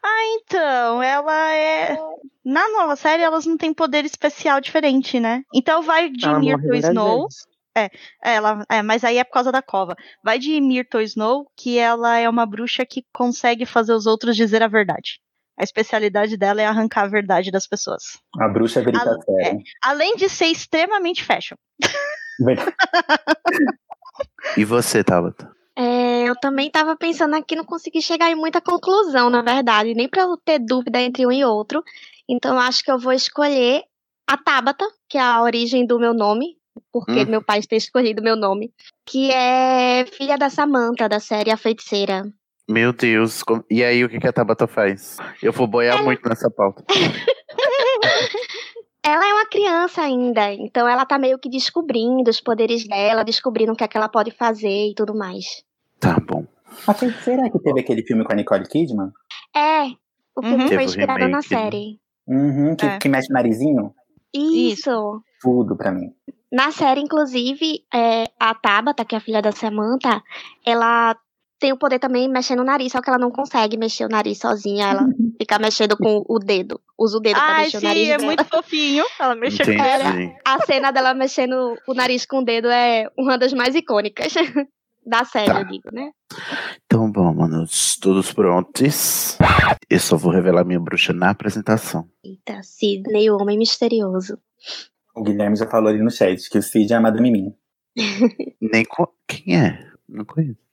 Ah, 0.02 0.24
então, 0.40 1.00
ela 1.00 1.54
é. 1.54 1.96
Na 2.44 2.68
nova 2.70 2.96
série, 2.96 3.22
elas 3.22 3.46
não 3.46 3.56
têm 3.56 3.72
poder 3.72 4.04
especial 4.04 4.60
diferente, 4.60 5.20
né? 5.20 5.44
Então 5.54 5.80
vai 5.80 6.10
de 6.10 6.28
Myrtle 6.28 6.66
várias 6.66 6.88
Snow. 6.88 7.22
vezes. 7.22 7.46
É, 7.76 7.88
ela, 8.20 8.64
é, 8.68 8.82
mas 8.82 9.04
aí 9.04 9.18
é 9.18 9.22
por 9.22 9.34
causa 9.34 9.52
da 9.52 9.62
cova. 9.62 9.94
Vai 10.24 10.40
de 10.40 10.60
Myrtle 10.60 11.02
Snow, 11.02 11.46
que 11.56 11.78
ela 11.78 12.18
é 12.18 12.28
uma 12.28 12.44
bruxa 12.46 12.84
que 12.84 13.04
consegue 13.12 13.64
fazer 13.64 13.92
os 13.92 14.06
outros 14.06 14.34
dizer 14.34 14.60
a 14.60 14.66
verdade. 14.66 15.20
A 15.56 15.62
especialidade 15.62 16.36
dela 16.36 16.60
é 16.62 16.66
arrancar 16.66 17.02
a 17.04 17.08
verdade 17.08 17.52
das 17.52 17.66
pessoas. 17.68 18.18
A 18.40 18.48
bruxa 18.48 18.80
grita 18.80 19.08
A- 19.08 19.20
sério. 19.22 19.60
Além 19.84 20.16
de 20.16 20.28
ser 20.28 20.46
extremamente 20.46 21.22
fashion. 21.22 21.56
E 24.56 24.64
você, 24.64 25.04
Tabata? 25.04 25.50
É, 25.76 26.24
eu 26.24 26.34
também 26.34 26.70
tava 26.70 26.96
pensando 26.96 27.36
aqui, 27.36 27.54
não 27.54 27.64
consegui 27.64 28.02
chegar 28.02 28.30
em 28.30 28.34
muita 28.34 28.60
conclusão, 28.60 29.30
na 29.30 29.42
verdade, 29.42 29.94
nem 29.94 30.08
pra 30.08 30.22
eu 30.22 30.36
ter 30.36 30.58
dúvida 30.58 31.00
entre 31.00 31.24
um 31.24 31.30
e 31.30 31.44
outro. 31.44 31.84
Então 32.28 32.58
acho 32.58 32.82
que 32.82 32.90
eu 32.90 32.98
vou 32.98 33.12
escolher 33.12 33.84
a 34.26 34.36
Tabata, 34.36 34.84
que 35.08 35.16
é 35.16 35.20
a 35.20 35.40
origem 35.40 35.86
do 35.86 35.98
meu 35.98 36.12
nome, 36.12 36.56
porque 36.92 37.22
Hum. 37.22 37.26
meu 37.28 37.42
pai 37.42 37.62
ter 37.62 37.76
escolhido 37.76 38.22
meu 38.22 38.34
nome, 38.34 38.72
que 39.06 39.30
é 39.30 40.04
filha 40.06 40.36
da 40.36 40.50
Samantha, 40.50 41.08
da 41.08 41.20
série 41.20 41.50
A 41.50 41.56
Feiticeira. 41.56 42.24
Meu 42.68 42.92
Deus, 42.92 43.42
e 43.70 43.82
aí 43.82 44.04
o 44.04 44.08
que, 44.10 44.18
que 44.18 44.26
a 44.26 44.32
Tabata 44.32 44.66
faz? 44.66 45.16
Eu 45.42 45.52
vou 45.52 45.66
boiar 45.66 46.04
muito 46.04 46.28
nessa 46.28 46.50
pauta. 46.50 46.84
Ela 49.08 49.26
é 49.28 49.32
uma 49.32 49.46
criança 49.46 50.02
ainda, 50.02 50.52
então 50.52 50.86
ela 50.86 51.06
tá 51.06 51.18
meio 51.18 51.38
que 51.38 51.48
descobrindo 51.48 52.28
os 52.28 52.40
poderes 52.40 52.86
dela, 52.86 53.24
descobrindo 53.24 53.72
o 53.72 53.76
que 53.76 53.82
é 53.82 53.88
que 53.88 53.96
ela 53.96 54.08
pode 54.08 54.30
fazer 54.32 54.90
e 54.90 54.94
tudo 54.94 55.14
mais. 55.16 55.64
Tá 55.98 56.18
bom. 56.20 56.44
A 56.86 56.92
feiticeira 56.92 57.48
que 57.50 57.58
teve 57.58 57.80
aquele 57.80 58.02
filme 58.02 58.22
com 58.22 58.32
a 58.32 58.36
Nicole 58.36 58.68
Kidman? 58.68 59.10
É, 59.56 59.84
o 60.36 60.42
filme 60.42 60.64
Teve 60.64 60.74
foi 60.74 60.84
inspirado 60.84 61.20
na 61.20 61.38
né? 61.38 61.42
série. 61.42 61.98
Uhum, 62.26 62.76
que, 62.76 62.84
É. 62.84 62.98
que 62.98 63.08
mexe 63.08 63.30
o 63.30 63.34
narizinho? 63.34 63.94
Isso. 64.34 65.22
Tudo 65.40 65.74
pra 65.74 65.90
mim. 65.90 66.12
Na 66.52 66.70
série, 66.70 67.00
inclusive, 67.00 67.84
é, 67.92 68.24
a 68.38 68.54
Tabata, 68.54 69.04
que 69.04 69.14
é 69.14 69.18
a 69.18 69.22
filha 69.22 69.40
da 69.40 69.52
Samantha, 69.52 70.22
ela 70.66 71.16
tem 71.58 71.72
o 71.72 71.76
poder 71.78 71.98
também 71.98 72.28
mexendo 72.28 72.60
o 72.60 72.64
nariz, 72.64 72.92
só 72.92 73.00
que 73.00 73.08
ela 73.10 73.18
não 73.18 73.30
consegue 73.30 73.76
mexer 73.76 74.04
o 74.04 74.08
nariz 74.08 74.38
sozinha, 74.38 74.88
ela 74.90 75.06
fica 75.40 75.58
mexendo 75.58 75.96
com 75.96 76.24
o 76.28 76.38
dedo. 76.38 76.80
Usa 76.98 77.16
o 77.18 77.20
dedo 77.20 77.34
pra 77.36 77.44
Ai, 77.56 77.64
mexer 77.64 77.78
sim, 77.80 77.84
o 77.84 77.88
nariz 77.88 78.08
é 78.08 78.16
dela. 78.16 78.24
muito 78.26 78.44
fofinho. 78.44 79.04
Ela 79.18 79.34
mexeu 79.34 79.66
com 79.66 79.72
Entendi. 79.72 80.34
A 80.46 80.58
cena 80.64 80.90
dela 80.90 81.14
mexendo 81.14 81.76
o 81.86 81.94
nariz 81.94 82.24
com 82.26 82.38
o 82.38 82.44
dedo 82.44 82.68
é 82.68 83.08
uma 83.18 83.36
das 83.36 83.52
mais 83.52 83.74
icônicas 83.74 84.32
da 85.06 85.24
série, 85.24 85.46
Tá. 85.52 85.60
eu 85.60 85.64
digo, 85.66 85.88
né? 85.92 86.10
Então 86.86 87.10
bom, 87.10 87.32
manos, 87.34 87.96
todos 87.96 88.32
prontos? 88.32 89.36
Eu 89.88 89.98
só 90.00 90.16
vou 90.16 90.30
revelar 90.32 90.64
minha 90.64 90.78
bruxa 90.80 91.12
na 91.12 91.30
apresentação. 91.30 92.08
Eita, 92.24 92.62
Sidney, 92.62 93.30
o 93.30 93.38
homem 93.40 93.56
misterioso. 93.58 94.38
O 95.14 95.22
Guilherme 95.22 95.56
já 95.56 95.66
falou 95.66 95.88
ali 95.88 96.02
no 96.02 96.10
chat 96.10 96.48
que 96.50 96.58
o 96.58 96.62
Cid 96.62 96.92
é 96.92 96.96
a 96.96 97.00
Madame 97.00 97.30
Mim. 97.32 97.54
Nem 98.60 98.84
co... 98.84 99.12
Quem 99.26 99.56
é? 99.58 99.84
Não 100.08 100.24
conheço. 100.24 100.67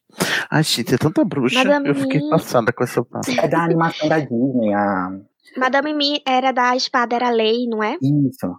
Ai, 0.49 0.63
gente, 0.63 0.93
é 0.95 0.97
tanta 0.97 1.23
bruxa. 1.23 1.57
Madame 1.63 1.89
eu 1.89 1.95
fiquei 1.95 2.19
Mim. 2.19 2.29
passada 2.29 2.71
com 2.73 2.83
essa 2.83 3.03
pauta. 3.03 3.31
É 3.31 3.47
da 3.47 3.63
animação 3.63 4.07
da 4.09 4.19
Disney, 4.19 4.73
a... 4.73 5.09
Madame 5.57 5.93
Mi 5.93 6.21
era 6.27 6.51
da 6.51 6.75
Espada 6.75 7.15
Era 7.15 7.29
Lei, 7.29 7.67
não 7.67 7.81
é? 7.83 7.97
Isso. 8.01 8.55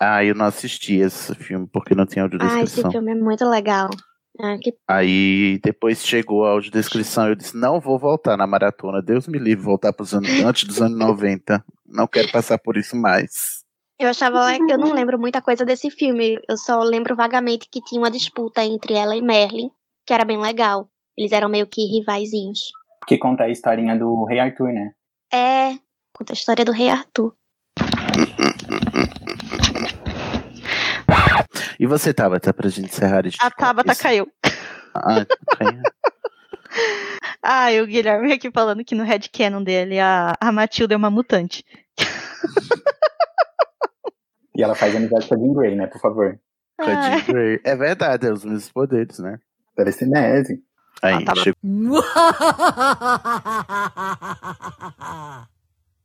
Ah, 0.00 0.24
eu 0.24 0.34
não 0.34 0.44
assisti 0.46 0.96
esse 0.96 1.34
filme 1.34 1.66
porque 1.72 1.94
não 1.94 2.06
tinha 2.06 2.24
Ah, 2.24 2.28
esse 2.28 2.36
audiodescrição. 2.36 2.90
filme 2.92 3.12
é 3.12 3.14
muito 3.14 3.44
legal. 3.44 3.88
Ah, 4.40 4.56
que 4.60 4.72
Aí 4.86 5.58
depois 5.64 6.04
chegou 6.06 6.44
a 6.46 6.50
audiodescrição 6.50 7.26
e 7.26 7.30
eu 7.30 7.34
disse: 7.34 7.56
não 7.56 7.80
vou 7.80 7.98
voltar 7.98 8.36
na 8.36 8.46
maratona. 8.46 9.02
Deus 9.02 9.26
me 9.26 9.38
livre 9.38 9.64
voltar 9.64 9.92
pros 9.92 10.14
anos 10.14 10.30
antes 10.44 10.62
dos 10.64 10.80
anos 10.80 10.96
90. 10.96 11.64
Não 11.84 12.06
quero 12.06 12.30
passar 12.30 12.56
por 12.58 12.76
isso 12.76 12.94
mais. 12.96 13.64
Eu 13.98 14.08
achava, 14.08 14.56
eu 14.56 14.78
não 14.78 14.92
lembro 14.92 15.18
muita 15.18 15.42
coisa 15.42 15.64
desse 15.64 15.90
filme. 15.90 16.38
Eu 16.48 16.56
só 16.56 16.78
lembro 16.84 17.16
vagamente 17.16 17.66
que 17.68 17.80
tinha 17.82 18.00
uma 18.00 18.12
disputa 18.12 18.62
entre 18.62 18.94
ela 18.94 19.16
e 19.16 19.20
Merlin, 19.20 19.70
que 20.08 20.14
era 20.14 20.24
bem 20.24 20.40
legal. 20.40 20.88
Eles 21.18 21.32
eram 21.32 21.50
meio 21.50 21.66
que 21.66 21.82
rivaizinhos. 21.84 22.72
Que 23.06 23.18
conta 23.18 23.44
a 23.44 23.50
historinha 23.50 23.94
do 23.94 24.24
Rei 24.24 24.38
Arthur, 24.40 24.72
né? 24.72 24.92
É, 25.30 25.72
conta 26.14 26.32
a 26.32 26.34
história 26.34 26.64
do 26.64 26.72
Rei 26.72 26.88
Arthur. 26.88 27.34
E 31.78 31.86
você, 31.86 32.14
Tabata, 32.14 32.54
pra 32.54 32.70
gente 32.70 32.86
encerrar 32.88 33.26
este. 33.26 33.38
A 33.44 33.50
Tabata 33.50 33.92
esse- 33.92 34.02
caiu. 34.02 34.26
Ah, 34.94 35.26
caiu. 35.58 35.82
Ah, 37.42 37.72
e 37.72 37.80
o 37.80 37.86
Guilherme 37.86 38.32
aqui 38.32 38.50
falando 38.50 38.84
que 38.84 38.94
no 38.94 39.04
headcanon 39.04 39.62
dele 39.62 39.98
a, 39.98 40.34
a 40.40 40.52
Matilda 40.52 40.92
é 40.92 40.96
uma 40.96 41.08
mutante. 41.10 41.64
E 44.56 44.62
ela 44.62 44.74
faz 44.74 44.94
amizade 44.94 45.26
com 45.28 45.34
a 45.34 45.38
Jean 45.38 45.54
Grey, 45.54 45.74
né? 45.76 45.86
Por 45.86 46.00
favor. 46.00 46.38
Com 46.78 46.90
a 46.90 47.00
Jean 47.00 47.24
Grey. 47.24 47.60
É 47.64 47.74
verdade, 47.76 48.26
é 48.26 48.32
os 48.32 48.44
mesmos 48.44 48.70
poderes, 48.70 49.18
né? 49.20 49.38
Telecinese. 49.78 50.60
Aí, 51.00 51.14
Ah, 51.14 51.24
tá 51.24 51.34
chegou. 51.36 51.54